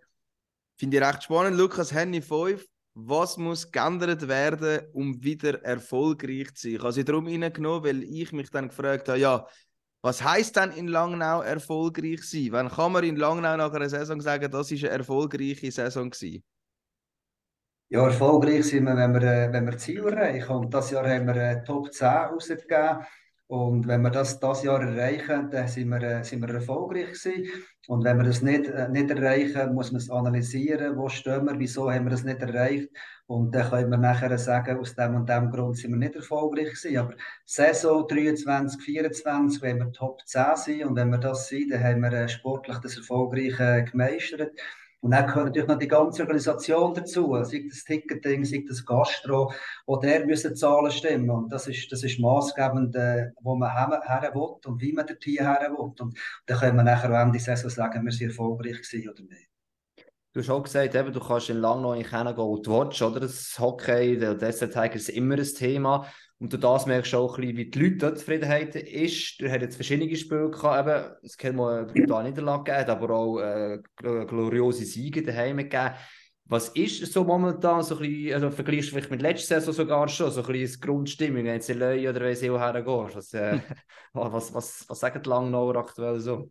Finde 0.83 0.97
ich 0.97 1.05
recht 1.05 1.23
spannend. 1.23 1.57
Lukas 1.57 1.95
Henny 1.95 2.21
5. 2.21 2.67
Was 2.95 3.37
muss 3.37 3.71
geändert 3.71 4.27
werden, 4.27 4.81
um 4.93 5.23
wieder 5.23 5.63
erfolgreich 5.63 6.53
zu 6.55 6.63
sein? 6.63 6.73
Ich 6.75 6.83
habe 6.83 6.93
sie 6.93 7.05
darum 7.05 7.29
reingenommen, 7.29 7.85
weil 7.85 8.03
ich 8.03 8.33
mich 8.33 8.51
dann 8.51 8.67
gefragt 8.67 9.09
habe, 9.09 9.21
ja, 9.21 9.47
was 10.03 10.25
heißt 10.25 10.57
denn 10.57 10.73
in 10.73 10.89
Langnau 10.89 11.41
erfolgreich 11.43 12.25
sein? 12.25 12.49
Wann 12.51 12.69
kann 12.69 12.91
man 12.91 13.05
in 13.05 13.15
Langnau 13.15 13.57
nach 13.57 13.73
einer 13.73 13.89
Saison 13.89 14.21
sagen, 14.21 14.51
das 14.51 14.73
ist 14.73 14.83
eine 14.83 14.95
erfolgreiche 14.95 15.71
Saison 15.71 16.11
gewesen? 16.11 16.43
Ja, 17.89 18.05
erfolgreich 18.05 18.65
sind 18.65 18.83
wir, 18.83 18.97
wenn 18.97 19.15
wir, 19.15 19.23
äh, 19.23 19.53
wenn 19.53 19.67
wir 19.67 19.79
Ziel 19.79 20.05
erreichen. 20.05 20.51
Und 20.51 20.75
das 20.75 20.91
Jahr 20.91 21.09
haben 21.09 21.29
wir 21.29 21.37
äh, 21.37 21.63
Top 21.63 21.93
10 21.93 22.09
rausgegeben. 22.09 23.07
Und 23.53 23.87
wenn 23.87 24.01
wir 24.01 24.09
das 24.09 24.41
das 24.41 24.63
Jahr 24.63 24.81
erreichen, 24.81 25.51
dann 25.51 25.69
sind 25.69 25.91
wir, 25.91 26.03
äh, 26.03 26.25
sind 26.25 26.41
wir 26.41 26.55
erfolgreich 26.55 27.09
gewesen. 27.09 27.51
Und 27.87 28.03
wenn 28.03 28.17
wir 28.17 28.25
das 28.25 28.41
nicht, 28.41 28.67
äh, 28.67 28.89
nicht 28.89 29.11
erreichen, 29.11 29.75
muss 29.75 29.93
man 29.93 30.01
es 30.01 30.09
analysieren, 30.09 30.97
wo 30.97 31.11
stehen 31.11 31.45
wir, 31.45 31.59
wieso 31.59 31.93
haben 31.93 32.07
wir 32.07 32.13
das 32.13 32.25
nicht 32.25 32.41
erreicht. 32.41 32.89
Und 33.27 33.55
dann 33.55 33.69
können 33.69 33.91
wir 33.91 33.99
nachher 33.99 34.39
sagen, 34.39 34.79
aus 34.79 34.95
dem 34.95 35.17
und 35.17 35.29
dem 35.29 35.51
Grund 35.51 35.77
sind 35.77 35.91
wir 35.91 35.99
nicht 35.99 36.17
erfolgreich 36.17 36.69
gewesen. 36.71 36.97
Aber 36.97 37.13
Saison 37.45 38.09
23, 38.09 38.81
24, 38.81 39.61
wenn 39.61 39.81
wir 39.81 39.93
Top 39.93 40.27
10 40.27 40.57
sind 40.57 40.85
und 40.87 40.97
wenn 40.97 41.11
wir 41.11 41.19
das 41.19 41.49
sind, 41.49 41.73
dann 41.73 41.85
haben 41.85 42.01
wir 42.01 42.13
äh, 42.15 42.29
sportlich 42.31 42.79
das 42.79 42.97
erfolgreich 42.97 43.59
gemeistert. 43.91 44.53
Und 45.03 45.11
dann 45.11 45.27
gehört 45.27 45.47
natürlich 45.47 45.69
noch 45.69 45.79
die 45.79 45.89
ganze 45.89 46.23
Organisation 46.23 46.95
dazu, 46.95 47.37
sei 47.43 47.67
das 47.69 47.83
Ticketing, 47.83 48.45
sei 48.45 48.65
das 48.67 48.87
Gastro, 48.87 49.53
wo 49.85 49.97
der 49.97 50.25
müssen 50.25 50.55
Zahlen 50.55 50.93
stimmen. 50.93 51.29
Und 51.29 51.53
das 51.53 51.67
ist, 51.67 51.91
das 51.91 52.05
ist 52.05 52.21
maßgebend, 52.21 52.95
äh, 52.95 53.31
wo 53.41 53.57
man 53.57 53.73
her, 53.73 54.31
will 54.33 54.57
und 54.65 54.81
wie 54.81 54.93
man 54.93 55.05
dorthin 55.05 55.39
her 55.39 55.59
will. 55.71 55.77
Und, 55.77 56.01
dann 56.47 56.59
können 56.59 56.77
wir 56.77 56.85
nachher 56.85 57.11
am 57.11 57.27
Ende 57.27 57.39
der 57.39 57.57
Saison 57.57 57.69
sagen, 57.69 58.05
wir 58.05 58.13
sind 58.13 58.29
erfolgreich 58.29 58.81
gewesen 58.81 59.11
oder 59.11 59.23
nicht. 59.23 59.49
Du 60.33 60.41
hast 60.41 60.51
auch 60.51 60.63
gesagt, 60.63 60.95
eben, 60.95 61.13
du 61.13 61.21
kannst 61.21 61.51
in 61.51 61.59
Langnau 61.59 61.95
nicht 61.95 62.09
hingehen 62.09 62.37
und 62.37 62.69
watch, 62.69 63.03
oder? 63.03 63.21
Das 63.21 63.59
Hockey, 63.59 64.17
der 64.17 64.35
Desert 64.37 64.73
Tiger 64.73 64.95
ist 64.95 65.09
immer 65.09 65.35
ein 65.35 65.45
Thema. 65.45 66.07
Und 66.43 66.53
du 66.53 66.57
das 66.57 66.87
merkst 66.87 67.13
du 67.13 67.19
auch 67.19 67.39
ein 67.39 67.43
bisschen, 67.43 67.57
wie 67.57 67.71
die 67.71 67.79
Leute 67.79 67.97
dort 67.99 68.19
Zufriedenheit 68.19 68.75
ist. 68.75 69.41
Du 69.41 69.49
hast 69.49 69.61
jetzt 69.61 69.77
verschiedene 69.77 70.17
Spiele 70.17 70.51
gehabt, 70.51 70.89
eben, 70.89 71.15
es 71.23 71.39
kann 71.39 71.55
mal 71.55 71.85
eine 71.85 71.87
brutale 71.87 72.31
Niederlage 72.31 72.65
gegeben, 72.65 72.91
aber 72.91 73.11
auch 73.15 73.39
äh, 73.39 73.79
gloriose 74.01 74.85
Siege 74.85 75.23
daheim 75.23 75.59
gegeben. 75.59 75.93
Was 76.47 76.71
ist 76.71 77.13
so 77.13 77.23
momentan, 77.23 77.85
so 77.85 77.95
ein 77.95 78.01
bisschen, 78.01 78.35
also 78.35 78.51
vergleichst 78.51 78.89
du 78.89 78.95
vielleicht 78.95 79.13
mit 79.13 79.23
letzter 79.23 79.61
Saison 79.61 79.73
sogar 79.73 80.09
schon, 80.09 80.33
so 80.33 80.43
ein 80.43 80.53
bisschen 80.53 80.81
Grundstimmung, 80.81 81.45
wenn 81.45 81.61
in 81.61 81.79
Löwe 81.79 82.11
oder 82.11 82.21
wenn 82.23 82.35
du 82.35 82.59
hergehst? 82.59 83.17
Was, 83.17 83.35
äh, 83.35 83.61
was, 84.13 84.53
was, 84.53 84.85
was 84.89 84.99
sagen 84.99 85.23
die 85.23 85.29
Langnauer 85.29 85.77
aktuell 85.77 86.19
so? 86.19 86.51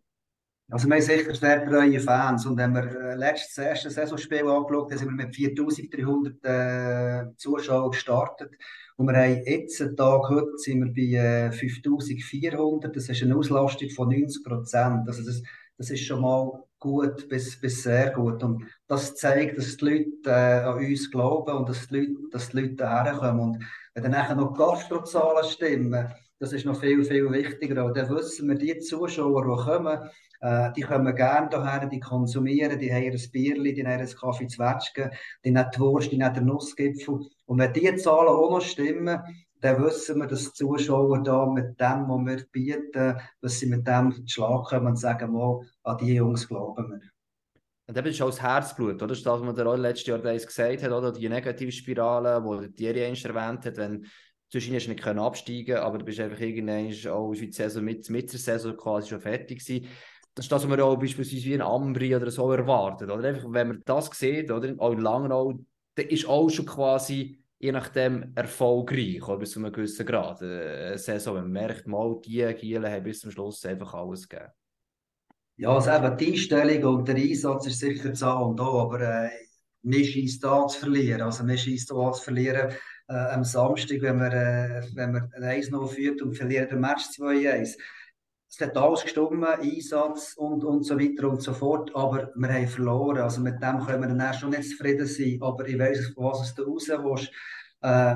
Also 0.70 0.88
wir 0.88 0.96
haben 0.96 1.02
sicher 1.02 1.36
sehr 1.36 1.66
treue 1.66 2.00
Fans 2.00 2.46
und 2.46 2.56
wenn 2.56 2.74
wir 2.74 2.86
äh, 2.86 3.16
letztes 3.16 3.58
erste 3.58 3.90
Saisonspiel 3.90 4.48
angeschaut 4.48 4.90
haben, 4.90 4.98
sind 4.98 5.10
wir 5.10 5.26
mit 5.26 5.36
4300 5.36 6.46
äh, 6.46 7.36
Zuschauern 7.36 7.92
gestartet 7.92 8.56
und 8.98 9.08
wir 9.08 9.18
haben 9.18 9.44
jetzt, 9.46 9.82
einen 9.82 9.96
Tag 9.96 10.30
heute, 10.30 10.58
sind 10.58 10.84
wir 10.84 10.94
bei 10.94 11.48
äh, 11.48 11.52
5400, 11.52 12.96
das 12.96 13.10
ist 13.10 13.24
eine 13.24 13.36
Auslastung 13.36 13.90
von 13.90 14.10
90 14.10 14.44
Prozent. 14.44 15.08
Also 15.08 15.24
das, 15.24 15.42
das 15.78 15.90
ist 15.90 16.06
schon 16.06 16.22
mal 16.22 16.64
gut 16.80 17.30
bis, 17.30 17.60
bis 17.60 17.84
sehr 17.84 18.12
gut 18.12 18.42
und 18.44 18.64
das 18.88 19.16
zeigt, 19.16 19.58
dass 19.58 19.78
die 19.78 19.86
Leute 19.86 20.30
äh, 20.30 20.64
an 20.64 20.78
uns 20.78 21.10
glauben 21.12 21.58
und 21.58 21.70
dass 21.70 21.88
die 21.88 21.98
Leute, 21.98 22.30
dass 22.32 22.50
die 22.50 22.62
Leute 22.62 22.90
herkommen 22.90 23.42
und 23.42 23.64
wenn 23.94 24.04
dann 24.04 24.14
nachher 24.14 24.36
noch 24.36 24.54
die 24.54 24.58
Gastrozahlen 24.58 25.44
stimmen, 25.50 26.08
das 26.40 26.54
ist 26.54 26.66
noch 26.66 26.80
viel, 26.80 27.04
viel 27.04 27.32
wichtiger. 27.32 27.86
Und 27.86 27.96
dann 27.96 28.10
wissen 28.10 28.50
wir, 28.50 28.56
die 28.56 28.80
Zuschauer, 28.80 29.44
die 29.44 29.64
kommen, 29.64 30.00
äh, 30.42 30.72
die 30.74 30.82
kommen 30.82 31.16
gerne 31.16 31.50
hierher, 31.50 31.86
die 31.88 32.00
konsumieren, 32.00 32.80
die 32.80 32.92
haben 32.92 33.12
ein 33.12 33.32
Bierli, 33.32 33.74
die 33.74 33.86
haben 33.86 34.02
ein 34.02 34.08
Kaffee 34.08 34.48
Zwetschgen, 34.48 35.12
die 35.46 35.56
haben 35.56 35.70
die 35.74 35.80
Wurst, 35.80 36.12
die 36.12 36.24
haben 36.24 36.34
den 36.34 36.46
Nussgipfel. 36.46 37.20
Und 37.46 37.60
wenn 37.60 37.74
diese 37.74 37.96
Zahlen 37.96 38.30
auch 38.30 38.50
noch 38.50 38.62
stimmen, 38.62 39.22
dann 39.62 39.84
wissen 39.84 40.20
wir, 40.20 40.28
dass 40.28 40.46
die 40.46 40.54
Zuschauer 40.54 41.22
da 41.22 41.46
mit 41.46 41.80
dem, 41.80 42.10
was 42.10 42.26
wir 42.26 42.46
bieten, 42.52 43.20
dass 43.42 43.60
sie 43.60 43.68
mit 43.68 43.88
dem 43.88 44.24
Schlag 44.28 44.66
kommen 44.66 44.88
und 44.88 44.96
sagen, 44.98 45.32
mal, 45.32 45.62
an 45.84 45.98
die 45.98 46.16
Jungs 46.16 46.48
glauben 46.48 46.90
wir. 46.90 47.02
Und 47.88 47.98
das 47.98 48.06
ist 48.06 48.22
auch 48.22 48.30
das 48.30 48.42
Herzblut, 48.42 48.96
oder? 48.96 49.08
Das 49.08 49.20
ist 49.20 49.28
das, 49.28 49.42
was 49.42 49.56
man 49.56 49.82
letztes 49.82 50.08
Jahr 50.08 50.20
gesagt 50.20 50.82
hat, 50.82 50.92
oder? 50.92 51.12
Die 51.12 51.30
Negativspirale, 51.30 52.42
die 52.68 52.74
Thierry 52.74 53.06
einst 53.06 53.26
erwähnt 53.26 53.66
hat, 53.66 53.78
wenn 53.78 54.08
Zwischen 54.52 54.76
hast 54.76 54.86
du 54.86 54.92
nicht 54.92 55.08
absteigen 55.08 55.78
aber 55.78 55.98
du 55.98 56.04
bist 56.04 56.20
einfach 56.20 56.42
irgendwann 56.42 56.92
auch 57.10 57.34
die 57.34 57.52
Saison 57.54 57.86
mit, 57.86 58.10
mit 58.10 58.34
der 58.34 58.40
Saison 58.40 58.76
quasi 58.76 59.08
schon 59.08 59.22
fertig 59.22 59.66
gewesen 59.66 59.88
das 60.34 60.46
ist 60.46 60.52
das, 60.52 60.64
was 60.64 60.70
man 60.70 60.80
auch 60.80 60.96
beispielsweise 60.98 61.44
wie 61.46 61.54
ein 61.54 61.62
Ambri 61.62 62.16
oder 62.16 62.32
so 62.32 62.52
erwartet. 62.52 63.10
Oder? 63.10 63.30
Einfach, 63.30 63.48
wenn 63.52 63.68
man 63.68 63.82
das 63.86 64.10
sieht, 64.12 64.50
oder? 64.50 64.74
auch 64.78 64.94
in 64.94 65.00
Langnau, 65.00 65.60
dann 65.96 66.08
ist 66.08 66.28
auch 66.28 66.50
schon 66.50 66.66
quasi 66.66 67.42
je 67.62 67.72
nachdem 67.72 68.32
erfolgreich, 68.36 69.22
oder 69.28 69.38
bis 69.38 69.52
zu 69.52 69.60
einem 69.60 69.72
gewissen 69.72 70.06
Grad. 70.06 70.42
Eine 70.42 70.98
Saison, 70.98 71.36
wenn 71.36 71.44
man 71.44 71.52
merkt, 71.52 71.86
mal, 71.86 72.20
die 72.26 72.44
Gielen 72.56 72.92
haben 72.92 73.04
bis 73.04 73.20
zum 73.20 73.30
Schluss 73.30 73.64
einfach 73.66 73.94
alles 73.94 74.28
gegeben. 74.28 74.52
Ja, 75.58 75.76
also 75.76 75.92
eben 75.92 76.18
die 76.18 76.32
Einstellung 76.32 76.96
und 76.96 77.08
der 77.08 77.16
Einsatz 77.16 77.68
ist 77.68 77.80
sicher 77.80 78.14
A 78.28 78.40
und 78.40 78.60
O, 78.60 78.80
aber 78.80 79.02
äh, 79.02 79.30
mir 79.84 80.04
schießt 80.04 80.44
da 80.44 80.66
zu 80.66 80.80
verlieren. 80.80 81.22
Also 81.22 81.44
mir 81.44 81.58
schießt 81.58 81.92
da 81.92 82.12
zu 82.14 82.24
verlieren 82.24 82.72
äh, 83.08 83.14
am 83.14 83.44
Samstag, 83.44 84.02
wenn 84.02 84.18
wir, 84.18 84.34
äh, 84.34 84.82
wenn 84.96 85.14
wir 85.14 85.30
1-0 85.40 85.88
führt 85.88 86.22
und 86.24 86.34
verlieren 86.34 86.68
den 86.68 86.80
Match 86.80 87.04
2-1 87.16 87.78
es 88.52 88.60
hat 88.60 88.76
alles 88.76 89.04
gestimmt, 89.04 89.46
Einsatz 89.46 90.34
und, 90.36 90.66
und 90.66 90.84
so 90.84 91.00
weiter 91.00 91.30
und 91.30 91.42
so 91.42 91.54
fort, 91.54 91.96
aber 91.96 92.32
wir 92.36 92.50
haben 92.50 92.68
verloren. 92.68 93.20
Also 93.20 93.40
mit 93.40 93.64
dem 93.64 93.80
können 93.80 94.02
wir 94.02 94.14
dann 94.14 94.34
schon 94.34 94.50
nicht 94.50 94.70
zufrieden 94.70 95.08
sein. 95.08 95.38
Aber 95.40 95.66
ich 95.66 95.78
von 96.14 96.26
was 96.26 96.54
du 96.54 96.64
raus 96.64 96.90
willst. 96.90 97.32
Äh, 97.82 98.16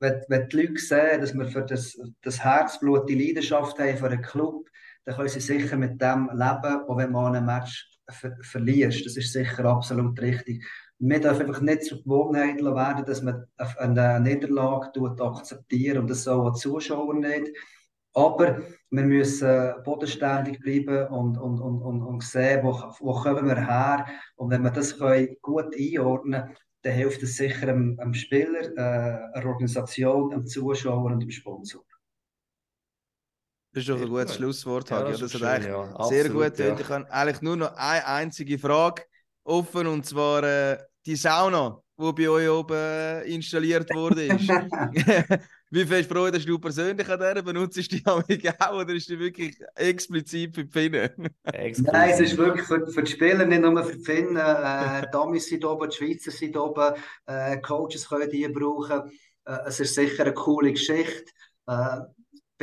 wenn, 0.00 0.22
wenn 0.28 0.48
die 0.48 0.56
Leute 0.56 0.80
sehen, 0.80 1.20
dass 1.20 1.34
wir 1.34 1.46
für 1.46 1.62
das, 1.62 1.98
das 2.22 2.42
Herzblut, 2.42 3.08
die 3.08 3.26
Leidenschaft 3.26 3.78
haben 3.78 3.96
für 3.98 4.06
einen 4.06 4.22
Club, 4.22 4.68
dann 5.04 5.16
können 5.16 5.28
sie 5.28 5.40
sicher 5.40 5.76
mit 5.76 6.00
dem 6.00 6.30
leben, 6.32 6.82
auch 6.88 6.96
wenn 6.96 7.12
man 7.12 7.36
ein 7.36 7.44
Match 7.44 7.86
ver 8.08 8.36
verlierst. 8.40 9.04
Das 9.04 9.18
ist 9.18 9.34
sicher 9.34 9.66
absolut 9.66 10.18
richtig. 10.18 10.64
Wir 10.98 11.20
dürfen 11.20 11.46
einfach 11.46 11.60
nicht 11.60 11.84
zur 11.84 12.02
Gewohnheit 12.02 12.62
werden, 12.62 13.04
dass 13.04 13.20
man 13.20 13.44
eine 13.58 14.20
Niederlage 14.20 14.98
akzeptiert 15.20 15.98
und 15.98 16.08
das 16.08 16.24
soll 16.24 16.40
auch 16.40 16.54
die 16.54 16.60
Zuschauer 16.60 17.14
nicht. 17.14 17.50
Aber 18.14 18.62
wir 18.90 19.02
müssen 19.02 19.74
bodenständig 19.84 20.60
bleiben 20.60 21.08
und, 21.08 21.36
und, 21.36 21.60
und, 21.60 21.82
und, 21.82 22.02
und 22.02 22.22
sehen, 22.22 22.62
wo, 22.62 22.72
wo 23.00 23.12
kommen 23.20 23.46
wir 23.46 23.56
her. 23.56 24.06
Und 24.36 24.50
wenn 24.50 24.62
wir 24.62 24.70
das 24.70 24.96
können 24.96 25.36
gut 25.42 25.74
einordnen 25.76 26.42
können, 26.42 26.56
dann 26.82 26.92
hilft 26.92 27.22
es 27.22 27.36
sicher 27.36 27.68
einem, 27.68 27.98
einem 27.98 28.14
Spieler, 28.14 28.60
äh, 28.76 29.36
einer 29.38 29.46
Organisation, 29.46 30.32
einem 30.32 30.46
Zuschauer 30.46 31.06
und 31.06 31.20
dem 31.20 31.30
Sponsor. 31.30 31.82
Das 33.72 33.82
ist 33.82 33.88
doch 33.88 34.00
ein 34.00 34.08
gutes 34.08 34.36
Schlusswort, 34.36 34.88
Ja, 34.90 34.98
Hagi. 34.98 35.12
das 35.12 35.20
das 35.20 35.34
ist 35.34 35.42
hat 35.42 35.62
schön, 35.62 35.72
eigentlich 35.74 35.98
ja. 35.98 36.04
sehr 36.04 36.28
gut 36.28 36.58
ja. 36.58 36.78
Ich 36.78 36.88
habe 36.88 37.10
eigentlich 37.12 37.42
nur 37.42 37.56
noch 37.56 37.74
eine 37.74 38.06
einzige 38.06 38.58
Frage 38.58 39.02
offen 39.42 39.88
und 39.88 40.06
zwar 40.06 40.44
äh, 40.44 40.78
die 41.04 41.16
Sauna, 41.16 41.82
die 41.98 42.12
bei 42.12 42.28
euch 42.28 42.48
oben 42.48 43.22
installiert 43.24 43.92
wurde. 43.92 44.28
Wie 45.74 45.84
viel 45.84 46.04
Freude 46.04 46.38
hast 46.38 46.48
du 46.48 46.56
persönlich 46.56 47.08
an 47.08 47.18
der? 47.18 47.42
Benutzt 47.42 47.76
du 47.76 47.82
die 47.82 48.06
auch 48.06 48.22
oder 48.22 48.94
ist 48.94 49.08
die 49.08 49.18
wirklich 49.18 49.56
explizit 49.74 50.54
für 50.54 50.64
die 50.64 50.70
Finnen? 50.70 51.10
Nein, 51.42 52.10
es 52.10 52.20
ist 52.20 52.38
wirklich 52.38 52.64
für, 52.64 52.86
für 52.86 53.02
die 53.02 53.10
Spieler, 53.10 53.44
nicht 53.44 53.60
nur 53.60 53.82
für 53.82 53.96
die 53.96 54.04
Finnen. 54.04 54.36
Äh, 54.36 55.10
die 55.12 55.16
Amis 55.16 55.48
sind 55.48 55.64
oben, 55.64 55.90
die 55.90 55.96
Schweizer 55.96 56.30
sind 56.30 56.56
oben, 56.56 56.94
äh, 57.26 57.56
Coaches 57.56 58.08
können 58.08 58.30
die 58.30 58.46
brauchen. 58.46 59.10
Äh, 59.46 59.58
es 59.66 59.80
ist 59.80 59.96
sicher 59.96 60.22
eine 60.22 60.34
coole 60.34 60.70
Geschichte. 60.70 61.32
Äh, 61.66 62.02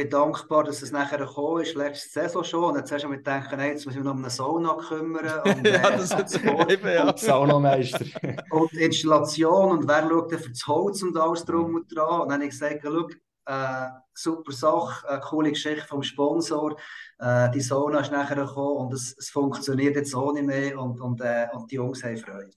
bin 0.02 0.10
dankbar, 0.10 0.64
dass 0.64 0.82
es 0.82 0.91
nachher 0.91 1.20
gekommen 1.20 1.62
ist, 1.62 1.76
letzte 1.76 2.10
Saison 2.10 2.43
schon. 2.43 2.64
Und 2.64 2.78
jetzt 2.78 2.91
hast 2.91 3.04
du 3.04 3.10
mir 3.10 3.18
gedacht, 3.18 3.52
hey, 3.52 3.72
jetzt 3.72 3.86
muss 3.86 3.93
ich 3.93 3.99
mich 3.99 4.06
noch 4.06 4.14
um 4.14 4.20
eine 4.20 4.30
Sauna 4.30 4.74
kümmern. 4.76 5.41
Und, 5.45 5.68
äh, 5.68 5.74
ja, 5.74 5.91
das 5.91 6.16
hat 6.16 6.34
eben, 6.70 6.88
ja. 6.88 7.16
Saunameister. 7.16 8.06
und 8.52 8.74
Installation 8.74 9.72
und 9.72 9.88
wer 9.88 10.08
schaut 10.08 10.32
denn 10.32 10.39
für 10.39 10.49
das 10.49 10.68
Holz 10.68 11.04
und 11.04 11.18
alles 11.18 11.45
drum 11.45 11.76
und 11.76 11.95
dran. 11.95 12.22
Und 12.22 12.30
dann 12.30 12.39
habe 12.39 12.45
ich 12.45 12.52
gesagt, 12.52 12.82
schau, 12.84 13.08
äh, 13.45 13.89
super 14.14 14.52
Sache, 14.52 15.10
eine 15.10 15.20
coole 15.20 15.49
Geschichte 15.49 15.88
vom 15.88 16.04
Sponsor. 16.04 16.76
Äh, 17.20 17.49
die 17.52 17.62
Sauna 17.62 17.99
ist 17.99 18.12
nachher 18.12 18.36
gekommen 18.36 18.78
und 18.78 18.93
es, 18.93 19.16
es 19.18 19.30
funktioniert 19.30 19.95
jetzt 19.95 20.16
auch 20.16 20.34
nicht 20.34 20.45
mehr 20.45 20.80
und, 20.80 20.99
und, 20.99 21.22
äh, 21.22 21.47
und 21.54 21.72
die 21.72 21.76
Jungs 21.76 22.04
haben 22.04 22.18
Freude. 22.18 22.52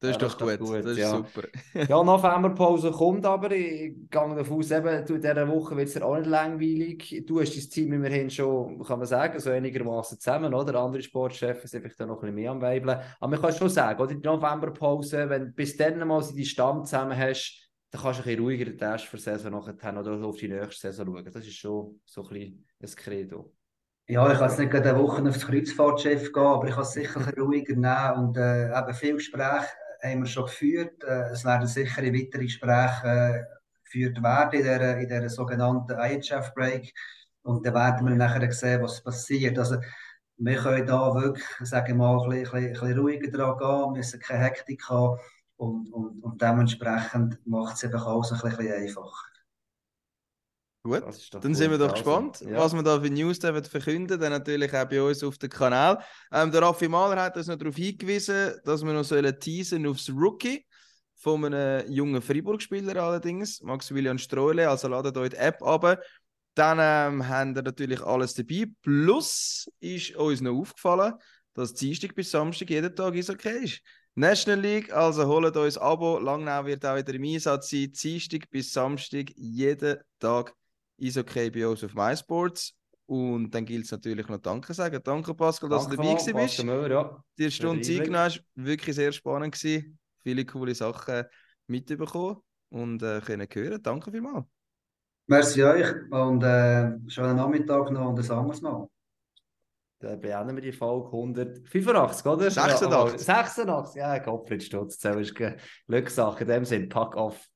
Das 0.00 0.10
ist 0.12 0.22
Ja, 0.22 0.28
doch 0.28 0.38
gut. 0.38 0.84
Das 0.84 0.92
ist 0.92 0.98
ja. 0.98 1.10
super. 1.10 1.42
Ja, 1.74 2.02
Novemberpause 2.04 2.92
kommt 2.92 3.26
aber. 3.26 3.50
Ich 3.50 3.94
gehe 3.94 4.08
davon 4.10 4.58
aus, 4.58 4.70
eben, 4.70 5.04
du, 5.04 5.14
in 5.14 5.20
dieser 5.20 5.48
Woche 5.48 5.76
wird 5.76 5.88
es 5.88 5.94
dir 5.94 6.04
auch 6.06 6.16
nicht 6.16 6.26
langweilig. 6.28 7.24
Du 7.26 7.40
hast 7.40 7.56
dein 7.56 7.68
Team 7.70 7.92
immerhin 7.94 8.30
schon, 8.30 8.80
kann 8.84 8.98
man 9.00 9.08
sagen, 9.08 9.40
so 9.40 9.50
einigermaßen 9.50 10.20
zusammen, 10.20 10.54
oder? 10.54 10.78
Andere 10.80 11.02
Sportchefs 11.02 11.70
sind 11.70 11.82
vielleicht 11.82 11.98
da 11.98 12.06
noch 12.06 12.16
ein 12.16 12.20
bisschen 12.20 12.34
mehr 12.36 12.50
am 12.52 12.60
Weibeln. 12.60 13.00
Aber 13.18 13.30
man 13.30 13.40
kann 13.40 13.52
schon 13.52 13.68
sagen, 13.70 14.00
oder? 14.00 14.14
Die 14.14 14.24
Novemberpause, 14.26 15.28
wenn 15.28 15.46
du 15.46 15.52
bis 15.52 15.76
dann 15.76 15.98
mal 16.06 16.22
die 16.32 16.44
Stamm 16.46 16.84
zusammen 16.84 17.16
hast, 17.16 17.68
dann 17.90 18.00
kannst 18.02 18.20
du 18.20 18.22
ein 18.22 18.26
bisschen 18.26 18.44
ruhiger 18.44 18.64
den 18.66 18.78
Test 18.78 19.06
für 19.06 19.16
die 19.16 19.22
Saison 19.22 19.50
nachher 19.50 19.98
oder 19.98 20.24
auf 20.24 20.36
die 20.36 20.48
nächste 20.48 20.92
Saison 20.92 21.06
schauen. 21.06 21.24
Das 21.32 21.44
ist 21.44 21.56
schon 21.56 22.00
so 22.04 22.22
ein 22.22 22.28
bisschen 22.28 22.66
ein 22.82 22.90
Credo. 22.94 23.52
Ja, 24.06 24.30
ich 24.32 24.38
kann 24.38 24.48
jetzt 24.48 24.58
nicht 24.58 24.70
gerade 24.70 24.90
eine 24.90 24.98
Woche 25.00 25.22
aufs 25.28 25.46
Kreuzfahrtschiff 25.46 26.32
gehen, 26.32 26.42
aber 26.42 26.68
ich 26.68 26.74
kann 26.74 26.82
es 26.82 26.92
sicher 26.92 27.20
ruhiger 27.36 27.74
nehmen. 27.74 28.26
Und 28.28 28.36
äh, 28.38 28.68
eben 28.78 28.94
viele 28.94 29.14
Gespräche 29.14 29.66
haben 30.02 30.20
wir 30.20 30.26
schon 30.26 30.44
geführt. 30.44 31.02
Äh, 31.04 31.30
es 31.30 31.44
werden 31.44 31.66
sicher 31.66 32.02
weitere 32.02 32.44
Gespräche 32.44 33.06
äh, 33.06 33.44
geführt 33.84 34.22
werden 34.22 34.60
in 34.60 34.62
dieser, 34.62 34.98
in 34.98 35.08
dieser 35.08 35.28
sogenannten 35.28 35.98
IHF-Break. 35.98 36.92
Und 37.42 37.66
dann 37.66 37.74
werden 37.74 38.08
wir 38.08 38.14
nachher 38.14 38.50
sehen, 38.52 38.82
was 38.82 39.02
passiert. 39.02 39.58
Also, 39.58 39.78
wir 40.36 40.56
können 40.56 40.86
da 40.86 41.14
wirklich, 41.14 41.46
sagen 41.62 41.88
wir 41.88 41.94
mal, 41.94 42.22
ein 42.22 42.28
bisschen, 42.28 42.56
ein 42.56 42.72
bisschen 42.72 42.98
ruhiger 42.98 43.30
dran 43.30 43.58
gehen, 43.58 43.92
müssen 43.92 44.20
keine 44.20 44.44
Hektik 44.44 44.88
haben. 44.88 45.18
Und, 45.56 45.92
und, 45.92 46.22
und 46.22 46.40
dementsprechend 46.40 47.44
macht 47.46 47.76
es 47.76 47.82
eben 47.84 48.00
alles 48.00 48.32
ein 48.32 48.38
bisschen 48.38 48.72
einfacher. 48.72 49.26
Gut, 50.82 51.06
ist 51.08 51.34
dann 51.34 51.54
sind 51.54 51.70
wir 51.70 51.78
doch 51.78 51.90
Also, 51.90 52.02
gespannt, 52.02 52.40
ja. 52.40 52.56
was 52.56 52.72
wir 52.72 52.82
da 52.82 53.00
für 53.00 53.10
News 53.10 53.38
verkünden. 53.38 54.18
Dann 54.18 54.32
natürlich 54.32 54.72
auch 54.72 54.88
bei 54.88 55.02
uns 55.02 55.22
auf 55.22 55.36
dem 55.36 55.50
Kanal. 55.50 56.02
Ähm, 56.32 56.50
der 56.50 56.62
Raffi 56.62 56.88
Mahler 56.88 57.22
hat 57.22 57.36
uns 57.36 57.48
noch 57.48 57.56
darauf 57.56 57.76
hingewiesen, 57.76 58.54
dass 58.64 58.84
wir 58.84 58.92
noch 58.92 59.04
sollen 59.04 59.38
teasen 59.38 59.86
aufs 59.86 60.08
Rookie 60.08 60.64
von 61.16 61.44
einem 61.44 61.90
jungen 61.90 62.22
Freiburg-Spieler 62.22 63.02
allerdings, 63.02 63.60
Maximilian 63.60 64.18
Streule. 64.18 64.68
Also 64.68 64.88
ladet 64.88 65.16
euch 65.16 65.30
die 65.30 65.36
App 65.36 65.62
ab. 65.62 66.00
Dann 66.54 66.78
ähm, 66.80 67.28
haben 67.28 67.54
wir 67.54 67.62
natürlich 67.62 68.00
alles 68.02 68.34
dabei. 68.34 68.66
Plus 68.82 69.68
ist 69.80 70.16
uns 70.16 70.40
noch 70.40 70.58
aufgefallen, 70.58 71.14
dass 71.54 71.74
Dienstag 71.74 72.14
bis 72.14 72.30
Samstag 72.30 72.70
jeden 72.70 72.94
Tag 72.94 73.14
okay 73.14 73.64
ist. 73.64 73.80
National 74.14 74.60
League, 74.60 74.92
also 74.92 75.26
holt 75.26 75.56
euch 75.56 75.76
ein 75.76 75.82
Abo. 75.82 76.18
Langnau 76.18 76.66
wird 76.66 76.84
auch 76.84 76.96
wieder 76.96 77.14
im 77.14 77.24
Einsatz 77.24 77.70
sein. 77.70 77.92
Dienstag 77.92 78.50
bis 78.50 78.72
Samstag 78.72 79.30
jeden 79.36 79.98
Tag 80.18 80.54
ist 80.98 81.16
okay 81.16 81.50
bei 81.50 81.66
uns 81.66 81.82
auf 81.84 81.94
MySports. 81.94 82.74
Und 83.06 83.50
dann 83.52 83.64
gilt 83.64 83.86
es 83.86 83.90
natürlich 83.90 84.28
noch 84.28 84.36
Danke 84.38 84.74
sagen. 84.74 85.00
Danke, 85.02 85.32
Pascal, 85.34 85.70
dass 85.70 85.84
Danke 85.88 85.96
du 85.96 86.02
dabei 86.02 86.14
gewesen 86.14 86.32
Pascal 86.34 86.44
bist. 86.44 86.64
Müller, 86.64 86.90
ja. 86.90 87.24
Die 87.38 87.50
Stunde 87.50 87.80
Zeit 87.82 88.04
genommen 88.04 88.18
hast. 88.18 88.44
Wirklich 88.54 88.94
sehr 88.96 89.12
spannend 89.12 89.54
gewesen. 89.54 89.98
Viele 90.22 90.44
coole 90.44 90.74
Sachen 90.74 91.24
mitbekommen 91.68 92.36
und 92.68 93.02
äh, 93.02 93.20
können 93.24 93.48
hören. 93.50 93.82
Danke 93.82 94.10
vielmals. 94.10 94.44
Merci 95.26 95.62
euch 95.62 95.86
und 96.10 96.42
äh, 96.42 96.90
schönen 97.06 97.36
Nachmittag 97.36 97.90
noch 97.92 98.08
und 98.10 98.18
ein 98.18 98.30
anderes 98.30 98.60
Mal. 98.60 98.88
Dann 100.00 100.20
beenden 100.20 100.54
wir 100.56 100.62
die 100.62 100.72
Folge 100.72 101.06
185, 101.08 102.26
oder? 102.26 102.50
86. 102.50 102.90
Ja, 102.90 103.18
86, 103.18 103.96
ja, 103.96 104.18
Gottfried 104.18 104.62
Stutz, 104.62 104.98
das 104.98 105.16
ist 105.16 105.34
Ge- 105.34 105.56
Glückssache. 105.86 106.42
In 106.44 106.48
dem 106.48 106.64
Sinn, 106.64 106.88
pack 106.88 107.16
auf. 107.16 107.46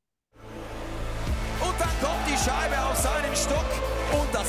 Und 1.60 1.80
dann 1.80 1.88
kommt 2.00 2.26
die 2.26 2.36
Scheibe 2.36 2.78
auf 2.82 2.96
seinen 2.96 3.11
Stock 3.11 3.11